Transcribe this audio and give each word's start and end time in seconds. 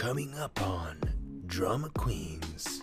Coming 0.00 0.34
up 0.38 0.62
on 0.62 0.98
Drama 1.46 1.90
Queens. 1.90 2.80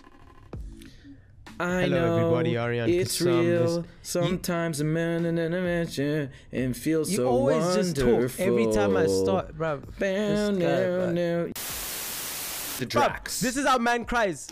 I 1.58 1.80
Hello, 1.80 1.88
know 1.98 2.16
everybody, 2.18 2.56
Ariane 2.56 2.88
it's 2.88 3.18
Kassam 3.20 3.40
real. 3.40 3.78
is- 3.80 3.84
Sometimes 4.02 4.80
a 4.80 4.84
man 4.84 5.26
in 5.26 5.36
an 5.36 5.52
adventure 5.52 6.30
and 6.52 6.76
feels 6.76 7.10
You 7.10 7.16
so 7.16 7.26
always 7.28 7.64
wonderful. 7.64 7.82
just 7.82 8.36
talk 8.36 8.46
every 8.46 8.72
time 8.72 8.96
I 8.96 9.06
start, 9.08 9.56
bro. 9.58 9.82
Bam, 9.98 10.54
This 10.54 10.58
no, 10.60 11.10
no. 11.10 11.46
The 11.46 12.86
Bruv, 12.86 12.88
Drax. 12.88 13.40
This 13.40 13.56
is 13.56 13.66
how 13.66 13.78
man 13.78 14.04
cries. 14.04 14.48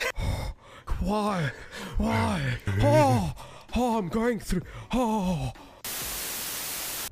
Why? 0.99 1.53
Why? 1.99 2.59
Oh, 2.83 3.33
oh, 3.77 3.99
I'm 3.99 4.09
going 4.09 4.41
through. 4.41 4.63
Oh. 4.93 5.53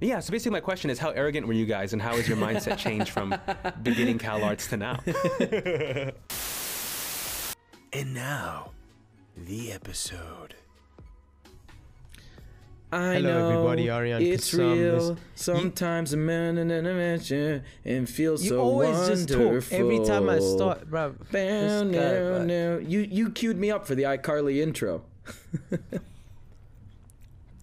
Yeah, 0.00 0.20
so 0.20 0.30
basically 0.32 0.52
my 0.52 0.60
question 0.60 0.90
is 0.90 0.98
how 0.98 1.10
arrogant 1.10 1.46
were 1.46 1.52
you 1.54 1.66
guys 1.66 1.92
and 1.92 2.02
how 2.02 2.16
has 2.16 2.28
your 2.28 2.36
mindset 2.36 2.76
changed 2.78 3.10
from 3.10 3.34
beginning 3.82 4.18
Cal 4.18 4.42
Arts 4.44 4.66
to 4.68 4.76
now? 4.76 4.98
and 7.92 8.12
now, 8.14 8.72
the 9.36 9.72
episode. 9.72 10.54
I 12.92 13.14
Hello, 13.14 13.22
know 13.40 13.50
everybody, 13.50 13.90
Ariane 13.90 14.22
it's 14.22 14.52
Kassam 14.54 14.74
real. 14.76 15.10
is- 15.12 15.18
Sometimes 15.34 16.12
a 16.12 16.16
man 16.16 16.58
in 16.58 16.70
an 16.70 16.86
adventure 16.86 17.64
and 17.84 18.08
feels 18.08 18.44
You 18.44 18.50
so 18.50 18.60
always 18.60 19.08
just 19.08 19.30
wonderful. 19.30 19.60
talk 19.62 19.72
every 19.80 20.04
time 20.04 20.28
I 20.28 20.38
start, 20.38 20.88
bro. 20.90 21.14
Bam, 21.32 21.90
This 21.90 21.96
guy, 22.00 22.12
no, 22.12 22.30
bro. 22.30 22.44
no. 22.44 22.78
You 22.78 23.00
you 23.00 23.30
queued 23.30 23.56
me 23.58 23.70
up 23.72 23.86
for 23.86 23.94
the 23.96 24.02
iCarly 24.04 24.60
intro. 24.62 25.02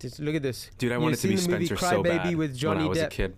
Just 0.02 0.20
look 0.20 0.36
at 0.36 0.44
this. 0.44 0.70
Dude, 0.78 0.92
I 0.92 0.96
You've 0.96 1.04
wanted 1.04 1.20
to 1.20 1.28
be 1.28 1.38
seen 1.38 1.46
the 1.46 1.54
movie 1.54 1.66
Spencer 1.68 1.80
Cry 1.86 1.92
so 1.92 2.04
Baby 2.04 2.18
bad 2.18 2.36
with 2.36 2.56
Johnny 2.58 2.78
when 2.80 2.86
I 2.86 2.90
was 2.90 2.98
Depp. 2.98 3.06
a 3.06 3.10
kid. 3.10 3.36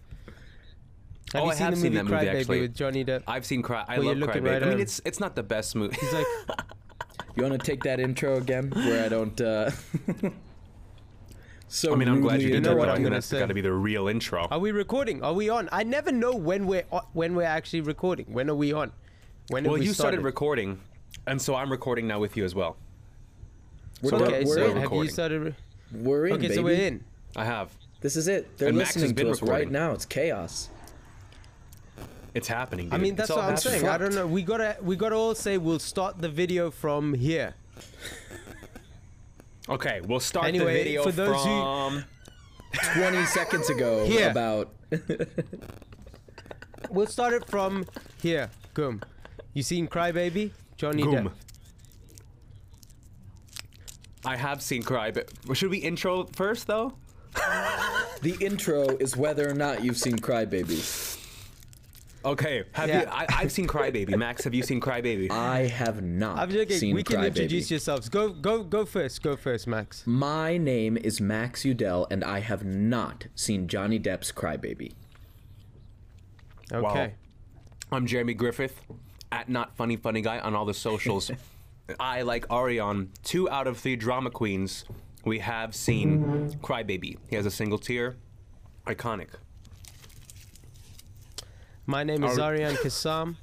Have 1.34 1.42
Oh, 1.42 1.46
you 1.46 1.52
I 1.52 1.54
seen 1.56 1.64
have 1.66 1.74
the 1.76 1.82
seen 1.82 1.94
movie 1.94 2.04
that 2.04 2.10
Cry 2.10 2.18
movie, 2.20 2.26
Baby 2.28 2.40
actually. 2.40 2.62
with 2.62 2.76
Johnny 2.76 3.06
Depp? 3.06 3.24
I've 3.28 3.46
seen 3.46 3.62
Cry. 3.64 3.84
I 3.88 3.96
Well, 3.98 4.04
you're 4.06 4.16
love 4.16 4.24
Cry 4.24 4.28
looking 4.36 4.44
Baby. 4.44 4.54
right 4.54 4.64
I 4.64 4.70
mean, 4.70 4.80
it's 4.80 5.02
it's 5.06 5.20
not 5.20 5.36
the 5.36 5.44
best 5.44 5.76
movie. 5.76 5.96
He's 6.00 6.14
like, 6.14 6.26
You 7.36 7.44
want 7.44 7.60
to 7.60 7.66
take 7.66 7.84
that 7.84 8.00
intro 8.00 8.38
again, 8.38 8.70
where 8.76 9.04
I 9.06 9.10
don't. 9.10 9.40
uh 9.42 9.72
So 11.68 11.92
I 11.92 11.96
mean, 11.96 12.08
I'm 12.08 12.22
glad 12.22 12.40
you 12.42 12.50
did 12.52 12.62
know 12.64 12.70
that. 12.70 12.78
what 12.78 12.86
but 12.86 12.90
I'm 12.90 12.94
I 12.94 12.96
think 12.98 13.06
gonna 13.06 13.16
that's 13.16 13.26
say. 13.28 13.40
got 13.40 13.48
to 13.48 13.54
be 13.56 13.62
the 13.62 13.74
real 13.74 14.08
intro. 14.08 14.48
are 14.52 14.60
we 14.60 14.72
recording? 14.72 15.24
Are 15.24 15.34
we 15.34 15.50
on? 15.50 15.70
I 15.72 15.82
never 15.84 16.12
know 16.12 16.36
when 16.36 16.68
we're 16.68 16.84
o- 16.92 17.08
when 17.14 17.34
we're 17.36 17.44
actually 17.58 17.82
recording. 17.82 18.28
When 18.32 18.48
are 18.50 18.56
we 18.56 18.74
on? 18.74 18.92
When 19.50 19.64
Well, 19.64 19.74
we 19.74 19.80
you 19.86 19.94
started 19.94 20.18
started 20.18 20.22
recording, 20.24 20.80
and 21.26 21.42
so 21.42 21.56
I'm 21.56 21.72
recording 21.72 22.06
now 22.08 22.20
with 22.20 22.38
you 22.38 22.46
as 22.46 22.54
well. 22.54 22.78
We're, 24.04 24.12
So 24.12 24.18
Okay, 24.26 24.44
we're 24.46 24.54
so 24.56 24.62
in. 24.66 24.68
have 24.68 24.76
you 24.76 24.82
recording. 24.84 25.12
started? 25.12 25.56
Re- 25.94 26.02
We're 26.02 26.26
in, 26.28 26.34
okay, 26.34 26.42
baby. 26.44 26.56
so 26.56 26.62
we're 26.64 26.82
in. 26.88 27.04
I 27.36 27.46
have. 27.46 27.72
This 28.02 28.16
is 28.16 28.28
it. 28.28 28.58
They're 28.58 28.70
And 28.70 28.78
Max 28.78 28.96
listening 28.96 29.16
to 29.16 29.32
us 29.32 29.42
right 29.42 29.70
now. 29.70 29.92
It's 29.92 30.06
chaos. 30.06 30.70
It's 32.34 32.48
happening. 32.48 32.90
I 32.92 32.98
mean, 32.98 33.16
that's 33.16 33.30
It's 33.30 33.36
what 33.38 33.46
I'm 33.46 33.54
happening. 33.56 33.80
saying. 33.82 33.88
I 33.88 33.98
don't 33.98 34.16
know. 34.16 34.26
We 34.28 34.42
gotta 34.42 34.78
we 34.82 34.96
gotta 34.96 35.16
all 35.16 35.36
say 35.36 35.58
we'll 35.58 35.80
start 35.80 36.20
the 36.20 36.30
video 36.30 36.72
from 36.72 37.14
here. 37.14 37.54
Okay, 39.70 40.02
we'll 40.06 40.20
start 40.20 40.48
Anyway, 40.48 40.74
the 40.78 40.84
video 40.84 41.04
for 41.04 41.12
those 41.12 41.38
who- 41.44 41.44
from. 41.44 42.04
20 42.96 43.26
seconds 43.28 43.70
ago 43.70 44.04
Here. 44.06 44.32
about 44.32 44.74
We'll 46.90 47.06
start 47.08 47.34
it 47.34 47.48
from 47.48 47.86
here. 48.22 48.50
Goom. 48.74 49.02
You 49.54 49.62
seen 49.64 49.88
Cry 49.88 50.12
Baby? 50.12 50.54
Johnny 50.76 51.04
Goom. 51.04 51.30
Depp. 51.30 51.32
I 54.26 54.36
have 54.38 54.62
seen 54.62 54.84
Cry, 54.84 55.12
but 55.12 55.30
should 55.54 55.70
we 55.70 55.78
intro 55.80 56.26
first 56.34 56.68
though? 56.68 56.94
the 58.22 58.38
intro 58.40 58.90
is 58.98 59.18
whether 59.18 59.50
or 59.50 59.54
not 59.54 59.84
you've 59.84 59.98
seen 59.98 60.18
Crybaby. 60.18 61.20
Okay, 62.26 62.64
have 62.72 62.88
Yeah. 62.88 63.02
you? 63.02 63.08
I, 63.08 63.26
I've 63.30 63.52
seen 63.52 63.68
Cry 63.68 63.90
Baby. 63.92 64.16
Max, 64.16 64.46
have 64.46 64.54
you 64.54 64.64
seen 64.64 64.80
Cry 64.80 65.02
Baby? 65.02 65.30
I 65.30 65.68
have 65.68 66.02
not 66.02 66.38
I'm 66.40 66.50
joking. 66.52 66.78
seen 66.78 66.96
We 66.96 67.04
can 67.04 67.18
Crybaby. 67.18 67.28
introduce 67.28 67.70
yourselves. 67.70 68.08
Go 68.08 68.30
go 68.30 68.64
go 68.64 68.86
first. 68.86 69.22
Go 69.22 69.36
first, 69.36 69.68
Max. 69.68 70.04
My 70.08 70.58
name 70.58 70.96
is 70.96 71.20
Max 71.20 71.66
Udell, 71.66 72.08
and 72.10 72.24
I 72.24 72.40
have 72.40 72.64
not 72.64 73.28
seen 73.36 73.68
Johnny 73.68 74.00
Depp's 74.00 74.32
Crybaby. 74.32 74.94
Okay. 76.72 77.14
I'm 77.92 78.08
Jeremy 78.08 78.34
Griffith, 78.36 78.80
at 79.32 79.50
Not 79.50 79.76
Funny 79.76 79.98
Funny 79.98 80.22
Guy 80.22 80.40
on 80.40 80.56
all 80.56 80.66
the 80.66 80.74
socials. 80.74 81.30
I, 82.00 82.22
like 82.22 82.50
Ariane, 82.52 83.12
two 83.24 83.50
out 83.50 83.68
of 83.68 83.78
three 83.78 83.96
drama 83.96 84.30
queens, 84.32 84.86
we 85.26 85.40
have 85.40 85.76
seen 85.76 86.50
Crybaby. 86.62 87.18
He 87.30 87.36
has 87.36 87.46
a 87.46 87.52
single 87.52 87.78
tear. 87.78 88.16
Iconic. 88.88 89.28
My 91.86 92.04
name 92.04 92.24
is 92.24 92.38
Are- 92.40 92.54
Ariane 92.54 92.76
Kassam. 92.76 93.36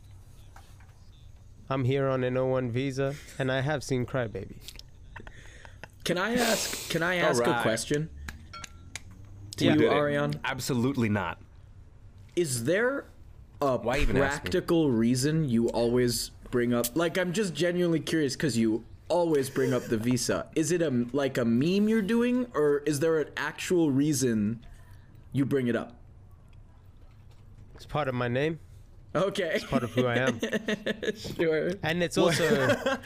I'm 1.68 1.84
here 1.84 2.08
on 2.08 2.24
an 2.24 2.34
O1 2.34 2.70
visa, 2.70 3.14
and 3.38 3.52
I 3.52 3.60
have 3.60 3.84
seen 3.84 4.04
Crybaby. 4.06 4.56
Can 6.04 6.18
I 6.18 6.34
ask? 6.34 6.88
Can 6.90 7.02
I 7.02 7.16
ask 7.16 7.44
a 7.46 7.60
question? 7.62 8.08
To 9.58 9.64
Yeah. 9.66 9.72
you, 9.74 9.78
Did. 9.80 9.92
Ariane, 9.92 10.34
Absolutely 10.44 11.08
not. 11.10 11.38
is 12.34 12.64
there 12.64 13.04
a 13.60 13.76
Why 13.76 13.98
even 13.98 14.16
ask 14.16 14.36
me? 14.36 14.40
practical 14.40 14.90
reason 14.90 15.46
you 15.48 15.68
always 15.68 16.30
bring 16.50 16.72
up? 16.74 16.86
Like, 16.94 17.18
I'm 17.18 17.32
just 17.32 17.54
genuinely 17.54 18.00
curious 18.00 18.34
because 18.34 18.56
you 18.58 18.84
always 19.08 19.50
bring 19.50 19.72
up 19.72 19.84
the 19.84 19.96
visa. 19.96 20.46
Is 20.54 20.72
it 20.72 20.82
a 20.82 21.06
like 21.12 21.38
a 21.38 21.44
meme 21.44 21.88
you're 21.88 22.02
doing, 22.02 22.46
or 22.54 22.78
is 22.86 23.00
there 23.00 23.18
an 23.20 23.28
actual 23.36 23.90
reason 23.90 24.64
you 25.32 25.44
bring 25.44 25.68
it 25.68 25.76
up? 25.76 25.96
It's 27.74 27.86
part 27.86 28.08
of 28.08 28.14
my 28.14 28.28
name, 28.28 28.58
Okay, 29.14 29.52
It's 29.54 29.64
part 29.64 29.82
of 29.82 29.90
who 29.92 30.06
I 30.06 30.16
am, 30.16 30.38
sure. 31.16 31.72
and 31.82 32.02
it's 32.02 32.16
also. 32.18 32.76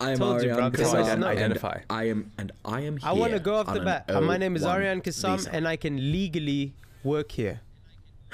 I 0.00 0.12
am 0.12 0.18
Told 0.18 0.42
you, 0.42 0.50
Ariane 0.50 0.72
Kassam, 0.72 1.04
I 1.04 1.10
and 1.10 1.24
identify. 1.24 1.80
I 1.90 2.04
am, 2.04 2.32
and 2.38 2.52
I 2.64 2.80
am. 2.80 2.96
Here 2.96 3.08
I 3.08 3.12
want 3.12 3.32
to 3.32 3.38
go 3.38 3.56
off 3.56 3.72
the 3.72 3.80
bat. 3.80 4.08
My 4.22 4.38
name 4.38 4.56
is 4.56 4.62
O1 4.62 4.74
Ariane 4.74 5.00
Kassam, 5.02 5.46
and 5.52 5.68
I 5.68 5.76
can 5.76 5.96
legally 6.10 6.74
work 7.04 7.32
here. 7.32 7.60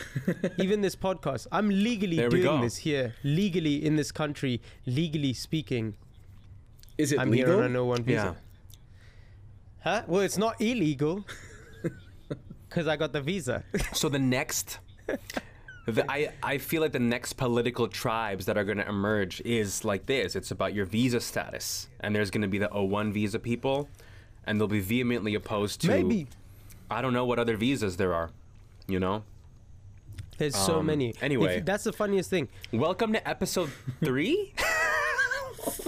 Even 0.59 0.81
this 0.81 0.97
podcast, 0.97 1.47
I'm 1.53 1.69
legally 1.69 2.17
There 2.17 2.29
doing 2.29 2.61
this 2.61 2.77
here, 2.79 3.15
legally 3.23 3.85
in 3.85 3.97
this 3.97 4.13
country, 4.13 4.61
legally 4.87 5.33
speaking. 5.33 5.95
is 6.99 7.13
it 7.13 7.19
I'm 7.19 7.31
legal? 7.31 7.55
here 7.55 7.59
on 7.59 7.65
a 7.65 7.69
no 7.69 7.85
one 7.85 8.03
visa. 8.03 8.35
Yeah. 8.35 8.35
Huh? 9.83 10.03
Well, 10.07 10.21
it's 10.21 10.37
not 10.39 10.61
illegal 10.61 11.25
because 12.69 12.87
I 12.87 12.97
got 12.97 13.13
the 13.13 13.21
visa. 13.23 13.65
So 13.95 14.09
the 14.09 14.19
next, 14.19 14.79
the, 15.87 16.05
I 16.11 16.33
I 16.43 16.59
feel 16.59 16.83
like 16.83 16.93
the 16.93 16.99
next 16.99 17.35
political 17.35 17.89
tribes 17.89 18.45
that 18.47 18.59
are 18.59 18.65
going 18.65 18.79
to 18.79 18.87
emerge 18.89 19.41
is 19.43 19.85
like 19.85 20.05
this. 20.07 20.37
It's 20.37 20.51
about 20.51 20.75
your 20.75 20.85
visa 20.85 21.21
status, 21.21 21.89
and 22.01 22.15
there's 22.15 22.31
going 22.31 22.43
to 22.43 22.49
be 22.49 22.59
the 22.59 22.69
O1 22.69 23.13
visa 23.13 23.39
people, 23.39 23.89
and 24.45 24.61
they'll 24.61 24.69
be 24.69 24.81
vehemently 24.81 25.35
opposed 25.35 25.81
to. 25.83 25.89
Maybe 25.89 26.27
I 26.91 27.01
don't 27.01 27.15
know 27.15 27.25
what 27.25 27.39
other 27.39 27.57
visas 27.57 27.97
there 27.97 28.13
are. 28.13 28.31
You 28.87 29.01
know. 29.01 29.25
There's 30.41 30.57
so 30.57 30.79
Um, 30.81 30.87
many. 30.87 31.15
anyway. 31.21 31.59
If- 31.59 31.65
that's 31.67 31.85
the 31.85 31.93
funniest 31.93 32.31
thing. 32.31 32.49
Welcome 32.73 33.13
to 33.13 33.29
episode 33.29 33.71
three. 34.03 34.53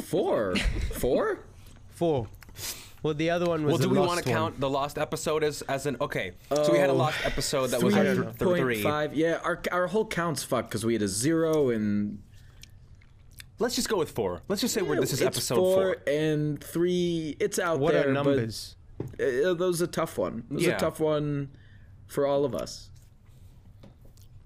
Four, 0.04 0.54
four. 0.92 1.38
Four. 1.90 2.28
Well, 3.02 3.14
the 3.14 3.30
other 3.30 3.46
one 3.46 3.64
was 3.64 3.72
well, 3.72 3.78
do 3.78 3.82
the 3.84 3.88
we 3.88 3.98
lost 3.98 4.08
want 4.08 4.22
to 4.24 4.30
one. 4.30 4.38
count 4.38 4.60
the 4.60 4.70
lost 4.70 4.98
episode 4.98 5.42
as 5.42 5.62
as 5.62 5.86
an 5.86 5.96
okay? 6.00 6.32
so 6.54 6.70
we 6.70 6.78
had 6.78 6.90
a 6.90 6.92
Oh. 6.92 6.96
lost 6.96 7.24
episode 7.24 7.68
that 7.68 7.82
was 7.82 7.94
Three 7.94 8.08
our 8.08 8.14
th- 8.14 8.38
point 8.38 8.58
three. 8.60 8.82
five. 8.82 9.14
Yeah, 9.14 9.40
our 9.42 9.60
our 9.72 9.86
whole 9.88 10.04
count's 10.06 10.44
fucked 10.44 10.68
because 10.68 10.84
we 10.84 10.92
had 10.92 11.02
a 11.02 11.08
zero 11.08 11.70
and 11.70 12.22
Let's 13.58 13.74
just 13.76 13.88
go 13.88 13.96
with 13.96 14.10
four. 14.10 14.42
Let's 14.48 14.60
just 14.60 14.74
say 14.74 14.82
we're, 14.82 15.00
this 15.00 15.12
is 15.12 15.20
it's 15.20 15.26
episode 15.36 15.54
four, 15.56 15.74
four. 15.74 15.96
and 16.06 16.62
three. 16.62 17.36
It's 17.40 17.58
out 17.58 17.78
What 17.78 17.92
there, 17.94 18.02
What 18.02 18.08
are 18.08 18.12
numbers? 18.12 18.76
but 18.98 19.06
uh, 19.20 19.54
that 19.54 19.56
was 19.58 19.80
a 19.80 19.86
tough 19.86 20.18
one. 20.18 20.44
It 20.50 20.54
was 20.54 20.64
Yeah. 20.64 20.76
a 20.76 20.78
tough 20.78 20.98
one 21.00 21.48
for 22.08 22.26
all 22.26 22.44
of 22.44 22.54
us. 22.54 22.90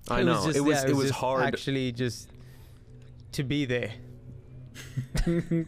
I 0.08 0.20
it 0.20 0.24
know 0.24 0.32
was 0.34 0.44
just, 0.46 0.56
it 0.56 0.60
was 0.60 0.82
yeah, 0.84 0.88
it 0.90 0.94
was 0.96 1.08
just 1.08 1.18
hard. 1.20 1.42
actually 1.44 1.92
just 1.92 2.30
to 3.32 3.42
be 3.44 3.64
there. 3.64 3.92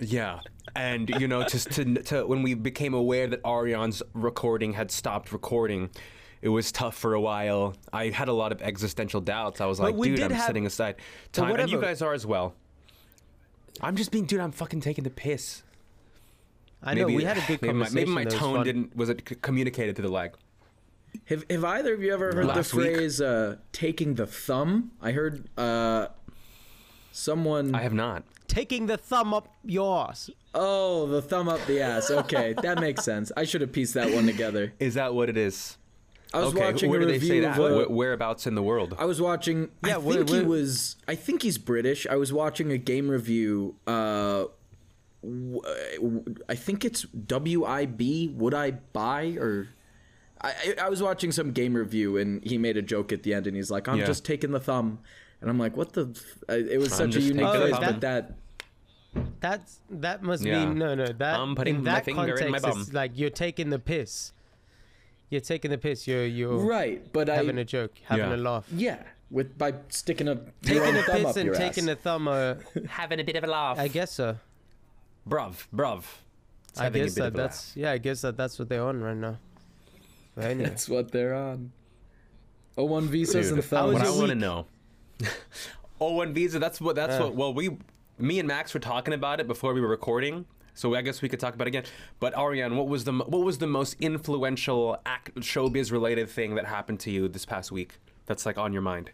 Yeah. 0.00 0.40
And 0.74 1.10
you 1.20 1.28
know, 1.28 1.42
just 1.44 1.72
to, 1.72 1.84
to 2.04 2.26
when 2.26 2.42
we 2.42 2.54
became 2.54 2.94
aware 2.94 3.26
that 3.26 3.42
Ariane's 3.42 4.02
recording 4.14 4.72
had 4.72 4.90
stopped 4.90 5.32
recording, 5.32 5.90
it 6.42 6.48
was 6.48 6.72
tough 6.72 6.96
for 6.96 7.12
a 7.14 7.20
while. 7.20 7.74
I 7.92 8.08
had 8.08 8.28
a 8.28 8.32
lot 8.32 8.52
of 8.52 8.62
existential 8.62 9.20
doubts. 9.20 9.60
I 9.60 9.66
was 9.66 9.78
like, 9.80 9.94
we 9.94 10.10
dude, 10.10 10.20
I'm 10.22 10.30
have- 10.30 10.46
setting 10.46 10.64
aside 10.66 10.94
But 11.32 11.42
time, 11.42 11.56
and 11.56 11.70
you 11.70 11.80
guys 11.80 12.00
are 12.02 12.14
as 12.14 12.24
well. 12.24 12.54
I'm 13.82 13.96
just 13.96 14.10
being, 14.10 14.24
dude. 14.24 14.40
I'm 14.40 14.52
fucking 14.52 14.80
taking 14.80 15.04
the 15.04 15.10
piss. 15.10 15.62
I 16.82 16.94
know 16.94 17.06
we 17.06 17.24
had 17.24 17.36
a 17.36 17.40
good 17.46 17.60
maybe 17.60 17.74
my, 17.74 17.84
conversation. 17.86 17.94
maybe 17.94 18.10
my 18.10 18.24
that 18.24 18.32
was 18.32 18.40
tone 18.40 18.54
fun. 18.56 18.64
didn't 18.64 18.96
was 18.96 19.08
it 19.10 19.22
c- 19.28 19.34
communicated 19.42 19.96
to 19.96 20.02
the 20.02 20.08
lag. 20.08 20.34
Have 21.26 21.44
Have 21.50 21.64
either 21.64 21.94
of 21.94 22.02
you 22.02 22.12
ever 22.12 22.32
heard 22.34 22.46
Last 22.46 22.56
the 22.56 22.76
phrase 22.76 23.20
uh, 23.20 23.56
"taking 23.72 24.14
the 24.14 24.26
thumb"? 24.26 24.92
I 25.00 25.12
heard 25.12 25.48
uh, 25.58 26.08
someone. 27.12 27.74
I 27.74 27.82
have 27.82 27.92
not. 27.94 28.24
taking 28.48 28.86
the 28.86 28.96
thumb 28.96 29.32
up 29.34 29.54
your 29.64 30.08
ass. 30.08 30.30
Oh, 30.54 31.06
the 31.06 31.22
thumb 31.22 31.48
up 31.48 31.64
the 31.66 31.80
ass. 31.80 32.10
Okay, 32.10 32.54
that 32.62 32.80
makes 32.80 33.04
sense. 33.04 33.30
I 33.36 33.44
should 33.44 33.60
have 33.60 33.72
pieced 33.72 33.94
that 33.94 34.12
one 34.12 34.26
together. 34.26 34.72
Is 34.80 34.94
that 34.94 35.14
what 35.14 35.28
it 35.28 35.36
is? 35.36 35.76
I 36.32 36.40
was 36.40 36.54
okay, 36.54 36.72
watching 36.72 36.90
where 36.90 37.00
a 37.00 37.02
do 37.06 37.08
they 37.12 37.18
say 37.18 37.40
review 37.40 37.42
that? 37.42 37.58
of 37.58 37.90
a- 37.90 37.92
Whereabouts 37.92 38.46
in 38.46 38.54
the 38.54 38.62
world? 38.62 38.94
I 38.98 39.04
was 39.04 39.20
watching. 39.20 39.70
Yeah, 39.84 39.94
I 39.94 39.98
where- 39.98 40.16
think 40.24 40.28
he 40.30 40.42
was. 40.42 40.96
I 41.08 41.14
think 41.16 41.42
he's 41.42 41.58
British. 41.58 42.06
I 42.06 42.16
was 42.16 42.32
watching 42.32 42.70
a 42.72 42.78
game 42.78 43.08
review. 43.08 43.74
Uh, 43.86 44.44
w- 45.22 45.60
w- 45.96 46.34
I 46.48 46.54
think 46.54 46.84
it's 46.84 47.02
W 47.02 47.64
I 47.64 47.86
B. 47.86 48.28
Would 48.36 48.54
I 48.54 48.70
buy 48.72 49.36
or? 49.38 49.68
I, 50.42 50.48
I 50.78 50.84
I 50.86 50.88
was 50.88 51.02
watching 51.02 51.32
some 51.32 51.52
game 51.52 51.74
review 51.74 52.16
and 52.16 52.42
he 52.44 52.56
made 52.58 52.76
a 52.76 52.82
joke 52.82 53.12
at 53.12 53.22
the 53.22 53.34
end 53.34 53.46
and 53.46 53.54
he's 53.56 53.70
like, 53.70 53.88
"I'm 53.88 53.98
Yeah. 53.98 54.06
just 54.06 54.24
taking 54.24 54.52
the 54.52 54.60
thumb," 54.60 54.98
and 55.40 55.50
I'm 55.50 55.58
like, 55.58 55.76
"What 55.76 55.92
the?" 55.92 56.08
F-? 56.14 56.38
I- 56.48 56.54
It 56.74 56.78
was 56.78 56.92
such 56.94 57.14
a 57.16 57.20
unique 57.20 57.44
taking 57.46 57.60
the 57.60 57.66
phrase, 57.68 57.72
thumb. 57.72 57.84
but 57.84 58.00
that 58.00 58.34
That's 59.40 59.80
that 59.90 60.22
must 60.22 60.44
Yeah. 60.44 60.64
be 60.66 60.74
no 60.74 60.94
no 60.94 61.06
that 61.06 61.38
I'm 61.40 61.54
putting 61.54 61.76
in 61.76 61.84
my 61.84 61.92
that 61.94 62.04
finger 62.04 62.36
in 62.36 62.52
my 62.52 62.58
context 62.60 62.88
it's 62.88 62.92
like 62.94 63.12
you're 63.18 63.30
taking 63.30 63.70
the 63.70 63.78
piss. 63.78 64.32
You're 65.30 65.40
taking 65.40 65.70
the 65.70 65.78
piss. 65.78 66.06
You're 66.08 66.26
you're 66.26 66.56
right, 66.58 67.00
but 67.12 67.28
having 67.28 67.58
I 67.58 67.62
a 67.62 67.64
joke, 67.64 67.92
having 68.04 68.30
Yeah. 68.30 68.36
a 68.36 68.48
laugh, 68.48 68.66
yeah, 68.72 69.02
with 69.30 69.56
by 69.58 69.74
sticking 69.88 70.28
a 70.28 70.36
taking 70.62 70.96
a 70.96 71.02
piss 71.02 71.36
and 71.36 71.54
taking 71.54 71.84
ass. 71.88 71.90
a 71.90 71.96
thumb. 71.96 72.28
Uh, 72.28 72.54
Having 72.88 73.20
a 73.20 73.24
bit 73.24 73.36
of 73.36 73.44
a 73.44 73.46
laugh. 73.46 73.78
I 73.78 73.88
guess 73.88 74.12
so. 74.12 74.38
bruv, 75.28 75.66
bruv. 75.74 76.04
It's 76.70 76.80
I 76.80 76.88
guess 76.90 77.14
that 77.16 77.26
of 77.28 77.34
laugh. 77.34 77.50
that's 77.50 77.76
yeah. 77.76 77.92
I 77.92 77.98
guess 77.98 78.20
that 78.22 78.36
that's 78.36 78.58
what 78.58 78.68
they're 78.68 78.82
on 78.84 79.00
right 79.02 79.16
now. 79.16 79.38
But 80.34 80.44
anyway, 80.44 80.68
That's 80.68 80.88
what 80.88 81.10
they're 81.10 81.34
on. 81.34 81.72
O1 82.78 83.04
visas 83.08 83.48
Dude, 83.48 83.54
and 83.58 83.64
thumbs. 83.64 83.94
what 83.94 84.02
was 84.02 84.16
I 84.16 84.18
want 84.18 84.28
to 84.30 84.34
know. 84.34 84.66
oh, 86.00 86.12
one 86.14 86.32
visa. 86.32 86.58
That's 86.58 86.80
what. 86.80 86.96
That's 86.96 87.14
Uh. 87.14 87.24
what. 87.24 87.34
Well, 87.34 87.54
we, 87.54 87.76
me 88.18 88.38
and 88.38 88.48
Max 88.48 88.72
were 88.72 88.80
talking 88.80 89.12
about 89.12 89.40
it 89.40 89.46
before 89.46 89.74
we 89.74 89.80
were 89.80 89.88
recording. 89.88 90.46
So 90.74 90.94
I 90.94 91.02
guess 91.02 91.20
we 91.20 91.28
could 91.28 91.40
talk 91.40 91.54
about 91.54 91.66
it 91.66 91.70
again. 91.76 91.84
But 92.20 92.36
Ariane, 92.38 92.76
what 92.76 92.88
was 92.88 93.04
the 93.04 93.12
what 93.12 93.42
was 93.44 93.58
the 93.58 93.66
most 93.66 93.96
influential 94.00 94.98
act, 95.04 95.34
showbiz 95.40 95.92
related 95.92 96.30
thing 96.30 96.54
that 96.54 96.64
happened 96.66 97.00
to 97.00 97.10
you 97.10 97.28
this 97.28 97.44
past 97.44 97.70
week? 97.70 97.98
That's 98.26 98.46
like 98.46 98.56
on 98.56 98.72
your 98.72 98.82
mind. 98.82 99.10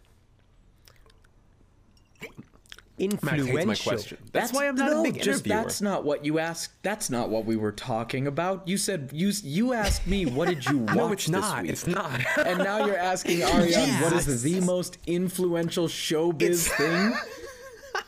Max 2.99 3.13
influential. 3.15 3.47
hates 3.47 3.67
my 3.67 3.75
question. 3.93 4.19
That's, 4.33 4.53
why 4.53 4.69
I'm 4.69 4.75
not 4.75 4.91
no, 4.91 5.01
a 5.01 5.03
big 5.05 5.15
just 5.17 5.45
interviewer. 5.47 5.57
that's 5.63 5.81
not 5.83 6.05
what 6.05 6.25
you 6.25 6.39
asked. 6.39 6.73
That's 6.83 7.11
not 7.11 7.29
what 7.29 7.45
we 7.45 7.57
were 7.57 7.73
talking 7.73 8.27
about. 8.27 8.67
You 8.67 8.79
said 8.79 9.11
you 9.13 9.33
you 9.43 9.73
asked 9.75 10.07
me 10.07 10.25
what 10.27 10.49
did 10.49 10.65
you 10.67 10.79
watch 10.95 10.97
no, 10.97 11.13
it's 11.13 11.25
this 11.27 11.31
not. 11.43 11.63
week? 11.63 11.71
It's 11.73 11.87
not. 11.87 12.21
and 12.47 12.59
now 12.59 12.87
you're 12.87 12.97
asking 12.99 13.43
Ariane 13.43 14.01
what 14.03 14.13
is 14.15 14.43
the 14.45 14.61
most 14.61 14.99
influential 15.07 15.89
showbiz 15.89 16.43
It's- 16.43 16.69
thing? 16.69 17.13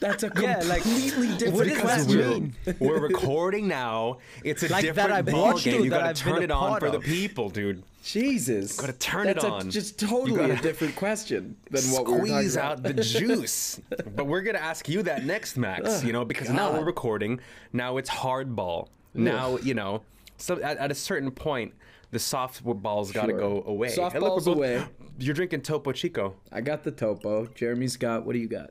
That's 0.00 0.22
a 0.22 0.30
Yeah, 0.40 0.62
like, 0.66 0.82
completely 0.82 1.28
what 1.28 1.38
different 1.38 1.68
does 1.70 1.76
that 1.76 1.82
question. 2.06 2.54
mean? 2.66 2.76
We're 2.78 3.00
recording 3.00 3.66
now. 3.66 4.18
It's 4.44 4.62
a 4.62 4.68
Like 4.68 4.84
that 4.84 4.94
different 4.94 5.12
I 5.12 5.22
ball 5.22 5.58
game. 5.58 5.84
You 5.84 5.90
that 5.90 5.96
gotta 5.96 6.08
I've 6.10 6.16
turn 6.16 6.42
it 6.42 6.50
on 6.50 6.78
for 6.80 6.90
the 6.90 7.00
people, 7.00 7.50
dude. 7.50 7.82
Jesus, 8.04 8.80
Gotta 8.80 8.92
turn 8.94 9.26
it 9.28 9.34
That's 9.34 9.44
a- 9.44 9.50
on. 9.50 9.70
just 9.70 10.00
You 10.00 10.08
totally 10.08 10.36
gotta 10.36 10.52
a 10.54 10.56
different 10.62 10.96
question 10.96 11.56
than 11.70 11.82
what 11.92 12.06
we 12.06 12.12
were 12.12 12.18
talking 12.20 12.26
squeeze 12.32 12.56
out 12.56 12.82
the 12.82 12.94
juice. 12.94 13.80
but 14.16 14.26
we're 14.26 14.40
gonna 14.42 14.58
ask 14.58 14.88
you 14.88 15.02
that 15.02 15.24
next, 15.26 15.56
Max. 15.56 15.82
Oh, 16.02 16.06
you 16.06 16.12
know, 16.12 16.24
because 16.24 16.48
now 16.48 16.72
we're 16.72 16.84
recording. 16.84 17.40
Now 17.72 17.96
it's 17.96 18.08
hardball. 18.08 18.88
Now 19.14 19.58
you 19.58 19.74
know. 19.74 20.02
So 20.38 20.60
at, 20.62 20.78
at 20.78 20.90
a 20.92 20.94
certain 20.94 21.30
point, 21.32 21.74
the 22.12 22.18
soft 22.20 22.62
balls 22.64 23.10
got 23.12 23.26
to 23.26 23.32
Sure. 23.32 23.38
go 23.40 23.64
away. 23.66 23.88
Soft 23.88 24.14
Hey, 24.14 24.20
look, 24.20 24.44
both- 24.44 24.46
away. 24.56 24.84
You're 25.18 25.34
drinking 25.34 25.62
Topo 25.62 25.90
Chico. 25.92 26.36
I 26.52 26.60
got 26.60 26.84
the 26.84 26.92
topo. 26.92 27.46
Jeremy's 27.54 27.96
got. 27.96 28.24
What 28.24 28.34
do 28.34 28.38
you 28.38 28.46
got? 28.48 28.70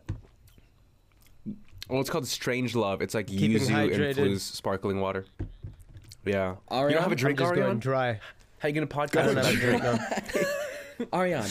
Well, 1.90 2.02
it's 2.02 2.10
called 2.10 2.28
Strange 2.28 2.76
Love. 2.76 3.02
It's 3.02 3.14
like 3.14 3.28
Keeping 3.28 3.52
yuzu 3.52 3.70
hydrated. 3.70 4.10
infused 4.18 4.54
sparkling 4.56 5.00
water. 5.00 5.26
Yeah. 6.26 6.56
you 6.72 6.78
don't 6.78 6.92
have 6.94 7.08
a 7.08 7.12
I'm 7.12 7.16
drink, 7.16 7.40
I'm 7.40 7.46
just 7.46 7.54
going 7.56 7.64
Ariane? 7.64 7.80
dry. 7.80 8.20
How 8.60 8.68
you 8.68 8.74
gonna 8.74 8.88
I 8.92 9.06
podcast? 9.08 9.26
don't 9.26 9.38
have 9.38 9.48
a 9.48 9.54
drink 9.56 9.84
now. 9.84 10.00
Ariane, 11.18 11.48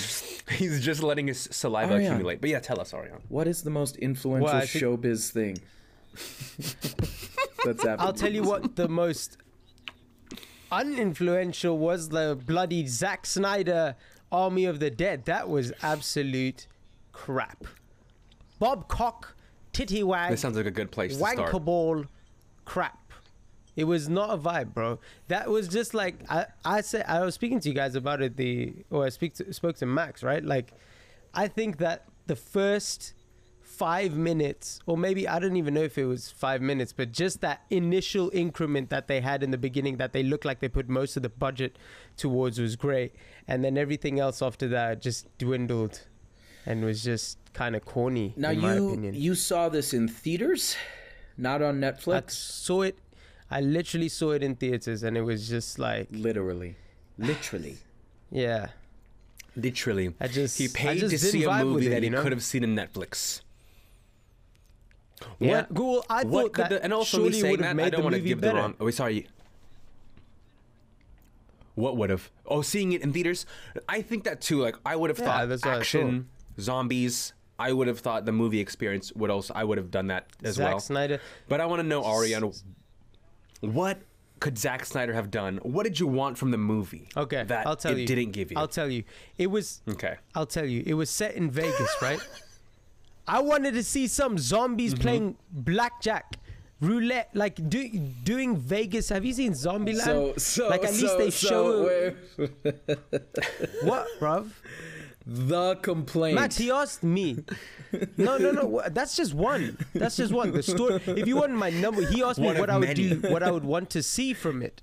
He's 0.50 0.84
just 0.84 1.02
letting 1.04 1.28
his 1.28 1.48
saliva 1.52 1.94
Ariane. 1.94 2.06
accumulate. 2.12 2.40
But 2.40 2.50
yeah, 2.50 2.58
tell 2.58 2.80
us, 2.80 2.92
Ariane. 2.92 3.20
what 3.28 3.46
is 3.46 3.62
the 3.62 3.70
most 3.70 3.96
influential 3.96 4.44
Well, 4.52 4.60
think- 4.66 4.84
showbiz 4.84 5.30
thing 5.30 5.58
that's 7.64 7.82
happened? 7.84 8.00
I'll 8.00 8.12
tell 8.12 8.32
you 8.32 8.42
what 8.42 8.74
the 8.76 8.88
most 8.88 9.38
uninfluential 10.72 11.76
was 11.76 12.08
the 12.08 12.38
bloody 12.46 12.86
Zack 12.86 13.24
Snyder 13.26 13.94
Army 14.32 14.64
of 14.64 14.80
the 14.80 14.90
Dead. 14.90 15.24
That 15.26 15.48
was 15.48 15.72
absolute 15.82 16.66
crap. 17.12 17.64
Bob 18.58 18.88
Cock, 18.88 19.35
titty 19.76 20.02
wag, 20.02 20.30
This 20.30 20.40
sounds 20.40 20.56
like 20.56 20.66
a 20.66 20.70
good 20.70 20.90
place 20.90 21.12
to 21.12 21.18
start. 21.18 21.36
wanker 21.52 22.06
crap. 22.64 22.98
It 23.76 23.84
was 23.84 24.08
not 24.08 24.30
a 24.30 24.38
vibe, 24.38 24.72
bro. 24.72 24.98
That 25.28 25.50
was 25.50 25.68
just 25.68 25.92
like 25.92 26.20
I, 26.30 26.46
I 26.64 26.80
said. 26.80 27.04
I 27.06 27.20
was 27.20 27.34
speaking 27.34 27.60
to 27.60 27.68
you 27.68 27.74
guys 27.74 27.94
about 27.94 28.22
it. 28.22 28.36
The 28.36 28.72
or 28.90 29.04
I 29.04 29.10
speak 29.10 29.34
to, 29.34 29.52
spoke 29.52 29.76
to 29.76 29.86
Max, 29.86 30.22
right? 30.22 30.42
Like, 30.42 30.72
I 31.34 31.46
think 31.46 31.76
that 31.78 32.04
the 32.26 32.36
first 32.36 33.12
five 33.60 34.16
minutes, 34.16 34.80
or 34.86 34.96
maybe 34.96 35.28
I 35.28 35.38
don't 35.38 35.56
even 35.56 35.74
know 35.74 35.82
if 35.82 35.98
it 35.98 36.06
was 36.06 36.30
five 36.30 36.62
minutes, 36.62 36.94
but 36.94 37.12
just 37.12 37.42
that 37.42 37.64
initial 37.68 38.30
increment 38.32 38.88
that 38.88 39.08
they 39.08 39.20
had 39.20 39.42
in 39.42 39.50
the 39.50 39.58
beginning, 39.58 39.98
that 39.98 40.14
they 40.14 40.22
looked 40.22 40.46
like 40.46 40.60
they 40.60 40.68
put 40.68 40.88
most 40.88 41.18
of 41.18 41.22
the 41.22 41.28
budget 41.28 41.78
towards, 42.16 42.58
was 42.58 42.76
great. 42.76 43.14
And 43.46 43.62
then 43.62 43.76
everything 43.76 44.18
else 44.18 44.40
after 44.40 44.66
that 44.68 45.02
just 45.02 45.26
dwindled, 45.36 46.00
and 46.64 46.82
was 46.82 47.04
just 47.04 47.36
kind 47.56 47.74
of 47.74 47.84
corny. 47.84 48.34
now 48.36 48.50
in 48.50 48.60
my 48.60 48.74
you 48.74 48.88
opinion. 48.88 49.14
you 49.14 49.34
saw 49.34 49.68
this 49.68 49.94
in 49.94 50.08
theaters, 50.08 50.76
not 51.38 51.62
on 51.62 51.80
Netflix. 51.80 52.24
I 52.28 52.32
saw 52.68 52.82
it. 52.82 52.98
I 53.50 53.60
literally 53.60 54.08
saw 54.08 54.32
it 54.32 54.42
in 54.42 54.56
theaters, 54.56 55.02
and 55.02 55.16
it 55.16 55.22
was 55.22 55.48
just 55.48 55.78
like, 55.78 56.08
Literally, 56.10 56.76
literally. 57.18 57.76
yeah. 58.30 58.68
Literally. 59.56 60.12
I 60.20 60.28
just- 60.28 60.58
he 60.58 60.68
paid 60.68 60.98
just 61.00 61.12
to 61.12 61.18
see 61.18 61.44
a 61.44 61.64
movie 61.64 61.86
it, 61.86 61.90
that 61.90 62.02
he 62.02 62.08
you 62.08 62.10
know? 62.10 62.22
could 62.22 62.32
have 62.32 62.42
seen 62.42 62.62
in 62.62 62.74
Netflix. 62.76 63.40
Yeah, 65.38 65.62
What- 65.62 65.74
cool. 65.74 66.04
I 66.10 66.24
what 66.24 66.42
thought 66.42 66.52
that 66.58 66.68
the, 66.70 66.84
and 66.84 66.92
also 66.92 67.16
surely 67.18 67.30
me 67.30 67.40
saying 67.40 67.50
would 67.52 67.60
have 67.64 67.76
that 67.78 67.86
I 67.86 67.90
don't 67.90 68.02
want 68.04 68.16
to 68.16 68.20
give 68.20 68.40
better. 68.40 68.52
the 68.56 68.60
wrong. 68.60 68.74
Oh, 68.80 68.90
sorry. 68.90 69.28
What 71.74 71.96
would 71.96 72.10
have? 72.10 72.30
Oh, 72.46 72.60
seeing 72.62 72.92
it 72.92 73.02
in 73.02 73.12
theaters. 73.12 73.46
I 73.88 74.02
think 74.02 74.24
that 74.24 74.40
too. 74.40 74.60
Like 74.60 74.76
I 74.84 74.96
would 74.96 75.08
have 75.10 75.18
Yeah, 75.18 75.46
thought 75.46 75.66
action, 75.66 76.28
zombies. 76.60 77.32
I 77.58 77.72
would 77.72 77.86
have 77.88 78.00
thought 78.00 78.24
the 78.26 78.32
movie 78.32 78.60
experience 78.60 79.12
would 79.14 79.30
also. 79.30 79.54
I 79.54 79.64
would 79.64 79.78
have 79.78 79.90
done 79.90 80.08
that 80.08 80.26
as 80.44 80.56
Zack 80.56 80.68
well. 80.72 80.80
Snyder. 80.80 81.20
But 81.48 81.60
I 81.60 81.66
want 81.66 81.80
to 81.80 81.86
know, 81.86 82.02
Ariana, 82.02 82.54
what 83.60 83.98
could 84.40 84.58
Zack 84.58 84.84
Snyder 84.84 85.14
have 85.14 85.30
done? 85.30 85.58
What 85.62 85.84
did 85.84 85.98
you 85.98 86.06
want 86.06 86.36
from 86.36 86.50
the 86.50 86.58
movie? 86.58 87.08
Okay, 87.16 87.44
that 87.44 87.66
I'll 87.66 87.76
tell 87.76 87.92
it 87.92 87.98
you. 88.00 88.06
didn't 88.06 88.32
give 88.32 88.50
you. 88.50 88.58
I'll 88.58 88.68
tell 88.68 88.90
you. 88.90 89.04
It 89.38 89.46
was. 89.46 89.80
okay. 89.88 90.16
I'll 90.34 90.46
tell 90.46 90.66
you. 90.66 90.82
It 90.86 90.94
was 90.94 91.08
set 91.08 91.34
in 91.34 91.50
Vegas, 91.50 91.90
right? 92.02 92.20
I 93.26 93.40
wanted 93.40 93.72
to 93.74 93.82
see 93.82 94.06
some 94.06 94.36
zombies 94.38 94.92
Mm-hmm. 94.94 95.02
playing 95.02 95.36
blackjack, 95.50 96.36
roulette, 96.80 97.30
like 97.34 97.56
do, 97.70 97.88
doing 98.22 98.56
Vegas. 98.58 99.08
Have 99.08 99.24
you 99.24 99.32
seen 99.32 99.52
Zombieland? 99.52 100.04
So 100.04 100.34
so 100.36 100.68
like 100.68 100.84
at 100.84 100.92
least 100.92 101.16
they 101.18 101.30
so, 101.30 101.48
show 101.48 101.82
where- 101.84 102.14
what, 103.82 104.06
bruv? 104.20 104.50
The 105.26 105.74
complaint. 105.76 106.36
Max, 106.36 106.56
he 106.56 106.70
asked 106.70 107.02
me. 107.02 107.44
No, 108.16 108.36
no, 108.38 108.52
no. 108.52 108.82
That's 108.90 109.16
just 109.16 109.34
one. 109.34 109.76
That's 109.94 110.16
just 110.16 110.32
one. 110.32 110.52
The 110.52 110.62
story. 110.62 111.00
If 111.06 111.26
you 111.26 111.36
want 111.36 111.52
my 111.52 111.70
number, 111.70 112.06
he 112.06 112.22
asked 112.22 112.38
me 112.38 112.46
One 112.46 112.58
what 112.58 112.68
of 112.70 112.76
I 112.76 112.78
would 112.78 112.88
many. 112.88 113.08
do, 113.16 113.20
what 113.30 113.42
I 113.42 113.50
would 113.50 113.64
want 113.64 113.90
to 113.90 114.02
see 114.02 114.32
from 114.34 114.62
it. 114.62 114.80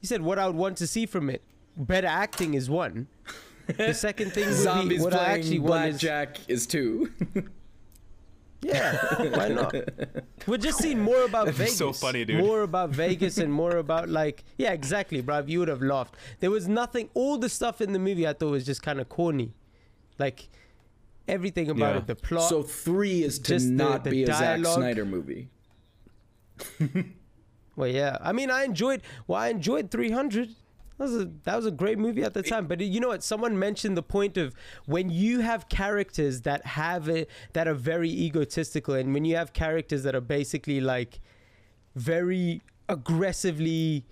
He 0.00 0.06
said 0.06 0.22
what 0.22 0.38
I 0.38 0.46
would 0.46 0.56
want 0.56 0.78
to 0.78 0.86
see 0.86 1.06
from 1.06 1.28
it. 1.30 1.42
Better 1.76 2.06
acting 2.06 2.54
is 2.54 2.68
one. 2.70 3.08
The 3.76 3.94
second 3.94 4.32
thing 4.32 4.44
would 4.46 4.56
be 4.56 4.62
Zombies 4.62 5.02
what 5.02 5.14
I 5.14 5.18
playing 5.18 5.38
actually 5.38 5.58
want 5.60 5.86
is 5.86 5.90
blackjack 6.00 6.38
is 6.48 6.66
two. 6.66 7.12
yeah. 8.62 8.96
Why 9.36 9.48
not? 9.48 9.74
We're 10.46 10.56
just 10.56 10.78
seeing 10.78 11.00
more 11.00 11.24
about 11.24 11.46
That'd 11.46 11.58
be 11.58 11.64
Vegas. 11.64 11.76
so 11.78 11.92
funny, 11.92 12.24
dude. 12.24 12.38
More 12.44 12.62
about 12.62 12.90
Vegas 12.90 13.38
and 13.38 13.52
more 13.52 13.76
about 13.76 14.08
like 14.08 14.44
yeah, 14.56 14.72
exactly, 14.72 15.22
bruv. 15.22 15.48
You 15.48 15.58
would 15.60 15.68
have 15.68 15.82
laughed. 15.82 16.14
There 16.40 16.50
was 16.50 16.68
nothing. 16.68 17.10
All 17.14 17.38
the 17.38 17.48
stuff 17.48 17.80
in 17.80 17.92
the 17.92 17.98
movie 17.98 18.26
I 18.26 18.32
thought 18.32 18.50
was 18.50 18.64
just 18.64 18.82
kind 18.82 19.00
of 19.00 19.08
corny, 19.08 19.52
like 20.18 20.48
everything 21.28 21.70
about 21.70 21.94
Yeah. 21.94 21.98
it. 21.98 22.06
The 22.06 22.14
plot. 22.16 22.48
so 22.48 22.62
three 22.62 23.22
is 23.24 23.38
to 23.40 23.48
Just 23.54 23.66
the- 23.68 23.72
not 23.74 24.04
the 24.04 24.10
be 24.10 24.22
a 24.24 24.26
Zack. 24.26 24.64
Snyder 24.64 25.04
movie. 25.04 25.48
Well, 27.74 27.88
yeah. 27.88 28.18
I 28.20 28.32
mean, 28.32 28.50
I 28.50 28.64
enjoyed. 28.64 29.00
Well, 29.26 29.40
I 29.40 29.48
enjoyed 29.48 29.90
300. 29.90 30.50
That 30.98 31.04
was 31.04 31.16
a 31.16 31.30
that 31.44 31.56
was 31.56 31.66
a 31.66 31.70
great 31.70 31.98
movie 31.98 32.22
at 32.22 32.34
the 32.34 32.42
time. 32.42 32.66
But 32.66 32.80
you 32.80 33.00
know 33.00 33.08
what? 33.08 33.22
Someone 33.22 33.58
mentioned 33.58 33.96
the 33.96 34.02
point 34.02 34.36
of 34.36 34.54
when 34.86 35.10
you 35.10 35.40
have 35.40 35.68
characters 35.68 36.42
that 36.42 36.66
have 36.66 37.08
it 37.08 37.28
that 37.54 37.66
are 37.66 37.74
very 37.74 38.10
egotistical, 38.10 38.94
and 38.94 39.12
when 39.14 39.24
you 39.24 39.36
have 39.36 39.52
characters 39.52 40.02
that 40.04 40.14
are 40.14 40.20
basically 40.20 40.80
like 40.80 41.20
very 41.94 42.62
aggressively, 42.88 44.04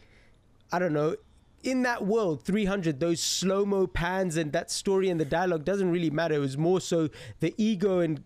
I 0.73 0.79
don't 0.79 0.93
know. 0.93 1.17
In 1.63 1.83
that 1.83 2.07
world, 2.07 2.43
300, 2.43 3.01
those 3.01 3.21
slow 3.21 3.67
mo 3.67 3.87
pans 3.87 4.39
and 4.39 4.51
that 4.53 4.71
story 4.71 5.11
and 5.11 5.21
the 5.21 5.27
dialogue 5.27 5.65
doesn't 5.65 5.91
really 5.91 6.09
matter. 6.09 6.37
It 6.37 6.39
was 6.39 6.57
more 6.57 6.81
so 6.81 7.11
the 7.41 7.55
ego 7.59 7.99
and 7.99 8.25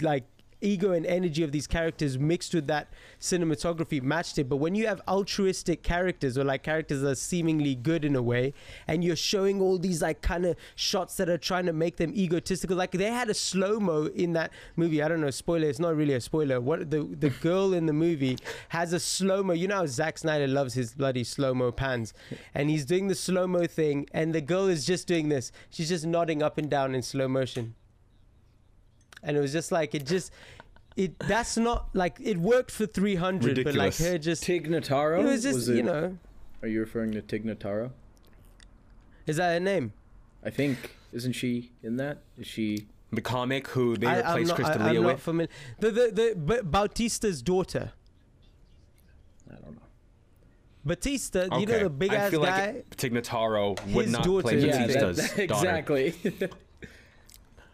like 0.00 0.24
ego 0.62 0.92
and 0.92 1.04
energy 1.04 1.42
of 1.42 1.52
these 1.52 1.66
characters 1.66 2.18
mixed 2.18 2.54
with 2.54 2.66
that 2.68 2.88
cinematography 3.20 4.02
matched 4.02 4.38
it. 4.38 4.48
But 4.48 4.56
when 4.56 4.74
you 4.74 4.86
have 4.86 5.00
altruistic 5.06 5.82
characters 5.82 6.38
or 6.38 6.44
like 6.44 6.62
characters 6.62 7.00
that 7.02 7.10
are 7.10 7.14
seemingly 7.14 7.74
good 7.74 8.04
in 8.04 8.16
a 8.16 8.22
way, 8.22 8.54
and 8.86 9.04
you're 9.04 9.16
showing 9.16 9.60
all 9.60 9.78
these 9.78 10.02
like 10.02 10.22
kind 10.22 10.46
of 10.46 10.56
shots 10.74 11.16
that 11.16 11.28
are 11.28 11.38
trying 11.38 11.66
to 11.66 11.72
make 11.72 11.96
them 11.96 12.12
egotistical, 12.14 12.76
like 12.76 12.92
they 12.92 13.10
had 13.10 13.28
a 13.28 13.34
slow 13.34 13.78
mo 13.80 14.06
in 14.06 14.32
that 14.32 14.52
movie. 14.76 15.02
I 15.02 15.08
don't 15.08 15.20
know, 15.20 15.30
spoiler. 15.30 15.68
It's 15.68 15.78
not 15.78 15.96
really 15.96 16.14
a 16.14 16.20
spoiler. 16.20 16.60
What 16.60 16.90
the 16.90 17.02
the 17.02 17.30
girl 17.30 17.74
in 17.74 17.86
the 17.86 17.92
movie 17.92 18.38
has 18.70 18.92
a 18.92 19.00
slow 19.00 19.42
mo. 19.42 19.52
You 19.52 19.68
know 19.68 19.76
how 19.76 19.86
Zack 19.86 20.18
Snyder 20.18 20.46
loves 20.46 20.74
his 20.74 20.94
bloody 20.94 21.24
slow 21.24 21.54
mo 21.54 21.72
pans, 21.72 22.14
and 22.54 22.70
he's 22.70 22.84
doing 22.84 23.08
the 23.08 23.14
slow 23.14 23.46
mo 23.46 23.66
thing, 23.66 24.08
and 24.12 24.34
the 24.34 24.40
girl 24.40 24.66
is 24.66 24.84
just 24.84 25.06
doing 25.06 25.28
this. 25.28 25.52
She's 25.70 25.88
just 25.88 26.06
nodding 26.06 26.42
up 26.42 26.58
and 26.58 26.70
down 26.70 26.94
in 26.94 27.02
slow 27.02 27.28
motion 27.28 27.74
and 29.22 29.36
it 29.36 29.40
was 29.40 29.52
just 29.52 29.70
like 29.72 29.94
it 29.94 30.06
just 30.06 30.32
it 30.96 31.18
that's 31.20 31.56
not 31.56 31.88
like 31.94 32.18
it 32.20 32.36
worked 32.38 32.70
for 32.70 32.86
300 32.86 33.56
but 33.64 33.74
like 33.74 33.92
Ridiculous. 33.98 33.98
her 34.00 34.18
just 34.18 34.42
Tig 34.42 34.68
Notaro? 34.68 35.20
it 35.20 35.24
was 35.24 35.42
just 35.42 35.68
it, 35.68 35.76
you 35.76 35.82
know 35.82 36.18
Are 36.62 36.68
you 36.68 36.80
referring 36.80 37.12
to 37.12 37.22
Tig 37.22 37.44
Notaro? 37.44 37.90
is 39.26 39.36
that 39.36 39.52
her 39.54 39.60
name 39.60 39.92
I 40.44 40.50
think 40.50 40.96
isn't 41.12 41.32
she 41.34 41.70
in 41.82 41.96
that? 41.98 42.22
Is 42.38 42.46
she? 42.46 42.86
The 43.12 43.20
comic 43.20 43.68
who 43.68 43.98
they 43.98 44.06
I, 44.06 44.20
I'm 44.22 44.36
replaced 44.38 44.48
not, 44.48 44.60
I, 44.60 44.62
Chris 44.62 44.76
D'Elia 44.78 44.98
I'm 45.00 45.02
not 45.06 45.12
with. 45.14 45.22
familiar 45.22 45.50
the 45.78 45.90
the, 45.90 46.10
the 46.14 46.34
Ba- 46.36 46.62
Bautista's 46.64 47.42
daughter 47.42 47.92
I 49.50 49.54
don't 49.56 49.74
know. 49.74 49.82
Batista 50.84 51.58
you 51.58 51.66
know 51.66 51.78
the 51.84 51.90
big 51.90 52.12
I 52.12 52.16
ass 52.16 52.30
feel 52.30 52.42
guy 52.42 52.66
like 52.72 52.96
Tig 52.96 53.12
Notaro 53.12 53.78
would 53.92 54.08
not 54.08 54.24
daughter- 54.24 54.42
play 54.42 54.58
Yeah, 54.60 54.86
that- 54.86 55.00
Batista's 55.00 55.16
that- 55.36 55.48
daughter. 55.48 55.68
exactly. 55.68 56.14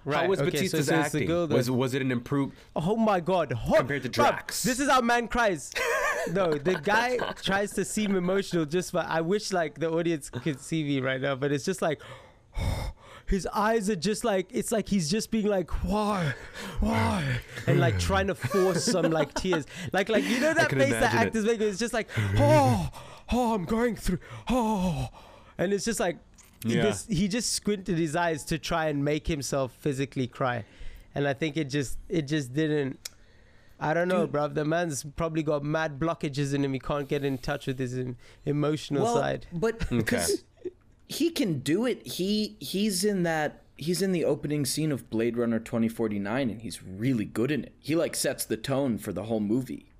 right 0.04 0.22
How 0.22 0.28
was 0.28 0.40
okay, 0.40 0.50
Batista's 0.50 0.86
so, 0.86 0.92
so 0.94 1.00
it's 1.00 1.10
the 1.12 1.18
acting? 1.18 1.26
girl 1.26 1.46
that- 1.46 1.54
was 1.54 1.70
was 1.70 1.94
it 1.94 2.02
an 2.02 2.10
improved? 2.12 2.54
Oh 2.76 2.96
my 2.96 3.20
god. 3.20 3.52
Ho- 3.52 3.76
Compared 3.78 4.02
to 4.04 4.08
Bruv, 4.08 4.14
Drax. 4.14 4.62
this 4.62 4.80
is 4.80 4.88
how 4.90 5.00
man 5.00 5.28
cries. 5.28 5.72
no, 6.32 6.52
the 6.54 6.74
guy 6.82 7.16
tries 7.42 7.72
to 7.72 7.84
seem 7.84 8.14
emotional 8.16 8.64
just 8.64 8.92
but 8.92 9.06
I 9.06 9.20
wish 9.20 9.52
like 9.52 9.78
the 9.78 9.90
audience 9.90 10.30
could 10.30 10.60
see 10.60 10.82
me 10.84 11.00
right 11.00 11.20
now, 11.20 11.34
but 11.34 11.52
it's 11.52 11.64
just 11.64 11.82
like 11.82 12.00
his 13.26 13.46
eyes 13.52 13.90
are 13.90 13.96
just 13.96 14.24
like 14.24 14.46
it's 14.50 14.72
like 14.72 14.88
he's 14.88 15.10
just 15.10 15.30
being 15.30 15.46
like 15.46 15.70
why 15.84 16.34
why 16.80 17.40
and 17.66 17.78
like 17.78 17.98
trying 18.08 18.26
to 18.26 18.34
force 18.34 18.84
some 18.84 19.10
like 19.10 19.34
tears 19.34 19.66
like 19.92 20.08
like 20.08 20.24
you 20.24 20.40
know 20.40 20.54
that 20.54 20.70
face 20.70 20.90
that 20.90 21.12
imagine 21.12 21.18
it. 21.18 21.26
actors 21.26 21.44
make 21.44 21.60
it's 21.60 21.78
just 21.78 21.92
like 21.92 22.08
oh 22.38 22.88
oh 23.32 23.54
i'm 23.54 23.66
going 23.66 23.94
through 23.96 24.18
oh 24.48 25.08
and 25.58 25.74
it's 25.74 25.84
just 25.84 26.00
like 26.00 26.16
Yeah. 26.64 26.82
this, 26.82 27.06
he 27.06 27.28
just 27.28 27.52
squinted 27.52 27.98
his 27.98 28.16
eyes 28.16 28.44
to 28.46 28.58
try 28.58 28.86
and 28.86 29.04
make 29.04 29.26
himself 29.28 29.72
physically 29.78 30.26
cry 30.26 30.64
and 31.14 31.28
i 31.28 31.32
think 31.32 31.56
it 31.56 31.64
just 31.70 31.98
it 32.08 32.22
just 32.22 32.52
didn't 32.54 32.98
I 33.80 33.94
don't 33.94 34.08
know, 34.08 34.26
bruv. 34.26 34.54
The 34.54 34.64
man's 34.64 35.04
probably 35.04 35.44
got 35.44 35.62
mad 35.62 36.00
blockages 36.00 36.52
in 36.52 36.64
him. 36.64 36.72
He 36.72 36.80
can't 36.80 37.08
get 37.08 37.24
in 37.24 37.38
touch 37.38 37.68
with 37.68 37.78
his 37.78 37.96
em- 37.96 38.16
emotional 38.44 39.04
well, 39.04 39.14
side. 39.14 39.46
but 39.52 39.88
because 39.88 40.42
he 41.06 41.30
can 41.30 41.60
do 41.60 41.86
it. 41.86 42.04
He 42.04 42.56
he's 42.58 43.04
in 43.04 43.22
that. 43.22 43.62
He's 43.76 44.02
in 44.02 44.10
the 44.10 44.24
opening 44.24 44.64
scene 44.66 44.90
of 44.90 45.08
Blade 45.10 45.36
Runner 45.36 45.60
2049, 45.60 46.50
and 46.50 46.60
he's 46.60 46.82
really 46.82 47.24
good 47.24 47.52
in 47.52 47.62
it. 47.62 47.72
He 47.78 47.94
like 47.94 48.16
sets 48.16 48.44
the 48.44 48.56
tone 48.56 48.98
for 48.98 49.12
the 49.12 49.22
whole 49.22 49.38
movie. 49.38 49.92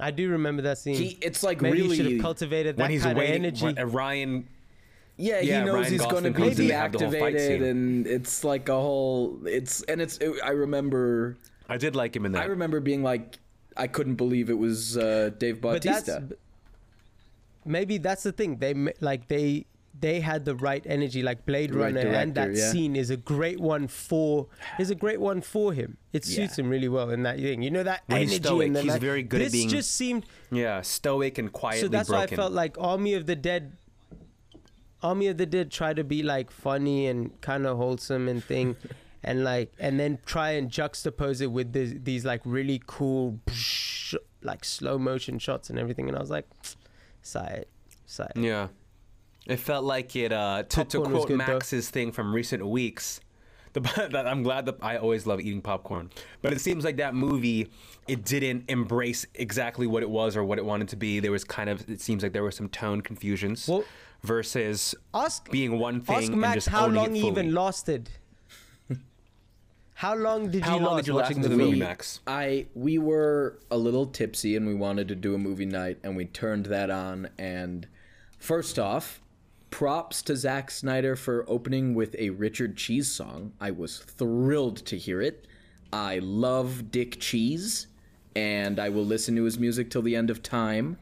I 0.00 0.10
do 0.10 0.28
remember 0.28 0.62
that 0.62 0.78
scene. 0.78 0.96
He 0.96 1.18
it's 1.22 1.44
like 1.44 1.60
Maybe 1.62 1.80
really 1.82 1.96
he 1.96 2.02
should 2.02 2.12
have 2.12 2.20
cultivated 2.22 2.76
that 2.76 2.82
When 2.82 2.90
he's 2.90 3.04
kind 3.04 3.16
waiting, 3.16 3.34
of 3.36 3.44
energy. 3.44 3.64
when, 3.66 3.78
uh, 3.78 3.84
Ryan. 3.86 4.48
Yeah, 5.18 5.40
Yeah, 5.40 5.60
he 5.60 5.64
knows 5.66 5.74
Ryan 5.74 5.92
he's 5.92 6.06
going 6.06 6.24
to 6.24 6.30
be 6.30 6.42
comes 6.42 6.60
in 6.60 6.68
to 6.68 6.74
have 6.74 6.92
the 6.92 6.98
whole 6.98 7.10
fight 7.10 7.34
deactivated, 7.34 7.70
and 7.70 8.06
it's 8.06 8.44
like 8.44 8.68
a 8.68 8.74
whole. 8.74 9.38
It's 9.46 9.82
and 9.82 10.00
it's. 10.00 10.18
I 10.44 10.50
remember. 10.50 11.36
I 11.68 11.78
did 11.78 11.96
like 11.96 12.14
him 12.14 12.26
in 12.26 12.32
that. 12.32 12.42
I 12.42 12.46
remember 12.46 12.80
being 12.80 13.02
like, 13.02 13.38
I 13.76 13.86
couldn't 13.86 14.16
believe 14.16 14.50
it 14.50 14.58
was 14.58 14.96
uh, 14.98 15.30
Dave 15.38 15.60
but 15.60 15.82
that's 15.82 16.06
Bautista. 16.06 16.36
maybe 17.64 17.98
that's 17.98 18.22
the 18.22 18.32
thing. 18.32 18.56
They 18.58 18.74
ma- 18.74 18.92
like 19.00 19.28
they 19.28 19.66
they 19.98 20.20
had 20.20 20.44
the 20.44 20.54
right 20.54 20.84
energy. 20.86 21.22
Like 21.22 21.46
Blade 21.46 21.72
The 21.72 21.78
right 21.78 21.94
Runner 21.94 22.10
and 22.10 22.34
that 22.34 22.54
yeah. 22.54 22.70
scene 22.70 22.94
is 22.96 23.10
a 23.10 23.16
great 23.16 23.58
one 23.58 23.88
for 23.88 24.46
is 24.78 24.90
a 24.90 24.94
great 24.94 25.20
one 25.20 25.40
for 25.40 25.72
him. 25.72 25.96
It 26.12 26.26
Yeah. 26.26 26.36
suits 26.46 26.58
him 26.58 26.68
really 26.68 26.88
well 26.88 27.10
in 27.10 27.22
that 27.24 27.38
thing. 27.38 27.62
You 27.62 27.70
know 27.70 27.82
that 27.82 28.02
When 28.06 28.20
he's 28.20 28.32
energy 28.32 28.42
stoic, 28.44 28.66
and 28.66 28.76
then 28.76 28.84
he's 28.84 28.92
like, 28.92 29.00
very 29.00 29.22
good 29.22 29.40
at 29.40 29.44
this 29.46 29.52
being 29.52 29.68
just 29.68 29.92
seemed 29.92 30.26
yeah, 30.50 30.82
stoic 30.82 31.38
and 31.38 31.52
quietly 31.52 31.80
so 31.80 31.88
that's 31.88 32.08
why 32.08 32.22
I 32.22 32.26
felt 32.26 32.52
like 32.52 32.76
Army 32.78 33.14
of 33.14 33.26
the 33.26 33.36
Dead. 33.36 33.72
Army 35.02 35.28
of 35.28 35.38
the 35.38 35.46
Dead 35.46 35.70
try 35.70 35.92
to 35.94 36.04
be 36.04 36.22
like 36.22 36.50
funny 36.50 37.06
and 37.06 37.38
kind 37.40 37.66
of 37.66 37.76
wholesome 37.76 38.28
and 38.28 38.42
thing, 38.42 38.76
and 39.22 39.44
like 39.44 39.72
and 39.78 39.98
then 40.00 40.18
try 40.26 40.50
and 40.50 40.70
juxtapose 40.70 41.40
it 41.40 41.48
with 41.48 41.72
this, 41.72 41.92
these 42.02 42.24
like 42.24 42.40
really 42.44 42.80
cool, 42.86 43.38
like 44.42 44.64
slow 44.64 44.98
motion 44.98 45.38
shots 45.38 45.70
and 45.70 45.78
everything. 45.78 46.08
And 46.08 46.16
I 46.16 46.20
was 46.20 46.30
like, 46.30 46.46
sigh, 47.22 47.64
sigh. 48.06 48.30
Yeah. 48.34 48.68
It 49.46 49.60
felt 49.60 49.84
like 49.84 50.16
it, 50.16 50.32
uh, 50.32 50.64
to, 50.70 50.84
to 50.84 51.00
quote 51.02 51.28
good, 51.28 51.38
though. 51.40 51.52
Max's 51.52 51.88
thing 51.88 52.10
from 52.10 52.34
recent 52.34 52.66
weeks, 52.66 53.20
the, 53.74 53.80
that 54.10 54.26
I'm 54.26 54.42
glad 54.42 54.66
that 54.66 54.78
I 54.82 54.96
always 54.96 55.24
love 55.24 55.40
eating 55.40 55.60
popcorn. 55.62 56.10
But 56.42 56.52
it 56.52 56.60
seems 56.60 56.84
like 56.84 56.96
that 56.96 57.14
movie, 57.14 57.68
it 58.08 58.24
didn't 58.24 58.64
embrace 58.68 59.24
exactly 59.34 59.86
what 59.86 60.02
it 60.02 60.10
was 60.10 60.36
or 60.36 60.42
what 60.42 60.58
it 60.58 60.64
wanted 60.64 60.88
to 60.88 60.96
be. 60.96 61.20
There 61.20 61.30
was 61.30 61.44
kind 61.44 61.70
of, 61.70 61.88
it 61.88 62.00
seems 62.00 62.24
like 62.24 62.32
there 62.32 62.42
were 62.42 62.50
some 62.50 62.68
tone 62.68 63.02
confusions 63.02 63.68
Well- 63.68 63.84
versus 64.26 64.94
Ask 65.14 65.50
being 65.50 65.78
one 65.78 66.00
thing 66.00 66.16
ask 66.16 66.32
and 66.32 66.40
Max 66.40 66.54
just 66.54 66.68
how 66.68 66.84
owning 66.86 66.96
long 66.96 67.16
it 67.16 67.20
he 67.20 67.28
even 67.28 67.54
lasted. 67.54 68.10
how 69.94 70.14
long 70.14 70.50
did 70.50 70.62
How 70.62 70.76
you 70.76 70.82
long 70.84 70.94
last 70.96 71.04
did 71.04 71.06
you 71.08 71.14
last 71.14 71.28
watching 71.28 71.42
the 71.42 71.48
the 71.48 71.56
movie, 71.56 71.70
movie? 71.70 71.80
Max? 71.80 72.20
I 72.26 72.66
we 72.74 72.98
were 72.98 73.58
a 73.70 73.78
little 73.78 74.06
tipsy 74.06 74.56
and 74.56 74.66
we 74.66 74.74
wanted 74.74 75.08
to 75.08 75.14
do 75.14 75.34
a 75.34 75.38
movie 75.38 75.64
night 75.66 75.98
and 76.02 76.16
we 76.16 76.26
turned 76.26 76.66
that 76.66 76.90
on 76.90 77.28
and 77.38 77.86
first 78.38 78.78
off, 78.78 79.22
props 79.70 80.22
to 80.22 80.36
Zack 80.36 80.70
Snyder 80.70 81.16
for 81.16 81.44
opening 81.48 81.94
with 81.94 82.14
a 82.18 82.30
Richard 82.30 82.76
Cheese 82.76 83.10
song. 83.10 83.52
I 83.60 83.70
was 83.70 83.98
thrilled 83.98 84.84
to 84.86 84.96
hear 84.98 85.22
it. 85.22 85.46
I 85.92 86.18
love 86.18 86.90
Dick 86.90 87.18
Cheese 87.20 87.86
and 88.34 88.78
I 88.78 88.90
will 88.90 89.04
listen 89.04 89.34
to 89.36 89.44
his 89.44 89.58
music 89.58 89.88
till 89.90 90.02
the 90.02 90.14
end 90.14 90.28
of 90.30 90.42
time. 90.42 90.98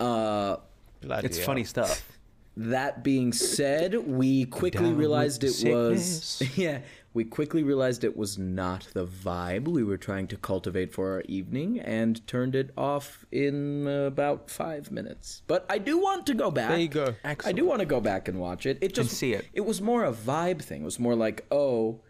Uh 0.00 0.56
It's 1.02 1.36
hell. 1.38 1.46
funny 1.46 1.64
stuff. 1.64 2.15
That 2.56 3.04
being 3.04 3.32
said, 3.32 3.94
we 3.94 4.46
quickly 4.46 4.88
Down 4.88 4.96
realized 4.96 5.44
it 5.44 5.62
was 5.64 6.42
yeah, 6.56 6.80
we 7.12 7.24
quickly 7.24 7.62
realized 7.62 8.02
it 8.02 8.16
was 8.16 8.38
not 8.38 8.88
the 8.94 9.06
vibe 9.06 9.68
we 9.68 9.84
were 9.84 9.98
trying 9.98 10.26
to 10.28 10.36
cultivate 10.36 10.92
for 10.92 11.12
our 11.12 11.22
evening 11.22 11.78
and 11.80 12.26
turned 12.26 12.54
it 12.54 12.70
off 12.76 13.26
in 13.30 13.86
about 13.86 14.50
5 14.50 14.90
minutes. 14.90 15.42
But 15.46 15.66
I 15.68 15.78
do 15.78 15.98
want 15.98 16.26
to 16.26 16.34
go 16.34 16.50
back. 16.50 16.70
There 16.70 16.78
you 16.78 16.88
go. 16.88 17.14
I 17.24 17.52
do 17.52 17.66
want 17.66 17.80
to 17.80 17.86
go 17.86 18.00
back 18.00 18.28
and 18.28 18.40
watch 18.40 18.64
it. 18.64 18.78
It 18.80 18.94
just 18.94 19.10
see 19.12 19.34
it. 19.34 19.46
It 19.52 19.66
was 19.66 19.82
more 19.82 20.04
a 20.04 20.12
vibe 20.12 20.62
thing. 20.62 20.82
It 20.82 20.84
was 20.84 20.98
more 20.98 21.14
like, 21.14 21.44
"Oh, 21.50 22.00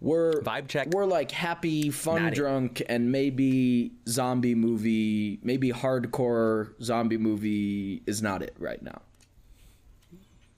we're 0.00 0.42
Vibe 0.42 0.68
check. 0.68 0.88
We're 0.88 1.06
like 1.06 1.30
happy, 1.30 1.90
fun, 1.90 2.32
drunk, 2.32 2.82
and 2.88 3.12
maybe 3.12 3.92
zombie 4.08 4.54
movie, 4.54 5.38
maybe 5.42 5.72
hardcore 5.72 6.74
zombie 6.82 7.18
movie 7.18 8.02
is 8.06 8.20
not 8.20 8.42
it 8.42 8.54
right 8.58 8.82
now." 8.82 9.00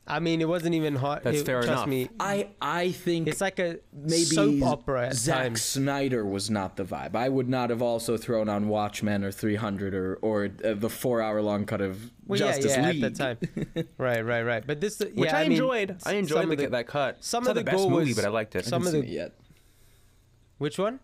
I 0.07 0.21
mean, 0.21 0.43
it 0.43 0.49
wasn't 0.49 0.75
even 0.75 0.97
hot. 0.97 1.23
That's 1.23 1.39
it, 1.41 1.47
fair 1.47 1.63
trust 1.63 1.71
enough. 1.73 1.87
me. 1.89 2.11
I 2.21 2.49
I 2.61 2.91
think 2.93 3.27
It's 3.27 3.41
like 3.41 3.59
a 3.59 3.79
maybe 3.91 4.25
soap 4.25 4.63
opera 4.63 5.07
at 5.07 5.15
Zack 5.15 5.43
times. 5.45 5.63
Snyder 5.63 6.27
was 6.27 6.51
not 6.51 6.77
the 6.77 6.85
vibe. 6.85 7.17
I 7.17 7.31
would 7.31 7.49
not 7.49 7.71
have 7.71 7.81
also 7.81 8.19
thrown 8.19 8.51
on 8.51 8.69
Watchmen 8.69 9.25
or 9.25 9.33
300 9.33 9.95
or 9.95 10.17
or 10.17 10.51
uh, 10.63 10.75
the 10.75 10.91
four 10.91 11.23
hour 11.23 11.41
long 11.41 11.65
cut 11.65 11.81
of 11.81 12.13
Well, 12.27 12.39
Justice 12.39 12.77
yeah, 12.77 12.83
yeah, 12.83 12.91
League. 12.93 13.05
at 13.05 13.15
the 13.15 13.19
time. 13.19 13.87
right, 13.99 14.23
right, 14.23 14.43
right. 14.43 14.67
But 14.67 14.83
this, 14.83 14.99
Which 14.99 15.13
yeah, 15.17 15.39
I, 15.39 15.45
mean, 15.45 15.53
enjoyed. 15.53 15.97
I 16.05 16.13
enjoyed 16.15 16.41
some 16.43 16.51
the, 16.51 16.57
the- 16.57 16.69
that 16.69 16.87
cut. 16.87 17.25
some 17.25 17.45
it's 17.45 17.49
of 17.49 17.55
the 17.55 17.61
the 17.63 17.71
best 17.71 17.89
movie, 17.89 18.09
was- 18.11 18.17
but 18.17 18.25
I 18.27 18.29
liked 18.29 18.55
it. 18.57 18.67
Some 18.67 18.83
haven't 18.83 18.99
of 19.01 19.05
seen 19.05 19.11
the- 19.11 19.17
it 19.17 19.21
yet. 19.23 19.33
Which 20.59 20.79
one? 20.79 21.01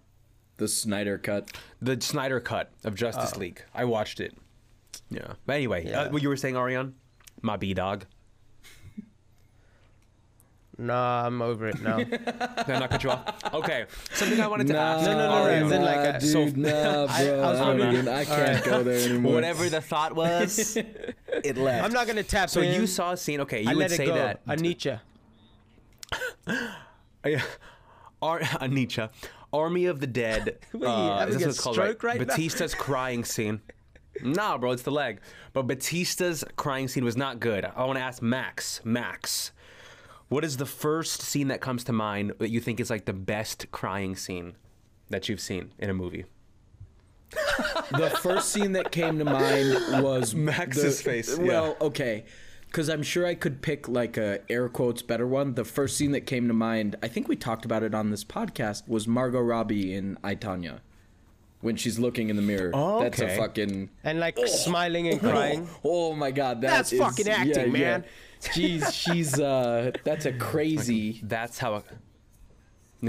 The 0.59 0.69
Snyder 0.69 1.16
cut. 1.16 1.50
The 1.80 1.99
Snyder 2.02 2.38
cut 2.40 2.71
of 2.85 2.95
Justice 2.97 3.33
Oh. 3.35 3.38
League. 3.40 3.62
I 3.75 3.85
watched 3.87 4.21
it. 4.21 4.37
Yeah. 5.11 5.33
But 5.47 5.54
anyway, 5.54 5.87
Yeah. 5.88 6.02
uh, 6.02 6.11
what 6.11 6.21
you 6.23 6.28
were 6.28 6.37
saying, 6.37 6.57
Ariane? 6.57 6.95
My 7.40 7.57
B 7.57 7.73
dog. 7.73 8.04
Nah, 10.80 11.26
I'm 11.26 11.42
over 11.42 11.68
it 11.68 11.80
now. 11.82 11.96
Did 11.99 12.26
I 12.26 12.78
not 12.78 12.88
cut 12.90 13.04
you 13.04 13.10
off? 13.10 13.54
Okay. 13.54 13.84
Something 14.14 14.40
I 14.40 14.46
wanted 14.46 14.66
to 14.68 14.76
ask. 14.78 15.04
No, 15.04 15.12
no, 15.12 15.28
no, 15.28 15.44
Ariane. 15.44 15.64
as 15.66 15.72
in 15.72 15.82
like 15.82 15.96
a- 15.99 16.18
dude, 16.20 16.30
so- 16.30 16.44
nah, 16.46 17.06
bro. 17.06 17.06
I- 17.10 17.28
I 17.28 17.50
was 17.50 17.60
I, 17.60 17.66
wondering- 17.66 17.92
mean, 17.96 18.08
I 18.08 18.25
can't 18.25 18.64
go 18.64 18.82
there 18.82 18.99
anymore. 19.10 19.34
Whatever 19.34 19.68
the 19.68 19.82
thought 19.82 20.16
was, 20.16 20.76
it 20.76 21.58
left. 21.58 21.84
I'm 21.84 21.92
not 21.92 22.06
gonna 22.06 22.22
tap 22.22 22.49
So 22.49 22.62
in. 22.62 22.80
you 22.80 22.87
saw 22.87 23.12
a 23.12 23.16
scene. 23.18 23.40
Okay, 23.42 23.60
you 23.62 23.68
I 23.70 23.75
would 23.75 23.80
let 23.80 23.92
it 23.92 23.96
say 23.96 24.06
go. 24.06 24.14
that. 24.14 24.46
Anisha. 24.46 25.00
Ar- 28.22 28.40
Anisha, 28.40 29.10
Army 29.52 29.87
of 29.87 30.00
the 30.00 30.06
Dead. 30.06 30.58
What, 30.72 30.80
you 30.82 30.88
uh, 30.88 31.26
is 31.28 31.34
this 31.34 31.42
a 31.42 31.46
what 31.46 31.50
it's 31.50 31.60
called, 31.60 31.75
stroke 31.76 32.02
right 32.02 32.18
now? 32.20 32.26
Batista's 32.26 32.75
crying 32.75 33.25
scene. 33.25 33.60
Nah, 34.22 34.58
bro, 34.58 34.72
it's 34.72 34.82
the 34.82 34.90
leg. 34.90 35.20
But 35.52 35.66
Batista's 35.66 36.44
crying 36.56 36.88
scene 36.88 37.04
was 37.04 37.16
not 37.16 37.40
good. 37.40 37.64
I 37.64 37.84
want 37.84 37.99
to 37.99 38.02
ask 38.02 38.20
Max. 38.22 38.80
Max, 38.84 39.52
what 40.30 40.44
is 40.44 40.56
the 40.56 40.66
first 40.66 41.20
scene 41.20 41.49
that 41.49 41.60
comes 41.60 41.84
to 41.84 41.92
mind 41.92 42.32
that 42.38 42.49
you 42.49 42.60
think 42.60 42.80
is 42.80 42.88
like 42.88 43.04
the 43.04 43.12
best 43.12 43.70
crying 43.72 44.16
scene 44.16 44.54
that 45.10 45.28
you've 45.28 45.40
seen 45.40 45.72
in 45.78 45.90
a 45.90 45.94
movie? 45.94 46.25
the 47.92 48.10
first 48.22 48.49
scene 48.50 48.72
that 48.72 48.90
came 48.90 49.18
to 49.18 49.25
mind 49.25 50.02
was 50.02 50.34
Max's 50.34 50.99
the- 50.99 51.02
face, 51.04 51.38
yeah. 51.38 51.44
Well, 51.44 51.76
okay, 51.80 52.25
because 52.66 52.88
I'm 52.88 53.02
sure 53.02 53.26
I 53.26 53.34
could 53.34 53.60
pick 53.60 53.88
like 53.88 54.16
a 54.16 54.40
air 54.49 54.68
quotes 54.68 55.02
better 55.02 55.26
one. 55.26 55.54
The 55.54 55.64
first 55.64 55.96
scene 55.96 56.12
that 56.12 56.22
came 56.22 56.46
to 56.49 56.54
mind, 56.54 56.96
I 57.02 57.08
think 57.08 57.28
we 57.28 57.37
talked 57.37 57.64
about 57.64 57.82
it 57.82 57.94
on 57.94 58.10
this 58.10 58.25
podcast, 58.25 58.88
was 58.88 59.06
Margot 59.08 59.40
Robbie 59.40 59.94
in 59.94 60.16
I 60.22 60.34
Tonya, 60.37 60.78
when 61.60 61.75
she's 61.76 61.99
looking 61.99 62.30
in 62.30 62.37
the 62.37 62.42
mirror. 62.42 62.70
Oh, 62.72 63.00
That's 63.00 63.20
a 63.20 63.37
fucking. 63.37 63.90
and 64.04 64.20
like 64.20 64.38
smiling 64.46 65.08
and 65.08 65.25
oh, 65.25 65.30
crying. 65.30 65.68
Oh, 65.84 66.14
my 66.14 66.30
god, 66.30 66.60
that 66.62 66.70
That's 66.70 66.92
is- 66.92 67.00
fucking 67.00 67.28
acting, 67.28 67.75
yeah, 67.75 67.78
yeah. 67.99 68.02
Man. 68.42 68.52
She's 68.54 68.94
she's 68.94 69.40
uh, 69.40 69.92
that's 70.04 70.26
a 70.26 70.32
crazy. 70.32 71.20
That's 71.23 71.59
how. 71.59 71.75
A, 71.75 71.82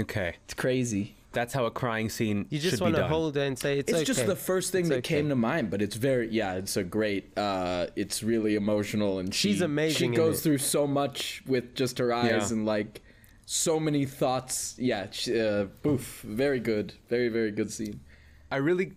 okay, 0.00 0.36
It's 0.44 0.54
crazy. 0.54 1.16
that's 1.32 1.52
how 1.54 1.64
a 1.66 1.70
crying 1.70 2.08
scene 2.08 2.46
You 2.50 2.58
should 2.60 2.70
just 2.70 2.80
be 2.80 2.84
want 2.84 2.94
to 2.96 3.00
done. 3.02 3.10
hold 3.10 3.36
her 3.36 3.42
and 3.42 3.58
say 3.58 3.78
it's, 3.78 3.90
It's 3.90 3.96
okay. 4.00 4.04
just 4.04 4.26
the 4.26 4.36
first 4.36 4.72
thing 4.72 4.80
It's 4.82 4.88
that 4.90 4.98
okay. 4.98 5.16
came 5.16 5.28
to 5.28 5.36
mind, 5.36 5.70
but 5.70 5.80
it's 5.82 5.96
very 5.96 6.28
yeah, 6.30 6.54
it's 6.54 6.76
a 6.76 6.84
great 6.84 7.36
uh 7.38 7.86
it's 7.96 8.22
really 8.22 8.54
emotional 8.54 9.18
and 9.18 9.34
She's 9.34 9.58
she, 9.58 9.64
amazing 9.64 10.12
She 10.12 10.16
goes 10.16 10.38
it. 10.38 10.42
through 10.42 10.58
so 10.58 10.86
much 10.86 11.42
with 11.46 11.74
just 11.74 11.98
her 11.98 12.12
eyes 12.12 12.30
Yeah. 12.30 12.56
and 12.56 12.66
like 12.66 13.02
so 13.46 13.78
many 13.80 14.04
thoughts. 14.06 14.76
Yeah, 14.78 15.08
she, 15.10 15.38
uh 15.38 15.66
oof, 15.86 16.20
very 16.26 16.60
good. 16.60 16.94
Very 17.08 17.28
very 17.28 17.50
good 17.50 17.70
scene. 17.70 18.00
I 18.50 18.56
really, 18.56 18.92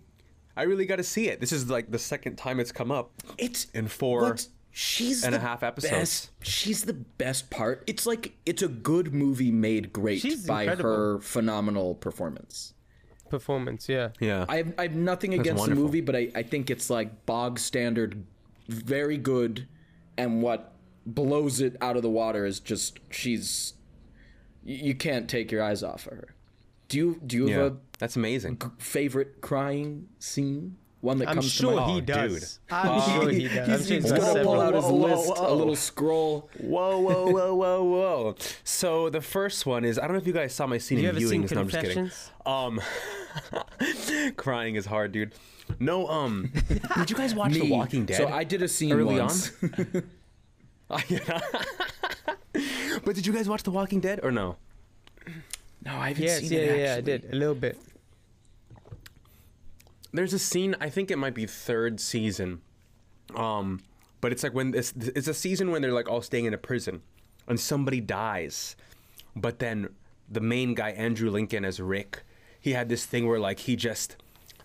I 0.56 0.62
really 0.64 0.84
got 0.86 0.96
to 0.96 1.02
see 1.02 1.28
it. 1.28 1.40
This 1.40 1.50
is 1.52 1.70
like 1.70 1.90
the 1.90 1.98
second 1.98 2.36
time 2.36 2.60
it's 2.60 2.72
come 2.72 2.90
up. 2.90 3.10
It's 3.38 3.66
In 3.74 3.88
four 3.88 4.22
what's- 4.22 4.48
she's 4.78 5.24
and 5.24 5.34
a 5.34 5.38
the 5.38 5.44
half 5.44 5.62
episodes. 5.62 5.90
Best, 5.92 6.30
she's 6.42 6.84
the 6.84 6.92
best 6.92 7.48
part. 7.50 7.82
It's 7.86 8.04
like 8.06 8.36
it's 8.44 8.60
a 8.62 8.68
good 8.68 9.14
movie 9.14 9.50
made 9.50 9.90
great 9.92 10.20
She's 10.20 10.46
by 10.46 10.62
incredible. 10.64 10.90
her 11.14 11.18
phenomenal 11.20 11.94
performance. 11.94 12.74
performance. 13.30 13.88
Yeah. 13.88 14.10
Yeah. 14.20 14.44
I 14.48 14.56
have, 14.58 14.74
I 14.78 14.82
have 14.82 14.94
nothing 14.94 15.30
That's 15.30 15.40
against 15.40 15.60
wonderful. 15.60 15.82
the 15.82 15.86
movie, 15.86 16.00
but 16.02 16.14
I, 16.14 16.30
I 16.34 16.42
think 16.42 16.68
it's 16.70 16.90
like 16.90 17.24
bog 17.24 17.58
standard, 17.58 18.24
very 18.68 19.16
good, 19.16 19.66
and 20.18 20.42
what 20.42 20.74
blows 21.06 21.60
it 21.60 21.76
out 21.80 21.96
of 21.96 22.02
the 22.02 22.10
water 22.10 22.44
is 22.44 22.60
just 22.60 22.98
she's. 23.10 23.72
You 24.64 24.94
can't 24.94 25.28
take 25.30 25.50
your 25.52 25.62
eyes 25.62 25.82
off 25.82 26.06
of 26.06 26.12
her. 26.18 26.34
Do 26.88 26.98
you 26.98 27.20
do 27.24 27.36
you 27.36 27.46
have 27.48 27.72
a 27.72 27.76
That's 27.98 28.16
amazing. 28.16 28.58
a 28.60 28.70
favorite 28.82 29.40
crying 29.40 30.08
scene? 30.18 30.76
One 31.06 31.18
that 31.18 31.28
I'm 31.28 31.34
comes 31.36 31.50
sure 31.52 31.70
to 31.70 31.76
mind. 31.76 31.90
he 31.92 31.96
Oh, 31.98 32.00
does. 32.28 32.58
dude. 32.58 32.74
I'm 32.74 33.00
sure 33.20 33.30
he 33.30 33.46
does. 33.48 33.68
I'm 33.68 33.78
He's, 33.78 33.86
sure 33.86 33.94
he's 33.96 34.04
he's 34.04 34.12
got 34.12 34.20
gonna 34.20 34.42
pull 34.44 34.60
out 34.60 34.74
his 34.74 34.84
Whoa, 34.84 34.90
whoa, 34.92 35.06
list, 35.28 35.32
a 35.36 35.52
little 35.54 35.76
scroll. 35.76 36.50
Whoa, 36.58 36.98
whoa, 36.98 37.30
whoa, 37.30 37.54
whoa, 37.54 37.82
whoa. 37.84 38.34
So 38.64 39.08
the 39.08 39.20
first 39.20 39.66
one 39.66 39.84
is 39.84 39.98
I 39.98 40.02
don't 40.02 40.12
know 40.12 40.18
if 40.18 40.26
you 40.26 40.32
guys 40.32 40.52
saw 40.52 40.66
my 40.66 40.78
scene 40.78 40.98
You 40.98 41.04
in 41.04 41.16
ever 41.16 41.20
seen 41.20 41.44
viewings. 41.44 41.54
No, 41.54 41.60
I'm 41.60 41.68
just 41.68 41.80
kidding. 41.82 41.96
Confessions? 41.96 42.30
Um, 42.44 42.80
crying 44.36 44.74
is 44.74 44.86
hard, 44.86 45.12
dude. 45.12 45.32
No, 45.78 46.06
um, 46.08 46.50
did 46.96 47.10
you 47.10 47.16
guys 47.16 47.34
watch 47.34 47.52
The 47.54 47.70
Walking 47.70 48.04
Dead? 48.04 48.16
So 48.18 48.28
I 48.28 48.44
did 48.44 48.62
a 48.62 48.68
scene 48.68 48.92
early 48.92 49.18
once. 49.18 49.52
on. 49.62 50.02
Yeah. 51.08 51.40
but 53.04 53.14
did 53.16 53.26
you 53.26 53.32
guys 53.32 53.48
watch 53.48 53.62
The 53.64 53.70
Walking 53.72 54.00
Dead 54.00 54.20
or 54.22 54.30
no? 54.30 54.56
no, 55.84 55.92
I 55.92 56.08
haven't 56.08 56.22
Yes, 56.24 56.40
seen 56.40 56.52
yeah, 56.52 56.58
it. 56.58 56.78
yeah, 56.80 56.94
I 56.96 57.00
did 57.00 57.32
a 57.32 57.36
little 57.36 57.54
bit. 57.56 57.76
There's 60.12 60.32
a 60.32 60.38
scene. 60.38 60.76
I 60.80 60.88
think 60.88 61.10
it 61.10 61.16
might 61.16 61.34
be 61.34 61.46
third 61.46 62.00
season. 62.00 62.62
Um, 63.34 63.80
but 64.20 64.32
it's 64.32 64.42
like 64.42 64.54
when 64.54 64.74
it's 64.74 64.92
it's 64.96 65.28
a 65.28 65.34
season 65.34 65.70
when 65.70 65.82
they're 65.82 65.92
like 65.92 66.08
all 66.08 66.22
staying 66.22 66.46
in 66.46 66.54
a 66.54 66.58
prison, 66.58 67.02
and 67.46 67.58
somebody 67.58 68.00
dies, 68.00 68.76
but 69.34 69.58
then 69.58 69.88
the 70.28 70.40
main 70.40 70.74
guy 70.74 70.90
Andrew 70.90 71.30
Lincoln 71.30 71.64
as 71.64 71.80
Rick, 71.80 72.24
he 72.60 72.72
had 72.72 72.88
this 72.88 73.04
thing 73.06 73.26
where 73.26 73.38
like 73.38 73.60
he 73.60 73.76
just, 73.76 74.16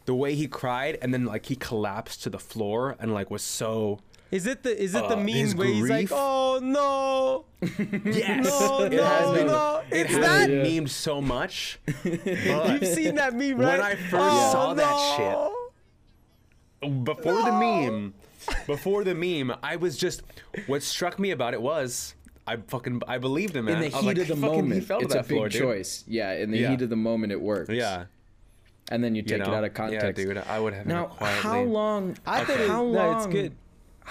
the 0.05 0.15
way 0.15 0.33
he 0.35 0.47
cried 0.47 0.97
and 1.01 1.13
then 1.13 1.25
like 1.25 1.47
he 1.47 1.55
collapsed 1.55 2.23
to 2.23 2.29
the 2.29 2.39
floor 2.39 2.95
and 2.99 3.13
like 3.13 3.29
was 3.29 3.43
so. 3.43 3.99
Is 4.31 4.45
it 4.47 4.63
the 4.63 4.81
is 4.81 4.95
it 4.95 5.07
the 5.09 5.15
Uh, 5.17 5.17
meme 5.17 5.27
his 5.27 5.55
where 5.55 5.67
he's 5.67 5.89
like, 5.89 6.07
oh 6.11 6.59
no, 6.63 7.45
Yes, 8.05 8.45
no, 8.45 8.83
it 8.83 8.93
no, 8.93 9.03
has 9.03 9.31
been. 9.37 9.47
no, 9.47 9.81
It 9.91 9.97
it's 9.97 10.09
has 10.11 10.19
that? 10.25 10.47
been 10.47 10.65
memed 10.85 10.89
so 10.89 11.21
much. 11.21 11.79
You've 12.05 12.87
seen 12.87 13.15
that 13.15 13.33
meme, 13.35 13.57
right? 13.57 13.79
When? 13.79 13.81
I 13.81 13.95
first 13.95 14.13
oh, 14.13 14.51
saw 14.51 14.73
that 14.73 15.51
shit, 16.81 17.03
before 17.03 17.41
the 17.43 17.51
meme, 17.51 18.13
before 18.65 19.03
the 19.03 19.13
meme, 19.15 19.53
I 19.61 19.75
was 19.75 19.97
just 19.97 20.23
what 20.67 20.81
struck 20.81 21.19
me 21.19 21.31
about 21.31 21.53
it 21.53 21.61
was 21.61 22.15
I 22.47 22.55
fucking 22.57 23.01
I 23.07 23.17
believed 23.17 23.55
him, 23.55 23.65
man. 23.65 23.75
In 23.83 23.91
the 23.91 23.97
I 23.97 23.99
was 23.99 24.01
heat 24.01 24.07
like, 24.07 24.17
of 24.19 24.27
the 24.29 24.35
moment, 24.37 24.83
fell 24.85 24.99
it's 24.99 25.13
a 25.13 25.17
that 25.17 25.27
big 25.27 25.37
floor, 25.37 25.49
dude. 25.49 25.61
choice. 25.61 26.03
Yeah, 26.07 26.33
in 26.33 26.51
the 26.51 26.57
Yeah. 26.59 26.69
heat 26.71 26.81
of 26.81 26.89
the 26.89 26.95
moment, 26.95 27.31
it 27.33 27.39
works. 27.41 27.69
Yeah, 27.69 28.05
and 28.89 29.03
then 29.03 29.13
you 29.13 29.21
you 29.21 29.27
take 29.27 29.39
know? 29.39 29.51
it 29.51 29.55
out 29.55 29.63
of 29.63 29.73
context. 29.73 30.17
Yeah, 30.17 30.25
dude, 30.25 30.37
I 30.37 30.59
would 30.59 30.73
have 30.73 30.87
Now, 30.87 31.05
quietly. 31.05 31.41
how 31.41 31.61
long? 31.61 32.17
I 32.25 32.43
thought 32.43 32.55
it 32.55 32.59
was, 32.61 32.69
how 32.69 32.83
long? 32.83 32.93
no, 32.93 33.17
it's 33.17 33.27
good. 33.27 33.55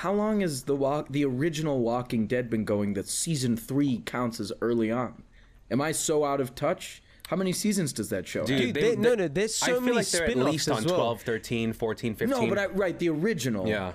How 0.00 0.14
long 0.14 0.40
has 0.40 0.62
the 0.62 0.74
walk, 0.74 1.08
the 1.10 1.26
original 1.26 1.80
Walking 1.80 2.26
Dead 2.26 2.48
been 2.48 2.64
going? 2.64 2.94
That 2.94 3.06
season 3.06 3.54
three 3.54 3.98
counts 4.06 4.40
as 4.40 4.50
early 4.62 4.90
on. 4.90 5.22
Am 5.70 5.82
I 5.82 5.92
so 5.92 6.24
out 6.24 6.40
of 6.40 6.54
touch? 6.54 7.02
How 7.28 7.36
many 7.36 7.52
seasons 7.52 7.92
does 7.92 8.08
that 8.08 8.26
show? 8.26 8.40
have? 8.40 8.46
Dude, 8.48 8.74
they- 8.74 8.96
no, 8.96 9.14
no, 9.14 9.28
there's 9.28 9.54
so 9.56 9.66
I 9.66 9.68
feel 9.72 9.80
many 9.82 9.96
like 9.98 10.06
they're 10.08 10.24
at 10.24 10.30
spin-offs 10.30 10.52
least 10.52 10.68
as 10.68 10.76
on 10.78 10.84
well. 10.86 10.94
12, 10.96 11.20
13, 11.22 11.72
14, 11.74 12.14
15. 12.14 12.28
no, 12.30 12.48
but 12.48 12.58
I, 12.58 12.66
right, 12.68 12.98
the 12.98 13.10
original. 13.10 13.68
yeah. 13.68 13.92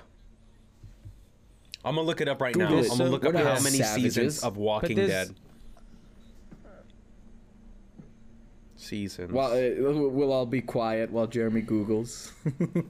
I'm 1.84 1.96
gonna 1.96 2.06
look 2.06 2.20
it 2.20 2.28
up 2.28 2.40
right 2.40 2.54
Google 2.54 2.68
now. 2.76 2.82
it. 2.82 2.90
I'm 2.92 2.98
gonna 2.98 3.04
So- 3.06 3.10
look 3.10 3.24
up 3.24 3.34
What 3.34 3.42
how 3.44 3.50
else, 3.54 3.64
many 3.64 3.78
savages? 3.78 4.14
seasons 4.14 4.44
of 4.44 4.56
Walking 4.56 4.94
there's- 4.96 5.28
Dead. 5.28 5.36
Seasons. 8.76 9.32
Well, 9.32 9.52
uh, 9.52 10.08
we'll 10.08 10.32
all 10.32 10.46
be 10.46 10.60
quiet 10.60 11.10
while 11.10 11.26
Jeremy 11.26 11.62
Googles. 11.62 12.30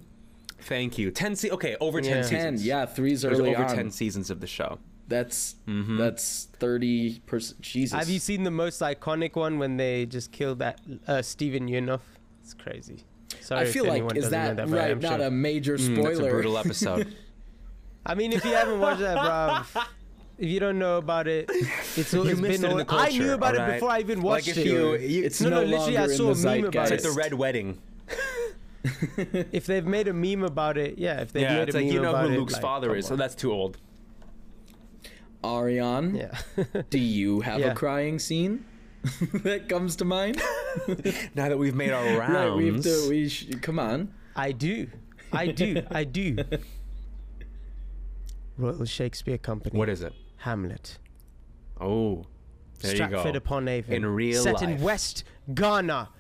Thank 0.66 0.98
you. 0.98 1.10
Ten. 1.10 1.34
Se- 1.36 1.50
okay, 1.50 1.76
over 1.80 2.00
ten 2.00 2.16
Yeah. 2.18 2.22
seasons. 2.22 2.60
ten, 2.60 2.66
yeah, 2.68 2.86
three's 2.86 3.22
There's 3.22 3.38
early 3.38 3.54
over 3.54 3.64
on. 3.64 3.74
ten 3.74 3.90
seasons 3.90 4.30
of 4.30 4.40
the 4.40 4.46
show. 4.46 4.78
That's 5.08 5.54
Mm-hmm. 5.68 5.98
that's 5.98 6.48
thirty 6.58 7.20
percent. 7.20 7.60
Jesus. 7.60 7.96
Have 7.98 8.08
you 8.08 8.18
seen 8.18 8.42
the 8.42 8.50
most 8.50 8.80
iconic 8.80 9.36
one 9.36 9.58
when 9.58 9.76
they 9.76 10.06
just 10.06 10.32
killed 10.32 10.58
that 10.58 10.80
uh, 11.06 11.22
Steven 11.22 11.68
Yeunov? 11.68 12.00
It's 12.42 12.54
crazy. 12.54 13.04
Sorry 13.40 13.60
I 13.60 13.64
if 13.64 13.72
feel 13.72 13.86
like 13.86 14.02
is 14.16 14.28
doesn't 14.28 14.56
that, 14.56 14.68
right? 14.68 15.00
Not 15.00 15.18
sure. 15.20 15.26
a 15.28 15.30
major 15.30 15.76
Mm, 15.76 15.94
spoiler. 15.96 16.08
that's 16.14 16.18
a 16.26 16.30
brutal 16.30 16.58
episode. 16.58 17.14
I 18.06 18.14
mean, 18.14 18.32
if 18.32 18.44
you 18.44 18.52
haven't 18.52 18.78
watched 18.80 19.00
that, 19.00 19.16
bruv, 19.18 19.86
if 20.38 20.48
you 20.48 20.58
don't 20.60 20.78
know 20.78 20.98
about 20.98 21.26
it, 21.28 21.50
it's, 21.96 22.14
all, 22.14 22.24
You 22.24 22.32
it's 22.32 22.40
missed 22.40 22.62
been. 22.62 22.70
it 22.70 22.74
in 22.74 22.78
all- 22.80 22.84
the 22.84 22.92
I 22.94 23.08
knew 23.10 23.18
culture, 23.18 23.32
about 23.34 23.54
it 23.56 23.74
before 23.74 23.90
I 23.90 24.00
even 24.00 24.22
watched 24.22 24.46
like 24.48 24.56
if 24.56 24.64
it. 24.64 24.70
you, 24.70 24.94
you 24.96 25.24
it's 25.24 25.40
No, 25.40 25.48
no, 25.50 25.56
no, 25.64 25.66
literally, 25.66 25.98
I 25.98 26.06
saw 26.08 26.30
a 26.32 26.36
meme 26.36 26.64
about 26.66 26.90
it. 26.90 26.94
it's 26.94 27.04
like 27.04 27.12
the 27.14 27.18
red 27.18 27.34
wedding. 27.34 27.78
if 29.52 29.66
they've 29.66 29.86
made 29.86 30.08
a 30.08 30.12
meme 30.12 30.44
about 30.44 30.76
it, 30.78 30.98
yeah. 30.98 31.20
If 31.20 31.32
they've 31.32 31.42
Yeah, 31.42 31.58
made 31.58 31.68
it's 31.68 31.74
a 31.74 31.78
like 31.78 31.86
meme 31.86 31.94
you 31.94 32.02
know 32.02 32.10
about 32.10 32.30
who 32.30 32.36
Luke's 32.38 32.52
like, 32.54 32.62
father 32.62 32.88
come 32.88 32.96
is, 32.96 33.06
so 33.06 33.16
that's 33.16 33.34
too 33.34 33.52
old. 33.52 33.78
Ariane, 35.44 36.14
Yeah. 36.14 36.38
do 36.90 36.98
you 36.98 37.40
have 37.40 37.60
Yeah. 37.60 37.72
a 37.72 37.74
crying 37.74 38.18
scene 38.18 38.64
that 39.44 39.68
comes 39.68 39.96
to 39.96 40.04
mind? 40.04 40.40
Now 41.34 41.48
that 41.48 41.58
we've 41.58 41.74
made 41.74 41.90
our 41.92 42.18
rounds, 42.18 42.34
right, 42.34 42.54
we 42.54 42.66
have 42.66 42.82
to. 42.82 43.06
We 43.08 43.28
sh- 43.28 43.46
come 43.62 43.78
on. 43.78 44.12
I 44.34 44.52
do. 44.52 44.88
I 45.32 45.46
do. 45.48 45.82
I 45.90 46.04
do. 46.04 46.36
Royal 48.58 48.84
Shakespeare 48.84 49.38
Company. 49.38 49.78
what 49.78 49.88
is 49.88 50.02
it? 50.02 50.12
Hamlet. 50.38 50.98
Oh, 51.80 52.24
there 52.80 52.90
you 52.92 52.96
Stratford 52.96 53.32
go. 53.34 53.38
upon 53.38 53.68
Avon. 53.68 53.94
In 53.94 54.06
real 54.06 54.42
Set 54.42 54.54
life. 54.54 54.62
in 54.62 54.80
West 54.82 55.24
Ghana. 55.54 56.10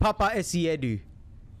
Papa 0.00 0.32
Essiedu. 0.34 1.00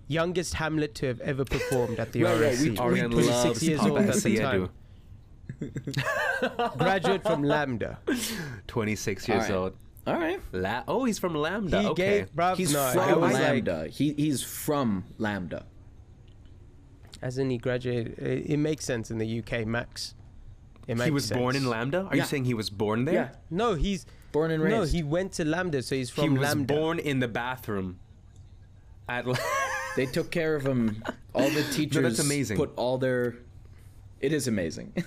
Youngest 0.08 0.54
Hamlet 0.54 0.94
to 0.96 1.06
have 1.06 1.20
ever 1.20 1.44
performed 1.44 1.98
at 1.98 2.12
the 2.12 2.24
Right, 2.24 2.32
right, 2.40 2.58
we- 2.58 2.68
RSC. 2.68 2.70
we- 2.70 2.78
Arian 2.78 3.10
26 3.10 3.62
years 3.62 3.80
old 3.80 3.98
at 3.98 4.14
the 4.14 4.38
time. 4.38 4.70
Graduate 6.78 7.22
from 7.22 7.42
LAMDA. 7.42 7.96
26 8.66 9.28
years 9.28 9.42
All 9.44 9.48
right. 9.48 9.54
old. 9.56 9.76
All 10.06 10.14
right. 10.18 10.40
La- 10.52 10.84
oh, 10.86 11.04
he's 11.04 11.18
from 11.18 11.32
LAMDA. 11.34 11.80
He 11.80 11.86
okay. 11.88 12.18
gave, 12.20 12.32
bruv, 12.34 12.56
He's 12.56 12.72
no, 12.72 12.90
from 12.92 13.20
was 13.20 13.32
like, 13.32 13.64
LAMDA. 13.64 13.88
he 13.88 14.12
he's 14.12 14.42
from 14.42 15.04
LAMDA. 15.18 15.62
as 17.22 17.38
in 17.38 17.48
he 17.50 17.56
graduated, 17.56 18.18
it, 18.18 18.50
it 18.50 18.56
makes 18.58 18.84
sense 18.84 19.10
in 19.10 19.16
the 19.18 19.38
UK, 19.40 19.66
Max. 19.66 20.14
It 20.86 20.96
makes 20.98 21.06
he 21.06 21.10
was 21.10 21.30
born 21.30 21.56
in 21.56 21.62
LAMDA. 21.64 22.10
Are 22.10 22.16
Yeah. 22.16 22.22
you 22.22 22.28
saying 22.28 22.44
he 22.44 22.52
was 22.52 22.68
born 22.68 23.06
there? 23.06 23.14
Yeah. 23.14 23.28
No, 23.50 23.74
he's 23.74 24.04
Born 24.32 24.50
and 24.50 24.62
raised. 24.62 24.76
no, 24.76 24.82
he 24.82 25.02
went 25.02 25.32
to 25.34 25.44
LAMDA, 25.44 25.82
so 25.82 25.94
he's 25.94 26.10
from 26.10 26.24
LAMDA. 26.24 26.32
he 26.32 26.38
was 26.38 26.48
LAMDA. 26.54 26.66
born 26.66 26.98
in 26.98 27.20
the 27.20 27.28
bathroom. 27.28 27.98
At 29.08 29.26
La- 29.26 29.34
They 29.96 30.06
took 30.06 30.30
care 30.30 30.54
of 30.56 30.66
him. 30.66 31.02
All 31.34 31.48
the 31.50 31.62
teachers 31.72 32.18
amazing. 32.20 32.56
put 32.56 32.72
all 32.76 32.98
their. 32.98 33.36
It 34.20 34.32
is 34.32 34.48
amazing. 34.48 34.92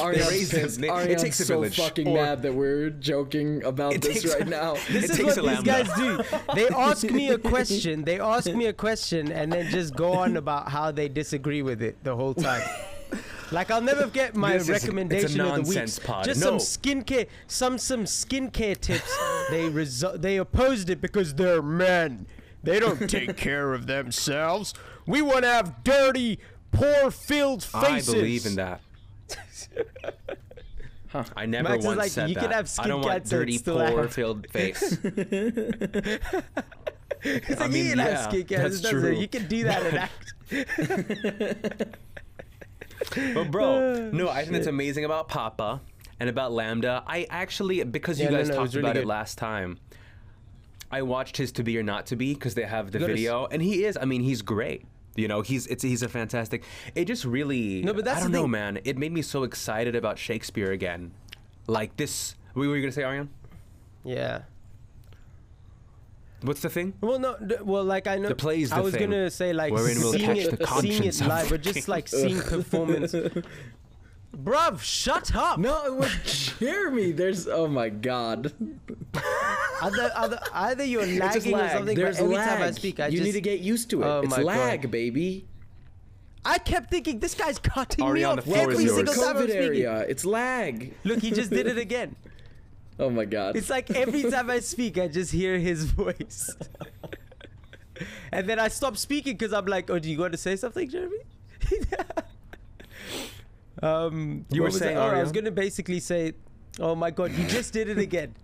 Ariane's 0.00 0.30
raised 0.30 0.50
pissed. 0.52 0.80
It- 0.82 1.10
it 1.10 1.18
takes 1.18 1.38
a 1.40 1.44
so 1.44 1.54
village. 1.54 1.76
fuking 1.76 2.08
Or- 2.08 2.14
mad 2.22 2.42
that 2.42 2.54
we're 2.54 2.90
joking 2.90 3.62
about 3.64 4.00
this 4.00 4.22
takes 4.22 4.34
right 4.34 4.46
now. 4.48 4.74
This 4.90 5.04
It 5.04 5.10
is 5.10 5.16
takes 5.16 5.36
what 5.36 5.44
a 5.44 5.48
these 5.50 5.62
guys 5.62 5.88
do. 5.96 6.22
They 6.54 6.68
ask 6.68 7.10
me 7.10 7.28
a 7.30 7.38
question. 7.38 8.04
They 8.04 8.18
ask 8.20 8.46
me 8.52 8.66
a 8.66 8.72
question 8.72 9.30
and 9.30 9.52
then 9.52 9.70
just 9.70 9.94
go 9.94 10.12
on 10.12 10.36
about 10.38 10.70
how 10.70 10.92
they 10.92 11.08
disagree 11.08 11.60
with 11.62 11.82
it 11.82 12.02
the 12.04 12.16
whole 12.16 12.32
time. 12.34 12.62
Like 13.52 13.70
I'll 13.70 13.82
never 13.82 14.06
get 14.08 14.34
my 14.34 14.54
This 14.54 14.62
is- 14.62 14.68
it's 14.70 14.84
a 14.84 14.86
recommendation 14.86 15.40
of 15.42 15.54
the 15.56 15.62
week. 15.80 16.04
pod. 16.04 16.24
Just 16.24 16.40
No. 16.40 16.58
some 16.58 16.58
skincare, 16.58 17.26
some 17.46 17.76
some 17.78 18.04
skincare 18.04 18.80
tips, 18.80 19.14
they 19.50 19.68
resu- 19.68 20.20
they 20.20 20.38
opposed 20.38 20.88
it 20.90 21.00
because 21.02 21.34
they're 21.34 21.62
men. 21.62 22.26
They 22.66 22.78
don't 22.80 23.08
take 23.08 23.36
care 23.48 23.72
of 23.72 23.86
themselves. 23.86 24.74
We 25.06 25.22
want 25.22 25.44
to 25.44 25.48
have 25.48 25.84
dirty, 25.84 26.40
poor-filled 26.72 27.62
faces. 27.62 28.08
I 28.10 28.12
believe 28.12 28.44
in 28.46 28.56
that. 28.56 28.80
I 31.34 31.46
never 31.46 31.70
Max 31.70 31.84
once 31.84 31.96
like, 31.98 32.10
said 32.10 32.28
you 32.28 32.34
that. 32.34 32.40
can 32.42 32.50
have 32.50 32.70
I 32.78 32.88
don't 32.88 33.00
want 33.00 33.24
dirty, 33.24 33.52
it's 33.54 33.62
still 33.62 33.80
out. 33.80 33.92
poor-filled 33.94 34.50
face. 34.52 34.98
It's 37.22 37.60
I 37.60 37.68
mean, 37.68 37.84
you 37.86 37.90
can 37.90 37.98
have 38.00 38.10
yeah, 38.12 38.28
skin 38.28 38.44
cancer, 38.44 38.62
that's 38.68 38.80
doesn't 38.80 38.98
it? 38.98 39.00
true. 39.00 39.12
You 39.12 39.28
can 39.28 39.46
do 39.46 39.64
that 39.64 39.82
and 39.86 39.98
act. 39.98 40.34
But 43.34 43.50
bro, 43.50 44.10
no, 44.12 44.28
I 44.28 44.40
think 44.42 44.52
that's 44.52 44.66
amazing 44.66 45.04
about 45.04 45.28
Papa 45.28 45.80
and 46.20 46.28
about 46.28 46.52
LAMDA. 46.52 47.04
I 47.06 47.26
actually, 47.30 47.82
because 47.84 48.18
you 48.18 48.24
Yeah, 48.26 48.30
no, 48.32 48.36
guys 48.38 48.48
no, 48.48 48.54
it 48.54 48.56
talked 48.56 48.66
was 48.68 48.76
really 48.76 48.90
about 48.90 48.96
it 49.02 49.06
last 49.06 49.38
time, 49.38 49.78
I 50.90 51.02
watched 51.02 51.36
his 51.36 51.52
To 51.52 51.62
Be 51.62 51.76
or 51.78 51.82
Not 51.82 52.06
to 52.06 52.16
Be 52.16 52.34
because 52.34 52.54
they 52.54 52.62
have 52.64 52.90
the 52.92 53.00
s- 53.00 53.06
video, 53.06 53.46
and 53.46 53.60
he 53.62 53.84
is. 53.84 53.96
I 54.00 54.04
mean, 54.04 54.22
he's 54.22 54.42
great. 54.42 54.84
You 55.16 55.28
know, 55.28 55.40
he's 55.40 55.66
it's 55.68 55.82
he's 55.82 56.02
a 56.02 56.08
fantastic. 56.08 56.62
It 56.94 57.06
just 57.06 57.24
really. 57.24 57.82
No, 57.82 57.92
but 57.94 58.04
that's 58.04 58.18
I 58.18 58.22
don't 58.22 58.32
know, 58.32 58.42
thing. 58.42 58.50
man. 58.52 58.78
It 58.84 58.98
made 58.98 59.12
me 59.12 59.22
so 59.22 59.42
excited 59.44 59.96
about 59.96 60.18
Shakespeare 60.18 60.72
again. 60.72 61.12
Like 61.66 61.96
this. 61.96 62.34
What 62.54 62.66
were 62.68 62.76
you 62.76 62.82
gonna 62.82 62.92
say, 62.92 63.02
Ariane? 63.02 63.30
Yeah. 64.04 64.42
What's 66.42 66.60
the 66.60 66.68
thing? 66.68 66.92
Well, 67.00 67.18
no, 67.18 67.36
d- 67.44 67.56
well, 67.64 67.82
like 67.82 68.06
I 68.06 68.16
know. 68.18 68.28
The 68.28 68.34
play's 68.34 68.70
I 68.70 68.80
was 68.80 68.92
thing, 68.94 69.10
gonna 69.10 69.30
say 69.30 69.52
like 69.54 69.72
wherein 69.72 69.98
we'll 69.98 70.12
seeing 70.12 70.36
it, 70.36 70.58
the 70.58 70.66
seeing 70.80 71.04
it 71.04 71.20
live, 71.22 71.48
but 71.48 71.62
just 71.62 71.88
like 71.88 72.08
seeing 72.08 72.38
performance. 72.40 73.14
Bruv, 74.36 74.80
shut 74.80 75.34
up. 75.34 75.58
No, 75.58 75.86
it 75.86 75.94
was 75.94 76.52
Jeremy. 76.58 77.12
There's 77.12 77.48
oh 77.48 77.68
my 77.68 77.88
god. 77.88 78.52
Either, 79.82 80.10
either, 80.16 80.40
either 80.52 80.84
you're 80.84 81.06
lagging 81.06 81.54
or 81.54 81.68
something. 81.70 81.96
There's 81.96 82.16
but 82.18 82.24
every 82.24 82.36
lag. 82.36 82.48
time 82.48 82.62
I 82.62 82.70
speak, 82.72 83.00
I 83.00 83.06
you 83.06 83.18
just 83.18 83.24
need 83.24 83.32
to 83.32 83.40
get 83.40 83.60
used 83.60 83.90
to 83.90 84.02
it. 84.02 84.06
Oh 84.06 84.20
it's 84.20 84.36
lag, 84.38 84.82
God. 84.82 84.90
baby. 84.90 85.46
I 86.44 86.58
kept 86.58 86.90
thinking 86.90 87.18
this 87.18 87.34
guy's 87.34 87.58
cutting 87.58 88.12
me 88.12 88.24
off 88.24 88.36
the 88.36 88.42
floor 88.42 88.58
every 88.70 88.84
yours. 88.84 88.96
single 88.96 89.14
time 89.14 89.36
I'm 89.36 89.42
COVID 89.42 89.48
speaking. 89.48 89.62
area. 89.62 90.00
It's 90.08 90.24
lag. 90.24 90.94
Look, 91.02 91.20
he 91.20 91.30
just 91.30 91.50
did 91.50 91.66
it 91.66 91.78
again. 91.86 92.14
Oh 92.98 93.10
my 93.10 93.24
god. 93.24 93.56
It's 93.56 93.68
like 93.68 93.90
every 93.90 94.22
time 94.30 94.50
I 94.50 94.60
speak, 94.60 94.96
I 94.96 95.08
just 95.08 95.32
hear 95.32 95.58
his 95.58 95.84
voice. 95.84 96.54
and 98.32 98.48
then 98.48 98.58
I 98.58 98.68
stop 98.68 98.96
speaking 98.96 99.34
because 99.34 99.52
I'm 99.52 99.66
like, 99.66 99.90
oh, 99.90 99.98
do 99.98 100.10
you 100.10 100.18
want 100.18 100.32
to 100.32 100.38
say 100.38 100.56
something, 100.56 100.88
Jeremy? 100.88 101.18
um, 103.82 104.44
You 104.50 104.62
what 104.62 104.72
were 104.72 104.78
saying, 104.78 104.96
I? 104.96 105.00
Oh, 105.00 105.16
I 105.16 105.20
was 105.22 105.32
going 105.32 105.44
to 105.44 105.50
basically 105.50 106.00
say, 106.00 106.32
oh 106.80 106.94
my 106.94 107.10
God, 107.10 107.32
you 107.32 107.46
just 107.46 107.72
did 107.72 107.88
it 107.88 107.98
again. 107.98 108.34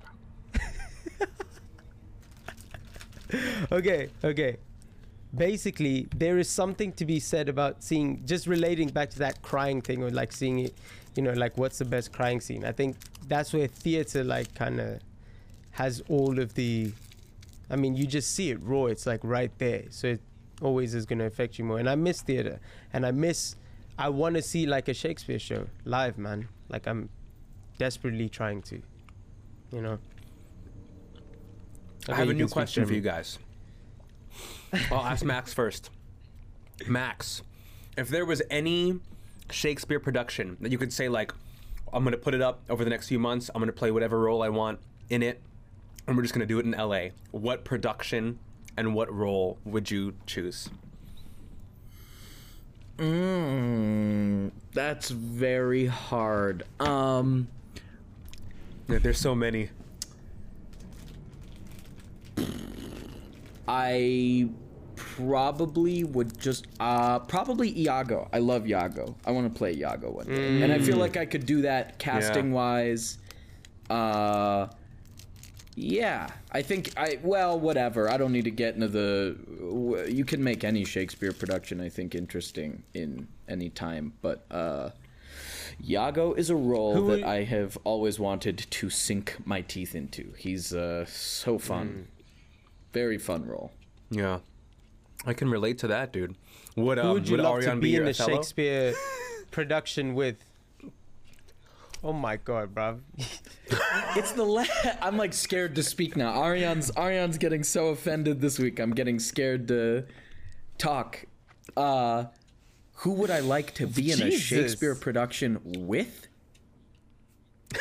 okay, 3.73 4.09
okay. 4.23 4.57
Basically, 5.35 6.07
there 6.15 6.39
is 6.39 6.49
something 6.49 6.93
to 6.95 7.07
be 7.07 7.19
said 7.19 7.49
about 7.49 7.83
seeing, 7.83 8.25
just 8.27 8.47
relating 8.47 8.89
back 8.89 9.11
to 9.11 9.19
that 9.21 9.41
crying 9.41 9.81
thing, 9.81 10.03
or 10.03 10.11
like 10.11 10.33
seeing 10.33 10.59
it, 10.59 10.75
you 11.17 11.23
know, 11.23 11.33
like 11.33 11.57
what's 11.57 11.79
the 11.79 11.87
best 11.87 12.13
crying 12.13 12.41
scene. 12.41 12.65
I 12.65 12.73
think 12.73 12.97
that's 13.29 13.53
where 13.53 13.67
theater, 13.67 14.25
like, 14.25 14.55
kind 14.55 14.81
of 14.81 15.01
has 15.73 16.03
all 16.09 16.39
of 16.39 16.55
the. 16.55 16.93
I 17.71 17.77
mean, 17.77 17.95
you 17.97 18.07
just 18.07 18.35
see 18.35 18.51
it 18.51 18.63
raw. 18.63 18.87
It's 18.87 19.07
like 19.07 19.21
right 19.23 19.51
there, 19.59 19.85
so 19.89 20.09
it 20.09 20.21
always 20.61 20.95
is 20.95 21.07
going 21.07 21.19
to 21.21 21.25
affect 21.25 21.59
you 21.59 21.65
more. 21.65 21.79
And 21.79 21.89
I 21.89 21.95
miss 21.95 22.21
theater, 22.21 22.61
and 22.93 23.07
I 23.07 23.11
miss. 23.11 23.57
I 23.99 24.09
want 24.09 24.37
to 24.37 24.43
see 24.43 24.67
like 24.67 24.89
a 24.89 24.95
Shakespeare 24.95 25.39
show 25.39 25.67
live, 25.85 26.19
man. 26.19 26.49
Like 26.69 26.87
I'm 26.87 27.09
desperately 27.79 28.29
trying 28.29 28.63
to, 28.63 28.83
you 29.73 29.81
know. 29.83 29.99
I 32.09 32.13
Okay, 32.13 32.21
have 32.21 32.29
a 32.31 32.35
new 32.35 32.49
question 32.49 32.85
for 32.87 32.93
you 32.95 33.01
guys. 33.01 33.39
I'll 34.91 35.05
ask 35.05 35.25
Max 35.25 35.53
first. 35.61 35.91
Max, 36.87 37.43
if 37.97 38.09
there 38.09 38.25
was 38.25 38.43
any 38.51 38.99
Shakespeare 39.51 40.01
production 40.01 40.57
that 40.61 40.73
you 40.73 40.79
could 40.79 40.93
say 40.93 41.09
like, 41.09 41.33
I'm 41.93 42.03
gonna 42.05 42.17
put 42.17 42.35
it 42.35 42.41
up 42.43 42.63
over 42.71 42.83
the 42.85 42.91
next 42.91 43.09
few 43.09 43.19
months. 43.19 43.51
I'm 43.55 43.61
gonna 43.61 43.73
play 43.73 43.91
whatever 43.91 44.19
role 44.19 44.43
I 44.43 44.49
want 44.49 44.81
in 45.11 45.23
it, 45.23 45.41
and 46.07 46.17
we're 46.17 46.23
just 46.23 46.35
gonna 46.35 46.47
do 46.47 46.59
it 46.59 46.65
in 46.65 46.73
LA. 46.73 47.09
What 47.31 47.65
production 47.65 48.39
and 48.77 48.95
what 48.95 49.13
role 49.13 49.59
would 49.65 49.91
you 49.91 50.15
choose? 50.27 50.71
Mm, 53.03 54.53
that's 54.73 55.11
very 55.11 55.87
hard. 55.87 56.63
Um, 56.79 57.49
Yeah, 58.89 58.99
There's 58.99 59.19
so 59.19 59.35
many. 59.35 59.71
I 63.67 64.49
probably 64.97 66.05
would 66.05 66.39
just 66.39 66.67
uh 66.81 67.19
probably 67.21 67.77
Iago. 67.81 68.29
I 68.33 68.39
love 68.39 68.67
Iago. 68.69 69.17
I 69.25 69.31
want 69.31 69.53
to 69.53 69.57
play 69.59 69.73
Iago 69.75 70.11
one 70.11 70.27
day. 70.27 70.63
And 70.63 70.73
I 70.73 70.79
feel 70.79 70.97
like 70.97 71.17
I 71.17 71.27
could 71.27 71.47
do 71.47 71.63
that 71.63 71.99
casting 71.99 72.53
wise. 72.53 73.19
Uh 73.91 74.67
yeah, 75.75 76.29
I 76.51 76.63
think 76.63 76.93
I 76.97 77.19
well 77.23 77.59
whatever. 77.59 78.11
I 78.11 78.17
don't 78.17 78.33
need 78.33 78.45
to 78.45 78.51
get 78.51 78.75
into 78.75 78.89
the 78.89 80.07
you 80.11 80.25
can 80.25 80.43
make 80.45 80.65
any 80.65 80.85
Shakespeare 80.85 81.33
production 81.33 81.81
I 81.81 81.89
think 81.89 82.15
interesting 82.15 82.83
in 82.95 83.29
any 83.49 83.71
time, 83.71 84.13
but 84.23 84.45
uh 84.51 84.91
Iago 85.89 86.35
is 86.35 86.51
a 86.51 86.55
role 86.57 86.95
Who 86.95 87.07
that 87.17 87.23
are- 87.23 87.27
I 87.29 87.45
have 87.45 87.79
always 87.85 88.21
wanted 88.21 88.59
to 88.59 88.91
sink 88.91 89.37
my 89.45 89.63
teeth 89.63 89.95
into. 89.95 90.35
He's 90.37 90.75
uh 90.75 91.07
so 91.07 91.59
fun. 91.59 92.09
Very 92.93 93.17
fun 93.19 93.47
role. 93.47 93.73
Yeah, 94.11 94.41
I 95.25 95.33
can 95.33 95.49
relate 95.51 95.79
to 95.79 95.87
that, 95.89 96.13
dude. 96.13 96.37
Would 96.77 96.99
um, 96.99 97.07
Who 97.07 97.13
would 97.15 97.29
you 97.29 97.37
love 97.39 97.57
Ariane 97.57 97.77
to 97.77 97.81
be 97.81 97.93
be 97.93 97.97
in 97.97 98.05
the 98.05 98.11
Othello? 98.11 98.37
Shakespeare 98.37 98.95
production 99.51 100.15
with? 100.15 100.37
Oh 102.05 102.13
my 102.13 102.37
god, 102.37 102.75
bruv. 102.75 103.01
It's 104.17 104.33
the 104.33 104.43
la- 104.45 104.65
I'm 105.01 105.17
like 105.17 105.33
scared 105.33 105.75
to 105.77 105.83
speak 105.83 106.17
now. 106.17 106.33
Ariane's 106.43 106.91
Ariane's 106.97 107.39
getting 107.39 107.63
so 107.63 107.89
offended 107.89 108.41
this 108.41 108.59
week. 108.59 108.81
I'm 108.81 108.91
getting 108.93 109.19
scared 109.19 109.69
to 109.69 110.05
talk. 110.79 111.25
Uh 111.77 112.25
who 112.97 113.13
would 113.15 113.31
I 113.31 113.41
like 113.41 113.75
to 113.75 113.87
be 113.87 114.11
in 114.13 114.23
a 114.23 114.31
Shakespeare 114.31 114.95
production 114.95 115.59
with? 115.65 116.29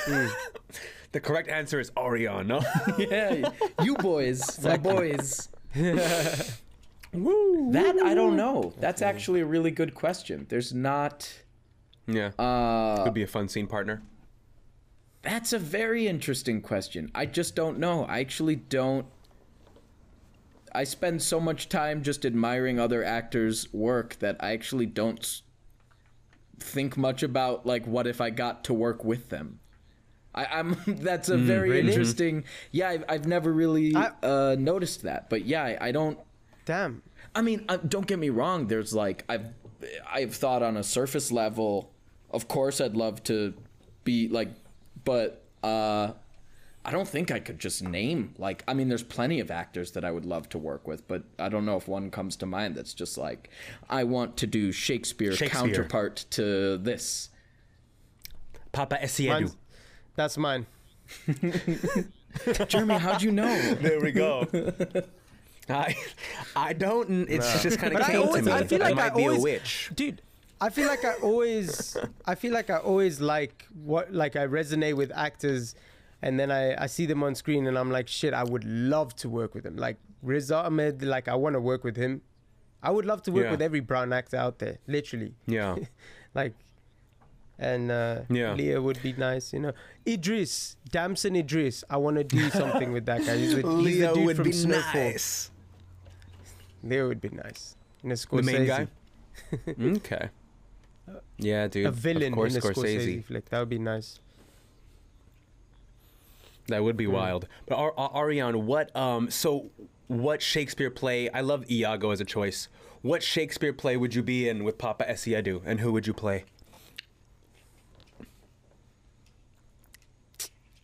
The 1.13 1.19
correct 1.19 1.49
answer 1.49 1.77
is 1.81 1.91
Ariane. 1.97 2.47
No? 2.47 2.61
Yeah, 2.97 3.51
you 3.83 3.95
boys, 3.97 4.63
my 4.63 4.77
boys. 4.77 5.49
That 5.75 6.55
I 7.13 8.13
don't 8.13 8.37
know. 8.37 8.73
That's 8.79 9.01
actually 9.01 9.41
a 9.41 9.45
really 9.45 9.71
good 9.71 9.93
question. 9.93 10.45
There's 10.47 10.73
not 10.73 11.29
yeah, 12.13 12.31
uh 12.39 13.03
could 13.03 13.13
be 13.13 13.23
a 13.23 13.27
fun 13.27 13.47
scene 13.47 13.67
partner. 13.67 14.01
That's 15.21 15.53
a 15.53 15.59
very 15.59 16.07
interesting 16.07 16.61
question. 16.61 17.11
I 17.13 17.27
just 17.27 17.55
don't 17.55 17.77
know. 17.77 18.05
I 18.05 18.19
actually 18.19 18.55
don't. 18.55 19.05
I 20.73 20.83
spend 20.83 21.21
so 21.21 21.39
much 21.39 21.69
time 21.69 22.01
just 22.01 22.25
admiring 22.25 22.79
other 22.79 23.03
actors' 23.03 23.71
work 23.73 24.17
that 24.19 24.37
I 24.39 24.53
actually 24.53 24.85
don't 24.87 25.41
think 26.59 26.97
much 26.97 27.23
about 27.23 27.65
like 27.65 27.85
what 27.85 28.07
if 28.07 28.21
I 28.21 28.29
got 28.29 28.63
to 28.65 28.73
work 28.73 29.03
with 29.03 29.29
them. 29.29 29.59
I, 30.33 30.45
I'm. 30.45 30.77
That's 30.87 31.29
a 31.29 31.37
very 31.37 31.69
really? 31.69 31.89
interesting. 31.89 32.45
Yeah, 32.71 32.89
I've, 32.89 33.03
I've 33.09 33.27
never 33.27 33.51
really 33.51 33.95
I- 33.95 34.11
uh, 34.23 34.55
noticed 34.57 35.03
that, 35.03 35.29
but 35.29 35.45
yeah, 35.45 35.63
I, 35.63 35.77
I 35.87 35.91
don't. 35.91 36.17
Damn. 36.65 37.03
I 37.35 37.41
mean, 37.41 37.65
uh, 37.69 37.77
don't 37.77 38.07
get 38.07 38.19
me 38.19 38.29
wrong. 38.29 38.67
There's 38.67 38.93
like 38.93 39.23
I've 39.29 39.47
I've 40.09 40.33
thought 40.33 40.63
on 40.63 40.77
a 40.77 40.83
surface 40.83 41.31
level. 41.31 41.91
Of 42.31 42.47
course, 42.47 42.79
I'd 42.81 42.95
love 42.95 43.23
to 43.25 43.53
be 44.03 44.27
like, 44.29 44.49
but 45.03 45.43
uh, 45.63 46.11
I 46.83 46.91
don't 46.91 47.07
think 47.07 47.29
I 47.29 47.39
could 47.39 47.59
just 47.59 47.83
name 47.83 48.33
like. 48.37 48.63
I 48.67 48.73
mean, 48.73 48.87
there's 48.89 49.03
plenty 49.03 49.39
of 49.39 49.51
actors 49.51 49.91
that 49.91 50.03
I 50.05 50.11
would 50.11 50.25
love 50.25 50.49
to 50.49 50.57
work 50.57 50.87
with, 50.87 51.07
but 51.07 51.23
I 51.37 51.49
don't 51.49 51.65
know 51.65 51.75
if 51.77 51.87
one 51.87 52.09
comes 52.09 52.35
to 52.37 52.45
mind 52.45 52.75
that's 52.75 52.93
just 52.93 53.17
like 53.17 53.49
I 53.89 54.03
want 54.05 54.37
to 54.37 54.47
do 54.47 54.71
Shakespeare, 54.71 55.33
Shakespeare. 55.33 55.61
counterpart 55.61 56.25
to 56.31 56.77
this. 56.77 57.29
Papa 58.71 58.97
Essiedu. 59.03 59.29
Mine's- 59.29 59.57
That's 60.15 60.37
mine. 60.37 60.65
Jeremy, 62.67 62.97
how'd 62.97 63.21
you 63.21 63.31
know? 63.31 63.73
There 63.75 63.99
we 63.99 64.11
go. 64.13 64.47
I, 65.69 65.95
I 66.55 66.73
don't. 66.73 67.29
It's 67.29 67.61
just 67.61 67.79
kind 67.79 67.93
of 67.93 67.99
But 67.99 68.09
I 68.09 68.11
came 68.13 68.21
always, 68.21 68.43
to 68.45 68.49
me. 68.49 68.51
I 68.53 68.63
feel 68.65 68.79
like 68.79 68.93
I, 68.93 69.09
might 69.09 69.15
be 69.15 69.23
always, 69.23 69.39
a 69.39 69.41
witch. 69.41 69.91
dude. 69.93 70.21
I 70.61 70.69
feel 70.69 70.87
like 70.87 71.03
I 71.03 71.13
always, 71.15 71.97
I 72.25 72.35
feel 72.35 72.53
like 72.53 72.69
I 72.69 72.77
always 72.77 73.19
like 73.19 73.67
what, 73.83 74.13
like 74.13 74.35
I 74.35 74.45
resonate 74.45 74.95
with 74.95 75.11
actors, 75.15 75.75
and 76.21 76.39
then 76.39 76.51
I, 76.51 76.83
I 76.83 76.85
see 76.87 77.05
them 77.07 77.23
on 77.23 77.33
screen, 77.35 77.65
and 77.67 77.77
I'm 77.77 77.89
like, 77.91 78.07
shit, 78.07 78.33
I 78.33 78.43
would 78.43 78.63
love 78.63 79.15
to 79.17 79.27
work 79.29 79.55
with 79.55 79.63
them. 79.63 79.75
Like 79.75 79.97
Riz 80.21 80.51
Ahmed, 80.51 81.01
like 81.03 81.27
I 81.27 81.33
want 81.35 81.55
to 81.55 81.59
work 81.59 81.83
with 81.83 81.97
him. 81.97 82.21
I 82.83 82.91
would 82.91 83.05
love 83.05 83.21
to 83.23 83.31
work 83.31 83.45
Yeah. 83.45 83.51
with 83.51 83.61
every 83.61 83.79
brown 83.79 84.13
actor 84.13 84.37
out 84.37 84.59
there, 84.59 84.77
literally. 84.87 85.33
Yeah. 85.47 85.75
like 86.35 86.53
and 87.59 87.91
uh, 87.91 88.21
Yeah. 88.29 88.53
Leah 88.53 88.81
would 88.81 89.01
be 89.03 89.13
nice. 89.13 89.53
You 89.53 89.59
know, 89.59 89.73
Idris, 90.07 90.77
Damson 90.89 91.35
Idris. 91.35 91.83
I 91.89 91.97
want 91.97 92.17
to 92.17 92.23
do 92.23 92.49
something 92.51 92.91
with 92.91 93.05
that 93.05 93.23
guy. 93.25 93.37
He's 93.37 93.55
the, 93.55 93.77
he's 93.81 93.99
the 93.99 94.13
dude 94.13 94.35
from 94.35 94.51
Snowfall. 94.51 95.13
Leo 96.83 97.07
would 97.07 97.21
be 97.21 97.29
nice. 97.29 97.75
You 98.03 98.09
know, 98.09 98.15
The 98.15 98.41
main 98.41 98.65
guy. 98.65 98.87
okay. 99.97 100.29
Yeah, 101.37 101.67
dude. 101.67 101.85
A 101.87 101.91
villain 101.91 102.33
of 102.33 102.33
course, 102.33 102.53
in 102.53 102.59
a 102.59 102.61
Scorsese. 102.61 102.97
Scorsese. 102.97 103.25
flick. 103.25 103.49
That 103.49 103.59
would 103.59 103.69
be 103.69 103.79
nice. 103.79 104.19
That 106.67 106.83
would 106.83 106.95
be 106.95 107.07
wild. 107.07 107.47
But 107.65 107.75
Ar- 107.75 107.93
Ar- 107.97 108.15
Ariane, 108.15 108.65
what 108.65 108.95
um 108.95 109.29
so 109.29 109.71
what 110.07 110.41
Shakespeare 110.41 110.91
play? 110.91 111.29
I 111.29 111.41
love 111.41 111.69
Iago 111.69 112.11
as 112.11 112.21
a 112.21 112.25
choice. 112.25 112.67
What 113.01 113.23
Shakespeare 113.23 113.73
play 113.73 113.97
would 113.97 114.13
you 114.13 114.21
be 114.21 114.47
in 114.47 114.63
with 114.63 114.77
Papa 114.77 115.05
Essiedu, 115.09 115.61
and 115.65 115.79
who 115.79 115.91
would 115.91 116.05
you 116.05 116.13
play? 116.13 116.45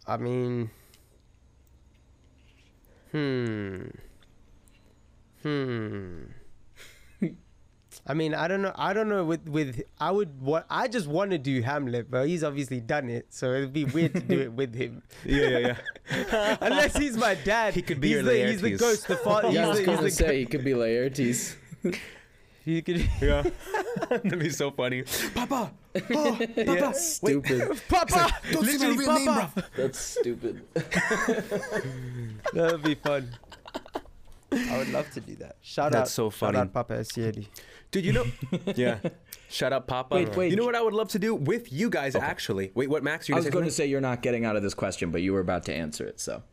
I 0.08 0.17
mean, 0.17 0.71
hmm, 3.12 3.82
hmm. 5.43 6.23
I 8.10 8.13
mean, 8.13 8.34
I 8.34 8.48
don't 8.48 8.62
know. 8.62 8.72
I 8.76 8.93
don't 8.93 9.10
know. 9.10 9.26
With 9.26 9.48
with, 9.50 9.82
I 10.00 10.12
would. 10.12 10.41
What 10.41 10.65
I 10.70 10.88
just 10.88 11.08
want 11.08 11.32
to 11.32 11.38
do 11.38 11.62
Hamlet, 11.62 12.10
but 12.10 12.28
he's 12.28 12.43
obviously 12.43 12.80
done 12.80 13.10
it, 13.10 13.28
so 13.30 13.52
it'd 13.52 13.74
be 13.74 13.84
weird 13.86 14.13
to 14.13 14.22
do 14.22 14.39
it 14.39 14.54
with 14.54 14.74
him. 14.76 15.04
Yeah, 15.26 15.48
yeah, 15.50 15.76
yeah. 16.22 16.58
Unless 16.62 16.98
he's 16.98 17.17
my 17.17 17.36
dad. 17.36 17.74
He 17.74 17.82
could 17.82 18.00
be 18.00 18.08
he's 18.10 18.15
your 18.15 18.24
the, 18.24 18.48
He's 18.52 18.62
the 18.62 18.72
Laertes. 18.72 18.80
ghost. 18.80 19.08
The 19.08 19.17
father. 19.17 19.50
Yeah, 19.52 19.65
I 19.65 19.67
was 19.70 19.78
he's 19.80 19.86
the, 19.88 19.91
gonna 19.93 20.04
he's 20.08 20.17
the, 20.17 20.24
say 20.26 20.39
he 20.39 20.46
could 20.46 20.63
be 20.63 20.72
Laertes. 20.72 21.56
He 22.63 22.82
could. 22.82 23.10
yeah. 23.22 23.43
That'd 24.10 24.39
be 24.39 24.50
so 24.50 24.72
funny. 24.72 25.04
Papa. 25.34 25.72
Oh, 26.13 26.39
Papa. 26.65 26.93
Stupid. 26.96 27.82
Papa. 27.89 28.30
Don't 28.52 28.65
say 28.65 28.78
my 28.78 28.88
Literally, 28.88 28.98
real 28.98 29.13
name, 29.13 29.26
Papa. 29.28 29.63
That's 29.76 30.00
stupid. 30.00 30.62
That 32.54 32.72
would 32.72 32.84
be 32.84 32.96
fun. 32.96 33.30
I 34.52 34.78
would 34.78 34.89
love 34.89 35.10
to 35.12 35.20
do 35.22 35.36
that. 35.38 35.58
Shout 35.62 35.91
That's 35.91 36.12
out. 36.12 36.13
so 36.13 36.30
Shout 36.30 36.56
out 36.56 36.72
Papa 36.74 36.93
Essiedu. 36.96 37.46
Dude, 37.91 38.06
you 38.06 38.13
know. 38.13 38.26
yeah. 38.76 39.00
Shut 39.50 39.71
up, 39.71 39.88
Papa. 39.88 40.15
Wait, 40.15 40.36
wait. 40.36 40.52
You 40.52 40.58
know 40.58 40.65
what 40.65 40.76
I 40.76 40.82
would 40.82 40.93
love 40.93 41.08
to 41.10 41.19
do 41.19 41.34
with 41.34 41.71
you 41.71 41.89
guys, 41.89 42.15
actually? 42.15 42.71
Wait, 42.76 42.89
what, 42.89 43.02
Max? 43.02 43.30
You 43.30 43.36
I 43.36 43.38
gonna 43.38 43.39
was 43.39 43.45
say 43.45 43.52
going 43.52 43.65
to 43.65 43.71
say 43.71 43.86
you're 43.86 44.02
not 44.02 44.21
getting 44.21 44.43
out 44.43 44.58
of 44.58 44.63
this 44.63 44.73
question, 44.73 45.10
but 45.10 45.21
you 45.21 45.32
were 45.32 45.39
about 45.39 45.63
to 45.65 45.73
answer 45.73 46.06
it. 46.06 46.19
So 46.19 46.43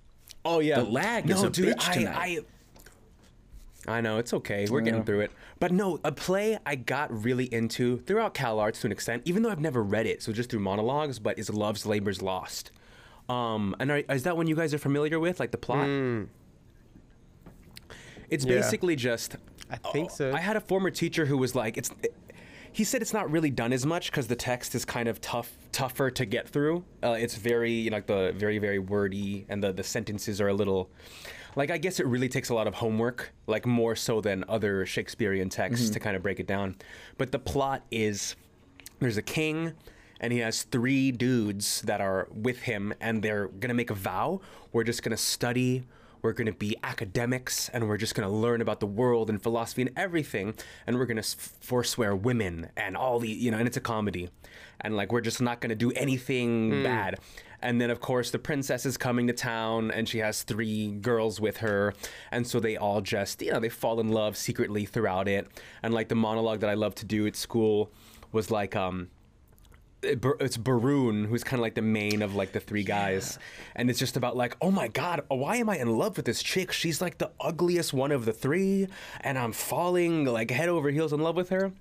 Oh 0.44 0.61
yeah. 0.61 0.81
The 0.81 0.85
lag 0.85 1.31
is 1.31 1.42
a 1.42 1.51
dude, 1.51 1.77
bitch 1.77 1.88
I, 1.88 1.94
tonight. 1.94 2.38
I, 3.87 3.97
I 3.97 4.01
know 4.01 4.18
it's 4.18 4.33
okay. 4.35 4.66
We're 4.68 4.81
getting 4.81 5.05
through 5.05 5.20
it. 5.20 5.31
But 5.59 5.73
no, 5.73 6.01
a 6.05 6.12
play 6.12 6.59
I 6.64 6.75
got 6.75 7.11
really 7.23 7.53
into 7.53 7.99
throughout 8.01 8.35
Cal 8.35 8.59
Arts 8.59 8.81
to 8.81 8.87
an 8.87 8.92
extent, 8.92 9.23
even 9.25 9.42
though 9.42 9.51
I've 9.51 9.61
never 9.61 9.83
read 9.83 10.07
it, 10.07 10.23
so 10.23 10.33
just 10.33 10.51
through 10.51 10.61
monologues. 10.61 11.18
But 11.18 11.38
is 11.38 11.51
Love's 11.51 11.87
Labor's 11.87 12.23
Lost. 12.23 12.70
Um, 13.29 13.75
and 13.79 13.90
are, 13.90 14.03
is 14.11 14.25
that 14.25 14.37
one 14.37 14.47
you 14.47 14.57
guys 14.57 14.75
are 14.75 14.79
familiar 14.79 15.18
with, 15.18 15.40
like 15.40 15.51
the 15.51 15.59
plot? 15.59 15.87
It's 18.35 18.44
Yeah. 18.44 18.57
basically 18.57 18.97
just 18.97 19.37
I 19.70 19.77
think 19.77 20.11
so. 20.11 20.33
I 20.33 20.40
had 20.40 20.57
a 20.57 20.61
former 20.61 20.90
teacher 20.90 21.27
who 21.27 21.38
was 21.38 21.55
like, 21.55 21.77
it's. 21.79 21.90
He 22.73 22.83
said 22.83 23.03
it's 23.03 23.12
not 23.12 23.31
really 23.31 23.51
done 23.51 23.73
as 23.73 23.87
much 23.87 24.11
because 24.11 24.27
the 24.27 24.35
text 24.35 24.75
is 24.75 24.85
kind 24.85 25.09
of 25.09 25.20
tough, 25.20 25.53
tougher 25.70 26.11
to 26.11 26.25
get 26.25 26.49
through. 26.49 26.85
Uh, 27.05 27.12
it's 27.12 27.37
very, 27.37 27.70
you 27.70 27.90
know, 27.90 27.99
like 27.99 28.07
the 28.09 28.35
very, 28.37 28.59
very 28.59 28.81
wordy, 28.81 29.47
and 29.49 29.62
the 29.62 29.73
the 29.73 29.85
sentences 29.85 30.40
are 30.40 30.49
a 30.49 30.55
little. 30.55 30.90
Like 31.55 31.70
I 31.70 31.79
guess 31.79 32.01
it 32.01 32.07
really 32.07 32.29
takes 32.29 32.49
a 32.49 32.55
lot 32.55 32.66
of 32.66 32.75
homework, 32.75 33.33
like 33.47 33.64
more 33.64 33.94
so 33.94 34.20
than 34.20 34.44
other 34.49 34.85
Shakespearean 34.87 35.51
texts 35.51 35.88
to 35.90 36.01
kind 36.01 36.16
of 36.16 36.23
break 36.25 36.40
it 36.40 36.49
down. 36.49 36.75
But 37.16 37.31
the 37.31 37.38
plot 37.38 37.83
is, 37.92 38.35
there's 38.99 39.16
a 39.18 39.23
king, 39.23 39.73
and 40.20 40.33
he 40.33 40.40
has 40.40 40.64
three 40.64 41.12
dudes 41.12 41.81
that 41.83 42.01
are 42.01 42.27
with 42.35 42.62
him, 42.62 42.92
and 43.01 43.23
they're 43.23 43.47
gonna 43.47 43.75
make 43.75 43.90
a 43.90 43.94
vow. 43.94 44.40
We're 44.73 44.83
just 44.83 45.05
gonna 45.05 45.16
study 45.16 45.85
we're 46.25 46.33
going 46.33 46.47
to 46.47 46.53
be 46.53 46.75
academics 46.83 47.69
and 47.69 47.87
we're 47.87 47.99
just 47.99 48.15
going 48.15 48.27
to 48.27 48.35
learn 48.35 48.63
about 48.63 48.81
the 48.81 48.87
world 48.87 49.29
and 49.29 49.43
philosophy 49.43 49.83
and 49.83 49.91
everything 49.95 50.55
and 50.87 50.97
we're 50.97 51.05
going 51.05 51.21
to 51.21 51.37
forswear 51.61 52.17
women 52.17 52.71
and 52.79 52.97
all 52.97 53.21
the 53.21 53.29
you 53.29 53.51
know 53.51 53.59
and 53.59 53.69
it's 53.69 53.77
a 53.77 53.81
comedy. 53.81 54.31
And 54.81 54.97
like 54.97 55.13
we're 55.13 55.21
just 55.21 55.43
not 55.43 55.61
going 55.61 55.69
to 55.69 55.77
do 55.77 55.93
anything 55.93 56.83
bad. 56.83 57.21
And 57.61 57.79
then 57.79 57.91
of 57.91 58.01
course 58.01 58.31
the 58.31 58.39
princess 58.39 58.87
is 58.87 58.97
coming 58.97 59.27
to 59.27 59.35
town 59.35 59.91
and 59.91 60.09
she 60.09 60.19
has 60.19 60.43
three 60.43 60.93
girls 60.93 61.41
with 61.41 61.59
her. 61.59 61.93
And 62.33 62.47
so 62.47 62.59
they 62.59 62.79
all 62.79 63.03
just 63.03 63.43
you 63.43 63.53
know 63.53 63.61
they 63.61 63.69
fall 63.69 64.01
in 64.01 64.09
love 64.09 64.39
secretly 64.39 64.87
throughout 64.87 65.29
it. 65.29 65.47
And 65.83 65.93
like 65.93 66.09
the 66.09 66.15
monologue 66.15 66.61
that 66.61 66.71
i 66.71 66.75
love 66.75 66.95
to 66.97 67.05
do 67.05 67.27
at 67.27 67.37
school 67.37 67.93
was 68.33 68.51
like 68.51 68.75
um 68.75 69.11
it's 70.05 70.57
Berowne 70.57 71.27
who's 71.27 71.43
kind 71.45 71.59
of 71.59 71.62
like 71.62 71.75
the 71.75 71.83
main 71.83 72.23
of 72.23 72.35
like 72.35 72.53
the 72.53 72.61
three 72.61 72.85
guys, 72.85 73.38
and 73.75 73.90
it's 73.90 73.99
just 73.99 74.17
about 74.17 74.37
like, 74.37 74.57
oh 74.61 74.71
my 74.71 74.88
god, 74.88 75.23
why 75.29 75.57
am 75.57 75.69
I 75.69 75.79
in 75.79 75.97
love 75.97 76.17
with 76.17 76.27
this 76.27 76.43
chick? 76.43 76.73
She's 76.73 77.01
like 77.01 77.19
the 77.19 77.31
ugliest 77.40 77.93
one 77.93 78.12
of 78.12 78.25
the 78.25 78.33
three, 78.33 78.88
and 79.21 79.38
I'm 79.38 79.53
falling 79.53 80.25
like 80.25 80.51
head 80.51 80.69
over 80.69 80.90
heels 80.90 81.12
in 81.12 81.21
love 81.21 81.37
with 81.37 81.49
her, 81.51 81.73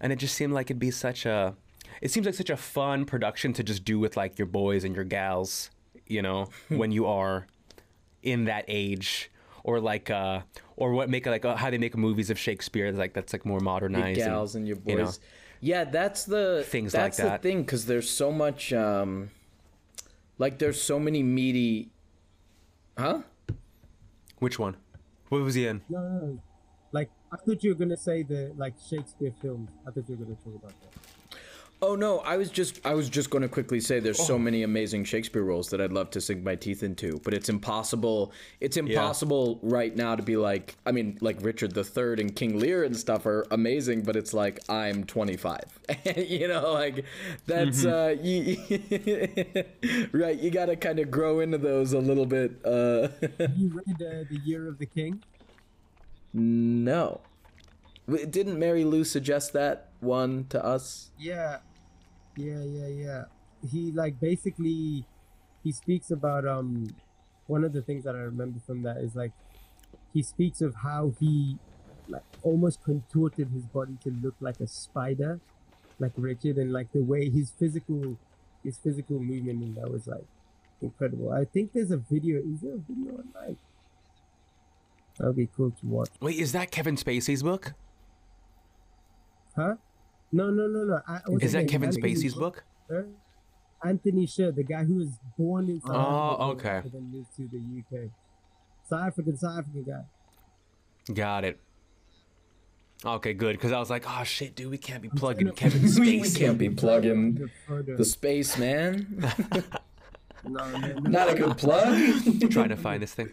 and 0.00 0.12
it 0.12 0.16
just 0.16 0.34
seemed 0.34 0.52
like 0.52 0.66
it'd 0.66 0.78
be 0.78 0.90
such 0.90 1.26
a, 1.26 1.54
it 2.00 2.10
seems 2.10 2.26
like 2.26 2.34
such 2.34 2.50
a 2.50 2.56
fun 2.56 3.04
production 3.04 3.52
to 3.54 3.62
just 3.62 3.84
do 3.84 3.98
with 3.98 4.16
like 4.16 4.38
your 4.38 4.46
boys 4.46 4.84
and 4.84 4.94
your 4.94 5.04
gals, 5.04 5.70
you 6.06 6.22
know, 6.22 6.48
when 6.68 6.90
you 6.92 7.06
are 7.06 7.46
in 8.22 8.44
that 8.46 8.64
age. 8.68 9.30
Or 9.64 9.80
like, 9.80 10.08
uh, 10.08 10.42
or 10.76 10.92
what 10.92 11.10
make 11.10 11.26
like 11.26 11.44
uh, 11.44 11.54
how 11.54 11.68
they 11.68 11.76
make 11.76 11.94
movies 11.94 12.30
of 12.30 12.38
Shakespeare 12.38 12.90
like 12.92 13.12
that's 13.12 13.34
like 13.34 13.44
more 13.44 13.58
your 13.58 13.64
modernized. 13.64 14.18
gals 14.18 14.54
and 14.54 14.66
your 14.66 14.76
boys. 14.76 14.88
you 14.88 14.96
know. 14.96 15.12
Yeah, 15.60 15.84
that's 15.84 16.24
the 16.24 16.64
Things 16.66 16.94
like 16.94 17.02
that's 17.02 17.16
that. 17.18 17.42
the 17.42 17.48
thing 17.48 17.62
because 17.62 17.86
there's 17.86 18.08
so 18.08 18.30
much. 18.30 18.72
um 18.72 19.30
Like 20.38 20.58
there's 20.58 20.80
so 20.80 20.98
many 20.98 21.22
meaty. 21.22 21.90
Huh? 22.96 23.22
Which 24.38 24.58
one? 24.58 24.76
What 25.30 25.42
was 25.42 25.54
he 25.54 25.66
in? 25.66 25.82
No, 25.88 26.00
no, 26.00 26.08
no. 26.26 26.42
Like 26.92 27.10
I 27.32 27.36
thought 27.36 27.62
you 27.64 27.70
were 27.70 27.78
gonna 27.78 27.96
say 27.96 28.22
the 28.22 28.52
like 28.56 28.74
Shakespeare 28.88 29.32
films. 29.42 29.68
I 29.86 29.90
thought 29.90 30.08
you 30.08 30.16
were 30.16 30.24
gonna 30.24 30.36
talk 30.44 30.54
about 30.54 30.74
that. 30.80 30.92
Oh 31.80 31.94
no, 31.94 32.18
I 32.20 32.36
was 32.36 32.50
just 32.50 32.84
I 32.84 32.94
was 32.94 33.08
just 33.08 33.30
going 33.30 33.42
to 33.42 33.48
quickly 33.48 33.78
say 33.80 34.00
there's 34.00 34.24
so 34.24 34.36
many 34.36 34.64
amazing 34.64 35.04
Shakespeare 35.04 35.44
roles 35.44 35.70
that 35.70 35.80
I'd 35.80 35.92
love 35.92 36.10
to 36.10 36.20
sink 36.20 36.42
my 36.42 36.56
teeth 36.56 36.82
into, 36.82 37.20
but 37.22 37.32
it's 37.34 37.48
impossible. 37.48 38.32
It's 38.60 38.76
impossible 38.76 39.60
right 39.62 39.94
now 39.94 40.16
to 40.16 40.22
be 40.22 40.36
like 40.36 40.76
I 40.84 40.90
mean 40.90 41.18
like 41.20 41.36
Richard 41.40 41.76
III 41.76 42.20
and 42.20 42.34
King 42.34 42.58
Lear 42.58 42.82
and 42.82 42.96
stuff 42.96 43.26
are 43.26 43.46
amazing, 43.52 44.02
but 44.02 44.16
it's 44.16 44.34
like 44.34 44.58
I'm 44.68 45.04
25. 45.04 45.60
you 46.16 46.48
know, 46.48 46.72
like 46.72 47.04
that's 47.46 47.84
uh 47.84 48.16
you, 48.20 48.56
right, 50.12 50.36
you 50.36 50.50
got 50.50 50.66
to 50.66 50.74
kind 50.74 50.98
of 50.98 51.12
grow 51.12 51.38
into 51.38 51.58
those 51.58 51.92
a 51.92 52.00
little 52.00 52.26
bit 52.26 52.60
uh 52.64 53.08
Have 53.38 53.56
you 53.56 53.68
read 53.86 54.02
uh, 54.02 54.24
The 54.28 54.40
Year 54.44 54.66
of 54.66 54.78
the 54.78 54.86
King? 54.86 55.22
no. 56.32 57.20
Didn't 58.08 58.58
Mary 58.58 58.84
Lou 58.84 59.04
suggest 59.04 59.52
that 59.52 59.90
one 60.00 60.46
to 60.48 60.64
us? 60.64 61.10
Yeah, 61.18 61.58
yeah, 62.38 62.62
yeah, 62.62 62.86
yeah. 62.86 63.24
He 63.68 63.90
like 63.90 64.20
basically 64.20 65.04
he 65.64 65.72
speaks 65.72 66.10
about 66.10 66.46
um 66.46 66.94
one 67.48 67.64
of 67.64 67.72
the 67.72 67.82
things 67.82 68.04
that 68.04 68.14
I 68.14 68.20
remember 68.20 68.60
from 68.64 68.82
that 68.82 68.98
is 68.98 69.16
like 69.16 69.32
he 70.14 70.22
speaks 70.22 70.60
of 70.60 70.76
how 70.76 71.12
he 71.18 71.58
like 72.08 72.22
almost 72.42 72.82
contorted 72.84 73.48
his 73.52 73.64
body 73.64 73.98
to 74.04 74.10
look 74.22 74.34
like 74.40 74.60
a 74.60 74.66
spider, 74.68 75.40
like 75.98 76.12
Richard, 76.16 76.56
and 76.56 76.72
like 76.72 76.92
the 76.92 77.02
way 77.02 77.28
his 77.28 77.50
physical 77.50 78.16
his 78.62 78.78
physical 78.78 79.18
movement 79.18 79.62
and 79.62 79.76
that 79.76 79.90
was 79.90 80.06
like 80.06 80.24
incredible. 80.80 81.32
I 81.32 81.44
think 81.44 81.72
there's 81.72 81.90
a 81.90 81.96
video. 81.96 82.38
Is 82.38 82.60
there 82.60 82.74
a 82.74 82.78
video 82.78 83.14
online? 83.14 83.56
That'd 85.18 85.36
be 85.36 85.48
cool 85.56 85.72
to 85.72 85.86
watch. 85.86 86.10
Wait, 86.20 86.38
is 86.38 86.52
that 86.52 86.70
Kevin 86.70 86.94
Spacey's 86.96 87.42
book? 87.42 87.74
Huh? 89.56 89.74
No, 90.32 90.50
no, 90.50 90.66
no, 90.66 90.84
no. 90.84 91.00
I, 91.08 91.20
Is 91.40 91.52
that 91.52 91.58
name? 91.60 91.68
Kevin 91.68 91.88
Anthony 91.88 92.14
Spacey's 92.14 92.32
Sher- 92.34 92.38
book? 92.40 92.64
Anthony 93.84 94.26
Sher, 94.26 94.50
the 94.52 94.64
guy 94.64 94.84
who 94.84 94.96
was 94.96 95.08
born 95.38 95.68
in 95.68 95.80
South 95.80 95.90
Oh, 95.94 96.50
Africa 96.52 96.68
okay. 96.68 96.80
but 96.82 96.92
then 96.92 97.10
moved 97.12 97.34
to 97.36 97.48
the 97.48 97.58
UK. 98.02 98.10
South 98.88 99.06
African, 99.06 99.36
South 99.36 99.58
African 99.58 99.84
guy. 99.84 101.14
Got 101.14 101.44
it. 101.44 101.60
Okay, 103.04 103.32
good. 103.32 103.54
Because 103.56 103.70
I 103.72 103.78
was 103.78 103.88
like, 103.90 104.04
oh 104.08 104.24
shit, 104.24 104.56
dude, 104.56 104.70
we 104.70 104.78
can't 104.78 105.00
be 105.00 105.08
plugging 105.08 105.46
gonna- 105.46 105.56
Kevin 105.56 105.82
We 105.82 105.88
Spacey. 106.20 106.38
can't 106.38 106.58
be 106.58 106.70
plugging 106.70 107.34
The 107.34 107.48
photo. 107.66 107.96
the 107.96 108.04
space, 108.04 108.58
man. 108.58 109.06
no, 110.44 110.68
no, 110.70 110.78
no, 110.78 110.94
Not 111.08 111.30
a 111.30 111.34
good 111.36 111.56
plug. 111.56 111.96
trying 112.50 112.70
to 112.70 112.76
find 112.76 113.00
this 113.02 113.14
thing. 113.14 113.30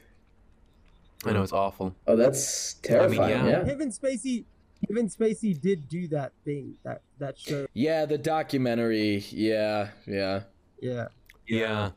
I 1.25 1.31
know 1.33 1.41
it's 1.41 1.51
awful. 1.53 1.95
Oh, 2.05 2.15
that's 2.15 2.75
terrifying. 2.75 3.45
yeah. 3.47 3.59
yeah. 3.61 3.63
Kevin 3.65 3.89
Spacey. 3.89 4.45
Kevin 4.87 5.09
Spacey 5.09 5.59
did 5.59 5.87
do 5.87 6.07
that 6.09 6.33
thing, 6.43 6.75
that 6.83 7.01
that 7.19 7.37
show. 7.37 7.67
Yeah, 7.73 8.05
the 8.05 8.17
documentary. 8.17 9.23
Yeah, 9.29 9.89
yeah. 10.07 10.41
Yeah. 10.81 11.07
Yeah. 11.47 11.91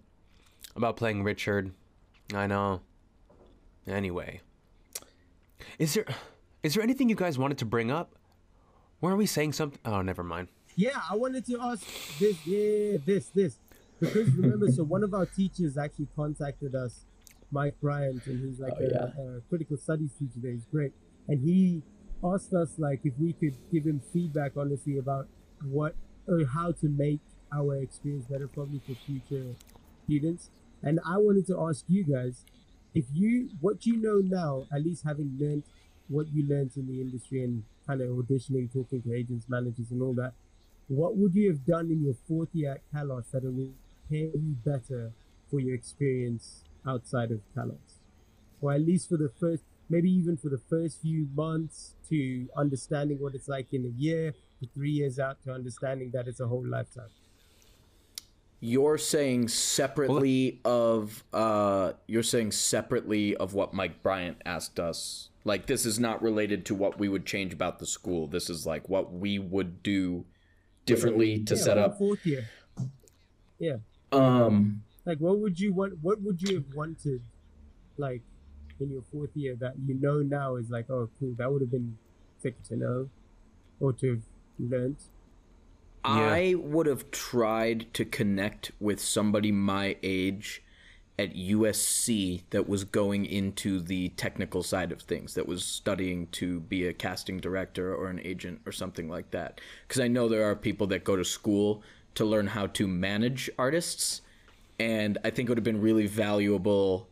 About 0.76 0.96
playing 0.96 1.24
Richard. 1.24 1.72
I 2.34 2.46
know. 2.46 2.80
Anyway. 3.86 4.40
Is 5.78 5.94
there 5.94 6.06
is 6.62 6.74
there 6.74 6.82
anything 6.82 7.08
you 7.08 7.14
guys 7.16 7.38
wanted 7.38 7.58
to 7.58 7.64
bring 7.64 7.90
up? 7.90 8.14
Were 9.00 9.16
we 9.16 9.26
saying 9.26 9.52
something? 9.52 9.78
Oh, 9.84 10.02
never 10.02 10.24
mind. 10.24 10.48
Yeah, 10.74 11.00
I 11.10 11.16
wanted 11.16 11.46
to 11.46 11.58
ask 11.60 11.82
this, 12.18 12.36
yeah, 12.46 12.98
this, 13.04 13.28
this. 13.30 13.58
Because 14.00 14.30
remember, 14.30 14.70
so 14.70 14.84
one 14.84 15.02
of 15.02 15.12
our 15.14 15.26
teachers 15.26 15.76
actually 15.76 16.08
contacted 16.14 16.74
us, 16.74 17.04
Mike 17.50 17.74
Bryant, 17.80 18.24
and 18.26 18.40
he's 18.44 18.60
like 18.60 18.74
Oh, 18.80 18.84
a, 18.84 18.88
yeah. 18.88 19.36
a 19.36 19.40
critical 19.48 19.76
studies 19.76 20.10
teacher 20.18 20.38
there. 20.40 20.52
He's 20.52 20.66
great. 20.66 20.92
And 21.28 21.40
he 21.40 21.82
asked 22.24 22.52
us, 22.52 22.78
like, 22.78 23.00
if 23.04 23.14
we 23.18 23.32
could 23.32 23.56
give 23.72 23.84
him 23.84 24.00
feedback, 24.12 24.52
honestly, 24.56 24.98
about 24.98 25.28
what 25.64 25.94
or 26.26 26.44
how 26.46 26.72
to 26.72 26.88
make 26.88 27.20
our 27.52 27.76
experience 27.76 28.26
better, 28.26 28.48
probably 28.48 28.80
for 28.86 28.94
future 29.06 29.54
students. 30.04 30.50
And 30.82 31.00
I 31.04 31.16
wanted 31.16 31.46
to 31.48 31.60
ask 31.68 31.84
you 31.88 32.04
guys, 32.04 32.44
if 32.94 33.04
you, 33.12 33.50
what 33.60 33.86
you 33.86 33.96
know 33.96 34.20
now, 34.22 34.66
at 34.72 34.84
least 34.84 35.04
having 35.04 35.36
learned 35.38 35.64
what 36.08 36.26
you 36.32 36.46
learned 36.46 36.72
in 36.76 36.86
the 36.86 37.00
industry 37.00 37.42
and 37.44 37.64
kind 37.86 38.00
of 38.00 38.08
auditioning, 38.08 38.72
talking 38.72 39.02
to 39.02 39.14
agents, 39.14 39.46
managers, 39.48 39.90
and 39.90 40.02
all 40.02 40.14
that, 40.14 40.32
what 40.88 41.16
would 41.16 41.34
you 41.34 41.48
have 41.48 41.66
done 41.66 41.90
in 41.90 42.02
your 42.02 42.14
fourth 42.26 42.48
year 42.52 42.72
at 42.72 42.80
Cal 42.92 43.12
Arts 43.12 43.30
that 43.30 43.44
would 43.44 43.74
prepare 44.08 44.30
you 44.34 44.56
better 44.64 45.12
for 45.50 45.60
your 45.60 45.74
experience 45.74 46.64
outside 46.86 47.30
of 47.30 47.40
Cal 47.54 47.70
Arts? 47.70 47.94
Or 48.60 48.72
at 48.72 48.80
least 48.80 49.08
for 49.08 49.16
the 49.16 49.30
first, 49.40 49.62
maybe 49.88 50.10
even 50.10 50.36
for 50.36 50.48
the 50.48 50.60
first 50.68 51.00
few 51.00 51.28
months 51.34 51.94
to 52.08 52.48
understanding 52.56 53.18
what 53.20 53.34
it's 53.34 53.48
like 53.48 53.72
in 53.72 53.84
a 53.84 54.00
year, 54.00 54.32
to 54.60 54.68
three 54.74 54.90
years 54.90 55.18
out 55.18 55.42
to 55.44 55.52
understanding 55.52 56.10
that 56.12 56.28
it's 56.28 56.40
a 56.40 56.46
whole 56.46 56.66
lifetime. 56.66 57.10
You're 58.60 58.98
saying 58.98 59.48
separately 59.48 60.60
of 60.64 61.22
uh 61.32 61.92
you're 62.08 62.24
saying 62.24 62.52
separately 62.52 63.36
of 63.36 63.54
what 63.54 63.72
Mike 63.72 64.02
Bryant 64.02 64.42
asked 64.44 64.80
us. 64.80 65.30
Like 65.44 65.66
this 65.66 65.86
is 65.86 66.00
not 66.00 66.22
related 66.22 66.66
to 66.66 66.74
what 66.74 66.98
we 66.98 67.08
would 67.08 67.24
change 67.24 67.52
about 67.52 67.78
the 67.78 67.86
school. 67.86 68.26
This 68.26 68.50
is 68.50 68.66
like 68.66 68.88
what 68.88 69.12
we 69.12 69.38
would 69.38 69.82
do 69.82 70.26
differently 70.86 71.44
to 71.44 71.54
yeah, 71.54 71.62
set 71.62 71.78
up. 71.78 71.98
fourth 71.98 72.26
year. 72.26 72.48
Yeah. 73.60 73.76
Um 74.10 74.82
Like, 75.06 75.20
what 75.20 75.38
would 75.38 75.58
you 75.58 75.72
want? 75.72 75.94
What 76.02 76.20
would 76.20 76.42
you 76.42 76.56
have 76.56 76.74
wanted, 76.74 77.22
like, 77.96 78.20
in 78.80 78.90
your 78.90 79.02
fourth 79.12 79.30
year 79.34 79.56
that 79.60 79.74
you 79.86 79.94
know 79.94 80.20
now 80.20 80.56
is 80.56 80.70
like, 80.70 80.90
oh, 80.90 81.08
cool, 81.18 81.34
that 81.38 81.50
would 81.50 81.62
have 81.62 81.70
been 81.70 81.96
sick 82.42 82.62
to 82.64 82.76
know, 82.76 83.08
or 83.80 83.92
to 83.94 84.10
have 84.10 84.22
learned. 84.58 84.96
I 86.04 86.54
would 86.56 86.86
have 86.86 87.10
tried 87.10 87.92
to 87.94 88.04
connect 88.04 88.70
with 88.80 89.00
somebody 89.00 89.52
my 89.52 89.96
age 90.02 90.62
at 91.18 91.34
USC 91.34 92.42
that 92.50 92.68
was 92.68 92.84
going 92.84 93.26
into 93.26 93.80
the 93.80 94.10
technical 94.10 94.62
side 94.62 94.92
of 94.92 95.02
things, 95.02 95.34
that 95.34 95.48
was 95.48 95.64
studying 95.64 96.28
to 96.28 96.60
be 96.60 96.86
a 96.86 96.92
casting 96.92 97.38
director 97.38 97.92
or 97.92 98.08
an 98.08 98.20
agent 98.20 98.60
or 98.64 98.72
something 98.72 99.08
like 99.08 99.32
that. 99.32 99.60
Because 99.86 100.00
I 100.00 100.08
know 100.08 100.28
there 100.28 100.48
are 100.48 100.54
people 100.54 100.86
that 100.88 101.02
go 101.02 101.16
to 101.16 101.24
school 101.24 101.82
to 102.14 102.24
learn 102.24 102.46
how 102.46 102.68
to 102.68 102.86
manage 102.86 103.50
artists, 103.58 104.22
and 104.78 105.18
I 105.24 105.30
think 105.30 105.48
it 105.48 105.50
would 105.50 105.58
have 105.58 105.64
been 105.64 105.80
really 105.80 106.06
valuable 106.06 107.08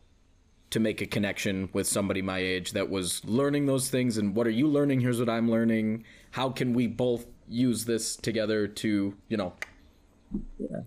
to 0.69 0.79
make 0.79 1.01
a 1.01 1.05
connection 1.05 1.69
with 1.73 1.87
somebody 1.87 2.21
my 2.21 2.39
age 2.39 2.71
that 2.71 2.89
was 2.89 3.23
learning 3.25 3.65
those 3.67 3.89
things 3.89 4.17
and 4.17 4.35
what 4.35 4.45
are 4.45 4.51
you 4.51 4.67
learning 4.67 4.99
here's 4.99 5.19
what 5.19 5.29
i'm 5.29 5.49
learning 5.49 6.03
how 6.31 6.49
can 6.49 6.73
we 6.73 6.87
both 6.87 7.25
use 7.47 7.85
this 7.85 8.15
together 8.17 8.67
to 8.67 9.15
you 9.29 9.37
know 9.37 9.53
Yeah. 10.59 10.81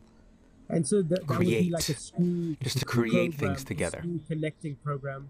And 0.69 0.87
so 0.87 1.03
that, 1.03 1.27
that 1.27 1.29
would 1.29 1.39
be 1.41 1.47
Create. 1.47 1.73
like 1.73 1.89
a 1.89 1.95
school 1.95 2.55
Just 2.63 2.79
to 2.79 2.85
create 2.85 3.33
program, 3.33 3.33
things 3.33 3.65
together. 3.65 4.01
School 4.03 4.21
connecting 4.29 4.77
program. 4.77 5.29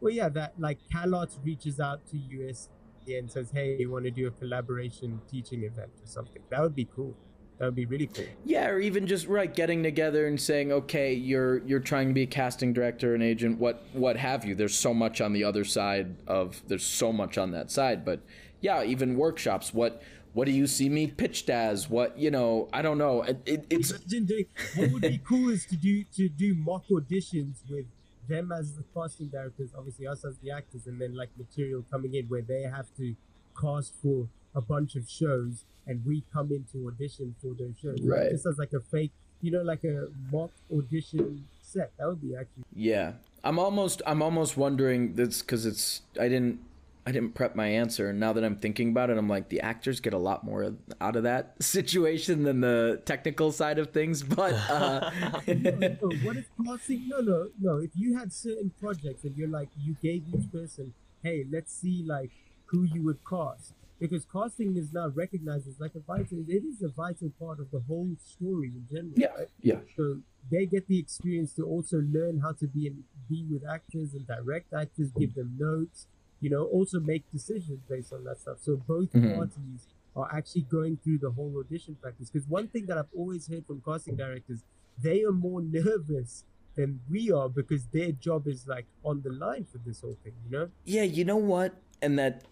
Well, 0.00 0.12
yeah, 0.12 0.28
that 0.28 0.52
like 0.58 0.78
Cal 0.92 1.14
Arts 1.16 1.38
reaches 1.42 1.80
out 1.80 2.06
to 2.10 2.16
US 2.16 2.68
and 3.08 3.28
says, 3.30 3.50
"Hey, 3.50 3.76
you 3.80 3.90
want 3.90 4.04
to 4.04 4.10
do 4.12 4.26
a 4.28 4.30
collaboration 4.30 5.20
teaching 5.30 5.64
event 5.64 5.90
or 6.00 6.06
something?" 6.06 6.42
That 6.50 6.60
would 6.60 6.76
be 6.76 6.84
cool. 6.94 7.16
That 7.58 7.66
would 7.66 7.74
be 7.76 7.86
really 7.86 8.08
cool. 8.08 8.24
yeah 8.44 8.66
or 8.66 8.80
even 8.80 9.06
just 9.06 9.26
right 9.28 9.54
getting 9.54 9.82
together 9.82 10.26
and 10.26 10.40
saying 10.40 10.72
okay 10.72 11.14
you're 11.14 11.58
you're 11.58 11.80
trying 11.80 12.08
to 12.08 12.14
be 12.14 12.22
a 12.22 12.26
casting 12.26 12.72
director 12.72 13.14
an 13.14 13.22
agent 13.22 13.58
what 13.58 13.84
what 13.92 14.16
have 14.16 14.44
you. 14.44 14.54
There's 14.54 14.74
so 14.74 14.92
much 14.92 15.20
on 15.20 15.32
the 15.32 15.44
other 15.44 15.64
side 15.64 16.16
of 16.26 16.62
there's 16.66 16.84
so 16.84 17.12
much 17.12 17.38
on 17.38 17.52
that 17.52 17.70
side 17.70 18.04
but 18.04 18.20
yeah 18.60 18.82
even 18.82 19.16
workshops 19.16 19.72
what 19.72 20.02
what 20.32 20.46
do 20.46 20.52
you 20.52 20.66
see 20.66 20.88
me 20.88 21.06
pitched 21.06 21.48
as? 21.48 21.88
What 21.88 22.18
you 22.18 22.30
know 22.30 22.68
i 22.72 22.82
don't 22.82 22.98
know. 22.98 23.22
It, 23.22 23.40
it, 23.46 23.66
it's 23.70 23.90
Imagine 23.92 24.24
doing 24.24 24.46
what 24.74 24.90
would 24.90 25.02
be 25.02 25.20
cool 25.24 25.48
is 25.48 25.64
to 25.66 25.76
do 25.76 26.04
to 26.16 26.28
do 26.28 26.54
mock 26.56 26.88
auditions 26.88 27.58
with 27.70 27.86
them 28.28 28.50
as 28.50 28.74
the 28.74 28.82
casting 28.94 29.28
directors, 29.28 29.70
obviously 29.76 30.06
us 30.06 30.24
as 30.24 30.38
the 30.38 30.50
actors, 30.50 30.86
and 30.86 31.00
then 31.00 31.14
like 31.14 31.28
material 31.38 31.84
coming 31.90 32.14
in 32.14 32.26
where 32.26 32.42
they 32.42 32.62
have 32.62 32.86
to 32.96 33.14
cast 33.60 33.94
for 34.02 34.28
a 34.54 34.60
bunch 34.60 34.96
of 34.96 35.08
shows 35.08 35.66
and 35.86 36.04
we 36.04 36.24
come 36.32 36.50
in 36.50 36.64
to 36.72 36.88
audition 36.88 37.34
for 37.40 37.54
those 37.54 37.74
shows. 37.80 38.00
Right. 38.02 38.30
Just 38.30 38.46
as 38.46 38.58
like 38.58 38.72
a 38.72 38.80
fake, 38.80 39.12
you 39.40 39.50
know, 39.50 39.62
like 39.62 39.84
a 39.84 40.08
mock 40.32 40.50
audition 40.72 41.46
set. 41.60 41.92
That 41.98 42.08
would 42.08 42.20
be 42.22 42.34
actually 42.36 42.64
Yeah, 42.74 43.12
I'm 43.42 43.58
almost 43.58 44.02
I'm 44.06 44.22
almost 44.22 44.56
wondering 44.56 45.14
this 45.14 45.42
because 45.42 45.66
it's 45.66 46.02
I 46.18 46.28
didn't 46.28 46.60
I 47.06 47.12
didn't 47.12 47.34
prep 47.34 47.54
my 47.54 47.66
answer, 47.66 48.08
and 48.08 48.18
now 48.18 48.32
that 48.32 48.42
I'm 48.42 48.56
thinking 48.56 48.88
about 48.88 49.10
it, 49.10 49.18
I'm 49.18 49.28
like 49.28 49.50
the 49.50 49.60
actors 49.60 50.00
get 50.00 50.14
a 50.14 50.18
lot 50.18 50.42
more 50.42 50.74
out 51.02 51.16
of 51.16 51.24
that 51.24 51.54
situation 51.62 52.44
than 52.44 52.60
the 52.60 53.02
technical 53.04 53.52
side 53.52 53.78
of 53.78 53.90
things. 53.90 54.22
But 54.22 54.54
uh, 54.70 55.10
no, 55.46 55.96
Oh, 56.02 56.10
what 56.22 56.38
if 56.38 56.48
casting? 56.66 57.08
No, 57.08 57.20
no, 57.20 57.48
no. 57.60 57.76
If 57.76 57.90
you 57.94 58.16
had 58.16 58.32
certain 58.32 58.72
projects 58.80 59.24
and 59.24 59.36
you're 59.36 59.48
like, 59.48 59.68
you 59.78 59.96
gave 60.02 60.22
each 60.34 60.50
person, 60.50 60.94
hey, 61.22 61.44
let's 61.50 61.74
see 61.74 62.02
like 62.06 62.30
who 62.66 62.84
you 62.84 63.02
would 63.02 63.18
cast, 63.28 63.74
because 64.00 64.26
casting 64.30 64.76
is 64.76 64.92
now 64.92 65.08
recognized 65.08 65.68
as 65.68 65.78
like 65.80 65.94
a 65.94 66.00
vital. 66.00 66.44
It 66.48 66.64
is 66.64 66.82
a 66.82 66.88
vital 66.88 67.30
part 67.38 67.60
of 67.60 67.70
the 67.70 67.80
whole 67.80 68.10
story 68.24 68.72
in 68.74 68.86
general. 68.90 69.12
yeah, 69.16 69.28
right? 69.38 69.48
yeah, 69.60 69.80
So 69.96 70.18
they 70.50 70.66
get 70.66 70.86
the 70.88 70.98
experience 70.98 71.54
to 71.54 71.62
also 71.64 71.98
learn 71.98 72.40
how 72.40 72.52
to 72.52 72.66
be 72.66 72.86
in, 72.88 73.04
be 73.28 73.44
with 73.50 73.62
actors 73.68 74.14
and 74.14 74.26
direct 74.26 74.72
actors, 74.72 75.10
give 75.18 75.34
them 75.34 75.56
notes, 75.58 76.06
you 76.40 76.50
know, 76.50 76.64
also 76.64 77.00
make 77.00 77.22
decisions 77.32 77.80
based 77.88 78.12
on 78.12 78.24
that 78.24 78.38
stuff. 78.40 78.58
So 78.60 78.76
both 78.76 79.12
Mhm. 79.12 79.34
parties 79.34 79.86
are 80.16 80.28
actually 80.32 80.62
going 80.62 80.96
through 80.98 81.18
the 81.18 81.30
whole 81.30 81.56
audition 81.58 81.94
practice. 81.96 82.30
Because 82.30 82.48
one 82.48 82.68
thing 82.68 82.86
that 82.86 82.98
I've 82.98 83.12
always 83.16 83.46
heard 83.48 83.64
from 83.66 83.80
casting 83.84 84.16
directors, 84.16 84.62
they 85.02 85.24
are 85.24 85.32
more 85.32 85.60
nervous 85.60 86.44
than 86.76 87.00
we 87.08 87.30
are 87.30 87.48
because 87.48 87.86
their 87.86 88.12
job 88.12 88.46
is 88.48 88.66
like 88.66 88.86
on 89.04 89.22
the 89.22 89.30
line 89.32 89.64
for 89.64 89.78
this 89.78 90.00
whole 90.00 90.16
thing, 90.24 90.34
you 90.44 90.50
know? 90.50 90.70
yeah. 90.84 91.02
You 91.02 91.24
know 91.24 91.36
what? 91.36 91.74
And 92.02 92.18
that 92.18 92.44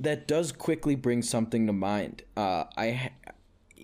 that 0.00 0.28
does 0.28 0.52
quickly 0.52 0.94
bring 0.94 1.22
something 1.22 1.66
to 1.66 1.72
mind. 1.72 2.22
Uh, 2.36 2.64
I. 2.76 3.10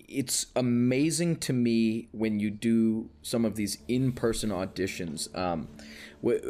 It's 0.07 0.45
amazing 0.55 1.37
to 1.37 1.51
me 1.51 2.09
when 2.11 2.39
you 2.39 2.51
do 2.51 3.09
some 3.23 3.43
of 3.43 3.55
these 3.55 3.79
in-person 3.87 4.51
auditions. 4.51 5.35
Um, 5.35 5.67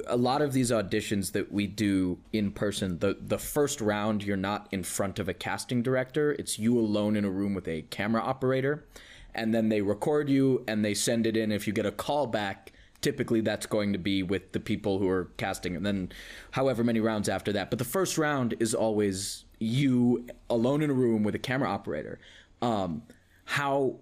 a 0.08 0.18
lot 0.18 0.42
of 0.42 0.52
these 0.52 0.72
auditions 0.72 1.32
that 1.32 1.54
we 1.54 1.66
do 1.66 2.20
in 2.34 2.52
person, 2.52 3.00
the 3.00 3.18
the 3.20 3.38
first 3.38 3.80
round, 3.80 4.24
you're 4.24 4.36
not 4.36 4.68
in 4.72 4.84
front 4.84 5.20
of 5.20 5.30
a 5.30 5.34
casting 5.34 5.82
director. 5.82 6.34
It's 6.34 6.60
you 6.60 6.78
alone 6.78 7.16
in 7.16 7.24
a 7.24 7.30
room 7.30 7.54
with 7.54 7.68
a 7.70 7.84
camera 7.84 8.22
operator, 8.22 8.86
and 9.34 9.54
then 9.54 9.70
they 9.70 9.82
record 9.82 10.30
you 10.30 10.66
and 10.68 10.84
they 10.84 10.94
send 10.94 11.26
it 11.26 11.38
in. 11.38 11.54
If 11.54 11.66
you 11.66 11.72
get 11.72 11.86
a 11.86 11.92
call 11.92 12.28
back, 12.28 12.74
typically 13.00 13.40
that's 13.40 13.66
going 13.66 13.94
to 13.94 14.00
be 14.00 14.22
with 14.22 14.52
the 14.52 14.60
people 14.60 15.00
who 15.00 15.08
are 15.08 15.30
casting, 15.38 15.78
and 15.78 15.86
then 15.86 16.12
however 16.52 16.84
many 16.84 17.00
rounds 17.00 17.30
after 17.30 17.54
that. 17.54 17.70
But 17.70 17.80
the 17.80 17.86
first 17.86 18.18
round 18.18 18.54
is 18.60 18.76
always 18.76 19.45
you 19.66 20.28
alone 20.50 20.82
in 20.82 20.90
a 20.90 20.94
room 20.94 21.24
with 21.24 21.36
a 21.36 21.40
camera 21.40 21.70
operator. 21.70 22.20
Um, 22.62 23.04
how 23.46 23.98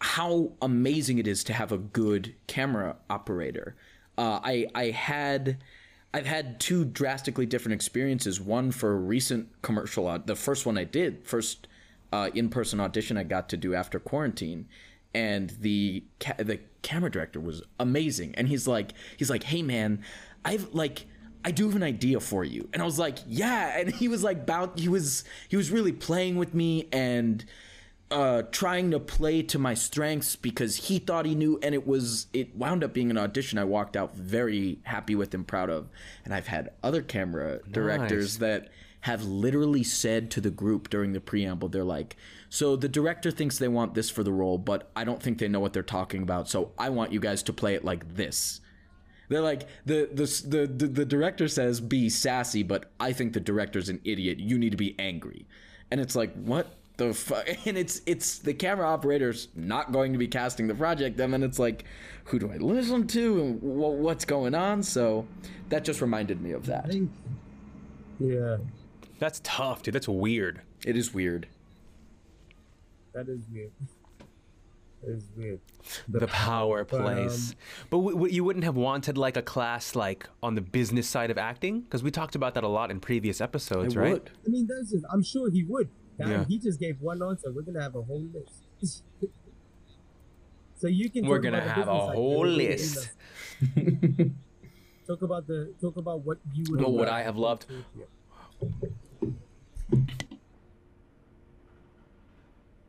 how 0.00 0.52
amazing 0.60 1.18
it 1.18 1.26
is 1.26 1.44
to 1.44 1.52
have 1.52 1.70
a 1.72 1.78
good 1.78 2.34
camera 2.46 2.96
operator. 3.08 3.76
Uh, 4.18 4.40
I 4.42 4.66
I 4.74 4.84
had 4.86 5.58
I've 6.14 6.26
had 6.26 6.60
two 6.60 6.84
drastically 6.84 7.46
different 7.46 7.74
experiences. 7.74 8.40
One 8.40 8.70
for 8.72 8.92
a 8.92 8.96
recent 8.96 9.48
commercial, 9.62 10.18
the 10.18 10.36
first 10.36 10.66
one 10.66 10.76
I 10.76 10.84
did, 10.84 11.26
first 11.26 11.68
uh, 12.12 12.30
in-person 12.34 12.80
audition 12.80 13.16
I 13.16 13.24
got 13.24 13.48
to 13.50 13.56
do 13.56 13.74
after 13.74 13.98
quarantine, 13.98 14.68
and 15.14 15.50
the 15.60 16.04
ca- 16.20 16.36
the 16.38 16.60
camera 16.82 17.10
director 17.10 17.40
was 17.40 17.62
amazing. 17.78 18.34
And 18.36 18.48
he's 18.48 18.66
like 18.66 18.92
he's 19.16 19.30
like, 19.30 19.44
hey 19.44 19.62
man, 19.62 20.02
I've 20.44 20.74
like. 20.74 21.06
I 21.44 21.50
do 21.50 21.66
have 21.66 21.76
an 21.76 21.82
idea 21.82 22.20
for 22.20 22.44
you. 22.44 22.68
And 22.72 22.80
I 22.80 22.84
was 22.84 22.98
like, 22.98 23.18
yeah. 23.26 23.78
And 23.78 23.92
he 23.92 24.08
was 24.08 24.22
like, 24.22 24.38
about, 24.38 24.78
he 24.78 24.88
was, 24.88 25.24
he 25.48 25.56
was 25.56 25.70
really 25.70 25.92
playing 25.92 26.36
with 26.36 26.54
me 26.54 26.88
and, 26.92 27.44
uh, 28.12 28.42
trying 28.52 28.90
to 28.90 29.00
play 29.00 29.42
to 29.42 29.58
my 29.58 29.72
strengths 29.74 30.36
because 30.36 30.76
he 30.76 30.98
thought 30.98 31.24
he 31.24 31.34
knew, 31.34 31.58
and 31.62 31.74
it 31.74 31.86
was 31.86 32.26
it 32.34 32.54
wound 32.54 32.84
up 32.84 32.92
being 32.92 33.10
an 33.10 33.16
audition 33.16 33.58
I 33.58 33.64
walked 33.64 33.96
out 33.96 34.14
very 34.14 34.80
happy 34.82 35.14
with 35.14 35.32
and 35.32 35.46
proud 35.46 35.70
of. 35.70 35.88
And 36.24 36.34
I've 36.34 36.46
had 36.46 36.72
other 36.82 37.00
camera 37.00 37.60
directors 37.70 38.38
that 38.38 38.68
have 39.00 39.24
literally 39.24 39.82
said 39.82 40.30
to 40.32 40.40
the 40.40 40.50
group 40.50 40.90
during 40.90 41.12
the 41.12 41.20
preamble, 41.20 41.68
they're 41.70 41.82
like, 41.84 42.16
"So 42.50 42.76
the 42.76 42.88
director 42.88 43.30
thinks 43.30 43.58
they 43.58 43.66
want 43.66 43.94
this 43.94 44.10
for 44.10 44.22
the 44.22 44.32
role, 44.32 44.58
but 44.58 44.90
I 44.94 45.04
don't 45.04 45.22
think 45.22 45.38
they 45.38 45.48
know 45.48 45.60
what 45.60 45.72
they're 45.72 45.82
talking 45.82 46.22
about. 46.22 46.48
So 46.50 46.72
I 46.78 46.90
want 46.90 47.12
you 47.12 47.18
guys 47.18 47.42
to 47.44 47.52
play 47.52 47.74
it 47.74 47.84
like 47.84 48.14
this." 48.14 48.60
They're 49.32 49.40
like 49.40 49.66
the, 49.86 50.08
the 50.12 50.24
the 50.48 50.66
the 50.66 50.86
the 50.86 51.04
director 51.04 51.48
says 51.48 51.80
be 51.80 52.08
sassy, 52.08 52.62
but 52.62 52.90
I 53.00 53.12
think 53.12 53.32
the 53.32 53.40
director's 53.40 53.88
an 53.88 54.00
idiot. 54.04 54.38
You 54.40 54.58
need 54.58 54.70
to 54.70 54.76
be 54.76 54.94
angry, 54.98 55.46
and 55.90 56.00
it's 56.00 56.14
like 56.14 56.34
what 56.34 56.76
the 56.96 57.14
fu-? 57.14 57.34
and 57.66 57.78
it's 57.78 58.02
it's 58.06 58.38
the 58.38 58.54
camera 58.54 58.86
operator's 58.86 59.48
not 59.54 59.92
going 59.92 60.12
to 60.12 60.18
be 60.18 60.28
casting 60.28 60.66
the 60.66 60.74
project 60.74 61.18
and 61.20 61.32
then 61.32 61.42
it's 61.42 61.58
like 61.58 61.84
who 62.24 62.38
do 62.38 62.52
i 62.52 62.56
listen 62.56 63.06
to 63.06 63.40
and 63.40 63.60
wh- 63.60 63.98
what's 63.98 64.24
going 64.24 64.54
on 64.54 64.82
so 64.82 65.26
that 65.68 65.84
just 65.84 66.00
reminded 66.00 66.40
me 66.40 66.52
of 66.52 66.66
that 66.66 66.94
yeah, 68.20 68.58
That's 69.18 69.40
tough, 69.42 69.82
dude. 69.82 69.94
That's 69.94 70.08
weird. 70.08 70.60
it 70.84 70.96
is 70.96 71.12
weird 71.14 71.48
that 73.14 73.28
is 73.28 73.40
weird. 73.52 73.72
That 75.02 75.10
is 75.12 75.28
weird. 75.36 75.60
The, 76.08 76.26
power 76.28 76.84
but, 76.84 77.00
plays. 77.02 77.50
um, 77.50 77.56
but 77.90 77.96
w- 77.98 78.16
w- 78.16 78.34
you 78.34 78.44
wouldn't 78.44 78.64
have 78.64 78.76
wanted 78.76 79.18
like 79.18 79.36
a 79.36 79.42
class 79.42 79.94
like 79.96 80.28
on 80.42 80.54
the 80.54 80.60
business 80.60 81.08
side 81.08 81.30
of 81.30 81.38
acting 81.38 81.80
because 81.80 82.02
we 82.02 82.10
talked 82.10 82.34
about 82.36 82.54
that 82.54 82.62
a 82.64 82.68
lot 82.68 82.90
in 82.90 83.00
previous 83.00 83.40
episodes, 83.40 83.96
I 83.96 84.00
right? 84.00 84.12
would. 84.12 84.30
I 84.46 84.50
mean, 84.50 84.66
that's 84.68 84.90
just, 84.92 85.04
I'm 85.12 85.22
sure 85.22 85.50
he 85.50 85.64
would. 85.64 85.88
Damn, 86.18 86.30
Yeah. 86.30 86.44
He 86.46 86.58
just 86.58 86.78
gave 86.78 87.00
one 87.00 87.22
answer. 87.22 87.50
We're 87.52 87.62
gonna 87.62 87.82
have 87.82 87.96
a 87.96 88.02
whole 88.02 88.24
list. 88.32 88.68
so 90.76 90.86
you 90.86 91.10
can. 91.10 91.26
We're 91.26 91.38
gonna 91.40 91.60
have 91.60 91.88
a 91.88 91.90
business 91.90 92.06
side, 92.06 92.14
whole 92.14 92.30
but 92.32 92.38
we're 92.40 92.46
gonna 92.46 92.56
list. 92.56 93.10
Talk 95.06 95.22
about 95.22 95.48
the 95.48 95.74
talk 95.80 95.96
about 95.96 96.20
what 96.24 96.38
you 96.54 96.64
would. 96.70 96.80
What 96.80 96.92
would 96.92 96.98
loved 97.00 97.10
I 97.10 97.22
have 97.22 97.36
loved? 97.36 97.66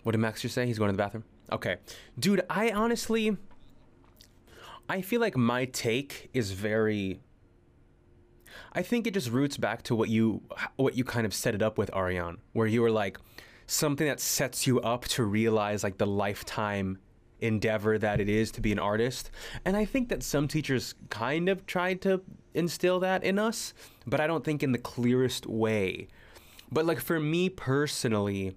What 0.03 0.11
did 0.11 0.19
Max 0.19 0.41
just 0.41 0.53
say? 0.53 0.65
He's 0.67 0.77
going 0.77 0.89
to 0.89 0.93
the 0.93 0.97
bathroom. 1.01 1.23
Okay, 1.53 1.77
dude. 2.17 2.41
I 2.49 2.71
honestly, 2.71 3.37
I 4.89 5.01
feel 5.01 5.21
like 5.21 5.37
my 5.37 5.65
take 5.65 6.31
is 6.33 6.51
very. 6.51 7.19
I 8.73 8.81
think 8.81 9.05
it 9.05 9.13
just 9.13 9.29
roots 9.29 9.57
back 9.57 9.83
to 9.83 9.95
what 9.95 10.09
you 10.09 10.41
what 10.77 10.97
you 10.97 11.03
kind 11.03 11.27
of 11.27 11.33
set 11.33 11.53
it 11.53 11.61
up 11.61 11.77
with 11.77 11.93
Ariane, 11.95 12.39
where 12.53 12.65
you 12.65 12.81
were 12.81 12.89
like 12.89 13.19
something 13.67 14.07
that 14.07 14.19
sets 14.19 14.65
you 14.65 14.81
up 14.81 15.05
to 15.05 15.23
realize 15.23 15.83
like 15.83 15.99
the 15.99 16.07
lifetime 16.07 16.97
endeavor 17.39 17.99
that 17.99 18.19
it 18.19 18.29
is 18.29 18.51
to 18.51 18.61
be 18.61 18.71
an 18.71 18.79
artist. 18.79 19.29
And 19.63 19.77
I 19.77 19.85
think 19.85 20.09
that 20.09 20.23
some 20.23 20.47
teachers 20.47 20.95
kind 21.09 21.49
of 21.49 21.67
tried 21.67 22.01
to 22.01 22.21
instill 22.55 22.99
that 23.01 23.23
in 23.23 23.37
us, 23.37 23.75
but 24.07 24.19
I 24.19 24.25
don't 24.25 24.43
think 24.43 24.63
in 24.63 24.71
the 24.71 24.79
clearest 24.79 25.45
way. 25.45 26.07
But 26.71 26.85
like 26.85 26.99
for 26.99 27.19
me 27.19 27.49
personally, 27.49 28.55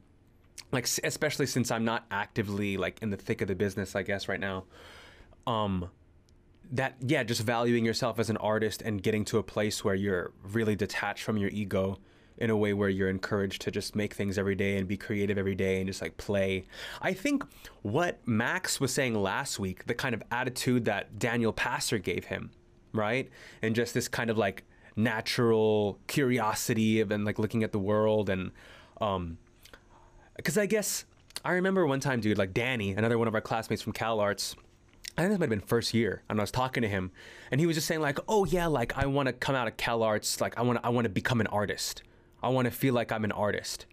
like 0.72 0.88
especially 1.04 1.46
since 1.46 1.70
I'm 1.70 1.84
not 1.84 2.06
actively 2.10 2.76
like 2.76 3.00
in 3.02 3.10
the 3.10 3.16
thick 3.16 3.40
of 3.40 3.48
the 3.48 3.54
business, 3.54 3.94
I 3.94 4.02
guess 4.02 4.28
right 4.28 4.40
now. 4.40 4.64
Um 5.46 5.90
that 6.72 6.96
yeah, 7.00 7.22
just 7.22 7.42
valuing 7.42 7.84
yourself 7.84 8.18
as 8.18 8.30
an 8.30 8.36
artist 8.38 8.82
and 8.82 9.02
getting 9.02 9.24
to 9.26 9.38
a 9.38 9.42
place 9.42 9.84
where 9.84 9.94
you're 9.94 10.32
really 10.42 10.74
detached 10.74 11.22
from 11.22 11.36
your 11.36 11.50
ego 11.50 11.98
in 12.38 12.50
a 12.50 12.56
way 12.56 12.74
where 12.74 12.88
you're 12.88 13.08
encouraged 13.08 13.62
to 13.62 13.70
just 13.70 13.96
make 13.96 14.14
things 14.14 14.36
every 14.36 14.54
day 14.54 14.76
and 14.76 14.86
be 14.86 14.96
creative 14.96 15.38
every 15.38 15.54
day 15.54 15.78
and 15.78 15.86
just 15.86 16.02
like 16.02 16.16
play. 16.16 16.66
I 17.00 17.14
think 17.14 17.44
what 17.82 18.18
Max 18.26 18.78
was 18.78 18.92
saying 18.92 19.14
last 19.14 19.58
week, 19.58 19.86
the 19.86 19.94
kind 19.94 20.14
of 20.14 20.22
attitude 20.30 20.84
that 20.84 21.18
Daniel 21.18 21.52
Passer 21.52 21.98
gave 21.98 22.26
him, 22.26 22.50
right? 22.92 23.30
And 23.62 23.74
just 23.74 23.94
this 23.94 24.08
kind 24.08 24.28
of 24.28 24.36
like 24.36 24.64
natural 24.96 25.98
curiosity 26.06 27.00
of 27.00 27.10
and 27.10 27.24
like 27.24 27.38
looking 27.38 27.62
at 27.62 27.72
the 27.72 27.78
world 27.78 28.30
and 28.30 28.50
um 29.00 29.36
because 30.36 30.58
I 30.58 30.66
guess 30.66 31.04
I 31.44 31.52
remember 31.52 31.86
one 31.86 32.00
time, 32.00 32.20
dude, 32.20 32.38
like 32.38 32.54
Danny, 32.54 32.92
another 32.92 33.18
one 33.18 33.28
of 33.28 33.34
our 33.34 33.40
classmates 33.40 33.82
from 33.82 33.92
Cal 33.92 34.20
Arts. 34.20 34.56
I 35.16 35.22
think 35.22 35.30
this 35.30 35.38
might 35.38 35.44
have 35.44 35.50
been 35.50 35.66
first 35.66 35.94
year, 35.94 36.22
and 36.28 36.38
I 36.38 36.42
was 36.42 36.50
talking 36.50 36.82
to 36.82 36.88
him, 36.88 37.10
and 37.50 37.58
he 37.60 37.66
was 37.66 37.76
just 37.76 37.86
saying 37.86 38.00
like, 38.00 38.18
"Oh 38.28 38.44
yeah, 38.44 38.66
like 38.66 38.96
I 38.98 39.06
want 39.06 39.28
to 39.28 39.32
come 39.32 39.54
out 39.54 39.66
of 39.66 39.76
Cal 39.76 40.02
Arts, 40.02 40.40
like 40.40 40.58
I 40.58 40.62
want 40.62 40.80
I 40.84 40.90
want 40.90 41.06
to 41.06 41.08
become 41.08 41.40
an 41.40 41.46
artist. 41.46 42.02
I 42.42 42.48
want 42.48 42.66
to 42.66 42.70
feel 42.70 42.94
like 42.94 43.12
I'm 43.12 43.24
an 43.24 43.32
artist." 43.32 43.86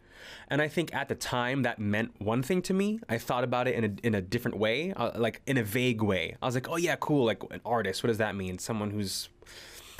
And 0.49 0.61
I 0.61 0.67
think 0.67 0.93
at 0.93 1.09
the 1.09 1.15
time 1.15 1.63
that 1.63 1.79
meant 1.79 2.19
one 2.19 2.43
thing 2.43 2.61
to 2.63 2.73
me. 2.73 2.99
I 3.09 3.17
thought 3.17 3.43
about 3.43 3.67
it 3.67 3.75
in 3.75 3.83
a 3.85 4.07
in 4.07 4.15
a 4.15 4.21
different 4.21 4.57
way, 4.57 4.93
uh, 4.93 5.11
like 5.15 5.41
in 5.45 5.57
a 5.57 5.63
vague 5.63 6.01
way. 6.01 6.35
I 6.41 6.45
was 6.45 6.55
like, 6.55 6.69
"Oh 6.69 6.77
yeah, 6.77 6.95
cool, 6.97 7.25
like 7.25 7.41
an 7.51 7.61
artist. 7.65 8.03
What 8.03 8.09
does 8.09 8.17
that 8.17 8.35
mean? 8.35 8.59
Someone 8.59 8.91
who's 8.91 9.29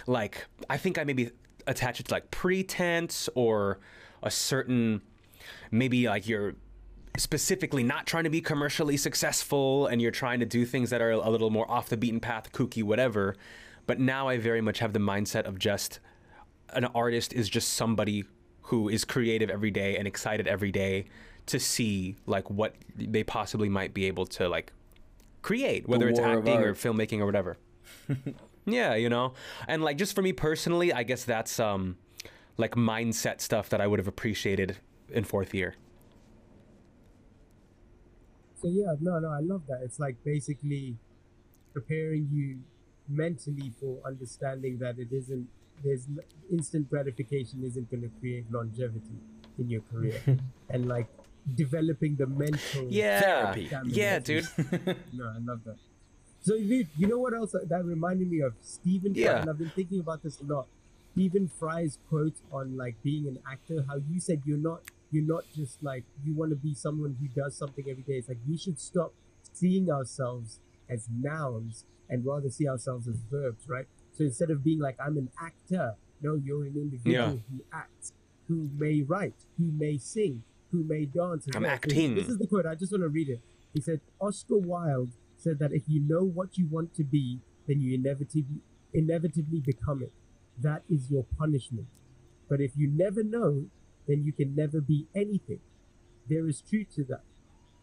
like 0.08 0.46
I 0.70 0.78
think 0.78 0.98
I 0.98 1.04
maybe 1.04 1.32
attach 1.68 2.00
it 2.00 2.08
to 2.08 2.14
like 2.14 2.32
pretense 2.32 3.30
or 3.36 3.80
a 4.22 4.32
certain 4.32 5.02
maybe 5.72 6.08
like 6.08 6.28
you're 6.28 6.56
specifically 7.18 7.84
not 7.84 8.08
trying 8.08 8.24
to 8.24 8.30
be 8.30 8.42
commercially 8.42 8.98
successful 8.98 9.88
and 9.88 10.02
you're 10.02 10.12
trying 10.12 10.40
to 10.40 10.46
do 10.46 10.66
things 10.66 10.90
that 10.90 11.02
are 11.02 11.12
a 11.12 11.30
little 11.30 11.50
more 11.50 11.70
off 11.70 11.90
the 11.90 11.98
beaten 11.98 12.20
path, 12.20 12.52
kooky, 12.52 12.84
whatever. 12.84 13.36
But 13.86 14.00
now 14.00 14.28
I 14.28 14.38
very 14.38 14.62
much 14.62 14.80
have 14.80 14.94
the 14.94 15.00
mindset 15.00 15.46
of 15.46 15.60
just 15.60 16.00
an 16.70 16.86
artist 16.86 17.34
is 17.34 17.50
just 17.50 17.74
somebody 17.74 18.24
who 18.64 18.90
is 18.90 19.06
creative 19.06 19.50
every 19.50 19.72
day 19.72 19.98
and 19.98 20.08
excited 20.08 20.48
every 20.48 20.72
day 20.72 21.06
to 21.46 21.60
see 21.60 22.16
like 22.26 22.50
what 22.50 22.76
they 22.96 23.24
possibly 23.24 23.70
might 23.70 23.94
be 23.94 24.06
able 24.06 24.26
to 24.26 24.48
like 24.50 24.72
create, 25.42 25.88
whether 25.88 26.08
it's 26.08 26.20
acting 26.20 26.62
or 26.62 26.74
filmmaking 26.74 27.20
or 27.20 27.26
whatever. 27.26 27.58
yeah, 28.66 28.96
you 28.96 29.10
know. 29.10 29.34
And 29.68 29.84
like 29.84 29.98
just 29.98 30.16
for 30.16 30.22
me 30.22 30.34
personally, 30.34 30.94
I 30.94 31.04
guess 31.04 31.26
that's 31.26 31.60
um 31.60 31.98
like 32.58 32.76
mindset 32.76 33.42
stuff 33.42 33.70
that 33.70 33.82
I 33.82 33.88
would 33.88 34.00
have 34.00 34.08
appreciated 34.08 34.78
in 35.14 35.24
fourth 35.24 35.54
year. 35.54 35.76
So 38.62 38.68
yeah, 38.70 38.96
no, 39.02 39.20
no, 39.20 39.30
I 39.30 39.40
love 39.40 39.64
that. 39.68 39.82
It's 39.84 40.00
like 40.00 40.16
basically 40.24 40.96
preparing 41.74 42.30
you 42.32 42.60
mentally 43.10 43.74
for 43.80 43.98
understanding 44.06 44.78
that 44.80 44.98
it 44.98 45.10
isn't 45.12 45.48
there's 45.84 46.08
instant 46.52 46.90
gratification 46.90 47.62
isn't 47.66 47.90
going 47.92 48.04
to 48.04 48.10
create 48.22 48.50
longevity 48.52 49.18
in 49.60 49.70
your 49.70 49.82
career, 49.92 50.22
and 50.70 50.88
like 50.88 51.08
developing 51.56 52.16
the 52.16 52.26
mental 52.28 52.88
Yeah. 52.90 53.20
Therapy. 53.54 53.70
Yeah, 53.88 54.20
dude. 54.20 54.48
No, 55.14 55.26
I 55.36 55.40
love 55.44 55.62
that. 55.66 55.76
So, 56.42 56.58
dude, 56.58 56.88
you 56.98 57.08
know 57.08 57.18
what 57.20 57.34
else 57.34 57.52
that 57.54 57.84
reminded 57.86 58.30
me 58.30 58.42
of? 58.42 58.54
Stephen 58.62 59.14
Fry, 59.14 59.22
Yeah. 59.24 59.42
and 59.42 59.50
I've 59.50 59.58
been 59.58 59.70
thinking 59.72 60.00
about 60.00 60.24
this 60.24 60.40
a 60.40 60.46
lot. 60.46 60.68
Stephen 61.14 61.48
Fry's 61.50 61.98
quote 62.10 62.36
on 62.52 62.78
like 62.78 62.96
being 63.04 63.28
an 63.28 63.40
actor, 63.52 63.84
how 63.88 63.98
you 64.10 64.20
said 64.22 64.42
you're 64.46 64.58
not 64.58 64.82
you're 65.14 65.26
not 65.26 65.44
just 65.56 65.82
like 65.84 66.04
you 66.26 66.34
want 66.36 66.50
to 66.52 66.56
be 66.56 66.74
someone 66.74 67.16
who 67.20 67.28
does 67.42 67.56
something 67.58 67.86
every 67.90 68.04
day. 68.04 68.14
It's 68.14 68.28
like 68.28 68.40
we 68.48 68.58
should 68.58 68.80
stop 68.80 69.14
seeing 69.54 69.90
ourselves 69.92 70.60
as 70.90 71.08
nouns 71.10 71.86
and 72.10 72.26
rather 72.26 72.50
see 72.50 72.68
ourselves 72.68 73.08
as 73.08 73.16
verbs, 73.32 73.70
right? 73.70 73.86
So 74.14 74.24
instead 74.26 74.50
of 74.52 74.64
being 74.64 74.80
like 74.80 74.98
I'm 75.00 75.18
an 75.18 75.30
actor, 75.42 75.96
no, 76.22 76.36
you're 76.36 76.66
an 76.66 76.76
individual 76.76 77.14
Yeah. 77.14 77.32
who 77.32 77.64
acts, 77.72 78.12
who 78.48 78.70
may 78.78 79.02
write, 79.02 79.36
who 79.58 79.72
may 79.72 79.98
sing, 79.98 80.44
who 80.72 80.84
may 80.84 81.06
dance. 81.06 81.48
I'm. 81.56 81.66
Acting. 81.66 82.16
This 82.16 82.28
is 82.30 82.38
the 82.38 82.48
quote. 82.48 82.66
I 82.66 82.76
just 82.76 82.92
want 82.92 83.04
to 83.04 83.10
read 83.10 83.30
it. 83.30 83.40
He 83.74 83.82
said, 83.82 84.02
Oscar 84.20 84.58
Wilde 84.58 85.12
said 85.38 85.60
that 85.60 85.72
if 85.74 85.84
you 85.88 86.02
know 86.02 86.24
what 86.24 86.58
you 86.58 86.68
want 86.68 86.94
to 86.96 87.04
be, 87.04 87.40
then 87.68 87.80
you 87.82 87.94
inevitably 87.96 88.46
inevitably 88.94 89.60
become 89.60 90.04
it. 90.04 90.12
That 90.62 90.84
is 90.90 91.10
your 91.10 91.26
punishment. 91.38 91.88
But 92.50 92.62
if 92.62 92.78
you 92.78 92.88
never 92.88 93.24
know, 93.24 93.66
then 94.08 94.24
you 94.24 94.34
can 94.34 94.56
never 94.56 94.82
be 94.82 95.08
anything. 95.16 95.60
There 96.30 96.48
is 96.48 96.62
truth 96.62 96.88
to 96.96 97.04
that. 97.06 97.24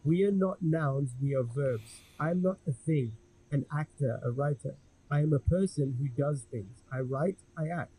We 0.03 0.23
are 0.23 0.31
not 0.31 0.61
nouns, 0.61 1.15
we 1.21 1.35
are 1.35 1.43
verbs. 1.43 2.01
I 2.19 2.31
am 2.31 2.41
not 2.41 2.57
a 2.67 2.71
thing, 2.71 3.13
an 3.51 3.65
actor, 3.77 4.19
a 4.23 4.31
writer. 4.31 4.75
I 5.11 5.19
am 5.19 5.33
a 5.33 5.39
person 5.39 5.95
who 5.99 6.07
does 6.07 6.43
things. 6.49 6.83
I 6.91 6.99
write, 6.99 7.37
I 7.57 7.67
act. 7.67 7.91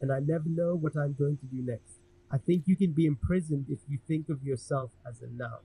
And 0.00 0.10
I 0.10 0.18
never 0.20 0.48
know 0.48 0.74
what 0.74 0.96
I'm 0.96 1.12
going 1.18 1.36
to 1.38 1.46
do 1.46 1.62
next. 1.62 2.00
I 2.32 2.38
think 2.38 2.64
you 2.66 2.74
can 2.76 2.92
be 2.92 3.06
imprisoned 3.06 3.66
if 3.68 3.80
you 3.88 3.98
think 4.08 4.28
of 4.28 4.42
yourself 4.42 4.90
as 5.08 5.20
a 5.20 5.26
noun. 5.26 5.60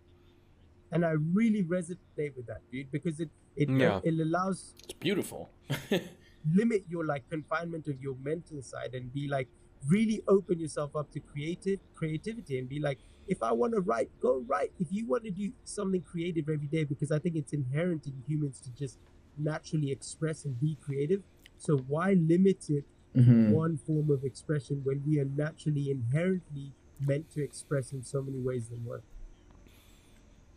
And 0.91 1.05
I 1.05 1.11
really 1.11 1.63
resonate 1.63 2.35
with 2.35 2.47
that, 2.47 2.61
dude, 2.71 2.91
because 2.91 3.19
it 3.19 3.29
it, 3.55 3.69
Yeah. 3.69 4.01
it 4.03 4.19
allows 4.19 4.73
It's 4.83 4.93
beautiful. 4.99 5.49
limit 6.53 6.83
your 6.89 7.05
like 7.05 7.27
confinement 7.29 7.87
of 7.87 7.99
your 8.01 8.15
mental 8.21 8.61
side 8.61 8.93
and 8.93 9.11
be 9.13 9.27
like 9.27 9.47
really 9.87 10.21
open 10.27 10.59
yourself 10.59 10.95
up 10.95 11.11
to 11.11 11.19
creative 11.19 11.79
creativity 11.95 12.57
and 12.59 12.67
be 12.69 12.79
like 12.79 12.99
if 13.27 13.41
i 13.43 13.51
want 13.51 13.73
to 13.73 13.81
write 13.81 14.09
go 14.21 14.43
write 14.47 14.71
if 14.79 14.87
you 14.91 15.05
want 15.07 15.23
to 15.23 15.31
do 15.31 15.51
something 15.63 16.01
creative 16.01 16.47
every 16.49 16.67
day 16.67 16.83
because 16.83 17.11
i 17.11 17.19
think 17.19 17.35
it's 17.35 17.53
inherent 17.53 18.05
in 18.07 18.13
humans 18.27 18.59
to 18.59 18.69
just 18.71 18.97
naturally 19.37 19.91
express 19.91 20.45
and 20.45 20.59
be 20.59 20.77
creative 20.81 21.21
so 21.57 21.77
why 21.87 22.13
limit 22.13 22.69
it 22.69 22.85
Mhm. 23.15 23.49
one 23.51 23.77
form 23.77 24.09
of 24.11 24.23
expression 24.25 24.81
when 24.83 25.01
we 25.07 25.19
are 25.19 25.25
naturally 25.25 25.89
inherently 25.89 26.73
meant 26.99 27.29
to 27.31 27.41
express 27.41 27.93
in 27.93 28.03
so 28.03 28.21
many 28.21 28.39
ways 28.39 28.67
than 28.69 28.83
one 28.85 29.01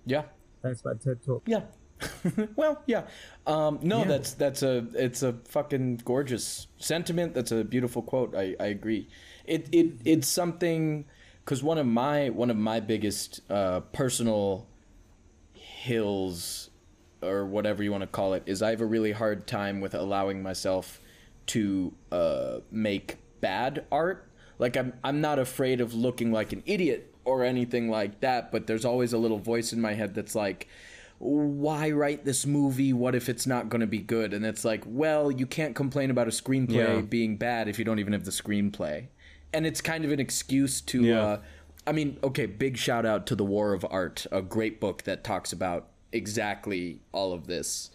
Yeah. 0.05 0.25
that's 0.63 0.85
my 0.85 0.95
ted 0.95 1.23
talk 1.23 1.43
Yeah. 1.47 1.63
well, 2.57 2.83
yeah. 2.87 3.05
Um, 3.47 3.79
no, 3.83 4.01
Yeah. 4.01 4.05
that's 4.09 4.33
that's 4.35 4.63
a 4.63 4.87
it's 4.95 5.23
a 5.23 5.33
fucking 5.45 6.03
gorgeous 6.05 6.67
sentiment. 6.79 7.35
That's 7.35 7.53
a 7.53 7.65
beautiful 7.65 8.03
quote. 8.03 8.35
I, 8.37 8.55
I 8.61 8.67
agree. 8.67 9.09
It 9.45 9.69
it 9.73 9.93
it's 10.05 10.29
something 10.29 11.07
because 11.45 11.63
one 11.63 11.79
of 11.79 11.87
my 11.87 12.29
one 12.31 12.51
of 12.51 12.57
my 12.57 12.81
biggest 12.81 13.41
uh, 13.51 13.81
personal 13.93 14.67
hills 15.55 16.71
or 17.23 17.45
whatever 17.47 17.83
you 17.83 17.91
want 17.91 18.03
to 18.03 18.07
call 18.07 18.35
it 18.35 18.43
is 18.47 18.63
I 18.63 18.71
have 18.71 18.81
a 18.81 18.87
really 18.87 19.13
hard 19.13 19.47
time 19.47 19.81
with 19.81 19.95
allowing 19.95 20.43
myself 20.43 21.01
to 21.47 21.93
uh, 22.13 22.59
make 22.71 23.17
bad 23.41 23.85
art. 23.91 24.29
Like 24.59 24.77
I'm 24.77 24.93
I'm 25.03 25.21
not 25.21 25.39
afraid 25.39 25.81
of 25.81 25.95
looking 25.95 26.33
like 26.33 26.53
an 26.53 26.63
idiot 26.67 27.15
or 27.25 27.45
anything 27.45 27.91
like 27.91 28.21
that, 28.21 28.51
but 28.51 28.67
there's 28.67 28.85
always 28.85 29.13
a 29.13 29.19
little 29.19 29.39
voice 29.39 29.73
in 29.73 29.81
my 29.81 29.93
head 29.95 30.15
that's 30.15 30.35
like, 30.35 30.67
why 31.19 31.91
write 31.91 32.25
this 32.25 32.47
movie? 32.47 32.93
What 32.93 33.15
if 33.15 33.29
it's 33.29 33.47
not 33.47 33.69
going 33.69 33.81
to 33.81 33.87
be 33.87 33.99
good? 33.99 34.33
And 34.33 34.45
it's 34.47 34.65
like, 34.65 34.85
well, 34.87 35.31
you 35.31 35.47
can't 35.47 35.75
complain 35.75 36.11
about 36.11 36.29
a 36.29 36.31
screenplay 36.31 36.75
Yeah. 36.97 37.01
being 37.01 37.37
bad 37.37 37.69
if 37.69 37.79
you 37.79 37.85
don't 37.85 37.99
even 37.99 38.13
have 38.13 38.25
the 38.25 38.31
screenplay. 38.31 39.07
And 39.53 39.67
it's 39.67 39.81
kind 39.81 40.05
of 40.05 40.13
an 40.13 40.21
excuse 40.21 40.81
to, 40.83 41.03
Yeah. 41.03 41.21
uh, 41.23 41.41
I 41.87 41.93
mean, 41.93 42.19
okay, 42.23 42.47
big 42.47 42.77
shout 42.77 43.05
out 43.07 43.27
to 43.27 43.35
The 43.35 43.45
War 43.45 43.73
of 43.73 43.85
Art, 43.91 44.27
a 44.31 44.43
great 44.43 44.79
book 44.81 45.03
that 45.05 45.25
talks 45.25 45.53
about 45.53 45.89
exactly 46.13 47.01
all 47.13 47.33
of 47.33 47.47
this. 47.47 47.91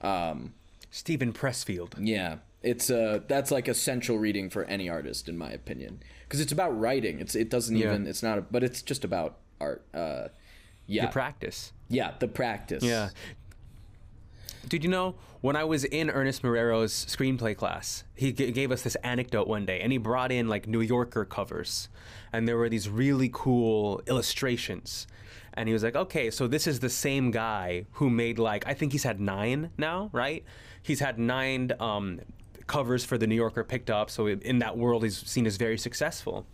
Um, 0.00 0.54
Steven 0.90 1.32
Pressfield. 1.32 1.94
yeah, 1.98 2.36
it's 2.62 2.90
uh 2.90 3.20
that's 3.28 3.50
like 3.50 3.68
essential 3.68 4.18
reading 4.18 4.50
for 4.50 4.64
any 4.64 4.88
artist 4.88 5.28
in 5.28 5.36
my 5.38 5.50
opinion 5.50 6.00
because 6.26 6.40
it's 6.40 6.52
about 6.52 6.78
writing. 6.78 7.20
It's 7.20 7.34
it 7.34 7.48
doesn't 7.50 7.76
Yeah. 7.76 7.86
even 7.88 8.06
it's 8.06 8.22
not 8.22 8.38
a, 8.38 8.40
but 8.42 8.62
it's 8.62 8.82
just 8.82 9.04
about 9.04 9.38
art. 9.60 9.84
Uh, 9.94 10.28
yeah, 10.88 11.06
The 11.06 11.12
practice. 11.12 11.72
yeah, 11.88 12.14
the 12.18 12.26
practice. 12.26 12.82
Yeah. 12.82 13.10
Did 14.68 14.82
you 14.84 14.90
know 14.90 15.14
when 15.40 15.54
I 15.56 15.64
was 15.64 15.84
in 15.84 16.10
Ernest 16.10 16.42
Morero's 16.42 16.92
screenplay 17.06 17.56
class, 17.56 18.04
he 18.14 18.32
g- 18.32 18.50
gave 18.50 18.72
us 18.72 18.82
this 18.82 18.96
anecdote 18.96 19.46
one 19.46 19.64
day, 19.64 19.80
and 19.80 19.92
he 19.92 19.98
brought 19.98 20.32
in 20.32 20.48
like 20.48 20.66
New 20.66 20.80
Yorker 20.80 21.24
covers, 21.24 21.88
and 22.32 22.46
there 22.48 22.56
were 22.56 22.68
these 22.68 22.88
really 22.88 23.30
cool 23.32 24.02
illustrations. 24.08 25.06
And 25.54 25.68
he 25.68 25.72
was 25.72 25.82
like, 25.82 25.96
okay, 25.96 26.30
so 26.30 26.46
this 26.46 26.66
is 26.66 26.80
the 26.80 26.90
same 26.90 27.30
guy 27.30 27.84
who 27.92 28.10
made 28.10 28.38
like, 28.38 28.66
I 28.66 28.74
think 28.74 28.92
he's 28.92 29.02
had 29.04 29.20
nine 29.20 29.70
now, 29.78 30.08
right? 30.12 30.44
He's 30.82 31.00
had 31.00 31.18
nine 31.18 31.72
um, 31.80 32.20
covers 32.66 33.04
for 33.04 33.16
the 33.18 33.26
New 33.26 33.34
Yorker 33.34 33.64
picked 33.64 33.90
up. 33.90 34.08
So 34.10 34.26
in 34.28 34.58
that 34.60 34.76
world, 34.78 35.02
he's 35.02 35.16
seen 35.18 35.46
as 35.46 35.56
very 35.56 35.76
successful. 35.78 36.46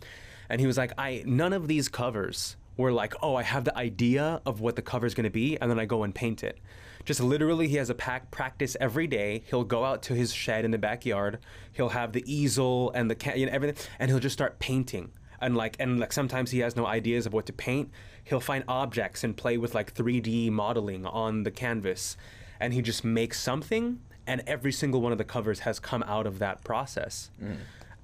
And 0.49 0.59
he 0.59 0.65
was 0.67 0.77
like, 0.77 0.91
I 0.97 1.21
none 1.25 1.53
of 1.53 1.67
these 1.67 1.87
covers 1.87 2.55
were 2.77 2.91
like, 2.91 3.13
oh, 3.21 3.35
I 3.35 3.43
have 3.43 3.63
the 3.63 3.77
idea 3.77 4.41
of 4.45 4.61
what 4.61 4.75
the 4.75 4.81
cover 4.81 5.05
is 5.05 5.13
going 5.13 5.25
to 5.25 5.29
be, 5.29 5.57
and 5.59 5.69
then 5.71 5.79
I 5.79 5.85
go 5.85 6.03
and 6.03 6.13
paint 6.13 6.43
it. 6.43 6.59
Just 7.05 7.19
literally, 7.21 7.67
he 7.67 7.75
has 7.75 7.89
a 7.89 7.93
pack 7.95 8.31
practice 8.31 8.75
every 8.81 9.07
day. 9.07 9.43
He'll 9.49 9.63
go 9.63 9.85
out 9.85 10.01
to 10.03 10.13
his 10.15 10.33
shed 10.33 10.65
in 10.65 10.71
the 10.71 10.77
backyard. 10.77 11.39
He'll 11.71 11.89
have 11.89 12.13
the 12.13 12.23
easel 12.25 12.91
and 12.91 13.09
the 13.09 13.15
ca- 13.15 13.35
you 13.35 13.45
know, 13.45 13.51
everything, 13.51 13.85
and 13.99 14.09
he'll 14.09 14.19
just 14.19 14.33
start 14.33 14.59
painting. 14.59 15.11
And 15.39 15.55
like, 15.55 15.75
and 15.79 15.99
like 15.99 16.11
sometimes 16.13 16.51
he 16.51 16.59
has 16.59 16.75
no 16.75 16.85
ideas 16.87 17.25
of 17.25 17.33
what 17.33 17.45
to 17.45 17.53
paint. 17.53 17.91
He'll 18.23 18.39
find 18.39 18.63
objects 18.67 19.23
and 19.23 19.37
play 19.37 19.57
with 19.57 19.75
like 19.75 19.93
3D 19.93 20.49
modeling 20.49 21.05
on 21.05 21.43
the 21.43 21.51
canvas, 21.51 22.17
and 22.59 22.73
he 22.73 22.81
just 22.81 23.03
makes 23.03 23.39
something. 23.39 23.99
And 24.25 24.41
every 24.47 24.71
single 24.71 25.01
one 25.01 25.11
of 25.11 25.19
the 25.19 25.23
covers 25.23 25.59
has 25.59 25.79
come 25.79 26.01
out 26.03 26.25
of 26.25 26.39
that 26.39 26.63
process 26.63 27.29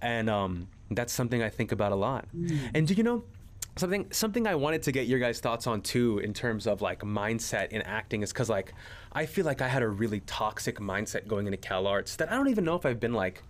and 0.03 0.29
um, 0.29 0.67
that's 0.91 1.11
something 1.11 1.41
I 1.41 1.49
think 1.49 1.71
about 1.71 1.91
a 1.91 1.95
lot. 1.95 2.27
And 2.75 2.87
do 2.87 2.93
you 2.93 3.01
know 3.01 3.23
something? 3.75 4.07
Something 4.11 4.47
I 4.47 4.55
wanted 4.55 4.83
to 4.83 4.91
get 4.91 5.07
your 5.07 5.19
guys' 5.19 5.39
thoughts 5.39 5.67
on 5.67 5.81
too, 5.81 6.19
in 6.19 6.33
terms 6.33 6.67
of 6.67 6.81
like 6.81 7.01
mindset 7.01 7.69
in 7.69 7.81
acting, 7.83 8.23
is 8.23 8.31
because 8.31 8.49
like 8.49 8.73
I 9.11 9.25
feel 9.25 9.45
like 9.45 9.61
I 9.61 9.67
had 9.67 9.83
a 9.83 9.87
really 9.87 10.21
toxic 10.21 10.79
mindset 10.79 11.27
going 11.27 11.47
into 11.47 11.57
Cal 11.57 11.87
Arts 11.87 12.15
that 12.17 12.31
I 12.31 12.35
don't 12.35 12.49
even 12.49 12.65
know 12.65 12.75
if 12.75 12.85
I've 12.85 12.99
been 12.99 13.13
like 13.13 13.43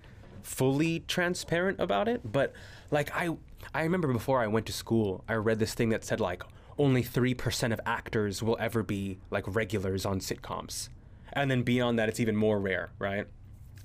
fully 0.43 1.01
transparent 1.07 1.80
about 1.80 2.07
it. 2.07 2.22
But 2.30 2.53
like 2.89 3.11
I, 3.15 3.36
I 3.74 3.84
remember 3.84 4.11
before 4.11 4.41
I 4.41 4.47
went 4.47 4.65
to 4.67 4.74
school, 4.74 5.24
I 5.28 5.34
read 5.34 5.59
this 5.59 5.74
thing 5.74 5.89
that 5.89 6.03
said 6.03 6.19
like 6.19 6.43
only 6.78 7.03
three 7.03 7.34
percent 7.34 7.74
of 7.74 7.80
actors 7.86 8.41
will 8.41 8.57
ever 8.59 8.84
be 8.84 9.19
like 9.30 9.43
regulars 9.47 10.05
on 10.05 10.19
sitcoms, 10.19 10.89
and 11.34 11.49
then 11.49 11.63
beyond 11.63 11.99
that, 11.99 12.09
it's 12.09 12.19
even 12.19 12.36
more 12.36 12.59
rare, 12.59 12.91
right? 12.99 13.28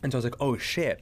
And 0.03 0.13
so 0.13 0.17
I 0.17 0.19
was 0.19 0.25
like, 0.25 0.37
oh 0.41 0.57
shit, 0.57 1.01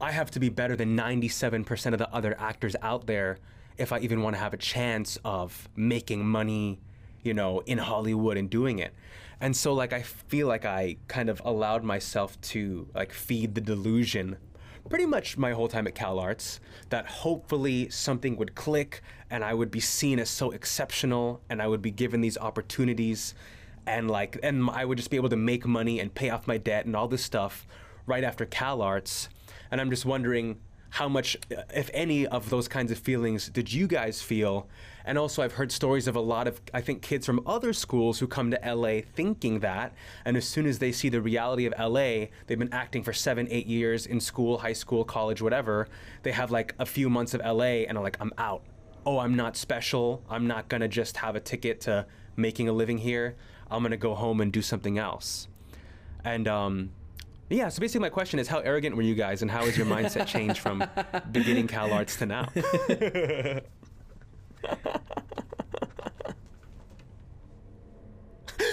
I 0.00 0.12
have 0.12 0.30
to 0.32 0.40
be 0.40 0.48
better 0.48 0.76
than 0.76 0.96
97% 0.96 1.92
of 1.92 1.98
the 1.98 2.10
other 2.12 2.38
actors 2.38 2.76
out 2.82 3.06
there 3.06 3.38
if 3.78 3.92
I 3.92 4.00
even 4.00 4.22
want 4.22 4.36
to 4.36 4.40
have 4.40 4.52
a 4.52 4.58
chance 4.58 5.18
of 5.24 5.68
making 5.76 6.26
money, 6.26 6.80
you 7.22 7.32
know, 7.32 7.60
in 7.60 7.78
Hollywood 7.78 8.36
and 8.36 8.50
doing 8.50 8.78
it. 8.78 8.92
And 9.40 9.56
so 9.56 9.72
like 9.72 9.92
I 9.92 10.02
feel 10.02 10.48
like 10.48 10.64
I 10.64 10.96
kind 11.06 11.28
of 11.28 11.40
allowed 11.44 11.84
myself 11.84 12.40
to 12.42 12.88
like 12.94 13.12
feed 13.12 13.54
the 13.54 13.60
delusion 13.60 14.36
pretty 14.88 15.06
much 15.06 15.36
my 15.36 15.52
whole 15.52 15.68
time 15.68 15.86
at 15.86 15.94
Cal 15.94 16.18
Arts 16.18 16.60
that 16.88 17.06
hopefully 17.06 17.90
something 17.90 18.36
would 18.36 18.54
click 18.54 19.02
and 19.30 19.44
I 19.44 19.54
would 19.54 19.70
be 19.70 19.80
seen 19.80 20.18
as 20.18 20.30
so 20.30 20.50
exceptional 20.50 21.42
and 21.50 21.60
I 21.60 21.68
would 21.68 21.82
be 21.82 21.90
given 21.90 22.20
these 22.20 22.38
opportunities 22.38 23.34
and 23.86 24.10
like 24.10 24.38
and 24.42 24.68
I 24.70 24.84
would 24.84 24.98
just 24.98 25.10
be 25.10 25.16
able 25.16 25.28
to 25.28 25.36
make 25.36 25.66
money 25.66 26.00
and 26.00 26.14
pay 26.14 26.30
off 26.30 26.46
my 26.46 26.58
debt 26.58 26.86
and 26.86 26.96
all 26.96 27.08
this 27.08 27.22
stuff 27.22 27.66
right 28.06 28.24
after 28.24 28.46
Cal 28.46 28.80
Arts. 28.82 29.28
And 29.70 29.80
I'm 29.80 29.90
just 29.90 30.06
wondering 30.06 30.58
how 30.90 31.08
much, 31.08 31.36
uh, 31.56 31.62
if 31.74 31.90
any, 31.92 32.26
of 32.26 32.50
those 32.50 32.68
kinds 32.68 32.90
of 32.90 32.98
feelings 32.98 33.48
did 33.48 33.72
you 33.72 33.86
guys 33.86 34.22
feel? 34.22 34.68
And 35.04 35.16
also, 35.16 35.42
I've 35.42 35.54
heard 35.54 35.72
stories 35.72 36.06
of 36.06 36.16
a 36.16 36.20
lot 36.20 36.46
of, 36.46 36.60
I 36.74 36.80
think, 36.80 37.02
kids 37.02 37.24
from 37.24 37.40
other 37.46 37.72
schools 37.72 38.18
who 38.18 38.26
come 38.26 38.50
to 38.50 38.60
LA 38.74 39.00
thinking 39.14 39.60
that. 39.60 39.94
And 40.24 40.36
as 40.36 40.46
soon 40.46 40.66
as 40.66 40.78
they 40.78 40.92
see 40.92 41.08
the 41.08 41.20
reality 41.20 41.66
of 41.66 41.74
LA, 41.78 42.26
they've 42.46 42.58
been 42.58 42.72
acting 42.72 43.02
for 43.02 43.12
seven, 43.12 43.48
eight 43.50 43.66
years 43.66 44.06
in 44.06 44.20
school, 44.20 44.58
high 44.58 44.72
school, 44.72 45.04
college, 45.04 45.40
whatever. 45.40 45.88
They 46.22 46.32
have 46.32 46.50
like 46.50 46.74
a 46.78 46.86
few 46.86 47.08
months 47.08 47.32
of 47.32 47.40
LA 47.40 47.84
and 47.86 47.96
are 47.96 48.04
like, 48.04 48.18
I'm 48.20 48.32
out. 48.38 48.62
Oh, 49.06 49.18
I'm 49.18 49.34
not 49.34 49.56
special. 49.56 50.22
I'm 50.28 50.46
not 50.46 50.68
going 50.68 50.82
to 50.82 50.88
just 50.88 51.16
have 51.18 51.36
a 51.36 51.40
ticket 51.40 51.80
to 51.82 52.06
making 52.36 52.68
a 52.68 52.72
living 52.72 52.98
here. 52.98 53.36
I'm 53.70 53.82
going 53.82 53.92
to 53.92 53.96
go 53.96 54.14
home 54.14 54.40
and 54.40 54.52
do 54.52 54.62
something 54.62 54.98
else. 54.98 55.48
And 56.24 56.46
um, 56.48 56.90
yeah, 57.50 57.68
so 57.68 57.80
basically 57.80 58.00
my 58.00 58.10
question 58.10 58.38
is 58.38 58.48
how 58.48 58.58
arrogant 58.58 58.96
were 58.96 59.02
you 59.02 59.14
guys 59.14 59.42
and 59.42 59.50
how 59.50 59.64
has 59.64 59.76
your 59.76 59.86
mindset 59.86 60.26
changed 60.26 60.60
from 60.60 60.84
beginning 61.32 61.66
Cal 61.66 61.92
Arts 61.92 62.16
to 62.16 62.26
now? 62.26 62.48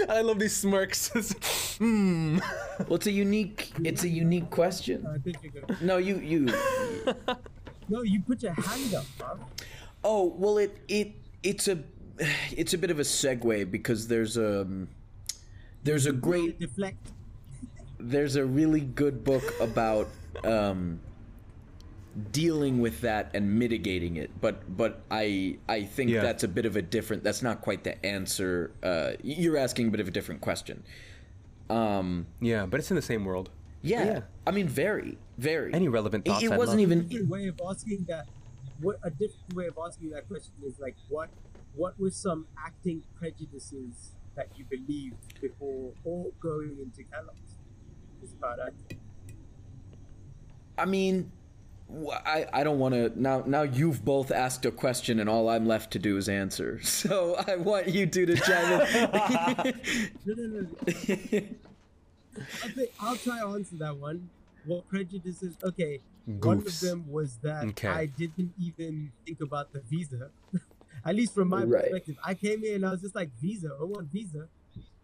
I 0.09 0.21
love 0.21 0.39
these 0.39 0.55
smirks. 0.55 1.11
Hmm. 1.76 2.39
Well, 2.88 2.95
it's 2.95 3.07
a 3.07 3.11
unique 3.11 3.73
it's 3.84 4.05
a 4.05 4.07
unique 4.07 4.49
question. 4.49 5.05
I 5.05 5.17
think 5.17 5.36
you're 5.43 5.61
gonna. 5.61 5.78
No, 5.82 5.97
you 5.97 6.15
you 6.19 6.47
No, 7.89 8.01
you 8.01 8.21
put 8.21 8.41
your 8.41 8.53
hand 8.53 8.95
up, 8.95 9.05
bro. 9.17 9.38
Oh, 10.01 10.34
well 10.38 10.57
it 10.57 10.78
it 10.88 11.11
it's 11.43 11.67
a 11.67 11.80
it's 12.55 12.73
a 12.73 12.78
bit 12.78 12.91
of 12.91 12.99
a 12.99 13.03
segue 13.03 13.69
because 13.69 14.07
there's 14.07 14.38
a 14.38 14.65
there's 15.84 16.05
a 16.05 16.13
great 16.13 16.59
Deflect. 16.59 17.11
There's 18.00 18.36
a 18.36 18.46
really 18.46 18.82
good 18.82 19.24
book 19.24 19.43
about 19.60 20.10
um, 20.43 21.00
dealing 22.32 22.80
with 22.80 23.02
that 23.02 23.32
and 23.34 23.58
mitigating 23.60 24.16
it. 24.18 24.32
But 24.41 24.76
but 24.78 25.02
I 25.12 25.58
I 25.68 25.84
think 25.84 26.12
Yeah. 26.12 26.22
that's 26.22 26.43
a 26.43 26.48
bit 26.48 26.66
of 26.66 26.76
a 26.76 26.82
different. 26.82 27.24
That's 27.24 27.41
not 27.41 27.62
quite 27.62 27.84
the 27.84 28.04
answer. 28.06 28.72
Uh, 28.84 29.14
you're 29.24 29.58
asking 29.58 29.88
a 29.88 29.91
bit 29.91 30.00
of 30.00 30.08
a 30.08 30.12
different 30.12 30.41
question. 30.41 30.84
Um, 31.70 32.28
yeah, 32.41 32.66
but 32.66 32.80
it's 32.80 32.91
in 32.91 32.96
the 32.96 33.02
same 33.02 33.26
world. 33.26 33.50
yeah, 33.82 34.06
Yeah. 34.06 34.20
I 34.48 34.52
mean, 34.52 34.68
very 34.68 35.18
very. 35.38 35.74
Any 35.74 35.88
relevant 35.88 36.26
It, 36.26 36.30
thoughts? 36.30 36.43
it 36.43 36.52
I'd 36.52 36.58
wasn't 36.58 36.80
love. 36.82 36.91
even. 36.91 37.08
different 37.08 37.30
way 37.30 37.48
of 37.48 37.60
asking 37.68 38.06
that. 38.08 38.28
What 38.82 39.00
a 39.04 39.10
different 39.10 39.54
way 39.56 39.68
of 39.68 39.78
asking 39.84 40.10
that 40.12 40.28
question 40.28 40.54
is 40.66 40.80
like, 40.80 40.96
what 41.10 41.30
what 41.76 42.00
were 42.00 42.10
some 42.12 42.46
acting 42.58 43.04
prejudices 43.18 44.12
that 44.36 44.48
you 44.58 44.64
believed 44.70 45.39
before 45.41 45.91
or 46.04 46.32
going 46.41 46.78
into 46.82 47.04
Cal 47.04 47.26
Arts? 47.28 47.45
It's 48.36 48.43
about 48.43 48.59
acting. 48.59 48.99
I 50.77 50.86
mean, 50.86 51.31
I, 52.25 52.45
I 52.51 52.63
don't 52.63 52.79
want 52.79 52.95
to 52.95 53.11
now. 53.21 53.43
Now 53.45 53.61
you've 53.61 54.03
both 54.03 54.31
asked 54.31 54.65
a 54.65 54.71
question, 54.71 55.19
and 55.19 55.29
all 55.29 55.47
I'm 55.49 55.65
left 55.65 55.91
to 55.91 55.99
do 55.99 56.17
is 56.17 56.27
answer. 56.27 56.79
So 56.83 57.36
I 57.47 57.55
want 57.55 57.88
you 57.88 58.07
two 58.07 58.25
to 58.25 58.36
chime 58.36 58.81
in. 60.25 61.55
I'll 62.99 63.15
try 63.15 63.39
to 63.39 63.47
answer 63.47 63.75
that 63.77 63.95
one. 63.97 64.29
What 64.65 64.88
prejudices? 64.89 65.55
Okay, 65.63 66.01
one 66.25 66.57
of 66.59 66.79
them 66.79 67.05
was 67.07 67.38
that 67.43 67.65
Okay. 67.65 67.88
I 67.88 68.07
didn't 68.07 68.53
even 68.59 69.11
think 69.25 69.39
about 69.41 69.71
the 69.71 69.81
visa. 69.81 70.31
At 71.05 71.15
least 71.15 71.36
from 71.36 71.49
my 71.49 71.63
Right. 71.63 71.83
perspective, 71.83 72.17
I 72.25 72.33
came 72.33 72.61
here 72.61 72.75
and 72.75 72.86
I 72.86 72.91
was 72.91 73.01
just 73.01 73.13
like, 73.15 73.29
visa. 73.39 73.69
I 73.79 73.83
want 73.83 74.11
visa. 74.11 74.47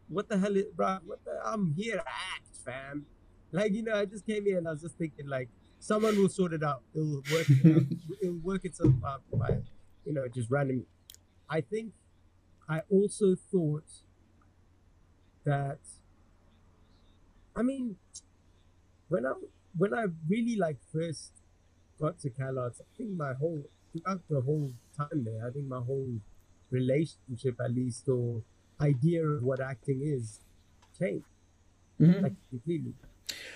What 0.10 0.28
the 0.28 0.38
hell 0.40 0.58
is, 0.58 0.66
bro? 0.76 0.98
What 1.06 1.24
the? 1.24 1.40
I'm 1.46 1.74
here 1.78 1.96
to 1.96 2.02
act, 2.02 2.56
fam. 2.66 3.06
Like 3.52 3.74
you 3.74 3.84
know, 3.84 3.96
I 3.96 4.06
just 4.06 4.26
came 4.26 4.46
here 4.46 4.58
and 4.58 4.68
I 4.68 4.72
was 4.72 4.82
just 4.82 4.98
thinking 4.98 5.28
like, 5.28 5.50
someone 5.80 6.18
will 6.18 6.30
sort 6.30 6.54
it 6.54 6.64
out. 6.64 6.84
It'll 6.94 7.24
work. 7.32 7.50
It 7.50 7.76
out. 7.76 7.84
It'll 8.22 8.36
work 8.38 8.66
itself 8.66 8.94
out 9.06 9.22
by, 9.34 9.58
you 10.06 10.14
know, 10.14 10.28
just 10.28 10.50
randomly. 10.50 10.86
I 11.50 11.62
think 11.62 11.94
I 12.70 12.82
also 12.90 13.36
thought 13.52 13.90
that 15.44 15.80
I 17.56 17.62
mean 17.64 17.98
when 19.10 19.26
I 19.26 19.34
when 19.76 19.94
I 19.94 20.06
really 20.30 20.56
like 20.56 20.78
first 20.94 21.34
got 22.00 22.20
to 22.20 22.30
Cal 22.30 22.58
Arts, 22.60 22.80
I 22.80 22.98
think 22.98 23.12
my 23.18 23.34
whole 23.34 23.64
throughout 23.92 24.22
the 24.30 24.42
whole 24.42 24.72
time 24.98 25.26
there, 25.26 25.46
I 25.46 25.52
think 25.52 25.68
my 25.68 25.82
whole 25.82 26.08
relationship 26.70 27.60
at 27.64 27.74
least 27.74 28.08
or 28.08 28.42
idea 28.80 29.26
of 29.26 29.44
what 29.44 29.60
acting 29.60 30.02
is 30.02 30.40
changed. 30.98 31.26
Mhm. 32.02 32.22
Like 32.24 32.34
completely. 32.50 32.94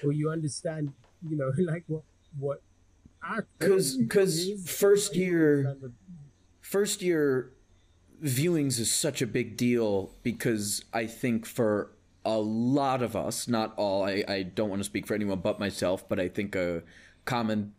Or 0.04 0.12
you 0.12 0.30
understand, 0.30 0.94
you 1.28 1.36
know, 1.38 1.52
like 1.58 1.84
what 1.88 2.04
what 2.40 2.62
act 3.24 3.48
'Cause- 3.60 3.98
'cause 4.10 4.38
is, 4.38 4.70
first 4.70 5.16
year- 5.16 5.76
first 6.62 7.02
year 7.02 7.52
viewings 8.24 8.80
is 8.80 8.92
such 8.92 9.22
a 9.22 9.28
big 9.28 9.58
deal 9.58 10.12
because 10.24 10.84
I 10.94 11.06
think 11.08 11.46
for 11.46 11.92
a 12.24 12.38
lot 12.40 13.02
of 13.04 13.16
us, 13.16 13.48
not 13.48 13.74
all, 13.78 14.04
I, 14.04 14.24
I 14.28 14.44
don't 14.44 14.70
want 14.70 14.80
to 14.80 14.84
speak 14.84 15.06
for 15.06 15.14
anyone 15.14 15.40
but 15.40 15.60
myself, 15.60 16.08
but 16.08 16.20
I 16.20 16.28
think 16.28 16.56
a 16.56 16.82
common 17.26 17.74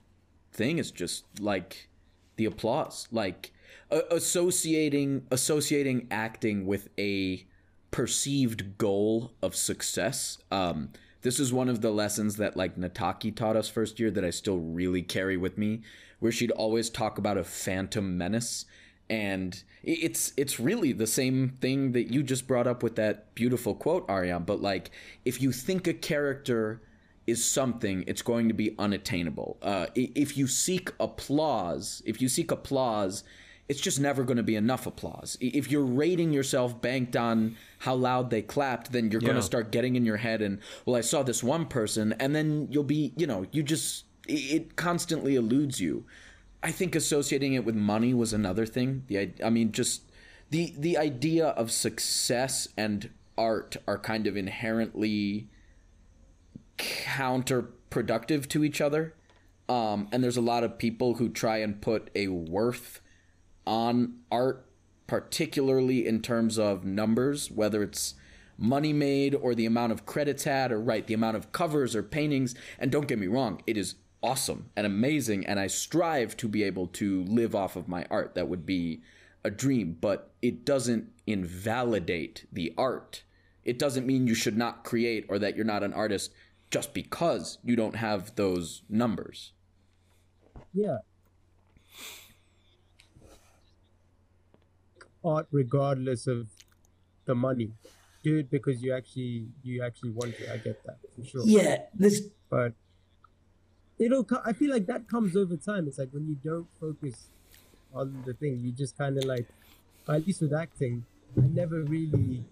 thing 0.52 0.78
is 0.78 0.90
just 0.90 1.24
like 1.40 1.88
the 2.36 2.44
applause, 2.44 3.08
like 3.10 3.52
uh, 3.90 4.02
associating 4.10 5.26
associating 5.30 6.06
acting 6.10 6.66
with 6.66 6.88
a 6.98 7.46
perceived 7.96 8.76
goal 8.76 9.32
of 9.40 9.56
success. 9.56 10.36
Um, 10.50 10.90
this 11.22 11.40
is 11.40 11.50
one 11.50 11.70
of 11.70 11.80
the 11.80 11.90
lessons 11.90 12.36
that 12.36 12.54
like 12.54 12.76
Nataki 12.76 13.34
taught 13.34 13.56
us 13.56 13.70
first 13.70 13.98
year 13.98 14.10
that 14.10 14.22
I 14.22 14.28
still 14.28 14.58
really 14.58 15.00
carry 15.00 15.38
with 15.38 15.56
me, 15.56 15.80
where 16.18 16.30
she'd 16.30 16.50
always 16.50 16.90
talk 16.90 17.16
about 17.16 17.38
a 17.38 17.42
phantom 17.42 18.18
menace 18.18 18.66
and 19.08 19.62
it's 19.82 20.34
it's 20.36 20.60
really 20.60 20.92
the 20.92 21.06
same 21.06 21.56
thing 21.60 21.92
that 21.92 22.12
you 22.12 22.22
just 22.22 22.46
brought 22.46 22.66
up 22.66 22.82
with 22.82 22.96
that 22.96 23.34
beautiful 23.34 23.72
quote 23.72 24.04
Ariane 24.10 24.42
but 24.42 24.60
like 24.60 24.90
if 25.24 25.40
you 25.40 25.52
think 25.52 25.86
a 25.86 25.94
character 25.94 26.82
is 27.24 27.44
something 27.44 28.02
it's 28.08 28.20
going 28.20 28.48
to 28.48 28.54
be 28.54 28.74
unattainable 28.80 29.58
uh, 29.62 29.86
if 29.94 30.36
you 30.36 30.48
seek 30.48 30.90
applause 30.98 32.02
if 32.04 32.20
you 32.20 32.28
seek 32.28 32.50
applause 32.50 33.22
it's 33.68 33.80
just 33.80 33.98
never 34.00 34.22
going 34.24 34.36
to 34.36 34.42
be 34.42 34.54
enough 34.56 34.86
applause 34.86 35.36
if 35.40 35.70
you're 35.70 35.84
rating 35.84 36.32
yourself 36.32 36.80
banked 36.80 37.16
on 37.16 37.56
how 37.80 37.94
loud 37.94 38.30
they 38.30 38.42
clapped 38.42 38.92
then 38.92 39.10
you're 39.10 39.20
going 39.20 39.34
to 39.34 39.42
start 39.42 39.72
getting 39.72 39.96
in 39.96 40.04
your 40.06 40.18
head 40.18 40.40
and 40.40 40.60
well 40.84 40.96
I 40.96 41.00
saw 41.00 41.22
this 41.22 41.42
one 41.42 41.66
person 41.66 42.14
and 42.20 42.34
then 42.34 42.68
you'll 42.70 42.84
be 42.84 43.12
you 43.16 43.26
know 43.26 43.46
you 43.52 43.62
just 43.62 44.04
it- 44.28 44.76
constantly 44.76 45.34
eludes 45.36 45.80
you 45.80 46.04
I 46.62 46.72
think 46.72 46.94
associating 46.96 47.52
it 47.54 47.64
with 47.64 47.76
money 47.76 48.12
was 48.12 48.32
another 48.32 48.66
thing. 48.66 49.04
The 49.06 49.18
i- 49.20 49.32
I 49.44 49.50
mean, 49.50 49.70
just 49.70 50.02
the 50.50 50.74
the 50.76 50.96
idea 50.98 51.48
of 51.48 51.70
success 51.70 52.66
and 52.76 53.10
art 53.38 53.76
are 53.86 53.98
kind 53.98 54.26
of 54.26 54.36
inherently 54.36 55.48
counterproductive 56.78 58.48
to 58.48 58.64
each 58.64 58.80
other. 58.80 59.14
Um, 59.68 60.08
and 60.12 60.22
there's 60.24 60.36
a 60.36 60.40
lot 60.42 60.64
of 60.64 60.78
people 60.78 61.14
who 61.14 61.28
try 61.28 61.58
and 61.58 61.80
put 61.80 62.10
a 62.14 62.28
worth 62.28 63.00
on 63.66 64.18
art, 64.30 64.66
particularly 65.06 66.06
in 66.06 66.22
terms 66.22 66.58
of 66.58 66.84
numbers, 66.84 67.50
whether 67.50 67.82
it's 67.82 68.14
money 68.58 68.92
made 68.92 69.34
or 69.34 69.54
the 69.54 69.66
amount 69.66 69.92
of 69.92 70.06
credits 70.06 70.44
had, 70.44 70.72
or 70.72 70.80
right, 70.80 71.06
the 71.06 71.14
amount 71.14 71.36
of 71.36 71.52
covers 71.52 71.94
or 71.94 72.02
paintings. 72.02 72.54
And 72.78 72.90
don't 72.90 73.08
get 73.08 73.18
me 73.18 73.26
wrong, 73.26 73.62
it 73.66 73.76
is 73.76 73.96
awesome 74.22 74.70
and 74.76 74.86
amazing, 74.86 75.46
and 75.46 75.60
I 75.60 75.66
strive 75.66 76.36
to 76.38 76.48
be 76.48 76.62
able 76.62 76.86
to 76.88 77.24
live 77.24 77.54
off 77.54 77.76
of 77.76 77.88
my 77.88 78.06
art. 78.10 78.34
That 78.34 78.48
would 78.48 78.66
be 78.66 79.02
a 79.44 79.50
dream, 79.50 79.96
but 80.00 80.32
it 80.42 80.64
doesn't 80.64 81.10
invalidate 81.26 82.46
the 82.52 82.74
art. 82.76 83.22
It 83.62 83.78
doesn't 83.78 84.06
mean 84.06 84.26
you 84.26 84.34
should 84.34 84.56
not 84.56 84.84
create 84.84 85.26
or 85.28 85.38
that 85.38 85.56
you're 85.56 85.64
not 85.64 85.82
an 85.82 85.92
artist 85.92 86.32
just 86.70 86.94
because 86.94 87.58
you 87.62 87.76
don't 87.76 87.96
have 87.96 88.34
those 88.34 88.82
numbers. 88.88 89.52
Yeah. 90.72 90.98
Art 95.26 95.46
regardless 95.50 96.26
of 96.26 96.48
the 97.24 97.34
money. 97.34 97.72
Do 98.22 98.38
it 98.38 98.50
because 98.50 98.82
you 98.82 98.94
actually 98.94 99.48
you 99.62 99.82
actually 99.82 100.10
want 100.10 100.36
to. 100.38 100.52
I 100.52 100.56
get 100.58 100.84
that 100.84 100.98
for 101.16 101.24
sure. 101.24 101.42
Yeah, 101.44 101.82
this 101.94 102.22
But 102.50 102.72
it'll 103.98 104.26
I 104.44 104.52
feel 104.52 104.70
like 104.70 104.86
that 104.86 105.08
comes 105.08 105.36
over 105.36 105.56
time. 105.56 105.88
It's 105.88 105.98
like 105.98 106.10
when 106.12 106.26
you 106.26 106.36
don't 106.44 106.68
focus 106.80 107.28
on 107.94 108.22
the 108.26 108.34
thing, 108.34 108.60
you 108.62 108.72
just 108.72 108.96
kind 108.96 109.16
of 109.18 109.24
like 109.24 109.46
at 110.08 110.26
least 110.26 110.40
with 110.42 110.54
acting, 110.54 111.04
I 111.36 111.46
never 111.52 111.82
really 111.82 112.44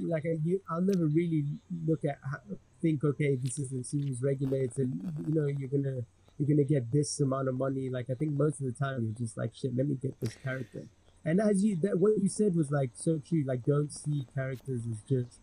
like 0.00 0.24
I, 0.26 0.38
I'll 0.68 0.80
never 0.80 1.06
really 1.06 1.44
look 1.86 2.04
at 2.04 2.18
how, 2.22 2.38
think 2.82 3.04
okay 3.04 3.36
this 3.36 3.58
is 3.58 3.72
a 3.72 3.82
series 3.82 4.20
regulated 4.20 4.92
you 5.26 5.34
know 5.34 5.46
you're 5.46 5.70
gonna 5.70 6.02
you're 6.38 6.48
gonna 6.48 6.64
get 6.64 6.90
this 6.92 7.20
amount 7.20 7.48
of 7.48 7.54
money 7.54 7.88
like 7.88 8.10
I 8.10 8.14
think 8.14 8.32
most 8.32 8.60
of 8.60 8.66
the 8.66 8.72
time 8.72 9.04
you're 9.04 9.26
just 9.26 9.38
like 9.38 9.54
shit 9.54 9.74
let 9.76 9.88
me 9.88 9.94
get 9.94 10.20
this 10.20 10.34
character 10.42 10.82
and 11.24 11.40
as 11.40 11.64
you 11.64 11.76
that 11.76 11.98
what 11.98 12.12
you 12.22 12.28
said 12.28 12.54
was 12.54 12.70
like 12.70 12.90
so 12.94 13.18
true. 13.18 13.44
Like 13.46 13.64
don't 13.64 13.92
see 13.92 14.26
characters 14.34 14.82
as 14.90 15.00
just 15.08 15.40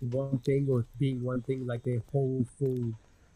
one 0.00 0.38
thing 0.38 0.66
or 0.70 0.86
being 0.98 1.22
one 1.22 1.42
thing. 1.42 1.66
Like 1.66 1.82
they're 1.84 2.02
whole 2.12 2.46
full 2.58 2.94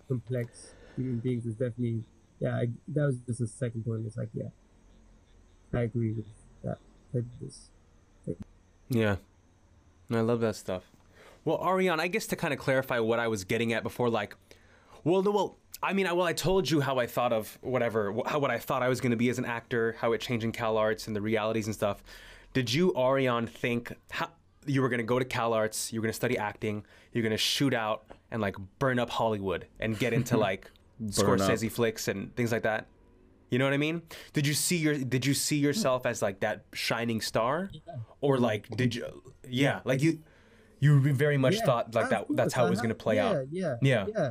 complex 0.09 0.75
human 0.97 1.19
beings 1.19 1.47
is 1.47 1.55
definitely 1.55 2.05
yeah 2.41 2.57
I, 2.57 2.69
that 2.89 3.07
was 3.07 3.17
just 3.27 3.41
a 3.41 3.47
second 3.47 3.85
point. 3.85 4.07
It's 4.07 4.17
like 4.17 4.31
yeah 4.35 4.49
I 5.73 5.83
agree 5.83 6.13
with 6.13 6.27
that. 6.63 6.79
This 7.41 7.71
Yeah. 8.89 9.17
I 10.11 10.21
love 10.21 10.41
that 10.41 10.57
stuff. 10.57 10.85
Well, 11.45 11.63
Ariane, 11.63 12.01
I 12.01 12.09
guess 12.09 12.27
to 12.29 12.37
kind 12.37 12.53
of 12.55 12.61
clarify 12.61 12.99
what 13.01 13.19
I 13.19 13.29
was 13.29 13.45
getting 13.45 13.73
at 13.73 13.83
before, 13.83 14.09
like, 14.09 14.37
well, 15.03 15.23
no, 15.23 15.31
well, 15.31 15.59
I 15.85 15.93
mean, 15.93 16.07
I, 16.07 16.13
well, 16.13 16.27
I 16.27 16.33
told 16.33 16.71
you 16.71 16.81
how 16.81 16.99
I 16.99 17.07
thought 17.07 17.33
of 17.33 17.59
whatever, 17.61 18.13
wh- 18.13 18.27
how 18.29 18.39
what 18.39 18.51
I 18.51 18.59
thought 18.59 18.83
I 18.83 18.89
was 18.89 19.01
going 19.01 19.11
to 19.11 19.17
be 19.17 19.29
as 19.29 19.39
an 19.39 19.45
actor, 19.45 19.97
how 19.99 20.13
it 20.13 20.21
changed 20.21 20.45
in 20.45 20.53
Cal 20.53 20.77
Arts 20.79 21.07
and 21.07 21.15
the 21.15 21.21
realities 21.21 21.67
and 21.67 21.75
stuff. 21.75 22.03
Did 22.55 22.73
you, 22.73 22.95
Ariane, 22.97 23.47
think 23.47 23.93
how 24.11 24.31
you 24.67 24.81
were 24.81 24.89
going 24.89 24.99
to 24.99 25.05
go 25.05 25.19
to 25.19 25.25
Cal 25.25 25.53
Arts, 25.53 25.93
you 25.93 26.01
were 26.01 26.05
going 26.05 26.13
to 26.13 26.17
study 26.17 26.39
acting, 26.39 26.85
you're 27.13 27.23
going 27.23 27.33
to 27.33 27.37
shoot 27.37 27.75
out 27.75 28.05
and 28.31 28.41
like 28.41 28.57
burn 28.79 28.99
up 28.99 29.11
Hollywood 29.11 29.67
and 29.79 29.99
get 29.99 30.13
into 30.13 30.37
like 30.49 30.71
Burn 31.01 31.41
up. 31.41 31.51
Scorsese 31.51 31.71
flicks 31.71 32.09
and 32.09 32.35
things 32.37 32.53
like 32.53 32.63
that? 32.63 32.87
You 33.51 33.59
know 33.59 33.67
what 33.67 33.75
I 33.75 33.79
mean? 33.79 34.03
Did 34.33 34.47
you 34.47 34.55
see 34.55 34.77
your 34.77 34.97
Did 34.97 35.27
you 35.27 35.35
see 35.35 35.59
yourself 35.59 36.07
as 36.07 36.23
like 36.23 36.41
that 36.41 36.65
shining 36.73 37.21
star, 37.21 37.71
or 38.21 38.39
like 38.39 38.69
did 38.77 38.95
you? 38.95 39.23
Yeah, 39.49 39.81
like 39.85 40.03
you, 40.03 40.21
you 40.81 41.13
very 41.13 41.37
much 41.37 41.57
Yeah, 41.57 41.65
thought 41.65 41.95
like 41.95 42.09
that. 42.11 42.27
That's 42.31 42.55
how 42.55 42.67
it 42.67 42.71
was 42.71 42.79
uh-huh. 42.79 42.87
gonna 42.87 42.95
play 42.95 43.17
yeah, 43.17 43.29
out. 43.29 43.47
Yeah, 43.51 43.77
Yeah. 43.83 44.07
yeah. 44.09 44.31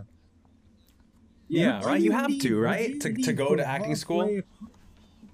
Yeah, 1.48 1.78
Would 1.80 1.86
right. 1.86 2.00
You 2.00 2.06
you 2.06 2.12
have 2.12 2.30
leave- 2.30 2.42
to, 2.42 2.60
right, 2.60 3.00
to 3.02 3.14
to 3.14 3.34
go 3.34 3.56
to 3.56 3.66
acting 3.66 3.96
school. 3.96 4.42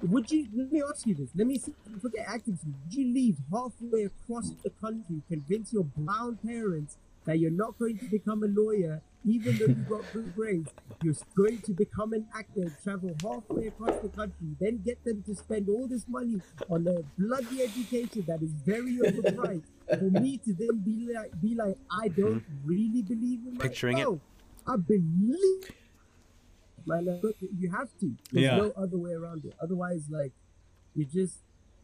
Would 0.01 0.32
you? 0.32 0.47
Let 0.55 0.72
me 0.72 0.82
ask 0.88 1.05
you 1.05 1.16
this. 1.16 1.30
Let 1.36 1.47
me 1.47 1.57
see, 1.57 1.74
forget 2.01 2.26
acting 2.28 2.55
school. 2.57 2.74
Would 2.86 2.93
you 2.93 3.14
leave 3.14 3.38
halfway 3.51 4.03
across 4.03 4.49
the 4.64 4.70
country, 4.82 5.22
convince 5.28 5.74
your 5.74 5.84
brown 5.84 6.38
parents 6.45 6.97
that 7.26 7.38
you're 7.38 7.51
not 7.51 7.78
going 7.78 7.97
to 7.99 8.05
become 8.05 8.43
a 8.43 8.47
lawyer, 8.47 9.01
even 9.26 9.57
though 9.57 9.66
you've 9.66 9.89
got 9.89 10.01
good 10.14 10.34
grades? 10.36 10.72
You're 11.03 11.16
going 11.36 11.60
to 11.60 11.74
become 11.74 12.14
an 12.14 12.26
actor, 12.34 12.74
travel 12.82 13.14
halfway 13.22 13.68
across 13.68 13.99
the 14.01 14.07
country, 14.07 14.55
then 14.60 14.82
get 14.86 15.03
them 15.03 15.22
to 15.24 15.36
spend 15.36 15.68
all 15.68 15.86
this 15.86 16.05
money 16.07 16.39
on 16.70 16.88
a 16.88 17.03
bloody 17.22 17.62
education 17.62 18.24
that 18.28 18.41
is 18.41 18.51
very 18.66 18.99
overpriced. 18.99 19.64
For 19.89 20.10
me 20.22 20.38
to 20.45 20.53
then 20.53 20.78
be 20.86 21.10
like, 21.14 21.41
be 21.41 21.55
like, 21.55 21.76
I 21.91 22.07
don't 22.07 22.39
mm-hmm. 22.39 22.68
really 22.68 23.01
believe 23.01 23.39
in 23.47 23.57
Picturing 23.57 23.97
it. 23.97 24.05
myself. 24.05 24.20
I 24.66 24.76
believe 24.78 25.72
man. 26.90 27.08
Uh, 27.08 27.20
like, 27.24 27.38
You 27.58 27.70
have 27.72 27.90
to. 28.02 28.08
There's 28.32 28.44
Yeah. 28.44 28.58
no 28.58 28.72
other 28.84 28.98
way 28.98 29.14
around 29.14 29.46
it. 29.46 29.54
Otherwise, 29.62 30.04
like, 30.10 30.34
you 30.96 31.06
just, 31.06 31.36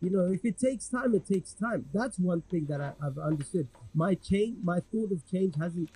you 0.02 0.10
know, 0.10 0.26
if 0.38 0.44
it 0.44 0.58
takes 0.58 0.90
time, 0.90 1.14
it 1.16 1.26
takes 1.26 1.54
time. 1.54 1.86
That's 1.94 2.18
one 2.20 2.42
thing 2.52 2.66
that 2.72 2.82
I, 2.82 2.92
I've 3.02 3.18
understood. 3.18 3.68
My 3.94 4.16
change, 4.16 4.58
my 4.64 4.80
thought 4.92 5.12
of 5.12 5.26
change 5.30 5.56
hasn't 5.56 5.90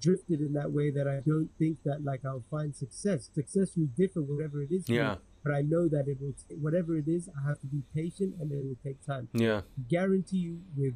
drifted 0.00 0.40
in 0.40 0.52
that 0.54 0.72
way 0.72 0.90
that 0.90 1.06
I 1.06 1.20
don't 1.20 1.48
think 1.60 1.78
that 1.84 2.04
like 2.04 2.24
I'll 2.24 2.44
find 2.50 2.74
success. 2.74 3.30
Success 3.32 3.76
will 3.76 3.86
differ 4.02 4.20
whatever 4.20 4.60
it 4.62 4.70
is. 4.72 4.86
for 4.86 4.92
me. 4.92 4.98
Yeah. 4.98 5.16
But 5.44 5.54
I 5.54 5.62
know 5.62 5.86
that 5.88 6.08
it 6.08 6.20
will, 6.20 6.32
t- 6.48 6.56
whatever 6.56 6.96
it 6.96 7.06
is, 7.06 7.28
I 7.38 7.46
have 7.48 7.60
to 7.60 7.66
be 7.68 7.82
patient 7.94 8.34
and 8.40 8.50
it 8.50 8.64
will 8.64 8.76
take 8.82 9.00
time. 9.06 9.28
Yeah. 9.32 9.60
Guarantee 9.88 10.38
you, 10.38 10.60
with 10.76 10.94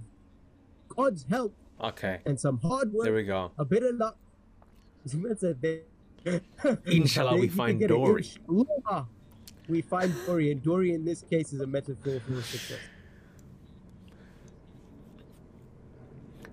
God's 0.89 1.25
help 1.31 1.55
Okay. 1.81 2.19
and 2.27 2.39
some 2.41 2.59
hard 2.59 2.93
work, 2.93 3.05
There 3.05 3.15
we 3.15 3.23
go. 3.23 3.53
a 3.59 3.65
bit 3.65 3.85
of 3.85 3.95
luck. 3.95 4.17
As 5.05 5.15
man 5.15 5.37
said, 5.39 5.63
they- 5.63 5.83
Inshallah, 6.87 7.37
we 7.39 7.49
find. 7.49 7.81
Dory. 7.87 8.25
Inshallah, 8.49 9.07
we 9.69 9.83
find 9.83 10.15
Dory, 10.27 10.53
and 10.53 10.63
Dory 10.63 10.93
in 10.93 11.05
this 11.05 11.23
case 11.31 11.53
is 11.53 11.61
a 11.61 11.67
metaphor 11.67 12.21
for 12.27 12.43
success. 12.43 12.79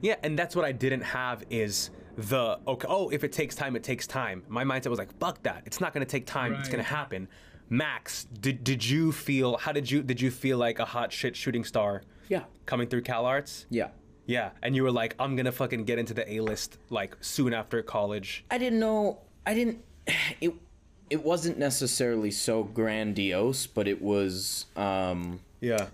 Yeah, 0.01 0.15
and 0.23 0.37
that's 0.37 0.55
what 0.55 0.63
I 0.65 0.71
didn't 0.71 1.01
have 1.01 1.43
is 1.49 1.89
the 2.17 2.59
okay. 2.67 2.87
Oh, 2.89 3.09
if 3.09 3.23
it 3.23 3.31
takes 3.31 3.55
time, 3.55 3.75
it 3.75 3.83
takes 3.83 4.05
time. 4.07 4.43
My 4.47 4.63
mindset 4.63 4.87
was 4.87 4.99
like, 4.99 5.17
fuck 5.19 5.41
that. 5.43 5.63
It's 5.65 5.81
not 5.81 5.93
gonna 5.93 6.05
take 6.05 6.25
time. 6.25 6.53
It's 6.53 6.69
gonna 6.69 6.83
happen. 6.83 7.27
Max, 7.69 8.25
did 8.25 8.63
did 8.63 8.85
you 8.87 9.11
feel? 9.11 9.57
How 9.57 9.71
did 9.71 9.89
you 9.89 10.01
did 10.03 10.21
you 10.21 10.31
feel 10.31 10.57
like 10.57 10.79
a 10.79 10.85
hot 10.85 11.11
shit 11.11 11.35
shooting 11.35 11.63
star 11.63 12.03
Yeah. 12.29 12.43
coming 12.65 12.87
through 12.87 13.01
Cal 13.01 13.25
Arts? 13.25 13.65
Yeah. 13.69 13.89
Yeah, 14.25 14.49
and 14.61 14.75
you 14.75 14.83
were 14.83 14.91
like, 14.91 15.15
I'm 15.19 15.35
gonna 15.37 15.51
fucking 15.53 15.85
get 15.85 15.99
into 15.99 16.13
the 16.13 16.29
A 16.31 16.41
list 16.41 16.77
like 16.89 17.15
soon 17.21 17.53
after 17.53 17.81
college. 17.81 18.43
I 18.51 18.57
didn't 18.57 18.79
know. 18.79 19.19
I 19.47 19.53
didn't. 19.53 19.79
It. 20.41 20.53
It 21.09 21.23
wasn't 21.23 21.57
necessarily 21.57 22.31
so 22.31 22.63
grandiose, 22.63 23.65
but 23.65 23.87
it 23.87 24.01
was. 24.01 24.65
Um, 24.75 25.39
Yeah. 25.61 25.87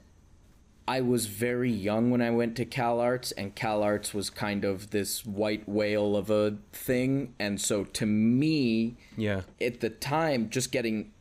I 0.87 0.99
was 1.01 1.27
very 1.27 1.71
young 1.71 2.09
when 2.11 2.21
I 2.21 2.29
went 2.31 2.55
to 2.57 2.65
Cal 2.65 2.99
Arts, 2.99 3.31
and 3.31 3.53
Cal 3.55 3.83
Arts 3.83 4.13
was 4.13 4.29
kind 4.31 4.65
of 4.65 4.89
this 4.89 5.23
white 5.25 5.69
whale 5.69 6.17
of 6.17 6.29
a 6.31 6.57
thing, 6.73 7.35
and 7.39 7.61
so 7.61 7.83
to 7.85 8.05
me, 8.07 8.97
Yeah. 9.15 9.41
at 9.61 9.79
the 9.81 9.89
time, 9.91 10.49
just 10.49 10.71
getting 10.71 11.11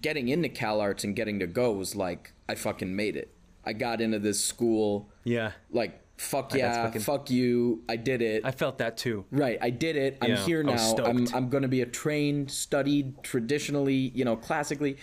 getting 0.00 0.28
into 0.28 0.50
Cal 0.50 0.80
Arts 0.80 1.02
and 1.04 1.16
getting 1.16 1.38
to 1.40 1.46
go 1.46 1.72
was 1.72 1.96
like 1.96 2.32
I 2.48 2.54
fucking 2.54 2.94
made 2.94 3.16
it. 3.16 3.30
I 3.64 3.72
got 3.72 4.00
into 4.02 4.18
this 4.18 4.44
school. 4.44 5.08
Yeah. 5.24 5.52
Like, 5.70 5.98
fuck 6.16 6.50
That's 6.50 6.60
yeah, 6.60 6.84
fucking- 6.84 7.00
fuck 7.02 7.30
you. 7.30 7.82
I 7.88 7.96
did 7.96 8.22
it. 8.22 8.44
I 8.44 8.50
felt 8.50 8.78
that 8.78 8.96
too. 8.96 9.24
Right, 9.30 9.58
I 9.60 9.70
did 9.70 9.96
it. 9.96 10.18
I'm 10.20 10.30
Yeah, 10.30 10.44
here 10.44 10.64
I 10.66 10.72
was 10.72 10.94
now. 10.94 11.04
I'm. 11.04 11.28
I'm 11.34 11.48
going 11.48 11.62
to 11.62 11.68
be 11.68 11.82
a 11.82 11.86
trained, 11.86 12.50
studied, 12.50 13.22
traditionally, 13.22 14.12
you 14.14 14.24
know, 14.24 14.36
classically. 14.36 14.96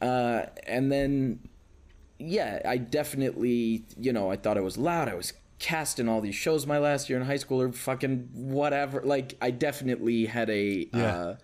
Uh, 0.00 0.46
and 0.66 0.92
then, 0.92 1.40
yeah, 2.18 2.60
I 2.64 2.76
definitely, 2.76 3.84
you 3.96 4.12
know, 4.12 4.30
I 4.30 4.36
thought 4.36 4.56
I 4.56 4.60
was 4.60 4.78
loud. 4.78 5.08
I 5.08 5.14
was 5.14 5.32
cast 5.58 5.98
in 5.98 6.08
all 6.08 6.20
these 6.20 6.36
shows 6.36 6.66
my 6.66 6.78
last 6.78 7.10
year 7.10 7.18
in 7.18 7.26
high 7.26 7.36
school 7.36 7.60
or 7.60 7.72
fucking 7.72 8.28
whatever. 8.32 9.02
Like, 9.02 9.36
I 9.42 9.50
definitely 9.50 10.26
had 10.26 10.48
a 10.50 10.88
uh, 10.94 11.34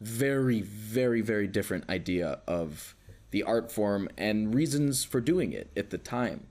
very, 0.00 0.62
very, 0.62 1.20
very 1.20 1.46
different 1.46 1.88
idea 1.90 2.40
of 2.46 2.94
the 3.30 3.42
art 3.42 3.70
form 3.70 4.08
and 4.16 4.54
reasons 4.54 5.04
for 5.04 5.20
doing 5.20 5.52
it 5.52 5.70
at 5.76 5.90
the 5.90 5.98
time. 5.98 6.46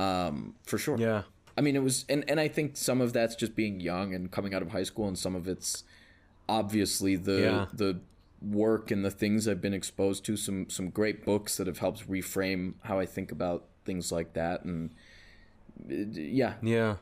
Um, 0.00 0.54
for 0.64 0.78
sure. 0.78 0.96
Yeah. 0.98 1.22
I 1.58 1.60
mean, 1.62 1.76
it 1.76 1.82
was, 1.82 2.04
and, 2.08 2.24
and 2.28 2.40
I 2.40 2.48
think 2.48 2.76
some 2.76 3.00
of 3.00 3.12
that's 3.12 3.34
just 3.36 3.54
being 3.54 3.80
young 3.80 4.14
and 4.14 4.30
coming 4.30 4.54
out 4.54 4.62
of 4.62 4.70
high 4.70 4.84
school, 4.84 5.06
and 5.08 5.18
some 5.18 5.34
of 5.34 5.46
it's 5.46 5.84
obviously 6.48 7.16
the 7.16 7.40
Yeah. 7.40 7.66
the 7.72 8.00
work 8.40 8.90
and 8.90 9.04
the 9.04 9.10
things 9.10 9.46
I've 9.46 9.60
been 9.60 9.74
exposed 9.74 10.24
to. 10.26 10.36
Some 10.36 10.70
some 10.70 10.88
great 10.90 11.24
books 11.24 11.56
that 11.58 11.66
have 11.66 11.78
helped 11.78 12.08
reframe 12.08 12.74
how 12.84 12.98
I 12.98 13.06
think 13.06 13.30
about 13.32 13.66
things 13.84 14.10
like 14.10 14.32
that, 14.34 14.64
and 14.64 14.90
uh, 15.90 15.94
yeah. 16.12 16.54
Yeah. 16.62 16.96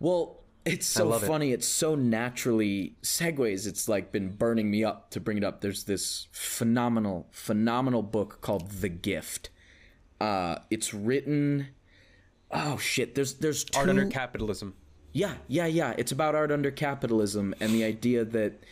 Well, 0.00 0.40
it's 0.64 0.86
so 0.86 1.06
love 1.08 1.24
it. 1.24 1.26
funny. 1.26 1.52
It's 1.52 1.66
so 1.68 1.94
naturally 1.94 2.96
segues. 3.02 3.66
It's 3.66 3.86
like 3.88 4.12
been 4.12 4.30
burning 4.30 4.70
me 4.70 4.82
up 4.82 5.10
to 5.10 5.20
bring 5.20 5.36
it 5.36 5.44
up. 5.44 5.60
There's 5.60 5.84
this 5.84 6.28
phenomenal, 6.32 7.26
phenomenal 7.32 8.02
book 8.02 8.38
called 8.40 8.70
The 8.70 8.88
Gift. 8.88 9.50
Uh, 10.20 10.60
it's 10.70 10.94
written. 10.94 11.68
Oh 12.56 12.78
shit! 12.78 13.14
There's 13.16 13.34
there's 13.34 13.64
two, 13.64 13.78
Art 13.80 13.88
under 13.88 14.06
capitalism. 14.06 14.74
yeah, 15.12 15.34
yeah, 15.48 15.66
yeah. 15.66 15.94
It's 15.98 16.12
about 16.12 16.34
art 16.34 16.52
under 16.52 16.70
capitalism 16.70 17.54
and 17.60 17.72
the 17.74 17.84
idea 17.84 18.24
that, 18.24 18.62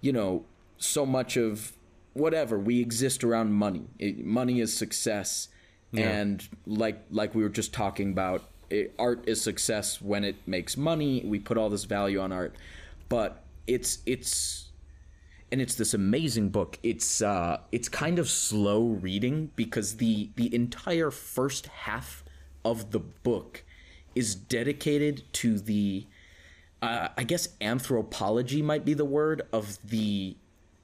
you 0.00 0.12
know, 0.12 0.44
so 0.78 1.04
much 1.04 1.36
of 1.36 1.72
whatever 2.14 2.58
we 2.58 2.80
exist 2.80 3.24
around 3.24 3.52
money. 3.52 3.86
It, 3.98 4.24
money 4.24 4.60
is 4.60 4.76
success, 4.76 5.48
and 5.92 6.46
like 6.66 7.02
like 7.10 7.34
we 7.34 7.42
were 7.42 7.48
just 7.48 7.72
talking 7.74 8.12
about, 8.12 8.44
it, 8.70 8.94
art 8.98 9.24
is 9.26 9.40
success 9.42 10.00
when 10.00 10.22
it 10.24 10.36
makes 10.46 10.76
money. 10.76 11.22
We 11.24 11.38
put 11.40 11.58
all 11.58 11.68
this 11.68 11.84
value 11.84 12.20
on 12.20 12.32
art, 12.32 12.54
but 13.08 13.42
it's 13.66 13.98
it's 14.06 14.70
and 15.50 15.60
it's 15.60 15.74
this 15.74 15.94
amazing 15.94 16.50
book. 16.50 16.78
It's 16.84 17.20
uh 17.20 17.58
it's 17.72 17.88
kind 17.88 18.20
of 18.20 18.30
slow 18.30 18.84
reading 18.86 19.50
because 19.56 19.96
the 19.96 20.30
the 20.36 20.54
entire 20.54 21.10
first 21.10 21.66
half 21.66 22.21
of 22.64 22.90
the 22.90 22.98
book 22.98 23.64
is 24.14 24.34
dedicated 24.34 25.22
to 25.32 25.58
the 25.58 26.06
uh, 26.80 27.08
I 27.16 27.22
guess 27.22 27.48
anthropology 27.60 28.60
might 28.60 28.84
be 28.84 28.92
the 28.92 29.04
word 29.04 29.42
of 29.52 29.78
the 29.88 30.36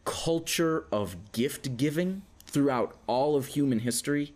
culture 0.04 0.86
of 0.92 1.32
gift 1.32 1.76
giving 1.76 2.22
throughout 2.46 2.96
all 3.06 3.36
of 3.36 3.46
human 3.46 3.80
history. 3.80 4.34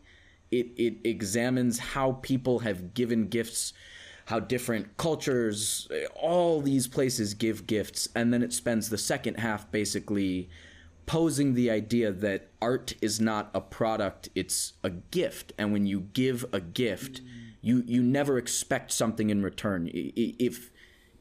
It 0.50 0.66
it 0.76 0.96
examines 1.04 1.78
how 1.78 2.18
people 2.22 2.60
have 2.60 2.94
given 2.94 3.28
gifts, 3.28 3.72
how 4.26 4.40
different 4.40 4.96
cultures, 4.96 5.88
all 6.14 6.60
these 6.60 6.88
places 6.88 7.32
give 7.32 7.66
gifts, 7.66 8.08
and 8.14 8.34
then 8.34 8.42
it 8.42 8.52
spends 8.52 8.90
the 8.90 8.98
second 8.98 9.38
half 9.38 9.70
basically 9.70 10.50
posing 11.06 11.54
the 11.54 11.70
idea 11.70 12.12
that 12.12 12.50
art 12.60 12.94
is 13.00 13.20
not 13.20 13.50
a 13.54 13.60
product, 13.60 14.28
it's 14.34 14.74
a 14.82 14.90
gift, 14.90 15.52
and 15.58 15.72
when 15.72 15.86
you 15.86 16.00
give 16.12 16.44
a 16.52 16.60
gift, 16.60 17.20
you 17.60 17.82
you 17.86 18.02
never 18.02 18.38
expect 18.38 18.92
something 18.92 19.30
in 19.30 19.42
return. 19.42 19.90
If 19.92 20.70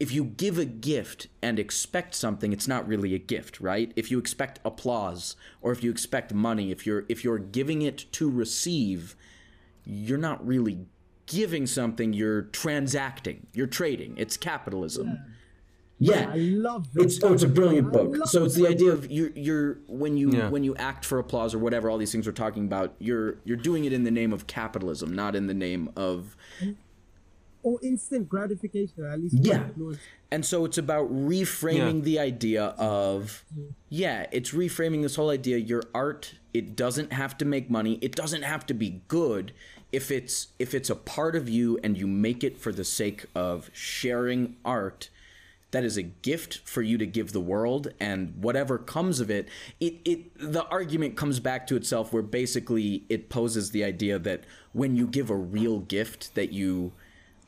if 0.01 0.11
you 0.11 0.23
give 0.23 0.57
a 0.57 0.65
gift 0.65 1.27
and 1.43 1.59
expect 1.59 2.15
something 2.15 2.51
it's 2.51 2.67
not 2.67 2.88
really 2.88 3.13
a 3.13 3.19
gift 3.19 3.61
right? 3.61 3.93
If 3.95 4.09
you 4.09 4.17
expect 4.17 4.59
applause 4.65 5.36
or 5.61 5.71
if 5.71 5.84
you 5.84 5.91
expect 5.91 6.34
money 6.34 6.71
if 6.71 6.88
you're 6.88 7.05
if 7.07 7.23
you're 7.23 7.38
giving 7.38 7.84
it 7.84 8.11
to 8.13 8.27
receive 8.27 9.15
you're 9.86 10.17
not 10.17 10.45
really 10.45 10.88
giving 11.27 11.67
something 11.67 12.13
you're 12.13 12.41
transacting 12.41 13.45
you're 13.53 13.67
trading. 13.67 14.15
It's 14.17 14.38
capitalism. 14.38 15.07
Yeah, 15.07 15.34
I 16.04 16.36
love 16.36 16.91
this. 16.93 17.18
it's 17.18 17.24
oh, 17.24 17.34
it's 17.34 17.43
a 17.43 17.47
brilliant 17.47 17.91
book. 17.93 18.28
So 18.28 18.43
it's 18.45 18.56
the 18.56 18.68
idea 18.68 18.91
of 18.91 19.10
you're 19.12 19.30
you're 19.36 19.78
when 19.88 20.18
you 20.18 20.32
Yeah. 20.32 20.49
when 20.49 20.64
you 20.64 20.76
act 20.76 21.06
for 21.06 21.20
applause 21.20 21.54
or 21.54 21.60
whatever 21.60 21.89
all 21.89 21.97
these 21.97 22.12
things 22.12 22.26
we're 22.26 22.34
talking 22.34 22.66
about, 22.66 22.95
you're 22.99 23.36
you're 23.43 23.58
doing 23.58 23.86
it 23.86 23.93
in 23.93 24.04
the 24.04 24.12
name 24.12 24.34
of 24.34 24.47
capitalism, 24.47 25.14
not 25.14 25.36
in 25.36 25.47
the 25.47 25.54
name 25.54 25.91
of 25.95 26.36
or 27.64 27.80
instant 27.84 28.28
gratification. 28.28 29.06
At 29.06 29.22
least 29.22 29.36
Yeah. 29.39 29.68
And 30.32 30.45
so 30.45 30.66
it's 30.66 30.78
about 30.78 31.14
reframing 31.14 31.97
Yeah. 31.97 32.02
the 32.04 32.20
idea 32.20 32.64
of, 32.78 33.43
mm-hmm. 33.54 33.68
yeah, 33.89 34.26
it's 34.32 34.52
reframing 34.52 35.02
this 35.02 35.16
whole 35.18 35.30
idea. 35.30 35.58
Your 35.58 35.84
art, 35.93 36.36
it 36.54 36.76
doesn't 36.76 37.12
have 37.14 37.38
to 37.39 37.45
make 37.45 37.70
money. 37.70 37.99
It 38.02 38.16
doesn't 38.16 38.43
have 38.43 38.66
to 38.68 38.74
be 38.74 39.02
good. 39.08 39.52
If 39.91 40.10
it's 40.10 40.47
if 40.58 40.74
it's 40.74 40.89
a 40.89 40.95
part 40.95 41.36
of 41.36 41.49
you 41.49 41.78
and 41.84 41.97
you 41.97 42.08
make 42.08 42.43
it 42.45 42.58
for 42.58 42.72
the 42.72 42.86
sake 42.86 43.26
of 43.36 43.70
sharing 43.74 44.56
art, 44.64 45.10
that 45.72 45.84
is 45.84 45.97
a 45.97 46.03
gift 46.03 46.61
for 46.65 46.82
you 46.82 46.97
to 46.97 47.05
give 47.05 47.32
the 47.32 47.41
world 47.41 47.93
and 47.99 48.36
whatever 48.36 48.78
comes 48.78 49.19
of 49.19 49.32
it 49.32 49.47
it 49.80 49.95
it 50.05 50.38
the 50.38 50.65
argument 50.67 51.15
comes 51.17 51.39
back 51.39 51.65
to 51.67 51.76
itself 51.76 52.13
where 52.13 52.22
basically 52.22 53.03
it 53.09 53.30
poses 53.30 53.72
the 53.72 53.84
idea 53.84 54.19
that 54.19 54.43
when 54.74 54.95
you 54.95 55.07
give 55.07 55.30
a 55.30 55.36
real 55.36 55.80
gift 55.80 56.36
that 56.36 56.51
you 56.51 56.91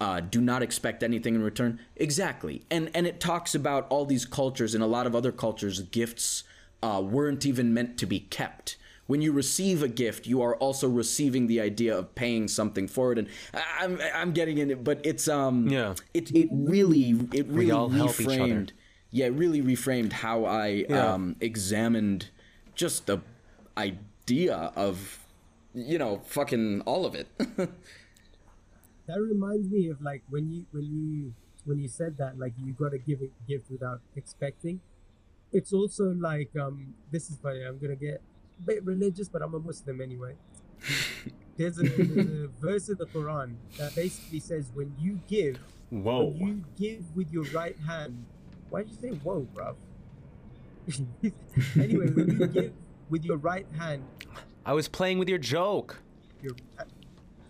uh, 0.03 0.19
do 0.19 0.41
not 0.41 0.61
expect 0.61 1.01
anything 1.01 1.34
in 1.34 1.41
return 1.41 1.80
exactly. 1.95 2.63
And 2.69 2.91
and 2.93 3.07
it 3.07 3.21
talks 3.21 3.55
about 3.55 3.88
all 3.89 4.05
these 4.05 4.26
cultures 4.26 4.76
and 4.76 4.84
a 4.84 4.88
lot 4.88 5.07
of 5.07 5.15
other 5.15 5.32
cultures 5.32 5.80
gifts 5.80 6.43
uh, 6.82 7.01
weren't 7.01 7.45
even 7.45 7.74
meant 7.74 7.97
to 7.99 8.05
be 8.05 8.19
kept 8.19 8.76
when 9.08 9.22
you 9.22 9.32
receive 9.34 9.84
a 9.84 9.88
gift, 9.88 10.28
you 10.28 10.41
are 10.41 10.56
also 10.58 10.88
receiving 10.88 11.47
the 11.47 11.60
idea 11.62 11.97
of 11.97 12.16
paying 12.16 12.47
something 12.47 12.88
for 12.88 13.12
it, 13.12 13.18
and 13.20 13.28
I- 13.54 13.84
I'm 13.84 13.99
I'm 14.16 14.32
getting 14.34 14.58
in 14.60 14.72
it, 14.72 14.84
but 14.84 14.99
it's 15.04 15.28
um 15.28 15.68
Yeah. 15.68 15.95
it 16.14 16.32
it 16.36 16.49
really 16.51 17.12
it 17.34 17.47
really 17.47 17.72
all 17.72 17.89
help 17.89 18.20
each 18.20 18.28
other. 18.28 18.38
reframed 18.38 18.70
yeah 19.12 19.26
it 19.28 19.34
really 19.34 19.62
reframed 19.62 20.14
how 20.14 20.45
I 20.45 20.86
Yeah. 20.89 21.14
um 21.14 21.36
examined 21.41 22.30
just 22.76 23.06
the 23.06 23.20
idea 23.78 24.56
of 24.76 25.20
you 25.74 25.97
know 25.97 26.22
fucking 26.26 26.82
all 26.86 27.06
of 27.06 27.14
it 27.16 27.28
That 29.06 29.20
reminds 29.22 29.70
me 29.70 29.89
of 29.89 30.01
like 30.01 30.24
when 30.30 30.49
you 30.51 30.66
when 30.72 30.86
you 30.86 31.34
when 31.66 31.78
you 31.80 31.88
said 31.89 32.18
that 32.18 32.39
like 32.39 32.54
you 32.58 32.72
got 32.74 32.91
to 32.91 32.97
give 32.97 33.20
a 33.22 33.30
gift 33.47 33.70
without 33.70 33.99
expecting. 34.16 34.80
It's 35.51 35.74
also 35.74 36.06
like 36.14 36.51
um 36.60 36.93
this 37.12 37.30
is 37.30 37.38
funny. 37.38 37.64
I'm 37.64 37.78
gonna 37.80 37.95
get 37.97 38.22
a 38.22 38.32
bit 38.66 38.84
religious, 38.86 39.28
but 39.28 39.41
I'm 39.41 39.54
a 39.54 39.60
Muslim 39.60 40.01
anyway. 40.01 40.36
There's 41.58 41.78
a, 41.78 41.84
there's 41.84 42.18
a 42.18 42.47
verse 42.60 42.89
in 42.89 42.97
the 42.97 43.06
Quran 43.06 43.54
that 43.78 43.93
basically 43.95 44.39
says 44.39 44.72
when 44.74 44.91
you 44.99 45.20
give, 45.28 45.60
Whoa. 45.91 46.30
when 46.32 46.47
you 46.47 46.64
give 46.76 47.16
with 47.16 47.32
your 47.32 47.43
right 47.54 47.78
hand. 47.88 48.26
Why'd 48.72 48.89
you 48.89 48.95
say 48.99 49.10
whoa, 49.20 49.47
bruv? 49.54 49.76
anyway, 51.80 52.10
when 52.10 52.39
you 52.39 52.47
give 52.47 52.74
with 53.12 53.24
your 53.24 53.38
right 53.38 53.68
hand, 53.78 54.04
I 54.66 54.74
was 54.74 54.88
playing 54.88 55.20
with 55.20 55.30
your 55.30 55.38
joke. 55.38 56.01
your 56.41 56.54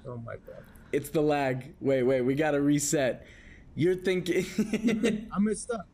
oh 0.05 0.17
my 0.17 0.33
god. 0.45 0.63
it's 0.91 1.09
the 1.09 1.21
lag 1.21 1.73
wait 1.79 2.03
wait 2.03 2.21
we 2.21 2.35
gotta 2.35 2.59
reset 2.61 3.25
you're 3.73 3.95
thinking 3.95 4.45
I'm 5.33 5.45
gonna 5.45 5.55
stop. 5.55 5.87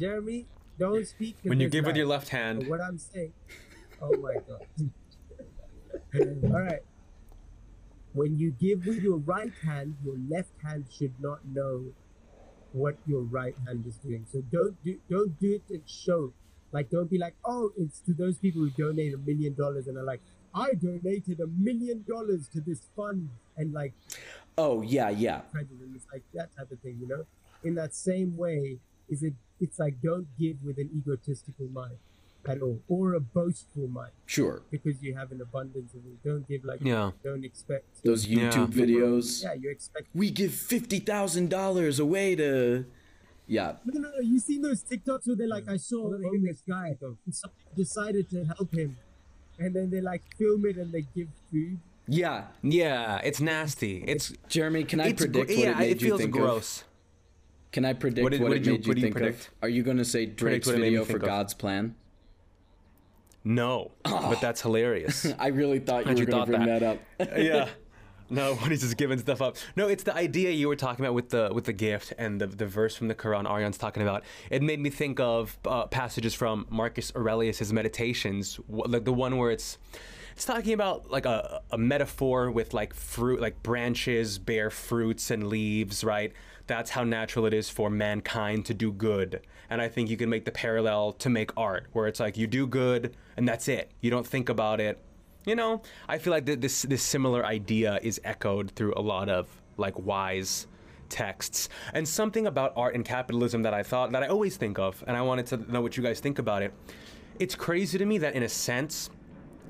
Jeremy, 0.00 0.46
don't 0.78 1.06
speak. 1.06 1.36
When 1.42 1.60
you 1.60 1.68
there's 1.68 1.72
give 1.72 1.84
with 1.86 1.96
your 1.96 2.06
left 2.06 2.30
But 2.30 2.36
hand. 2.38 2.66
what 2.68 2.80
I'm 2.80 2.96
saying. 2.98 3.32
Oh 4.02 4.16
my 4.18 4.34
god. 4.48 4.66
All 6.44 6.62
right. 6.62 6.80
When 8.12 8.38
you 8.38 8.50
give 8.52 8.86
with 8.86 9.02
your 9.02 9.18
right 9.18 9.52
hand, 9.64 9.96
your 10.04 10.16
left 10.28 10.52
hand 10.62 10.86
should 10.90 11.14
not 11.20 11.46
know 11.46 11.84
what 12.72 12.96
your 13.06 13.22
right 13.22 13.54
hand 13.66 13.86
is 13.86 13.96
doing. 13.96 14.26
So 14.30 14.42
don't 14.52 14.82
do 14.84 14.98
don't 15.08 15.38
do 15.38 15.54
it 15.54 15.62
and 15.70 15.82
show. 15.86 16.32
Like 16.72 16.90
don't 16.90 17.10
be 17.10 17.18
like, 17.18 17.34
oh, 17.44 17.72
it's 17.76 18.00
to 18.00 18.14
those 18.14 18.38
people 18.38 18.62
who 18.62 18.70
donate 18.70 19.14
a 19.14 19.18
million 19.18 19.54
dollars 19.54 19.86
and 19.86 19.96
are 19.98 20.04
like, 20.04 20.20
I 20.54 20.72
donated 20.74 21.40
a 21.40 21.46
million 21.46 22.04
dollars 22.08 22.48
to 22.48 22.60
this 22.60 22.88
fund 22.96 23.28
and 23.56 23.72
like 23.72 23.92
oh 24.58 24.82
yeah 24.82 25.10
yeah 25.10 25.40
prejudice. 25.52 25.88
It's 25.94 26.06
like 26.12 26.22
that 26.34 26.56
type 26.56 26.70
of 26.70 26.80
thing, 26.80 26.98
you 27.00 27.08
know. 27.08 27.24
In 27.62 27.74
that 27.74 27.94
same 27.94 28.36
way, 28.36 28.78
is 29.08 29.22
it? 29.22 29.34
It's 29.60 29.78
like 29.78 30.00
don't 30.02 30.26
give 30.38 30.56
with 30.64 30.78
an 30.78 30.90
egotistical 30.96 31.68
mind 31.68 31.98
at 32.48 32.60
all, 32.62 32.80
or 32.88 33.14
a 33.14 33.20
boastful 33.20 33.86
mind, 33.88 34.12
sure 34.26 34.62
because 34.70 35.02
you 35.02 35.14
have 35.14 35.30
an 35.32 35.40
abundance 35.40 35.92
of 35.94 36.00
it. 36.06 36.22
Don't 36.24 36.46
give 36.48 36.64
like 36.64 36.80
Yeah. 36.82 37.10
don't 37.22 37.44
expect. 37.44 38.02
those 38.02 38.26
Yeah. 38.26 38.50
youtube 38.50 38.72
videos 38.72 39.42
Yeah, 39.42 39.54
you 39.54 39.70
expect. 39.70 40.06
we 40.14 40.30
give 40.30 40.52
$50000 40.52 41.98
away 42.00 42.34
to 42.36 42.84
yeah 43.46 43.76
No, 43.84 44.00
no, 44.00 44.08
no. 44.10 44.18
You 44.20 44.38
seen 44.38 44.62
those 44.62 44.82
TikToks 44.82 45.26
where 45.26 45.36
they're 45.36 45.48
like, 45.48 45.68
I 45.68 45.76
saw 45.76 46.12
a 46.14 46.18
homeless 46.22 46.62
guy, 46.66 46.96
and 47.00 47.16
someone 47.34 47.56
decided 47.76 48.30
to 48.30 48.44
help 48.44 48.72
him, 48.74 48.96
and 49.58 49.74
then 49.74 49.90
they 49.90 50.00
like 50.00 50.22
film 50.38 50.64
it 50.66 50.76
and 50.76 50.92
they 50.92 51.02
give 51.14 51.28
food. 51.50 51.78
Yeah, 52.08 52.46
Yeah, 52.62 53.18
it's 53.22 53.40
nasty. 53.40 54.02
It's 54.06 54.32
Jeremy, 54.48 54.84
can 54.84 55.00
I 55.00 55.08
it's 55.08 55.18
gr- 55.20 55.24
predict 55.30 55.50
what 55.50 55.58
yeah, 55.58 55.70
it 55.72 55.78
made 55.78 55.90
it 55.92 56.00
you 56.02 56.08
feels 56.08 56.20
think 56.20 56.32
gross. 56.32 56.80
of? 56.82 56.84
Can 57.72 57.84
I 57.84 57.92
predict 57.92 58.24
What 58.24 58.32
what, 58.32 58.38
did- 58.38 58.42
what 58.42 58.52
it 58.52 58.54
did 58.60 58.66
you- 58.66 58.72
made 58.72 58.84
you 58.84 58.88
what 58.90 58.94
do 58.96 59.00
you 59.00 59.04
think 59.06 59.14
predict? 59.16 59.46
of? 59.46 59.54
Are 59.62 59.68
you 59.68 59.82
going 59.84 59.98
to 59.98 60.04
say 60.04 60.26
Drake's 60.26 60.66
what 60.66 60.74
it 60.74 60.78
made 60.78 60.84
me 60.86 60.90
video 60.96 61.04
for 61.04 61.12
think 61.12 61.22
of. 61.22 61.28
God's 61.28 61.54
plan? 61.54 61.94
No, 63.42 63.92
but 64.04 64.40
that's 64.40 64.60
hilarious. 64.60 65.26
I 65.38 65.48
really 65.48 65.78
thought 65.78 66.06
you 66.06 66.14
were 66.14 66.30
going 66.30 66.46
to 66.46 66.52
bring 66.52 66.66
that? 66.66 66.80
that, 67.18 67.28
up. 67.28 67.38
yeah. 67.38 67.68
No, 68.30 68.54
when 68.56 68.70
he's 68.70 68.82
just 68.82 68.96
giving 68.96 69.18
stuff 69.18 69.42
up. 69.42 69.56
No, 69.76 69.88
it's 69.88 70.04
the 70.04 70.14
idea 70.14 70.50
you 70.50 70.68
were 70.68 70.76
talking 70.76 71.04
about 71.04 71.14
with 71.14 71.30
the 71.30 71.50
with 71.52 71.64
the 71.64 71.72
gift 71.72 72.12
and 72.16 72.40
the 72.40 72.46
the 72.46 72.66
verse 72.66 72.94
from 72.94 73.08
the 73.08 73.14
Quran 73.14 73.46
Ariane's 73.46 73.78
talking 73.78 74.02
about. 74.02 74.24
It 74.50 74.62
made 74.62 74.80
me 74.80 74.90
think 74.90 75.20
of 75.20 75.58
uh, 75.66 75.86
passages 75.86 76.34
from 76.34 76.66
Marcus 76.70 77.12
Aurelius's 77.14 77.72
Meditations, 77.72 78.60
like 78.68 79.04
the 79.04 79.12
one 79.12 79.36
where 79.36 79.50
it's 79.50 79.78
it's 80.32 80.44
talking 80.44 80.72
about 80.72 81.10
like 81.10 81.26
a, 81.26 81.60
a 81.70 81.78
metaphor 81.78 82.50
with 82.50 82.72
like 82.72 82.94
fruit, 82.94 83.40
like 83.40 83.62
branches 83.62 84.38
bear 84.38 84.70
fruits 84.70 85.30
and 85.30 85.48
leaves, 85.48 86.04
right? 86.04 86.32
That's 86.66 86.90
how 86.90 87.02
natural 87.02 87.46
it 87.46 87.54
is 87.54 87.68
for 87.68 87.90
mankind 87.90 88.64
to 88.66 88.74
do 88.74 88.92
good. 88.92 89.40
And 89.70 89.80
I 89.80 89.88
think 89.88 90.10
you 90.10 90.16
can 90.16 90.28
make 90.28 90.44
the 90.44 90.50
parallel 90.50 91.12
to 91.12 91.30
make 91.30 91.56
art, 91.56 91.86
where 91.92 92.06
it's 92.08 92.20
like 92.20 92.36
you 92.36 92.46
do 92.46 92.66
good 92.66 93.16
and 93.36 93.48
that's 93.48 93.68
it. 93.68 93.92
You 94.00 94.10
don't 94.10 94.26
think 94.26 94.48
about 94.48 94.80
it 94.80 94.98
you 95.46 95.54
know, 95.54 95.82
I 96.08 96.18
feel 96.18 96.32
like 96.32 96.46
th- 96.46 96.60
this 96.60 96.82
this 96.82 97.02
similar 97.02 97.44
idea 97.44 97.98
is 98.02 98.20
echoed 98.24 98.70
through 98.72 98.94
a 98.96 99.00
lot 99.00 99.28
of 99.28 99.48
like 99.76 99.98
wise 99.98 100.66
texts 101.08 101.68
and 101.92 102.06
something 102.06 102.46
about 102.46 102.72
art 102.76 102.94
and 102.94 103.04
capitalism 103.04 103.62
that 103.62 103.74
I 103.74 103.82
thought 103.82 104.12
that 104.12 104.22
I 104.22 104.28
always 104.28 104.56
think 104.56 104.78
of, 104.78 105.02
and 105.06 105.16
I 105.16 105.22
wanted 105.22 105.46
to 105.46 105.72
know 105.72 105.80
what 105.80 105.96
you 105.96 106.02
guys 106.02 106.20
think 106.20 106.38
about 106.38 106.62
it. 106.62 106.72
It's 107.38 107.54
crazy 107.54 107.96
to 107.98 108.04
me 108.04 108.18
that 108.18 108.34
in 108.34 108.42
a 108.42 108.48
sense, 108.48 109.10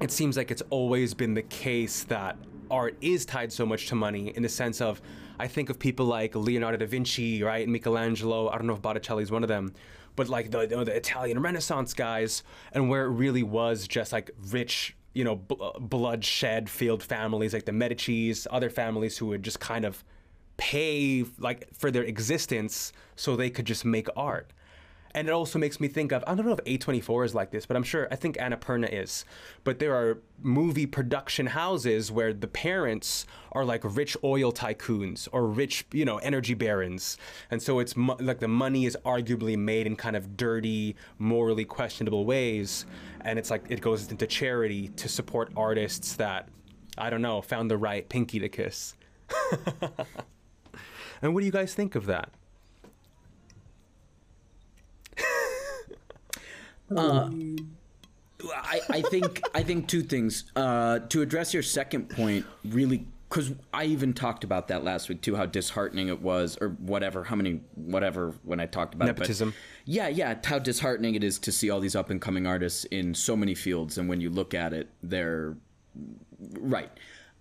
it 0.00 0.10
seems 0.10 0.36
like 0.36 0.50
it's 0.50 0.62
always 0.70 1.14
been 1.14 1.34
the 1.34 1.42
case 1.42 2.04
that 2.04 2.36
art 2.70 2.96
is 3.00 3.24
tied 3.24 3.52
so 3.52 3.64
much 3.64 3.86
to 3.88 3.94
money 3.94 4.32
in 4.36 4.42
the 4.42 4.48
sense 4.48 4.80
of 4.80 5.00
I 5.40 5.48
think 5.48 5.70
of 5.70 5.78
people 5.78 6.04
like 6.04 6.34
Leonardo 6.34 6.76
da 6.76 6.84
Vinci, 6.86 7.42
right, 7.42 7.66
Michelangelo. 7.66 8.50
I 8.50 8.58
don't 8.58 8.66
know 8.66 8.74
if 8.74 8.82
Botticelli 8.82 9.22
is 9.22 9.30
one 9.30 9.42
of 9.42 9.48
them, 9.48 9.72
but 10.14 10.28
like 10.28 10.50
the, 10.50 10.66
the 10.66 10.94
Italian 10.94 11.40
Renaissance 11.40 11.94
guys, 11.94 12.42
and 12.72 12.90
where 12.90 13.06
it 13.06 13.08
really 13.08 13.42
was 13.42 13.88
just 13.88 14.12
like 14.12 14.30
rich, 14.50 14.94
you 15.14 15.24
know, 15.24 15.36
bl- 15.36 15.62
uh, 15.62 15.78
bloodshed 15.78 16.68
filled 16.68 17.02
families 17.02 17.54
like 17.54 17.64
the 17.64 17.72
Medici's, 17.72 18.46
other 18.50 18.68
families 18.68 19.16
who 19.16 19.28
would 19.28 19.42
just 19.42 19.60
kind 19.60 19.86
of 19.86 20.04
pay 20.58 21.24
like 21.38 21.66
for 21.72 21.90
their 21.90 22.02
existence 22.02 22.92
so 23.16 23.34
they 23.34 23.48
could 23.48 23.64
just 23.64 23.86
make 23.86 24.08
art. 24.14 24.52
And 25.14 25.28
it 25.28 25.32
also 25.32 25.58
makes 25.58 25.80
me 25.80 25.88
think 25.88 26.12
of 26.12 26.22
I 26.26 26.34
don't 26.34 26.46
know 26.46 26.52
if 26.52 26.64
A24 26.64 27.24
is 27.26 27.34
like 27.34 27.50
this, 27.50 27.66
but 27.66 27.76
I'm 27.76 27.82
sure 27.82 28.06
I 28.10 28.16
think 28.16 28.36
Annapurna 28.36 28.88
is. 28.92 29.24
But 29.64 29.78
there 29.78 29.94
are 29.94 30.22
movie 30.42 30.86
production 30.86 31.46
houses 31.46 32.12
where 32.12 32.32
the 32.32 32.46
parents 32.46 33.26
are 33.52 33.64
like 33.64 33.82
rich 33.84 34.16
oil 34.22 34.52
tycoons 34.52 35.28
or 35.32 35.46
rich, 35.46 35.84
you 35.92 36.04
know, 36.04 36.18
energy 36.18 36.54
barons. 36.54 37.18
And 37.50 37.60
so 37.60 37.80
it's 37.80 37.96
mo- 37.96 38.16
like 38.20 38.38
the 38.38 38.48
money 38.48 38.86
is 38.86 38.96
arguably 39.04 39.56
made 39.58 39.86
in 39.86 39.96
kind 39.96 40.16
of 40.16 40.36
dirty, 40.36 40.94
morally 41.18 41.64
questionable 41.64 42.24
ways, 42.24 42.86
and 43.22 43.38
it's 43.38 43.50
like 43.50 43.64
it 43.68 43.80
goes 43.80 44.10
into 44.10 44.26
charity 44.26 44.88
to 44.88 45.08
support 45.08 45.50
artists 45.56 46.14
that 46.14 46.48
I 46.96 47.10
don't 47.10 47.22
know, 47.22 47.40
found 47.40 47.70
the 47.70 47.78
right 47.78 48.08
pinky 48.08 48.38
to 48.40 48.48
kiss. 48.48 48.94
and 51.22 51.34
what 51.34 51.40
do 51.40 51.46
you 51.46 51.52
guys 51.52 51.74
think 51.74 51.94
of 51.94 52.06
that? 52.06 52.30
I, 58.54 58.80
I 58.88 59.02
think 59.02 59.42
I 59.54 59.62
think 59.62 59.88
two 59.88 60.02
things. 60.02 60.44
Uh, 60.56 61.00
to 61.10 61.22
address 61.22 61.52
your 61.52 61.62
second 61.62 62.08
point, 62.08 62.46
really, 62.64 63.06
because 63.28 63.52
I 63.72 63.84
even 63.84 64.12
talked 64.12 64.44
about 64.44 64.68
that 64.68 64.82
last 64.82 65.08
week 65.08 65.20
too, 65.20 65.36
how 65.36 65.46
disheartening 65.46 66.08
it 66.08 66.20
was, 66.20 66.58
or 66.60 66.70
whatever, 66.70 67.22
how 67.24 67.36
many, 67.36 67.60
whatever, 67.74 68.34
when 68.42 68.58
I 68.58 68.66
talked 68.66 68.94
about 68.94 69.06
Nepotism. 69.06 69.50
it. 69.50 69.54
Yeah, 69.84 70.08
yeah, 70.08 70.38
how 70.44 70.58
disheartening 70.58 71.14
it 71.14 71.22
is 71.22 71.38
to 71.40 71.52
see 71.52 71.70
all 71.70 71.80
these 71.80 71.94
up 71.94 72.10
and 72.10 72.20
coming 72.20 72.46
artists 72.46 72.84
in 72.86 73.14
so 73.14 73.36
many 73.36 73.54
fields, 73.54 73.98
and 73.98 74.08
when 74.08 74.20
you 74.20 74.30
look 74.30 74.54
at 74.54 74.72
it, 74.72 74.88
they're 75.02 75.56
right. 76.58 76.90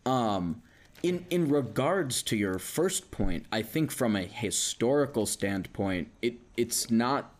Um, 0.05 0.61
in 1.01 1.25
in 1.29 1.49
regards 1.49 2.21
to 2.23 2.35
your 2.35 2.59
first 2.59 3.09
point, 3.09 3.45
I 3.51 3.61
think 3.61 3.91
from 3.91 4.15
a 4.15 4.23
historical 4.23 5.25
standpoint, 5.25 6.09
it 6.21 6.35
it's 6.57 6.91
not 6.91 7.33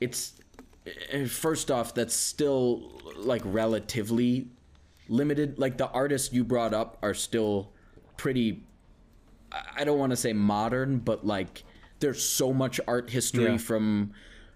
it's 0.00 0.34
uh, 0.40 0.42
first 1.28 1.70
off 1.70 1.94
that's 1.94 2.14
still 2.14 3.00
like 3.16 3.42
relatively 3.44 4.48
limited 5.08 5.58
like 5.58 5.76
the 5.78 5.88
artists 5.90 6.32
you 6.32 6.44
brought 6.44 6.74
up 6.74 6.96
are 7.02 7.14
still 7.14 7.70
pretty 8.16 8.62
I- 9.76 9.84
don't 9.84 9.98
want 9.98 10.10
to 10.10 10.16
say 10.16 10.32
modern 10.32 10.98
but 10.98 11.26
like 11.26 11.64
there's 12.00 12.22
so 12.22 12.52
much 12.52 12.80
art 12.86 13.10
history 13.10 13.44
Yeah. 13.44 13.56
from 13.58 14.12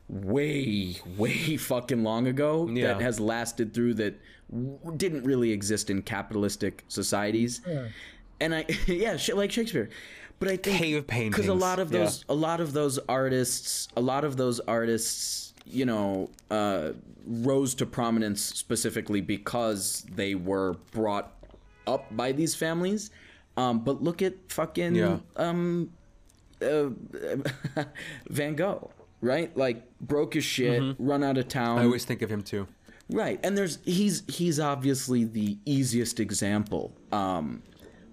way 0.08 0.96
way 1.16 1.56
fucking 1.56 2.02
long 2.02 2.26
ago 2.26 2.68
Yeah. 2.68 2.88
that 2.88 3.00
has 3.00 3.20
lasted 3.20 3.72
through 3.72 3.94
that 3.94 4.18
w- 4.50 4.78
didn't 4.96 5.24
really 5.24 5.52
exist 5.52 5.88
in 5.90 6.02
capitalistic 6.02 6.84
societies 6.88 7.60
and 8.40 8.54
i 8.54 8.64
yeah 8.86 9.16
shit 9.16 9.36
like 9.36 9.52
shakespeare 9.52 9.88
but 10.40 10.48
i 10.48 10.56
think 10.56 10.78
Cave 10.78 11.06
because 11.06 11.46
a 11.46 11.54
lot 11.54 11.78
of 11.78 11.90
paintings, 11.90 11.94
yeah. 11.94 12.24
those 12.24 12.24
a 12.28 12.34
lot 12.40 12.60
of 12.60 12.72
those 12.72 12.98
artists 13.08 13.88
a 13.96 14.00
lot 14.00 14.24
of 14.24 14.36
those 14.36 14.58
artists 14.60 15.49
you 15.72 15.84
know 15.86 16.30
uh, 16.50 16.90
rose 17.26 17.74
to 17.74 17.86
prominence 17.86 18.42
specifically 18.42 19.20
because 19.20 20.04
they 20.14 20.34
were 20.34 20.74
brought 20.92 21.32
up 21.86 22.04
by 22.16 22.32
these 22.32 22.54
families 22.54 23.10
um, 23.56 23.80
but 23.80 24.02
look 24.02 24.22
at 24.22 24.34
fucking 24.48 24.94
Yeah. 24.94 25.18
um, 25.36 25.90
uh, 26.62 26.90
van 28.28 28.54
gogh 28.54 28.90
right 29.20 29.54
like 29.56 29.82
broke 30.00 30.34
his 30.34 30.44
shit 30.44 30.96
run 30.98 31.22
out 31.22 31.38
of 31.38 31.48
town 31.48 31.76
Mm-hmm. 31.76 31.82
I 31.82 31.84
always 31.84 32.04
think 32.04 32.22
of 32.22 32.30
him 32.30 32.42
too. 32.42 32.66
Right, 33.12 33.40
and 33.42 33.58
there's 33.58 33.78
he's 33.84 34.22
he's 34.28 34.60
obviously 34.60 35.24
the 35.24 35.58
easiest 35.66 36.20
example. 36.20 36.92
Um, 37.10 37.60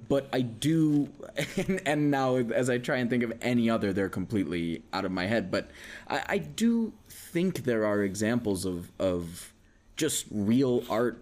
but 0.10 0.28
I 0.34 0.42
do, 0.42 1.08
and, 1.58 1.82
and 1.86 2.10
now 2.10 2.38
as 2.38 2.68
I 2.68 2.80
try 2.80 2.98
and 2.98 3.08
think 3.08 3.22
of 3.22 3.32
any 3.42 3.70
other, 3.70 3.94
they're 3.94 4.10
completely 4.10 4.82
out 4.94 5.06
of 5.06 5.12
my 5.12 5.28
head. 5.28 5.52
But 5.52 5.70
I, 6.08 6.24
I 6.28 6.38
do 6.40 6.94
think 7.38 7.66
there 7.66 7.86
are 7.86 8.02
examples 8.02 8.66
of 8.66 8.92
of 8.98 9.54
just 9.96 10.26
real 10.32 10.84
art, 10.90 11.22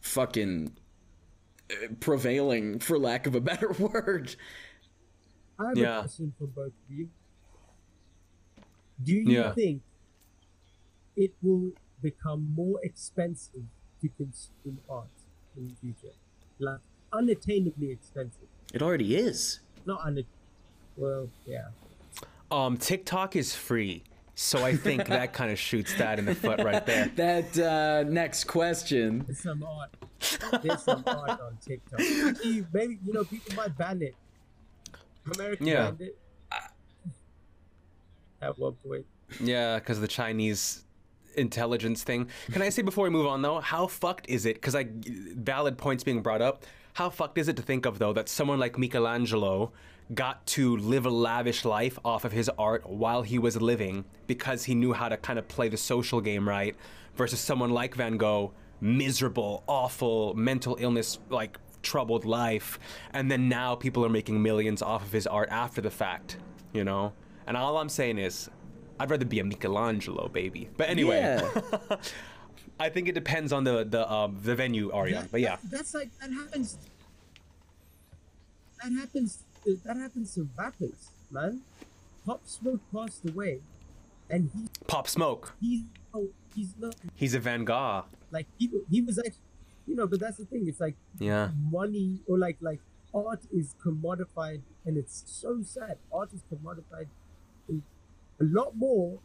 fucking 0.00 0.70
uh, 1.72 1.74
prevailing, 1.98 2.78
for 2.78 2.96
lack 3.00 3.26
of 3.26 3.34
a 3.34 3.40
better 3.40 3.72
word. 3.86 4.36
I 5.58 5.68
have 5.70 5.76
Yeah. 5.78 5.98
a 5.98 6.00
question 6.02 6.32
for 6.38 6.46
both 6.46 6.66
of 6.68 6.96
you. 6.96 7.08
Do 9.02 9.12
you 9.12 9.24
Yeah. 9.28 9.52
think 9.54 9.82
it 11.16 11.32
will 11.42 11.72
become 12.00 12.52
more 12.54 12.78
expensive 12.84 13.64
to 14.00 14.08
consume 14.10 14.78
art 14.88 15.08
in 15.56 15.66
the 15.68 15.74
future? 15.80 16.14
Like 16.60 16.78
unattainably 17.12 17.90
expensive. 17.92 18.46
It 18.72 18.82
already 18.82 19.16
is. 19.16 19.58
Not 19.84 20.00
un 20.06 20.24
well, 20.96 21.28
yeah. 21.44 21.68
Um, 22.52 22.76
TikTok 22.76 23.34
is 23.36 23.54
free, 23.54 24.02
so 24.40 24.64
I 24.64 24.76
think 24.76 25.06
that 25.06 25.32
kind 25.40 25.50
of 25.50 25.58
shoots 25.58 25.92
that 25.94 26.20
in 26.20 26.24
the 26.24 26.34
foot 26.34 26.62
right 26.62 26.86
there. 26.86 27.10
That 27.16 27.58
uh, 27.58 28.08
next 28.08 28.44
question. 28.44 29.24
There's 29.26 29.40
some 29.40 29.64
art. 29.64 29.90
There's 30.62 30.82
some 30.84 31.02
art 31.08 31.40
on 31.40 31.58
TikTok. 31.60 31.98
Maybe, 31.98 32.64
maybe 32.72 32.98
you 33.04 33.12
know 33.12 33.24
people 33.24 33.56
might 33.56 33.76
ban 33.76 34.00
it. 34.00 34.14
America 35.34 35.64
Yeah. 35.64 35.84
banned 35.90 36.00
it. 36.02 36.18
At 38.40 38.56
one 38.60 38.74
point. 38.74 39.06
Yeah, 39.40 39.80
because 39.80 40.00
the 40.00 40.06
Chinese 40.06 40.84
intelligence 41.34 42.04
thing. 42.04 42.28
Can 42.52 42.62
I 42.62 42.68
say 42.68 42.82
before 42.82 43.02
we 43.04 43.10
move 43.10 43.26
on 43.26 43.42
though, 43.42 43.58
how 43.58 43.88
fucked 43.88 44.28
is 44.28 44.46
it? 44.46 44.54
Because 44.54 44.74
like 44.74 45.04
valid 45.04 45.76
points 45.76 46.04
being 46.04 46.22
brought 46.22 46.42
up. 46.42 46.64
How 46.92 47.10
fucked 47.10 47.38
is 47.38 47.48
it 47.48 47.56
to 47.56 47.62
think 47.62 47.86
of 47.86 47.98
though 47.98 48.12
that 48.12 48.28
someone 48.28 48.60
like 48.60 48.78
Michelangelo 48.78 49.72
got 50.14 50.46
to 50.46 50.76
live 50.78 51.04
a 51.06 51.10
lavish 51.10 51.64
life 51.64 51.98
off 52.04 52.24
of 52.24 52.32
his 52.32 52.48
art 52.58 52.88
while 52.88 53.22
he 53.22 53.38
was 53.38 53.60
living 53.60 54.04
because 54.26 54.64
he 54.64 54.74
knew 54.74 54.92
how 54.92 55.08
to 55.08 55.16
kind 55.16 55.38
of 55.38 55.46
play 55.48 55.68
the 55.68 55.76
social 55.76 56.20
game 56.20 56.48
right, 56.48 56.74
versus 57.16 57.40
someone 57.40 57.70
like 57.70 57.94
Van 57.94 58.16
Gogh, 58.16 58.52
miserable, 58.80 59.64
awful, 59.66 60.34
mental 60.34 60.76
illness, 60.80 61.18
like 61.28 61.58
troubled 61.82 62.24
life, 62.24 62.78
and 63.12 63.30
then 63.30 63.48
now 63.48 63.74
people 63.74 64.04
are 64.04 64.08
making 64.08 64.42
millions 64.42 64.80
off 64.82 65.02
of 65.04 65.12
his 65.12 65.26
art 65.26 65.48
after 65.50 65.80
the 65.80 65.90
fact, 65.90 66.36
you 66.72 66.84
know. 66.84 67.12
And 67.46 67.56
all 67.56 67.76
I'm 67.78 67.88
saying 67.88 68.18
is, 68.18 68.48
I'd 69.00 69.10
rather 69.10 69.24
be 69.24 69.40
a 69.40 69.44
Michelangelo, 69.44 70.28
baby. 70.28 70.68
But 70.76 70.88
anyway, 70.88 71.18
Yeah. 71.20 71.96
I 72.80 72.88
think 72.90 73.08
it 73.08 73.14
depends 73.14 73.52
on 73.52 73.64
the 73.64 73.84
the 73.84 74.10
um, 74.10 74.38
the 74.42 74.54
venue, 74.54 74.92
Arya. 74.92 75.22
That- 75.22 75.30
But 75.32 75.40
yeah, 75.40 75.56
that- 75.56 75.70
that's 75.70 75.94
like 75.94 76.10
that 76.20 76.30
happens. 76.32 76.78
That 78.82 78.92
happens. 78.92 79.38
That 79.84 79.96
happens 79.96 80.34
to 80.34 80.48
rappers, 80.58 81.10
man. 81.30 81.62
Pop 82.26 82.40
Smoke 82.44 82.80
passed 82.92 83.28
away, 83.28 83.60
and 84.30 84.50
he 84.54 84.68
Pop 84.86 85.08
Smoke. 85.08 85.54
he's 85.60 85.82
oh 86.14 86.28
he's 86.54 86.74
not 86.78 86.94
He's 87.14 87.34
a 87.34 87.40
Van 87.40 87.64
Gogh. 87.64 88.04
like 88.30 88.46
he 88.58 88.70
he 88.90 89.00
was 89.00 89.18
actually 89.18 89.42
you 89.86 89.96
know, 89.96 90.06
but 90.06 90.20
that's 90.20 90.36
the 90.36 90.44
thing. 90.44 90.66
It's 90.68 90.80
like 90.80 90.96
Yeah. 91.18 91.50
money 91.70 92.20
or 92.26 92.38
like 92.38 92.58
like 92.60 92.80
art 93.14 93.40
is 93.50 93.74
commodified, 93.82 94.60
and 94.84 94.96
it's 94.98 95.22
so 95.26 95.62
sad. 95.62 95.96
Art 96.12 96.30
is 96.34 96.42
commodified 96.52 97.06
a 97.70 98.44
lot 98.44 98.76
more, 98.76 99.18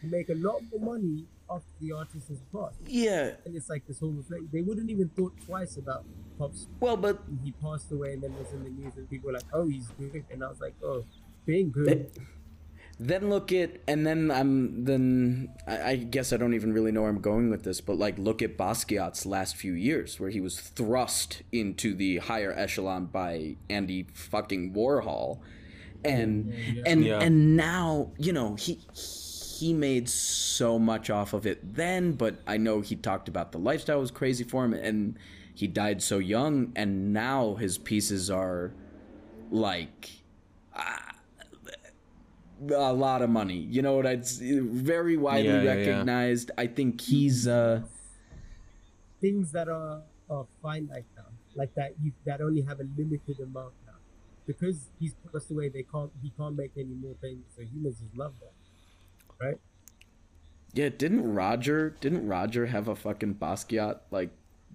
to 0.00 0.06
make 0.06 0.28
a 0.28 0.34
lot 0.34 0.60
more 0.70 0.94
money 0.94 1.24
after 1.50 1.66
the 1.80 1.92
artist 1.92 2.28
has 2.28 2.38
passed. 2.52 2.76
Yeah. 2.86 3.32
And 3.44 3.56
it's 3.56 3.68
like 3.68 3.86
this 3.86 3.98
whole 4.00 4.10
reflect. 4.10 4.52
They 4.52 4.60
wouldn't 4.62 4.88
even 4.90 5.08
thought 5.10 5.32
twice 5.46 5.76
about 5.76 6.04
Pop's. 6.42 6.66
Well, 6.80 6.96
but 6.96 7.22
He 7.44 7.52
passed 7.52 7.90
away, 7.92 8.12
and 8.14 8.22
then 8.22 8.32
it 8.32 8.38
was 8.38 8.52
in 8.52 8.64
the 8.64 8.70
news, 8.70 8.92
and 8.96 9.08
people 9.08 9.28
were 9.28 9.34
like, 9.34 9.44
"Oh, 9.52 9.66
he's 9.66 9.88
good," 9.98 10.24
and 10.30 10.42
I 10.44 10.48
was 10.48 10.60
like, 10.60 10.74
"Oh, 10.82 11.04
being 11.46 11.70
good." 11.70 12.10
then 12.98 13.30
look 13.30 13.50
at 13.52 13.80
and 13.88 14.06
then 14.06 14.30
I'm 14.30 14.84
then 14.84 15.48
I, 15.66 15.82
I 15.82 15.96
guess 15.96 16.32
I 16.32 16.36
don't 16.36 16.54
even 16.54 16.72
really 16.72 16.92
know 16.92 17.00
where 17.02 17.10
I'm 17.10 17.20
going 17.20 17.50
with 17.50 17.64
this, 17.64 17.80
but 17.80 17.96
like 17.98 18.18
look 18.18 18.42
at 18.42 18.56
Basquiat's 18.56 19.26
last 19.26 19.56
few 19.56 19.72
years 19.72 20.20
where 20.20 20.30
he 20.30 20.40
was 20.40 20.60
thrust 20.60 21.42
into 21.50 21.94
the 21.94 22.18
higher 22.18 22.52
echelon 22.52 23.06
by 23.06 23.56
Andy 23.68 24.06
fucking 24.12 24.72
Warhol. 24.74 25.40
And 26.04 26.52
and 26.86 27.04
Yeah. 27.04 27.20
and 27.20 27.56
now, 27.56 28.12
you 28.18 28.32
know, 28.32 28.54
he 28.56 28.78
he 28.94 29.72
made 29.72 30.08
so 30.08 30.78
much 30.78 31.10
off 31.10 31.32
of 31.32 31.46
it 31.46 31.74
then, 31.74 32.12
but 32.12 32.40
I 32.46 32.56
know 32.56 32.80
he 32.80 32.96
talked 32.96 33.28
about 33.28 33.52
the 33.52 33.58
lifestyle 33.58 34.00
was 34.00 34.10
crazy 34.10 34.44
for 34.44 34.64
him 34.64 34.74
and 34.74 35.16
he 35.54 35.66
died 35.66 36.02
so 36.02 36.18
young 36.18 36.72
and 36.76 37.12
now 37.12 37.54
his 37.54 37.78
pieces 37.78 38.30
are 38.30 38.72
like 39.50 40.10
a 42.70 42.92
lot 42.92 43.22
of 43.22 43.30
money. 43.30 43.56
You 43.56 43.82
know 43.82 43.94
what 43.96 44.06
I'd 44.06 44.26
very 44.26 45.16
widely 45.16 45.58
Yeah, 45.58 45.62
yeah, 45.62 45.74
yeah. 45.74 45.98
recognized. 45.98 46.50
I 46.58 46.66
think 46.66 47.00
he's 47.00 47.46
uh 47.48 47.82
things 49.20 49.52
that 49.52 49.68
are, 49.68 50.02
are 50.30 50.46
finite 50.62 51.06
now, 51.16 51.26
like 51.54 51.74
that 51.74 51.94
you 52.02 52.12
that 52.26 52.40
only 52.40 52.62
have 52.62 52.80
a 52.80 52.84
limited 52.96 53.40
amount 53.40 53.74
now, 53.86 53.98
because 54.46 54.90
he's 54.98 55.14
passed 55.32 55.50
away. 55.50 55.68
They 55.68 55.84
can't 55.84 56.10
he 56.22 56.30
can't 56.36 56.56
make 56.56 56.72
any 56.76 56.94
more 56.94 57.14
things. 57.20 57.44
So 57.56 57.62
humans 57.62 58.00
just 58.00 58.16
love 58.16 58.34
that, 58.40 58.54
right? 59.44 59.58
yeah, 60.72 60.88
didn't 60.88 61.34
Roger 61.34 61.90
didn't 62.00 62.26
Roger 62.26 62.66
have 62.66 62.88
a 62.88 62.96
fucking 62.96 63.34
Basquiat 63.36 64.00
like 64.10 64.30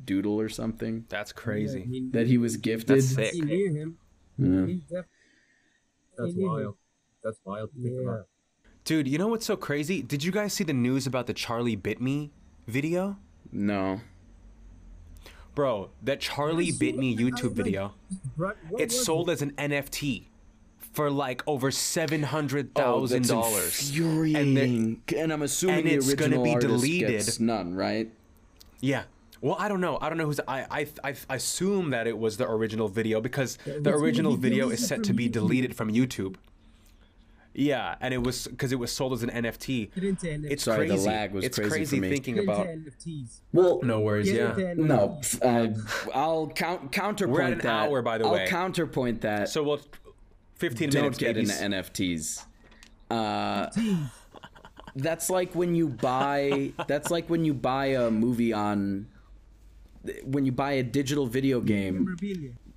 doodle 0.06 0.40
or 0.40 0.50
something 0.50 1.06
That's 1.10 1.32
Yeah, 1.36 1.42
crazy. 1.42 1.82
I 1.84 1.86
mean, 1.86 2.12
that 2.12 2.28
he 2.28 2.38
was 2.38 2.58
gifted? 2.58 2.96
That's 2.98 3.08
sick. 3.08 3.34
He 3.34 3.42
knew 3.42 3.74
him. 3.74 3.98
Yeah. 4.38 4.66
He 4.66 4.74
def- 4.90 5.06
That's 6.18 6.34
he 6.34 6.40
knew 6.40 6.46
him. 6.46 6.52
wild. 6.54 6.76
That's 7.24 7.40
wild 7.44 7.72
to 7.74 7.82
think 7.82 7.96
Yeah. 7.96 8.02
about. 8.10 8.28
Dude, 8.84 9.08
you 9.08 9.18
know 9.18 9.28
what's 9.28 9.46
so 9.46 9.58
crazy? 9.58 10.02
Did 10.02 10.24
you 10.24 10.32
guys 10.32 10.54
see 10.54 10.64
the 10.64 10.74
news 10.74 11.06
about 11.08 11.28
the 11.28 11.34
Charlie 11.34 11.76
Bit 11.76 12.00
Me 12.02 12.32
video? 12.68 13.18
No. 13.52 14.00
Bro, 15.56 15.90
that 16.04 16.20
Charlie 16.22 16.72
Bit 16.72 16.98
Me 16.98 17.16
that. 17.16 17.22
I 17.22 17.26
was 17.26 17.34
YouTube 17.42 17.52
video, 17.54 17.94
Bro, 18.38 18.52
what 18.70 18.82
it's 18.82 19.04
sold 19.04 19.30
as 19.30 19.42
an 19.42 19.52
NFT 19.58 20.26
for 20.94 21.10
like 21.10 21.42
over 21.48 21.72
seven 21.72 22.22
hundred 22.24 22.70
Oh, 22.76 22.80
thousand 22.82 23.24
that's 23.24 23.30
dollars. 23.30 23.90
infuriating. 23.90 25.02
And, 25.18 25.34
I'm 25.34 25.42
assuming 25.42 25.80
and 25.80 25.88
the 25.88 25.94
it's 25.96 26.14
gonna 26.14 26.36
original 26.40 26.44
be 26.44 26.54
artist 26.54 26.70
deleted. 26.76 27.10
gets 27.10 27.40
none, 27.40 27.74
right? 27.76 28.12
Yeah. 28.82 29.04
Well, 29.42 29.56
I 29.60 29.68
don't 29.68 29.82
know. 29.82 29.98
I 30.02 30.10
don't 30.10 30.18
know 30.18 30.26
who's. 30.26 30.40
I 30.48 30.66
I 30.72 30.88
I 31.04 31.16
I 31.30 31.36
assume 31.36 31.92
that 31.92 32.08
it 32.08 32.18
was 32.18 32.38
the 32.38 32.50
original 32.50 32.88
video 32.88 33.22
because 33.22 33.58
Yeah, 33.66 33.74
the 33.82 33.94
original 33.94 34.36
video 34.36 34.70
is 34.70 34.86
set 34.88 35.04
to 35.06 35.14
be 35.14 35.28
YouTube. 35.30 35.32
deleted 35.34 35.76
from 35.76 35.92
YouTube. 35.92 36.36
Yeah, 37.54 37.96
and 38.02 38.14
it 38.14 38.22
was 38.22 38.48
because 38.48 38.72
it 38.72 38.76
was 38.78 38.92
sold 38.92 39.14
as 39.14 39.24
an 39.24 39.32
NFT. 39.32 39.90
Get. 39.96 40.52
It's 40.52 40.64
Sorry, 40.64 40.88
the 40.88 40.94
crazy. 40.94 41.08
lag 41.10 41.34
was 41.34 41.44
it's 41.44 41.58
crazy 41.58 41.70
crazy, 41.70 42.00
thinking 42.02 42.38
about. 42.38 42.68
NFTs. 42.68 43.40
Well, 43.52 43.80
No 43.82 44.00
worries. 44.02 44.32
Yeah. 44.32 44.74
no. 44.76 45.20
Uh, 45.42 45.70
I'll 46.14 46.48
count 46.50 46.92
counterpoint 46.92 47.34
We're 47.36 47.42
at 47.42 47.54
an 47.54 47.58
that. 47.60 47.66
hour, 47.90 48.04
by 48.04 48.20
the 48.20 48.26
I'll 48.26 48.34
way. 48.34 48.48
counterpoint 48.48 49.22
that. 49.22 49.50
So 49.50 49.64
we'll. 49.64 49.80
Fifteen 50.56 50.90
don't 50.92 51.02
minutes. 51.04 51.18
get 51.20 51.34
babies. 51.36 51.60
into 51.62 51.78
NFTs. 51.78 52.44
Uh, 53.10 53.70
that's 54.96 55.30
like 55.30 55.54
when 55.56 55.74
you 55.76 55.88
buy. 55.90 56.74
That's 56.88 57.10
like 57.12 57.28
when 57.30 57.44
you 57.46 57.54
buy 57.56 57.88
a 57.88 58.10
movie 58.12 58.54
on. 58.54 59.08
When 60.24 60.46
you 60.46 60.52
buy 60.52 60.74
a 60.74 60.84
digital 60.84 61.26
video 61.26 61.62
game, 61.62 62.18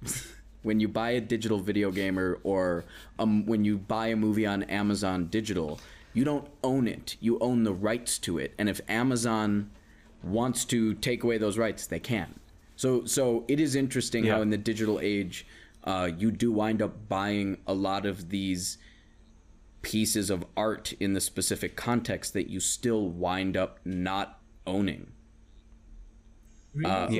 when 0.63 0.81
you 0.81 0.89
buy 0.89 1.11
a 1.11 1.21
digital 1.21 1.59
video 1.59 1.91
game 1.91 2.19
or, 2.19 2.39
or 2.43 2.85
um, 3.19 3.47
when 3.47 3.65
you 3.65 3.79
buy 3.79 4.09
a 4.09 4.17
movie 4.17 4.47
on 4.47 4.63
Amazon 4.65 5.27
Digital, 5.27 5.81
you 6.13 6.25
don't 6.25 6.49
own 6.63 6.87
it. 6.87 7.17
You 7.21 7.39
own 7.39 7.65
the 7.65 7.73
rights 7.73 8.19
to 8.21 8.39
it. 8.39 8.55
And 8.59 8.69
if 8.69 8.81
Amazon 8.89 9.71
wants 10.23 10.65
to 10.67 10.95
take 10.95 11.25
away 11.25 11.39
those 11.39 11.57
rights, 11.57 11.87
they 11.87 12.01
can. 12.01 12.39
So 12.77 13.05
so 13.05 13.45
it 13.49 13.61
is 13.61 13.75
interesting 13.75 14.25
how 14.25 14.41
in 14.41 14.51
the 14.51 14.59
digital 14.59 15.01
age, 15.01 15.47
uh, 15.85 16.11
you 16.17 16.31
do 16.31 16.51
wind 16.53 16.83
up 16.83 17.09
buying 17.09 17.59
a 17.67 17.75
lot 17.75 18.07
of 18.07 18.31
these 18.31 18.79
pieces 19.83 20.31
of 20.31 20.45
art 20.57 20.93
in 21.01 21.15
the 21.15 21.21
specific 21.21 21.77
context 21.77 22.33
that 22.35 22.51
you 22.51 22.61
still 22.61 23.09
wind 23.09 23.57
up 23.57 23.79
not 23.85 24.41
owning. 24.67 25.13
Really? 26.75 26.91
Uh, 26.91 27.07
so 27.09 27.13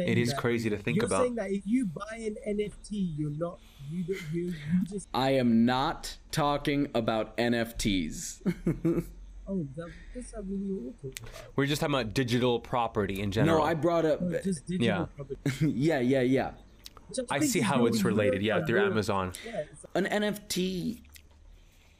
Yeah, 0.00 0.04
it 0.06 0.18
is 0.18 0.30
that- 0.30 0.38
crazy 0.38 0.68
to 0.70 0.76
think 0.76 0.96
you're 0.96 1.06
about. 1.06 1.22
saying 1.22 1.34
that 1.36 1.50
if 1.50 1.62
you 1.66 1.86
buy 1.86 2.16
an 2.16 2.36
NFT, 2.48 3.14
you're 3.16 3.30
not 3.30 3.58
you 3.90 4.04
you 4.32 4.54
you 4.72 4.84
just 4.84 5.08
I 5.14 5.30
am 5.30 5.64
not 5.64 6.16
talking 6.32 6.88
about 6.94 7.36
NFTs. 7.36 8.40
oh 9.48 9.66
that, 9.76 9.90
that's 10.14 10.32
not 10.34 10.44
really 10.48 10.64
what 10.72 10.94
we're. 11.02 11.10
We're 11.56 11.66
just 11.66 11.80
talking 11.80 11.94
about 11.94 12.14
digital 12.14 12.60
property 12.60 13.20
in 13.20 13.30
general. 13.30 13.58
no, 13.58 13.64
I 13.64 13.74
brought 13.74 14.04
up. 14.04 14.20
Oh, 14.22 14.30
just 14.42 14.66
digital 14.66 14.86
Yeah. 14.86 15.06
property. 15.16 15.38
yeah, 15.72 16.00
yeah, 16.00 16.20
yeah. 16.22 16.50
Which 17.08 17.18
I 17.30 17.40
see 17.40 17.60
how 17.60 17.86
it's 17.86 18.04
related. 18.04 18.40
Yeah, 18.42 18.64
through 18.64 18.80
Amazon. 18.84 19.32
Yeah, 19.44 19.62
it's 19.72 19.84
an 19.94 20.04
NFT 20.06 21.02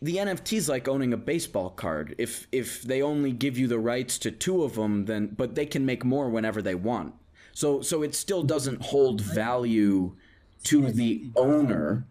the 0.02 0.16
NFT 0.16 0.54
is 0.54 0.68
like 0.68 0.88
owning 0.88 1.12
a 1.12 1.16
baseball 1.16 1.70
card. 1.70 2.14
If 2.18 2.46
if 2.52 2.82
they 2.82 3.02
only 3.02 3.32
give 3.32 3.58
you 3.58 3.66
the 3.66 3.78
rights 3.78 4.18
to 4.20 4.30
two 4.30 4.62
of 4.62 4.74
them, 4.74 5.04
then 5.04 5.28
but 5.36 5.54
they 5.54 5.66
can 5.66 5.84
make 5.84 6.04
more 6.04 6.28
whenever 6.28 6.62
they 6.62 6.74
want. 6.74 7.14
So 7.52 7.82
so 7.82 8.02
it 8.02 8.14
still 8.14 8.42
doesn't 8.42 8.82
hold 8.82 9.20
value 9.20 10.16
to 10.64 10.90
the 10.90 11.30
owner. 11.36 12.06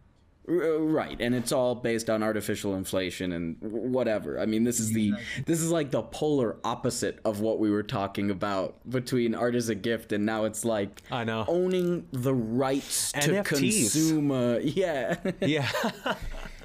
Uh, 0.48 0.80
right, 0.80 1.22
and 1.22 1.36
it's 1.36 1.52
all 1.52 1.76
based 1.76 2.10
on 2.10 2.24
artificial 2.24 2.74
inflation 2.74 3.34
and 3.34 3.56
whatever. 3.62 4.40
I 4.40 4.48
mean, 4.48 4.64
this 4.64 4.80
is 4.80 4.92
the 4.94 5.14
this 5.46 5.62
is 5.62 5.70
like 5.70 5.92
the 5.92 6.02
polar 6.02 6.58
opposite 6.64 7.20
of 7.24 7.40
what 7.40 7.60
we 7.60 7.70
were 7.70 7.84
talking 7.84 8.32
about 8.32 8.78
between 8.90 9.36
art 9.36 9.54
as 9.54 9.70
a 9.70 9.76
gift, 9.76 10.12
and 10.12 10.26
now 10.26 10.46
it's 10.46 10.66
like 10.66 11.04
I 11.12 11.24
know. 11.24 11.46
owning 11.48 12.08
the 12.12 12.34
rights 12.34 13.12
to 13.12 13.44
NFTs. 13.44 13.46
consume. 13.46 14.32
A, 14.32 14.60
yeah, 14.60 15.18
Yeah. 15.40 15.70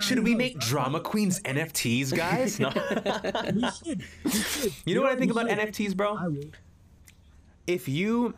Should 0.00 0.24
we 0.24 0.34
make 0.34 0.58
drama 0.58 1.00
queens 1.00 1.40
NFTs, 1.40 2.14
guys? 2.16 2.58
No. 2.60 2.70
we 3.54 3.70
should. 3.70 4.04
We 4.24 4.30
should. 4.30 4.72
You 4.84 4.94
know 4.94 5.02
what 5.02 5.12
I 5.12 5.16
think 5.16 5.32
about 5.32 5.48
should. 5.48 5.58
NFTs, 5.58 5.96
bro? 5.96 6.18
If 7.66 7.88
you 7.88 8.34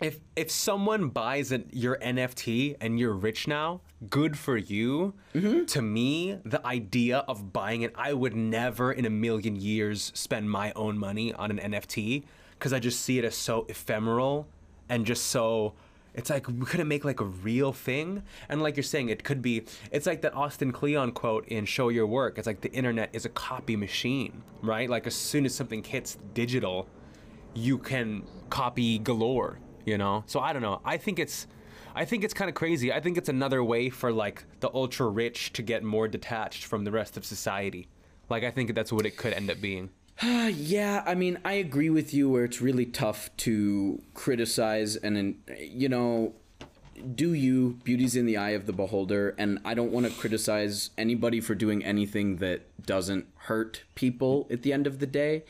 if 0.00 0.20
if 0.34 0.50
someone 0.50 1.08
buys 1.08 1.52
an, 1.52 1.68
your 1.72 1.96
NFT 1.98 2.76
and 2.80 2.98
you're 2.98 3.14
rich 3.14 3.48
now, 3.48 3.80
good 4.10 4.38
for 4.38 4.56
you. 4.56 5.14
Mm-hmm. 5.34 5.64
To 5.66 5.82
me, 5.82 6.38
the 6.44 6.64
idea 6.66 7.18
of 7.28 7.52
buying 7.52 7.82
it, 7.82 7.92
I 7.94 8.12
would 8.12 8.36
never 8.36 8.92
in 8.92 9.06
a 9.06 9.10
million 9.10 9.56
years 9.56 10.12
spend 10.14 10.50
my 10.50 10.72
own 10.76 10.98
money 10.98 11.32
on 11.32 11.50
an 11.50 11.72
NFT 11.72 12.24
because 12.58 12.72
I 12.72 12.78
just 12.78 13.00
see 13.00 13.18
it 13.18 13.24
as 13.24 13.34
so 13.34 13.66
ephemeral 13.68 14.48
and 14.88 15.06
just 15.06 15.26
so. 15.26 15.74
It's 16.16 16.30
like 16.30 16.48
we 16.48 16.64
couldn't 16.64 16.88
make 16.88 17.04
like 17.04 17.20
a 17.20 17.24
real 17.24 17.72
thing, 17.72 18.22
and 18.48 18.62
like 18.62 18.76
you're 18.76 18.82
saying, 18.82 19.10
it 19.10 19.22
could 19.22 19.42
be. 19.42 19.64
It's 19.92 20.06
like 20.06 20.22
that 20.22 20.34
Austin 20.34 20.72
Kleon 20.72 21.12
quote 21.12 21.46
in 21.48 21.66
"Show 21.66 21.90
Your 21.90 22.06
Work." 22.06 22.38
It's 22.38 22.46
like 22.46 22.62
the 22.62 22.72
internet 22.72 23.10
is 23.12 23.24
a 23.24 23.28
copy 23.28 23.76
machine, 23.76 24.42
right? 24.62 24.88
Like 24.88 25.06
as 25.06 25.14
soon 25.14 25.44
as 25.44 25.54
something 25.54 25.84
hits 25.84 26.16
digital, 26.34 26.88
you 27.54 27.78
can 27.78 28.22
copy 28.50 28.98
galore 28.98 29.58
you 29.86 29.96
know 29.96 30.22
so 30.26 30.40
i 30.40 30.52
don't 30.52 30.62
know 30.62 30.80
i 30.84 30.96
think 30.98 31.18
it's 31.18 31.46
i 31.94 32.04
think 32.04 32.22
it's 32.22 32.34
kind 32.34 32.50
of 32.50 32.54
crazy 32.54 32.92
i 32.92 33.00
think 33.00 33.16
it's 33.16 33.30
another 33.30 33.64
way 33.64 33.88
for 33.88 34.12
like 34.12 34.44
the 34.60 34.70
ultra 34.74 35.08
rich 35.08 35.52
to 35.52 35.62
get 35.62 35.82
more 35.82 36.06
detached 36.06 36.64
from 36.64 36.84
the 36.84 36.90
rest 36.90 37.16
of 37.16 37.24
society 37.24 37.88
like 38.28 38.44
i 38.44 38.50
think 38.50 38.74
that's 38.74 38.92
what 38.92 39.06
it 39.06 39.16
could 39.16 39.32
end 39.32 39.50
up 39.50 39.60
being 39.60 39.88
yeah, 40.22 41.02
I 41.06 41.14
mean, 41.14 41.38
I 41.44 41.54
agree 41.54 41.90
with 41.90 42.14
you 42.14 42.28
where 42.30 42.44
it's 42.44 42.60
really 42.60 42.86
tough 42.86 43.30
to 43.38 44.00
criticize 44.14 44.96
and, 44.96 45.40
you 45.58 45.88
know, 45.88 46.34
do 47.14 47.34
you, 47.34 47.78
beauty's 47.84 48.16
in 48.16 48.24
the 48.24 48.38
eye 48.38 48.50
of 48.50 48.64
the 48.64 48.72
beholder, 48.72 49.34
and 49.36 49.58
I 49.66 49.74
don't 49.74 49.92
want 49.92 50.06
to 50.06 50.12
criticize 50.12 50.90
anybody 50.96 51.42
for 51.42 51.54
doing 51.54 51.84
anything 51.84 52.36
that 52.36 52.62
doesn't 52.86 53.26
hurt 53.36 53.84
people 53.94 54.46
at 54.50 54.62
the 54.62 54.72
end 54.72 54.86
of 54.86 54.98
the 54.98 55.06
day. 55.06 55.44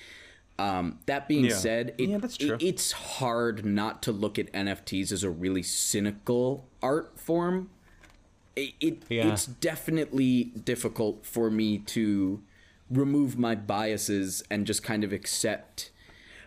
Um, 0.59 0.99
that 1.07 1.29
being 1.29 1.45
Yeah. 1.45 1.55
said, 1.55 1.95
it, 1.99 2.09
Yeah, 2.09 2.19
that's 2.19 2.37
true. 2.37 2.55
it- 2.57 2.63
it's 2.63 2.91
hard 2.93 3.65
not 3.65 4.03
to 4.05 4.13
look 4.13 4.39
at 4.41 4.51
NFTs 4.53 5.13
as 5.13 5.23
a 5.23 5.31
really 5.31 5.63
cynical 5.63 6.67
art 6.83 7.21
form. 7.21 7.71
It, 8.57 8.73
it 8.81 9.03
Yeah. 9.09 9.33
it's 9.33 9.47
definitely 9.47 10.45
difficult 10.45 11.25
for 11.25 11.49
me 11.51 11.79
to 11.79 12.43
remove 12.91 13.39
my 13.39 13.55
biases 13.55 14.43
and 14.51 14.67
just 14.67 14.83
kind 14.83 15.03
of 15.05 15.13
accept 15.13 15.91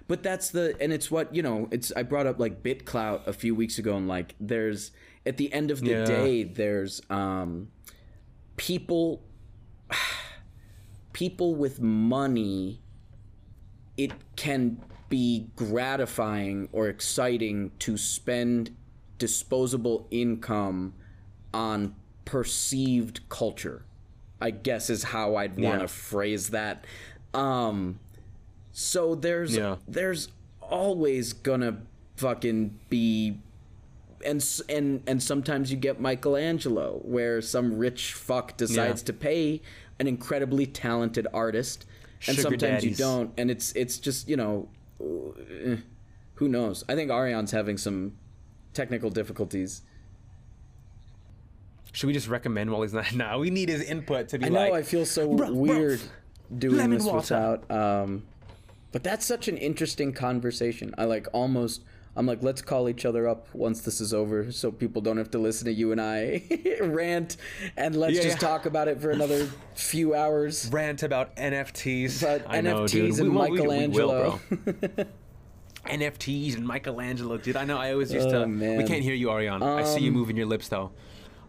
but 0.07 0.23
that's 0.23 0.49
the 0.49 0.75
and 0.79 0.93
it's 0.93 1.11
what 1.11 1.33
you 1.35 1.41
know 1.41 1.67
it's 1.71 1.91
i 1.95 2.01
brought 2.03 2.25
up 2.25 2.39
like 2.39 2.63
bitclout 2.63 3.25
a 3.27 3.33
few 3.33 3.53
weeks 3.53 3.77
ago 3.77 3.95
and 3.97 4.07
like 4.07 4.35
there's 4.39 4.91
at 5.25 5.37
the 5.37 5.51
end 5.51 5.69
of 5.69 5.81
the 5.81 5.91
Yeah. 5.91 6.05
day 6.05 6.43
there's 6.43 7.01
um 7.09 7.67
people 8.57 9.21
people 11.13 11.55
with 11.55 11.81
money 11.81 12.81
it 13.97 14.11
can 14.35 14.81
be 15.09 15.49
gratifying 15.55 16.69
or 16.71 16.87
exciting 16.87 17.71
to 17.79 17.97
spend 17.97 18.75
disposable 19.17 20.07
income 20.11 20.93
on 21.53 21.95
perceived 22.25 23.27
culture 23.27 23.83
i 24.41 24.49
guess 24.51 24.89
is 24.89 25.03
how 25.03 25.35
i'd 25.35 25.57
want 25.59 25.75
to 25.79 25.83
Yeah. 25.83 25.87
phrase 25.87 26.49
that 26.49 26.85
um 27.33 27.99
so 28.71 29.15
there's 29.15 29.55
Yeah. 29.55 29.77
there's 29.87 30.29
always 30.61 31.33
gonna 31.33 31.81
fucking 32.15 32.79
be 32.89 33.37
and 34.25 34.43
and 34.67 35.01
and 35.07 35.23
sometimes 35.23 35.71
you 35.71 35.77
get 35.77 35.99
Michelangelo 35.99 36.99
where 37.03 37.41
some 37.41 37.77
rich 37.77 38.13
fuck 38.13 38.57
decides 38.57 39.01
Yeah. 39.01 39.05
to 39.05 39.13
pay 39.13 39.61
an 39.99 40.07
incredibly 40.07 40.65
talented 40.65 41.25
artist 41.33 41.85
and 42.27 42.35
Sugar 42.35 42.49
sometimes 42.49 42.83
you 42.83 42.95
don't 42.95 43.31
and 43.37 43.49
it's 43.49 43.71
it's 43.73 43.97
just 43.97 44.27
you 44.27 44.35
know 44.35 44.67
eh, 45.01 45.77
who 46.35 46.47
knows 46.49 46.83
I 46.89 46.95
think 46.95 47.09
Ariane's 47.11 47.51
having 47.51 47.77
some 47.77 48.13
technical 48.73 49.09
difficulties 49.09 49.81
Should 51.99 52.07
we 52.07 52.13
just 52.13 52.29
recommend 52.29 52.71
while 52.71 52.81
he's 52.83 52.93
not? 52.93 53.13
now? 53.25 53.39
we 53.39 53.49
need 53.49 53.67
his 53.67 53.81
input 53.81 54.29
to 54.29 54.39
be 54.39 54.45
I 54.45 54.47
know 54.49 54.59
like. 54.69 54.73
I 54.73 54.83
feel 54.83 55.05
so 55.05 55.27
"Bruh, 55.27 55.49
bruh, 55.49 55.53
weird 55.53 56.01
doing 56.57 56.91
this 56.91 57.03
water." 57.03 57.17
without 57.17 57.69
um 57.69 58.23
but 58.93 59.03
that's 59.03 59.25
such 59.25 59.49
an 59.49 59.57
interesting 59.57 60.13
conversation. 60.13 60.95
I 60.97 61.03
like 61.03 61.27
almost 61.33 61.83
I'm 62.15 62.25
like 62.25 62.41
let's 62.41 62.61
call 62.61 62.87
each 62.87 63.03
other 63.05 63.27
up 63.27 63.53
once 63.53 63.81
this 63.81 63.99
is 63.99 64.13
over 64.13 64.49
so 64.49 64.71
people 64.71 65.01
don't 65.01 65.17
have 65.17 65.29
to 65.31 65.39
listen 65.39 65.65
to 65.65 65.73
you 65.73 65.91
and 65.91 65.99
I 65.99 66.41
rant 66.81 67.35
and 67.75 67.93
let's 67.97 68.15
Yeah, 68.15 68.23
just 68.23 68.41
yeah. 68.41 68.47
talk 68.47 68.65
about 68.65 68.87
it 68.87 69.01
for 69.01 69.09
another 69.11 69.49
few 69.75 70.15
hours. 70.15 70.69
rant 70.71 71.03
about 71.03 71.35
NFTs. 71.35 72.21
But 72.21 72.45
I 72.47 72.61
know, 72.61 72.85
NFTs 72.85 72.91
dude. 72.91 73.19
and 73.19 73.29
we, 73.29 73.35
will- 73.35 73.43
we- 73.43 73.51
we 73.51 73.59
will, 73.59 73.65
Michelangelo. 73.89 74.39
NFTs 75.85 76.55
and 76.55 76.65
Michelangelo, 76.65 77.37
dude. 77.37 77.55
I 77.57 77.65
know. 77.65 77.77
I 77.77 77.91
always 77.91 78.13
used 78.13 78.27
Oh, 78.29 78.41
to. 78.43 78.47
man. 78.47 78.77
We 78.77 78.83
can't 78.85 79.03
hear 79.03 79.13
you, 79.15 79.29
Ariane. 79.31 79.61
I 79.63 79.83
see 79.83 80.01
you 80.01 80.09
Um, 80.11 80.15
moving 80.17 80.37
your 80.37 80.45
lips 80.45 80.69
though. 80.69 80.91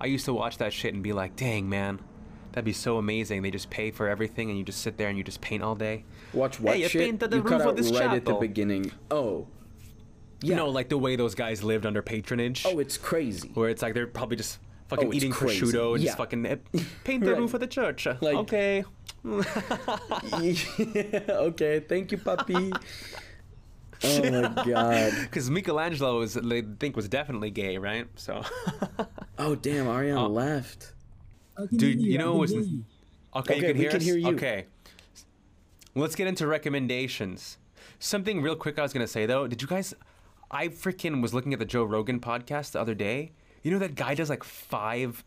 I 0.00 0.06
used 0.06 0.24
to 0.24 0.32
watch 0.34 0.58
that 0.58 0.72
shit 0.72 0.94
and 0.94 1.02
be 1.02 1.12
like, 1.12 1.36
"Dang, 1.36 1.68
man, 1.68 2.00
that'd 2.52 2.64
be 2.64 2.72
so 2.72 2.96
amazing." 2.96 3.42
They 3.42 3.50
just 3.50 3.68
pay 3.70 3.90
for 3.90 4.08
everything, 4.08 4.48
and 4.48 4.58
you 4.58 4.64
just 4.64 4.80
sit 4.80 4.96
there 4.96 5.08
and 5.08 5.18
you 5.18 5.24
just 5.24 5.40
paint 5.40 5.62
all 5.62 5.74
day. 5.74 6.04
Watch 6.32 6.58
what 6.60 6.76
Hey, 6.76 6.84
I 6.84 6.88
shit? 6.88 7.02
painted 7.02 7.30
the 7.30 7.36
you 7.38 7.42
cut 7.42 7.52
roof 7.52 7.60
of 7.62 7.66
out 7.68 7.76
this 7.76 7.90
right 7.92 8.10
at 8.12 8.24
the 8.24 8.34
beginning. 8.34 8.90
Oh. 9.10 9.46
You 10.42 10.54
know, 10.54 10.70
like 10.70 10.88
the 10.88 10.96
way 10.96 11.16
those 11.16 11.34
guys 11.34 11.62
lived 11.62 11.84
under 11.84 12.00
patronage. 12.00 12.64
Oh, 12.66 12.78
it's 12.78 12.96
crazy. 12.96 13.50
where 13.52 13.68
it's 13.68 13.82
like 13.82 13.92
they're 13.92 14.06
probably 14.06 14.36
just 14.38 14.58
fucking 14.88 15.08
Oh, 15.08 15.12
eating 15.12 15.30
crazy. 15.32 15.60
prosciutto 15.66 15.92
and 15.94 16.02
Yeah. 16.02 16.06
just 16.08 16.16
fucking 16.18 16.46
eh, 16.46 16.56
paint 17.04 17.22
the 17.24 17.32
Right. 17.32 17.38
roof 17.40 17.52
of 17.52 17.60
the 17.60 17.66
church. 17.66 18.06
Like- 18.22 18.36
okay. 18.36 18.84
okay, 21.28 21.80
thank 21.80 22.12
you, 22.12 22.18
puppy. 22.18 22.72
oh 24.04 24.30
my 24.30 24.64
god. 24.64 25.12
Because 25.22 25.50
Michelangelo 25.50 26.18
was, 26.18 26.34
they 26.34 26.62
think, 26.62 26.96
was 26.96 27.08
definitely 27.08 27.50
gay, 27.50 27.78
right? 27.78 28.06
So, 28.16 28.42
Oh 29.38 29.54
damn, 29.54 29.86
Ariane 29.88 30.16
oh. 30.18 30.26
left. 30.26 30.92
Dude, 31.74 31.98
hear 31.98 32.08
you 32.12 32.18
know 32.18 32.30
can 32.32 32.38
what's- 32.38 32.52
hear 32.52 32.60
you. 32.62 32.84
okay, 33.36 33.54
Okay, 33.54 33.56
you 33.56 33.62
can 33.66 33.74
we 33.74 33.80
hear 33.80 33.90
can 33.90 33.96
us. 33.98 34.04
hear 34.04 34.16
you. 34.16 34.28
Okay, 34.28 34.66
let's 35.94 36.14
get 36.14 36.26
into 36.26 36.46
recommendations. 36.46 37.58
Something 37.98 38.40
real 38.42 38.56
quick 38.56 38.78
I 38.78 38.82
was 38.82 38.92
gonna 38.92 39.06
say 39.06 39.26
though. 39.26 39.46
Did 39.46 39.60
you 39.62 39.68
guys? 39.68 39.92
I 40.50 40.68
freaking 40.68 41.22
was 41.22 41.32
looking 41.34 41.52
at 41.52 41.58
the 41.58 41.64
Joe 41.64 41.84
Rogan 41.84 42.18
podcast 42.20 42.72
the 42.72 42.80
other 42.80 42.94
day. 42.94 43.32
You 43.62 43.70
know 43.70 43.78
that 43.78 43.94
guy 43.94 44.14
does 44.14 44.30
like 44.30 44.42
five, 44.42 45.22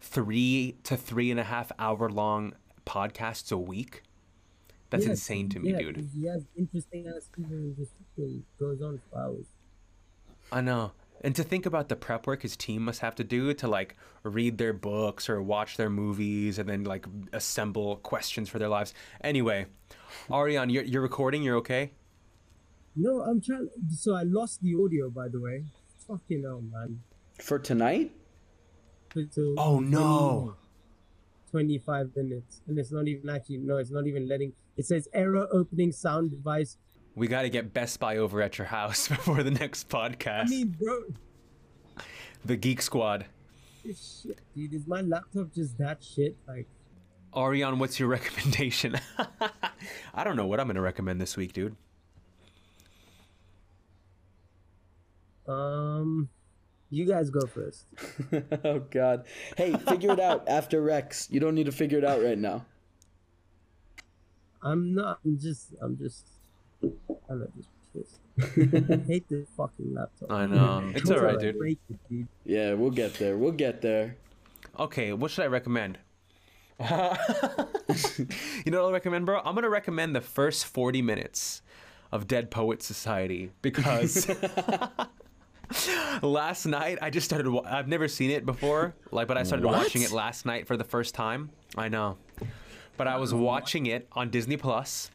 three 0.00 0.76
to 0.84 0.96
three 0.96 1.30
and 1.30 1.40
a 1.40 1.44
half 1.44 1.72
hour 1.78 2.10
long 2.10 2.52
podcasts 2.86 3.50
a 3.50 3.58
week. 3.58 4.02
That's 4.90 5.04
Yes, 5.04 5.10
insane 5.12 5.48
to 5.50 5.60
me, 5.60 5.70
yeah, 5.70 5.78
dude. 5.78 6.08
He 6.14 6.26
has 6.26 6.44
interesting 6.56 7.06
ass 7.06 7.28
people 7.34 7.72
just 7.78 7.92
fucking 8.20 8.44
goes 8.58 8.82
on 8.82 9.00
for 9.10 9.18
hours. 9.18 9.46
I 10.52 10.60
know. 10.60 10.92
And 11.22 11.36
to 11.36 11.42
think 11.42 11.66
about 11.66 11.88
the 11.88 11.96
prep 11.96 12.26
work 12.26 12.42
his 12.42 12.56
team 12.56 12.82
must 12.82 13.00
have 13.00 13.14
to 13.16 13.24
do 13.24 13.52
to 13.54 13.68
like 13.68 13.96
read 14.22 14.56
their 14.56 14.72
books 14.72 15.28
or 15.28 15.42
watch 15.42 15.76
their 15.76 15.90
movies 15.90 16.58
and 16.58 16.68
then 16.68 16.84
like 16.84 17.06
assemble 17.32 17.96
questions 17.96 18.48
for 18.48 18.58
their 18.58 18.68
lives. 18.68 18.94
Anyway, 19.22 19.66
Ariane, 20.30 20.70
you're, 20.70 20.84
you're 20.84 21.02
recording. 21.02 21.42
You're 21.42 21.56
okay. 21.56 21.92
No, 22.96 23.20
I'm 23.20 23.40
trying. 23.40 23.68
So 23.90 24.14
I 24.14 24.22
lost 24.22 24.62
the 24.62 24.74
audio, 24.74 25.10
by 25.10 25.28
the 25.28 25.40
way. 25.40 25.64
Fucking 26.08 26.42
hell, 26.42 26.62
man. 26.62 27.00
For 27.38 27.58
tonight? 27.58 28.12
So 29.14 29.54
Oh 29.58 29.80
no. 29.80 30.56
25 31.50 32.10
minutes, 32.14 32.62
and 32.68 32.78
it's 32.78 32.92
not 32.92 33.08
even 33.08 33.28
actually. 33.28 33.58
No, 33.58 33.78
it's 33.78 33.90
not 33.90 34.06
even 34.06 34.28
letting. 34.28 34.52
It 34.76 34.86
says 34.86 35.08
error 35.12 35.48
opening 35.52 35.92
sound 35.92 36.30
device. 36.30 36.76
We 37.14 37.26
got 37.26 37.42
to 37.42 37.50
get 37.50 37.74
Best 37.74 38.00
Buy 38.00 38.16
over 38.18 38.40
at 38.40 38.58
your 38.58 38.66
house 38.68 39.08
before 39.08 39.42
the 39.42 39.50
next 39.50 39.88
podcast. 39.88 40.46
I 40.46 40.48
mean, 40.48 40.76
bro, 40.80 41.02
the 42.44 42.56
Geek 42.56 42.80
Squad. 42.82 43.26
shit, 43.84 44.40
dude. 44.54 44.74
Is 44.74 44.86
my 44.86 45.00
laptop 45.00 45.52
just 45.52 45.76
that 45.78 46.02
shit? 46.02 46.36
Like, 46.46 46.66
Ariane, 47.36 47.78
what's 47.78 47.98
your 47.98 48.08
recommendation? 48.08 48.96
I 50.14 50.24
don't 50.24 50.36
know 50.36 50.46
what 50.46 50.60
I'm 50.60 50.66
gonna 50.66 50.80
recommend 50.80 51.20
this 51.20 51.36
week, 51.36 51.52
dude. 51.52 51.76
um, 55.48 56.28
you 56.90 57.04
guys 57.06 57.30
go 57.30 57.46
first. 57.46 57.86
oh 58.64 58.80
god. 58.90 59.24
Hey, 59.56 59.74
figure 59.76 60.12
it 60.12 60.20
out 60.20 60.48
after 60.48 60.80
Rex. 60.80 61.28
You 61.30 61.40
don't 61.40 61.54
need 61.54 61.66
to 61.66 61.72
figure 61.72 61.98
it 61.98 62.04
out 62.04 62.22
right 62.22 62.38
now. 62.38 62.64
I'm 64.62 64.94
not. 64.94 65.20
I'm 65.24 65.38
just. 65.38 65.74
I'm 65.80 65.96
just. 65.96 66.26
I 66.82 67.32
love 67.32 67.48
this. 67.56 67.66
this. 67.94 68.18
I 68.90 68.96
hate 69.06 69.28
this 69.28 69.46
fucking 69.56 69.94
laptop. 69.94 70.30
I 70.30 70.46
know. 70.46 70.90
It's 70.94 71.10
alright, 71.10 71.38
dude. 71.38 71.56
It, 71.56 71.78
dude. 72.08 72.28
Yeah, 72.44 72.74
we'll 72.74 72.90
get 72.90 73.14
there. 73.14 73.36
We'll 73.36 73.52
get 73.52 73.80
there. 73.82 74.16
Okay, 74.78 75.12
what 75.12 75.30
should 75.30 75.44
I 75.44 75.48
recommend? 75.48 75.98
you 76.80 76.86
know 78.72 78.78
what 78.78 78.86
I'll 78.86 78.92
recommend, 78.92 79.26
bro? 79.26 79.40
I'm 79.44 79.54
gonna 79.54 79.68
recommend 79.68 80.16
the 80.16 80.20
first 80.22 80.64
40 80.66 81.02
minutes 81.02 81.60
of 82.10 82.26
Dead 82.26 82.50
Poet 82.50 82.82
Society 82.82 83.50
because 83.60 84.28
last 86.22 86.66
night 86.66 86.98
I 87.02 87.10
just 87.10 87.26
started. 87.26 87.48
Wa- 87.48 87.62
I've 87.66 87.88
never 87.88 88.08
seen 88.08 88.30
it 88.30 88.46
before, 88.46 88.94
like, 89.10 89.28
but 89.28 89.36
I 89.36 89.42
started 89.42 89.66
What? 89.66 89.76
watching 89.76 90.02
it 90.02 90.10
last 90.10 90.46
night 90.46 90.66
for 90.66 90.76
the 90.76 90.84
first 90.84 91.14
time. 91.14 91.50
I 91.76 91.88
know, 91.88 92.16
but 92.96 93.06
I 93.06 93.16
was 93.16 93.34
watching 93.34 93.86
it 93.86 94.08
on 94.12 94.30
Disney 94.30 94.56
Plus. 94.56 95.10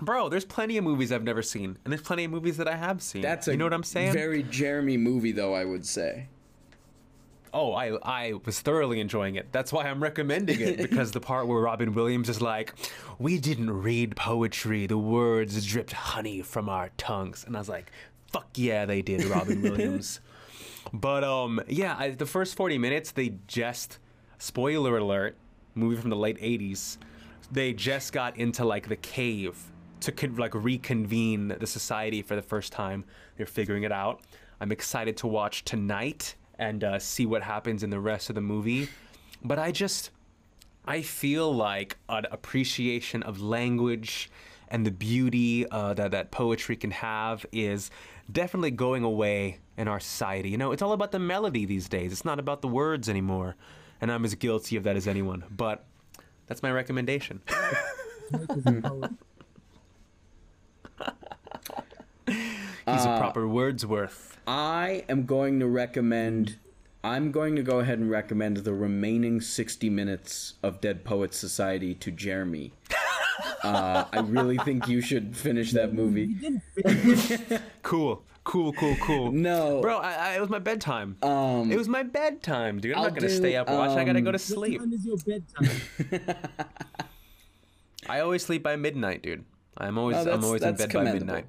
Bro, 0.00 0.30
there's 0.30 0.44
plenty 0.44 0.76
of 0.76 0.84
movies 0.84 1.12
I've 1.12 1.22
never 1.22 1.42
seen, 1.42 1.78
and 1.84 1.92
there's 1.92 2.02
plenty 2.02 2.24
of 2.24 2.30
movies 2.30 2.56
that 2.56 2.68
I 2.68 2.76
have 2.76 3.02
seen. 3.02 3.22
That's 3.22 3.48
a 3.48 3.52
you 3.52 3.56
know 3.56 3.66
what 3.66 3.74
I'm 3.74 3.82
saying? 3.82 4.12
Very 4.12 4.42
Jeremy 4.42 4.96
movie 4.96 5.32
though, 5.32 5.54
I 5.54 5.64
would 5.64 5.86
say. 5.86 6.26
Oh, 7.52 7.72
I 7.74 7.96
I 8.02 8.34
was 8.44 8.60
thoroughly 8.60 9.00
enjoying 9.00 9.34
it. 9.34 9.48
That's 9.52 9.72
why 9.72 9.84
I'm 9.84 10.02
recommending 10.02 10.60
it 10.60 10.76
because 10.82 11.12
the 11.12 11.20
part 11.20 11.46
where 11.48 11.60
Robin 11.60 11.94
Williams 11.94 12.28
is 12.28 12.40
like, 12.40 12.74
"We 13.18 13.38
didn't 13.38 13.70
read 13.70 14.16
poetry; 14.16 14.86
the 14.86 14.98
words 14.98 15.66
dripped 15.66 15.92
honey 15.92 16.42
from 16.42 16.68
our 16.68 16.90
tongues," 16.96 17.44
and 17.44 17.56
I 17.56 17.58
was 17.58 17.68
like, 17.68 17.90
"Fuck 18.32 18.50
yeah, 18.54 18.86
they 18.86 19.02
did, 19.02 19.24
Robin 19.24 19.62
Williams." 19.62 20.20
But 20.92 21.24
um, 21.24 21.60
yeah, 21.68 21.96
I, 21.98 22.10
the 22.10 22.26
first 22.26 22.56
40 22.56 22.78
minutes 22.78 23.10
they 23.10 23.34
just 23.46 23.98
spoiler 24.38 24.96
alert, 24.96 25.36
movie 25.74 26.00
from 26.00 26.10
the 26.10 26.16
late 26.16 26.38
80s. 26.38 26.96
They 27.52 27.72
just 27.72 28.12
got 28.12 28.36
into 28.36 28.64
like 28.64 28.88
the 28.88 28.96
cave 28.96 29.56
to 30.00 30.12
con- 30.12 30.36
like 30.36 30.54
reconvene 30.54 31.48
the 31.48 31.66
society 31.66 32.22
for 32.22 32.36
the 32.36 32.42
first 32.42 32.72
time. 32.72 33.04
They're 33.36 33.46
figuring 33.46 33.82
it 33.82 33.92
out. 33.92 34.20
I'm 34.60 34.72
excited 34.72 35.16
to 35.18 35.26
watch 35.26 35.64
tonight 35.64 36.34
and 36.58 36.84
uh, 36.84 36.98
see 36.98 37.26
what 37.26 37.42
happens 37.42 37.82
in 37.82 37.90
the 37.90 38.00
rest 38.00 38.28
of 38.28 38.34
the 38.34 38.40
movie. 38.40 38.88
But 39.42 39.58
I 39.58 39.72
just 39.72 40.10
I 40.86 41.02
feel 41.02 41.54
like 41.54 41.96
an 42.08 42.26
appreciation 42.30 43.22
of 43.22 43.40
language 43.40 44.30
and 44.68 44.86
the 44.86 44.90
beauty 44.90 45.66
uh, 45.70 45.94
that 45.94 46.10
that 46.12 46.30
poetry 46.30 46.76
can 46.76 46.90
have 46.90 47.44
is 47.52 47.90
definitely 48.30 48.70
going 48.70 49.02
away 49.02 49.58
in 49.76 49.88
our 49.88 50.00
society. 50.00 50.50
You 50.50 50.58
know, 50.58 50.72
it's 50.72 50.82
all 50.82 50.92
about 50.92 51.10
the 51.10 51.18
melody 51.18 51.64
these 51.64 51.88
days. 51.88 52.12
It's 52.12 52.24
not 52.24 52.38
about 52.38 52.62
the 52.62 52.68
words 52.68 53.08
anymore, 53.08 53.56
and 54.00 54.12
I'm 54.12 54.24
as 54.24 54.34
guilty 54.34 54.76
of 54.76 54.84
that 54.84 54.96
as 54.96 55.08
anyone. 55.08 55.44
But 55.50 55.84
that's 56.46 56.62
my 56.62 56.70
recommendation. 56.70 57.40
Drake 62.90 63.00
is 63.00 63.06
a. 63.06 63.08
He's 63.10 63.16
a 63.16 63.20
proper 63.20 63.46
Wordsworth. 63.48 64.38
I 64.46 65.04
am 65.08 65.26
going 65.26 65.60
to 65.60 65.66
recommend. 65.66 66.56
I'm 67.02 67.30
going 67.32 67.56
to 67.56 67.62
go 67.62 67.80
ahead 67.80 67.98
and 67.98 68.10
recommend 68.10 68.58
the 68.58 68.74
remaining 68.74 69.40
60 69.40 69.88
minutes 69.88 70.54
of 70.62 70.80
Dead 70.80 71.04
Poets 71.04 71.38
Society 71.38 71.94
to 71.94 72.10
Jeremy. 72.10 72.72
Uh, 73.62 74.04
I 74.12 74.20
really 74.20 74.58
think 74.58 74.86
you 74.88 75.00
should 75.00 75.34
finish 75.36 75.72
that 75.72 75.94
movie. 75.94 76.22
You 76.26 76.34
didn't 76.36 76.62
finish. 76.74 77.60
Cool, 77.82 78.22
cool, 78.44 78.72
cool, 78.74 78.96
cool. 79.02 79.32
No. 79.32 79.80
bro, 79.80 79.96
I, 79.98 80.12
I, 80.12 80.36
it 80.36 80.40
was 80.40 80.50
my 80.50 80.58
bedtime. 80.58 81.16
Um, 81.22 81.70
it 81.72 81.76
was 81.76 81.88
my 81.88 82.02
bedtime, 82.02 82.80
dude. 82.80 82.92
I'm 82.92 82.98
I'll 82.98 83.04
not 83.04 83.14
gonna 83.14 83.28
do, 83.28 83.34
stay 83.34 83.56
up 83.56 83.68
watch. 83.68 83.90
I 83.96 84.04
gotta 84.04 84.20
go 84.20 84.24
to 84.26 84.28
um, 84.30 84.32
What 84.32 84.40
sleep. 84.40 84.80
time 84.80 84.92
is 84.92 85.06
your 85.06 85.16
bedtime? 85.16 86.36
I 88.08 88.20
always 88.20 88.44
sleep 88.44 88.62
by 88.62 88.76
midnight, 88.76 89.22
dude. 89.22 89.44
I'm 89.76 89.96
always 89.98 90.16
Oh, 90.16 90.32
I'm 90.32 90.44
always 90.44 90.62
in 90.62 90.74
bed 90.76 90.92
by 90.92 91.04
midnight. 91.04 91.46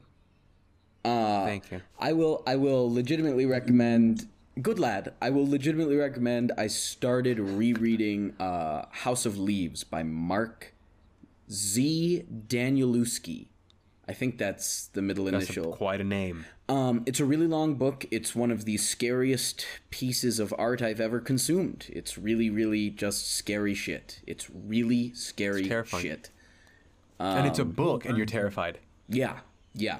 Uh, 1.06 1.45
Thank 1.45 1.72
you. 1.72 1.82
I 1.99 2.14
will. 2.14 2.44
I 2.45 2.56
will 2.56 2.91
legitimately 2.94 3.45
recommend. 3.45 4.28
Good 4.61 4.80
lad. 4.80 5.14
I 5.22 5.30
will 5.30 5.48
legitimately 5.49 5.95
recommend. 5.95 6.52
I 6.57 6.68
started 6.68 7.40
rereading 7.40 8.36
uh, 8.40 8.86
House 8.91 9.26
of 9.26 9.38
Leaves 9.40 9.84
by 9.84 10.03
Mark 10.03 10.73
Z. 11.49 12.26
Danielewski. 12.48 13.48
I 14.07 14.14
think 14.14 14.38
that's 14.38 14.88
the 14.88 15.02
middle 15.02 15.26
That's 15.26 15.45
initial. 15.45 15.73
quite 15.73 16.02
a 16.02 16.03
name. 16.03 16.45
Um, 16.68 17.03
it's 17.06 17.19
a 17.22 17.26
really 17.26 17.48
long 17.48 17.76
book. 17.76 18.06
It's 18.11 18.36
one 18.36 18.52
of 18.52 18.65
the 18.65 18.76
scariest 18.78 19.65
pieces 19.90 20.40
of 20.40 20.53
art 20.57 20.82
I've 20.82 20.99
ever 20.99 21.19
consumed. 21.22 21.86
It's 21.90 22.18
really, 22.18 22.49
really 22.49 22.90
just 22.90 23.32
scary 23.34 23.73
shit. 23.73 24.19
It's 24.28 24.49
really 24.49 25.14
scary 25.14 25.65
terrifying. 25.68 26.03
shit. 26.03 26.30
and 27.19 27.48
it's 27.48 27.60
a 27.60 27.61
Um, 27.61 27.72
book, 27.72 28.03
and 28.06 28.18
you're 28.18 28.26
terrified. 28.26 28.80
Yeah, 29.07 29.40
yeah. 29.73 29.99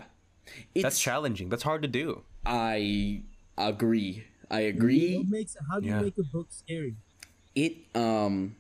It's, 0.76 0.84
That's 0.84 1.00
challenging. 1.00 1.50
That's 1.50 1.64
hard 1.64 1.82
to 1.84 1.88
do. 1.88 2.24
I 2.46 3.24
agree. 3.58 4.26
I 4.50 4.62
agree. 4.62 5.18
What 5.18 5.28
makes 5.30 5.56
how 5.70 5.80
do 5.80 5.88
Yeah. 5.88 6.00
you 6.00 6.06
make 6.06 6.18
a 6.18 6.24
book 6.24 6.48
scary? 6.50 6.96
It 7.56 7.78
um, 7.96 8.56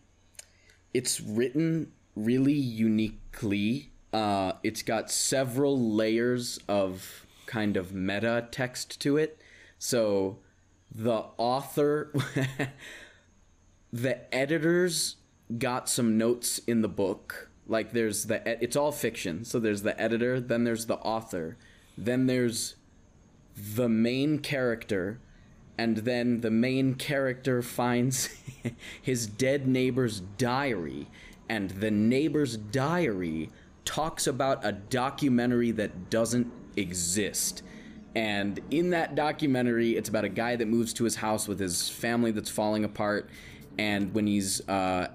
it's 0.94 1.20
written 1.20 1.91
really 2.16 2.53
uniquely. 2.53 3.91
Uh, 4.14 4.53
it's 4.64 4.84
got 4.84 5.10
several 5.12 5.80
layers 5.80 6.60
of 6.68 7.26
kind 7.45 7.78
of 7.78 7.94
meta 7.94 8.48
text 8.52 8.99
to 9.02 9.18
it. 9.18 9.40
So 9.80 10.40
the 10.94 11.26
author, 11.38 12.14
the 13.94 14.34
editors 14.34 15.18
got 15.58 15.90
some 15.90 16.18
notes 16.18 16.60
in 16.60 16.82
the 16.82 16.88
book. 16.90 17.49
Like 17.68 17.91
there's 17.91 18.26
the 18.26 18.41
it's 18.64 18.76
all 18.76 18.91
fiction. 18.91 19.45
So 19.45 19.60
there's 19.60 19.82
the 19.84 19.99
editor, 19.99 20.40
then 20.40 20.64
there's 20.64 20.86
the 20.88 20.98
author, 20.98 21.58
then 21.97 22.27
there's 22.27 22.76
the 23.55 23.89
main 23.89 24.39
character 24.39 25.19
and 25.77 25.97
then 25.97 26.41
the 26.41 26.51
main 26.51 26.95
character 26.95 27.61
finds 27.80 28.30
his 29.01 29.27
dead 29.27 29.68
neighbor's 29.68 30.19
diary 30.38 31.07
and 31.49 31.72
the 31.72 31.91
neighbor's 31.91 32.55
diary 32.55 33.49
talks 33.84 34.27
about 34.27 34.63
a 34.63 34.72
documentary 34.72 35.72
that 35.72 36.09
doesn't 36.09 36.51
exist. 36.77 37.63
And 38.15 38.59
in 38.69 38.91
that 38.91 39.15
documentary 39.15 39.97
it's 39.97 40.09
about 40.09 40.23
a 40.23 40.30
guy 40.30 40.55
that 40.55 40.68
moves 40.68 40.93
to 40.93 41.03
his 41.03 41.15
house 41.15 41.47
with 41.47 41.59
his 41.59 41.89
family 41.89 42.31
that's 42.31 42.49
falling 42.49 42.84
apart 42.84 43.30
and 43.77 44.13
when 44.13 44.27
he's 44.27 44.68
uh, 44.68 45.07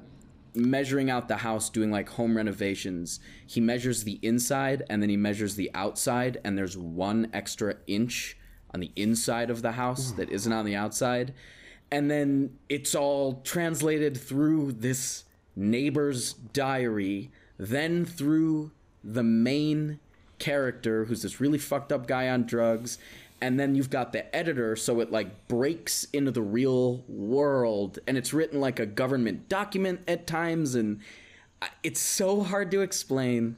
measuring 0.57 1.11
out 1.11 1.28
the 1.28 1.37
house 1.37 1.69
doing 1.69 1.91
like 1.91 2.09
home 2.11 2.37
renovations 2.37 3.20
he 3.47 3.61
measures 3.61 4.05
the 4.05 4.19
inside 4.23 4.83
and 4.89 5.03
then 5.03 5.11
he 5.11 5.16
measures 5.16 5.55
the 5.55 5.70
outside 5.74 6.41
and 6.45 6.57
there's 6.57 6.77
one 6.77 7.28
extra 7.33 7.77
inch 7.87 8.37
on 8.77 8.81
the 8.81 8.93
inside 8.95 9.49
of 9.49 9.62
the 9.62 9.73
house 9.73 10.12
that 10.12 10.28
isn't 10.28 10.53
on 10.53 10.66
the 10.66 10.74
outside. 10.74 11.33
And 11.91 12.11
then 12.11 12.59
it's 12.69 12.95
all 12.95 13.41
translated 13.43 14.19
through 14.19 14.73
this 14.73 15.24
neighbor's 15.55 16.35
diary 16.35 17.31
then 17.59 18.05
through 18.05 18.70
the 19.03 19.23
main 19.23 19.99
character 20.39 21.07
who's 21.07 21.23
this 21.23 21.41
really 21.41 21.57
fucked 21.57 21.91
up 21.91 22.07
guy 22.07 22.28
on 22.28 22.45
drugs 22.45 22.99
and 23.41 23.61
then 23.61 23.75
you've 23.75 23.91
got 23.91 24.13
the 24.13 24.35
editor 24.35 24.77
so 24.77 25.01
it 25.01 25.11
like 25.13 25.47
breaks 25.49 26.05
into 26.13 26.31
the 26.31 26.41
real 26.43 27.05
world 27.09 27.99
and 28.07 28.17
it's 28.17 28.33
written 28.33 28.61
like 28.61 28.79
a 28.81 28.87
government 28.87 29.49
document 29.49 30.01
at 30.09 30.27
times 30.27 30.75
and 30.75 31.01
it's 31.83 32.01
so 32.01 32.43
hard 32.43 32.71
to 32.71 32.81
explain 32.81 33.57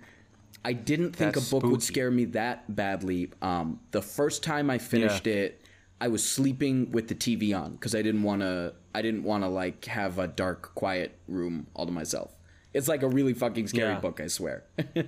i 0.65 0.73
didn't 0.73 1.13
think 1.15 1.35
That's 1.35 1.47
a 1.49 1.51
book 1.55 1.65
would 1.65 1.83
scare 1.83 2.11
me 2.11 2.25
that 2.27 2.75
badly 2.75 3.31
um, 3.43 3.81
the 3.93 4.03
first 4.03 4.43
time 4.43 4.69
i 4.71 4.79
finished 4.79 5.27
Yeah. 5.27 5.35
it 5.35 5.63
i 6.01 6.09
was 6.09 6.25
sleeping 6.29 6.91
with 6.91 7.09
the 7.09 7.15
tv 7.15 7.57
on 7.59 7.73
because 7.73 7.95
i 7.95 8.03
didn't 8.03 8.23
want 8.23 8.43
to 8.43 8.75
i 8.95 9.03
didn't 9.03 9.23
want 9.23 9.45
to 9.45 9.49
like 9.49 9.85
have 9.85 10.19
a 10.19 10.27
dark 10.29 10.75
quiet 10.75 11.17
room 11.29 11.67
all 11.75 11.87
to 11.87 11.93
myself 11.93 12.35
it's 12.75 12.89
like 12.89 13.03
a 13.03 13.09
really 13.09 13.33
fucking 13.35 13.69
scary 13.69 13.93
Yeah. 13.93 14.01
book 14.01 14.21
i 14.21 14.27
swear 14.27 14.65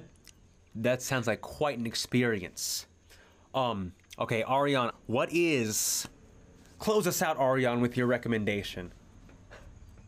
That 0.77 1.03
sounds 1.03 1.27
like 1.27 1.41
quite 1.41 1.79
an 1.79 1.85
experience. 1.87 2.87
Um, 3.55 3.93
okay, 4.19 4.45
Ariane, 4.45 4.91
what 5.07 5.29
is 5.33 6.09
close 6.79 7.07
us 7.07 7.23
out, 7.23 7.39
Ariane, 7.39 7.81
with 7.81 7.97
your 7.97 8.07
recommendation? 8.07 8.93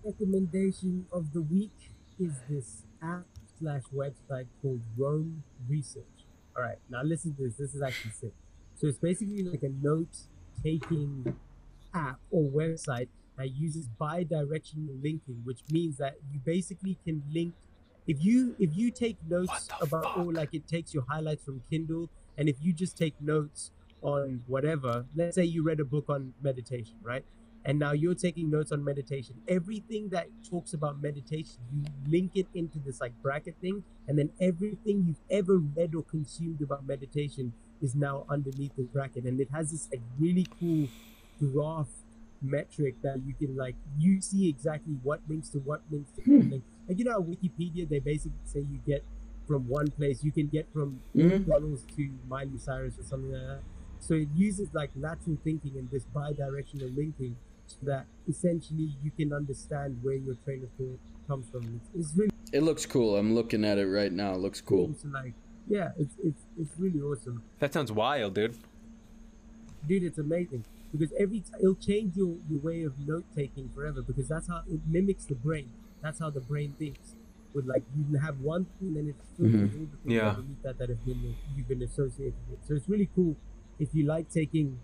recommendation 0.05 1.07
of 1.13 1.33
the 1.33 1.43
week 1.43 1.93
is 2.19 2.33
this 2.49 2.83
app 3.03 3.25
slash 3.59 3.83
website 3.95 4.47
called 4.61 4.81
Roam 4.97 5.43
Research. 5.69 6.03
All 6.57 6.63
right, 6.63 6.79
now 6.91 7.03
listen 7.03 7.35
to 7.37 7.43
this. 7.45 7.55
This 7.55 7.75
is 7.75 7.83
actually 7.83 8.11
sick. 8.11 8.33
So 8.75 8.89
it's 8.89 8.99
basically 8.99 9.43
like 9.45 9.63
a 9.63 9.71
note 9.81 10.17
taking 10.63 11.37
app 11.95 12.19
or 12.31 12.43
website 12.51 13.09
that 13.39 13.55
uses 13.55 13.89
bi-directional 13.99 14.95
linking, 15.03 15.41
which 15.45 15.61
means 15.71 15.97
that 15.99 16.17
you 16.33 16.41
basically 16.45 16.99
can 17.05 17.23
link 17.33 17.55
if 18.07 18.23
you 18.23 18.57
if 18.59 18.77
you 18.77 18.91
take 18.91 19.17
notes 19.29 19.69
about 19.81 20.19
or 20.19 20.33
like 20.33 20.53
it 20.53 20.67
takes 20.67 20.93
your 20.93 21.05
highlights 21.09 21.45
from 21.45 21.63
Kindle, 21.71 22.11
and 22.37 22.49
if 22.49 22.57
you 22.61 22.73
just 22.73 22.99
take 22.99 23.15
notes 23.21 23.71
on 24.03 24.43
whatever, 24.47 25.07
let's 25.15 25.35
say 25.35 25.45
you 25.45 25.63
read 25.63 25.81
a 25.81 25.85
book 25.85 26.07
on 26.09 26.35
meditation, 26.43 26.95
right? 27.03 27.25
And 27.65 27.79
now 27.79 27.93
you're 27.93 28.15
taking 28.17 28.51
notes 28.51 28.73
on 28.73 28.83
meditation. 28.85 29.37
Everything 29.47 30.09
that 30.09 30.27
talks 30.49 30.73
about 30.75 31.01
meditation, 31.01 31.59
you 31.73 31.85
link 32.09 32.33
it 32.35 32.49
into 32.55 32.81
this 32.81 33.01
like 33.01 33.13
bracket 33.23 33.55
thing, 33.61 33.85
and 34.09 34.19
then 34.19 34.31
everything 34.41 35.05
you've 35.07 35.21
ever 35.31 35.59
read 35.59 35.95
or 35.95 36.03
consumed 36.03 36.61
about 36.61 36.87
meditation 36.87 37.53
is 37.81 37.95
now 37.95 38.25
underneath 38.29 38.75
the 38.77 38.83
bracket, 38.83 39.25
and 39.25 39.41
it 39.41 39.49
has 39.53 39.71
this 39.71 39.89
like 39.93 40.01
really 40.19 40.47
cool 40.59 40.89
graph 41.39 41.89
metric 42.41 42.97
that 43.03 43.21
you 43.25 43.35
can 43.35 43.57
like 43.57 43.77
you 43.99 44.21
see 44.21 44.49
exactly 44.49 44.95
what 45.05 45.21
links 45.29 45.49
to 45.51 45.59
what 45.59 45.81
links 45.91 46.11
to 46.17 46.23
what 46.23 46.51
link. 46.51 46.65
Like 46.89 46.99
you 46.99 47.05
know, 47.05 47.23
Wikipedia 47.23 47.89
they 47.89 48.01
basically 48.01 48.39
say 48.45 48.61
you 48.61 48.81
get 48.85 49.05
from 49.47 49.69
one 49.69 49.89
place, 49.93 50.25
you 50.25 50.33
can 50.33 50.49
get 50.49 50.67
from 50.73 51.01
Mhm. 51.15 51.47
To 51.47 52.11
Miley 52.29 52.59
Cyrus 52.59 52.99
or 52.99 53.03
something 53.05 53.33
like 53.33 53.43
that. 53.43 53.61
So 54.03 54.15
it 54.15 54.29
uses 54.35 54.69
like 54.75 54.91
lateral 54.97 55.39
thinking 55.45 55.73
and 55.77 55.89
this 55.91 56.05
bi-directional 56.05 56.89
linking 56.89 57.37
that 57.85 58.05
essentially 58.29 58.91
you 59.03 59.11
can 59.17 59.33
understand 59.33 59.99
where 60.03 60.17
your 60.17 60.35
train 60.45 60.65
of 60.65 60.71
thought 60.77 60.99
comes 61.29 61.49
from. 61.51 61.81
It's, 61.95 62.09
it's 62.09 62.17
really 62.19 62.33
It 62.53 62.63
looks 62.65 62.85
cool. 62.85 63.17
I'm 63.17 63.33
looking 63.35 63.65
at 63.65 63.79
it 63.79 63.87
right 63.87 64.13
now. 64.13 64.33
It 64.35 64.39
looks 64.41 64.61
cool. 64.61 64.89
cool. 64.89 64.97
So 65.01 65.09
like, 65.09 65.35
yeah, 65.69 65.91
it's 65.97 66.17
it's 66.23 66.43
it's 66.61 66.73
really 66.79 67.01
awesome. 67.01 67.43
That 67.61 67.73
sounds 67.73 67.93
wild, 67.93 68.35
dude. 68.35 68.57
dude 69.87 70.03
it's 70.03 70.19
amazing 70.19 70.65
because 70.93 71.13
every 71.19 71.41
time 71.41 71.61
it'll 71.61 71.75
change 71.77 72.17
your, 72.17 72.35
your 72.51 72.61
way 72.61 72.83
of 72.83 72.93
note 73.07 73.25
taking 73.37 73.69
forever 73.75 74.03
because 74.03 74.29
that's 74.29 74.49
how 74.49 74.63
it 74.69 74.81
mimics 74.89 75.25
the 75.25 75.35
brain 75.35 75.69
that's 76.03 76.19
how 76.19 76.31
the 76.31 76.41
brain 76.41 76.75
thinks 76.79 77.15
with 77.55 77.67
like 77.67 77.83
you 77.97 78.19
have 78.19 78.39
one 78.41 78.65
thing 78.79 78.89
and 78.89 78.97
then 78.97 79.09
it 79.09 79.17
filters 79.37 79.71
all 79.79 79.87
the 79.93 79.97
things 80.03 80.15
Yeah. 80.19 80.29
underneath 80.31 80.63
that 80.63 80.79
that 80.79 80.89
have 80.89 81.05
been 81.05 81.35
you've 81.57 81.69
been 81.69 81.83
associated 81.83 82.35
with 82.51 82.61
so 82.67 82.75
it's 82.75 82.89
really 82.89 83.09
cool 83.15 83.35
if 83.79 83.95
you 83.95 84.05
like 84.07 84.29
taking 84.31 84.79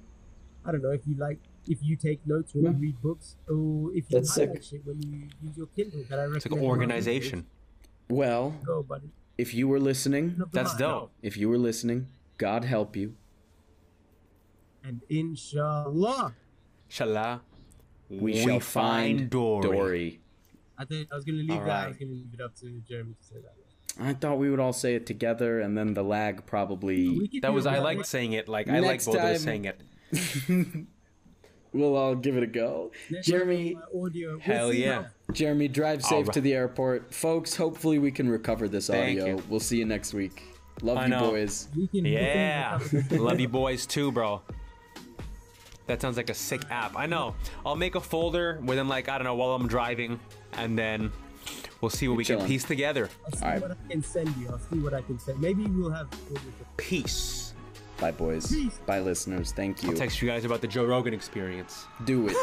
i 0.65 0.73
don't 0.73 0.83
know 0.83 0.91
if 0.91 1.07
you 1.07 1.15
like 1.17 1.39
if 1.69 1.79
you 1.83 1.97
take 1.97 2.27
notes 2.27 2.55
when 2.55 2.65
you 2.65 2.71
read 2.79 3.03
books 3.03 3.37
or 3.49 3.91
if 3.95 4.05
you 4.11 4.19
That's 4.19 4.35
highlight 4.35 4.55
sick. 4.65 4.81
shit 4.81 4.87
when 4.87 5.01
you 5.03 5.29
use 5.43 5.57
your 5.57 5.67
kindle 5.77 6.03
that 6.09 6.19
i 6.19 6.23
recommend 6.23 6.37
It's 6.37 6.51
like 6.51 6.63
organization. 6.63 7.47
Well, 8.11 8.55
go 8.65 8.83
buddy 8.83 9.11
if 9.37 9.53
you 9.55 9.69
were 9.69 9.79
listening, 9.79 10.37
Open 10.41 10.49
That's 10.53 10.71
mind. 10.71 10.79
dope. 10.81 11.11
if 11.23 11.37
you 11.37 11.49
were 11.49 11.59
listening, 11.59 12.09
God 12.39 12.65
help 12.65 12.97
you. 12.97 13.15
and 14.83 15.03
inshallah 15.09 16.35
Shala. 16.91 17.41
We, 18.11 18.41
shall 18.43 18.61
find 18.61 19.29
Dory. 19.29 20.21
i 20.79 20.85
think 20.87 21.09
i 21.13 21.15
was 21.15 21.25
gonna 21.27 21.39
leave 21.39 21.51
All 21.51 21.65
that 21.67 21.85
i 21.85 21.89
was 21.89 21.97
gonna 21.99 22.13
leave 22.13 22.33
it 22.33 22.41
up 22.41 22.55
to 22.61 22.81
jeremy 22.89 23.15
to 23.21 23.25
say 23.27 23.37
that 23.45 23.55
I 24.01 24.13
thought 24.15 24.39
we 24.39 24.49
would 24.51 24.61
all 24.61 24.73
say 24.73 24.95
it 24.95 25.07
together, 25.07 25.61
and 25.61 25.77
then 25.77 25.93
the 25.95 26.05
lag 26.05 26.47
probably. 26.47 27.29
That 27.43 27.53
was 27.53 27.67
I 27.67 27.75
that 27.75 27.83
like 27.83 28.05
saying 28.05 28.33
it. 28.33 28.49
Like 28.49 28.69
I 28.69 28.79
like 28.81 29.05
both 29.05 29.17
of 29.17 29.23
us 29.23 29.43
saying 29.43 29.65
it. 29.67 29.81
We'll 31.73 31.97
all 31.97 32.15
give 32.15 32.37
it 32.39 32.43
a 32.43 32.47
go. 32.47 32.93
Next 33.11 33.27
Jeremy, 33.27 33.77
audio. 33.95 34.31
we'll 34.33 34.41
Hell 34.41 34.73
yeah. 34.73 35.03
how- 35.03 35.33
Jeremy, 35.35 35.69
drive 35.69 36.03
safe 36.03 36.27
right. 36.27 36.33
to 36.33 36.41
the 36.41 36.55
airport, 36.55 37.13
folks. 37.13 37.55
Hopefully, 37.55 37.99
we 37.99 38.11
can 38.11 38.29
recover 38.29 38.69
this 38.69 38.87
Thank 38.87 39.21
audio. 39.21 39.37
you. 39.37 39.43
We'll 39.51 39.61
see 39.61 39.77
you 39.77 39.85
next 39.85 40.15
week. 40.15 40.43
Love 40.81 40.97
I 40.97 41.05
you, 41.05 41.09
know. 41.11 41.31
boys. 41.31 41.69
We 41.77 41.87
can, 41.89 42.05
we 42.05 42.15
can 42.15 42.25
Yeah. 42.25 42.79
Love 43.11 43.39
you 43.39 43.49
boys 43.49 43.85
too, 43.85 44.11
bro. 44.11 44.41
That 45.87 46.01
sounds 46.01 46.17
like 46.17 46.31
a 46.31 46.35
sick 46.35 46.63
app. 46.71 46.97
I 46.97 47.05
know. 47.07 47.35
I'll 47.67 47.77
make 47.77 47.95
a 47.97 48.01
folder 48.01 48.61
within 48.65 48.89
like 48.89 49.09
I 49.11 49.19
don't 49.19 49.25
know 49.25 49.35
while 49.35 49.55
I'm 49.55 49.69
driving, 49.69 50.19
and 50.55 50.77
then 50.79 51.13
We'll 51.81 51.91
see 51.91 52.09
what 52.09 52.17
we 52.17 52.25
can 52.25 52.45
piece 52.45 52.65
together. 52.65 53.09
I'll 53.25 53.39
see 53.39 53.45
Alright. 53.45 53.63
what 53.63 53.71
I 53.73 53.77
can 53.91 54.03
send 54.03 54.37
you. 54.37 54.49
I'll 54.49 54.59
see 54.59 54.79
what 54.79 54.95
I 54.95 55.03
can 55.03 55.19
send. 55.19 55.41
Maybe 55.41 55.65
we'll 55.67 55.91
have. 55.91 56.09
Peace. 56.77 57.55
Bye, 57.99 58.13
boys. 58.13 58.55
Bye, 58.87 59.01
listeners. 59.01 59.53
Thank 59.53 59.83
you. 59.83 59.91
I'll 59.91 59.97
text 59.97 60.23
you 60.23 60.29
guys 60.29 60.45
about 60.45 60.61
the 60.61 60.69
Joe 60.69 60.85
Rogan 60.85 61.15
experience. 61.15 61.87
Do 62.05 62.29
it. 62.29 62.37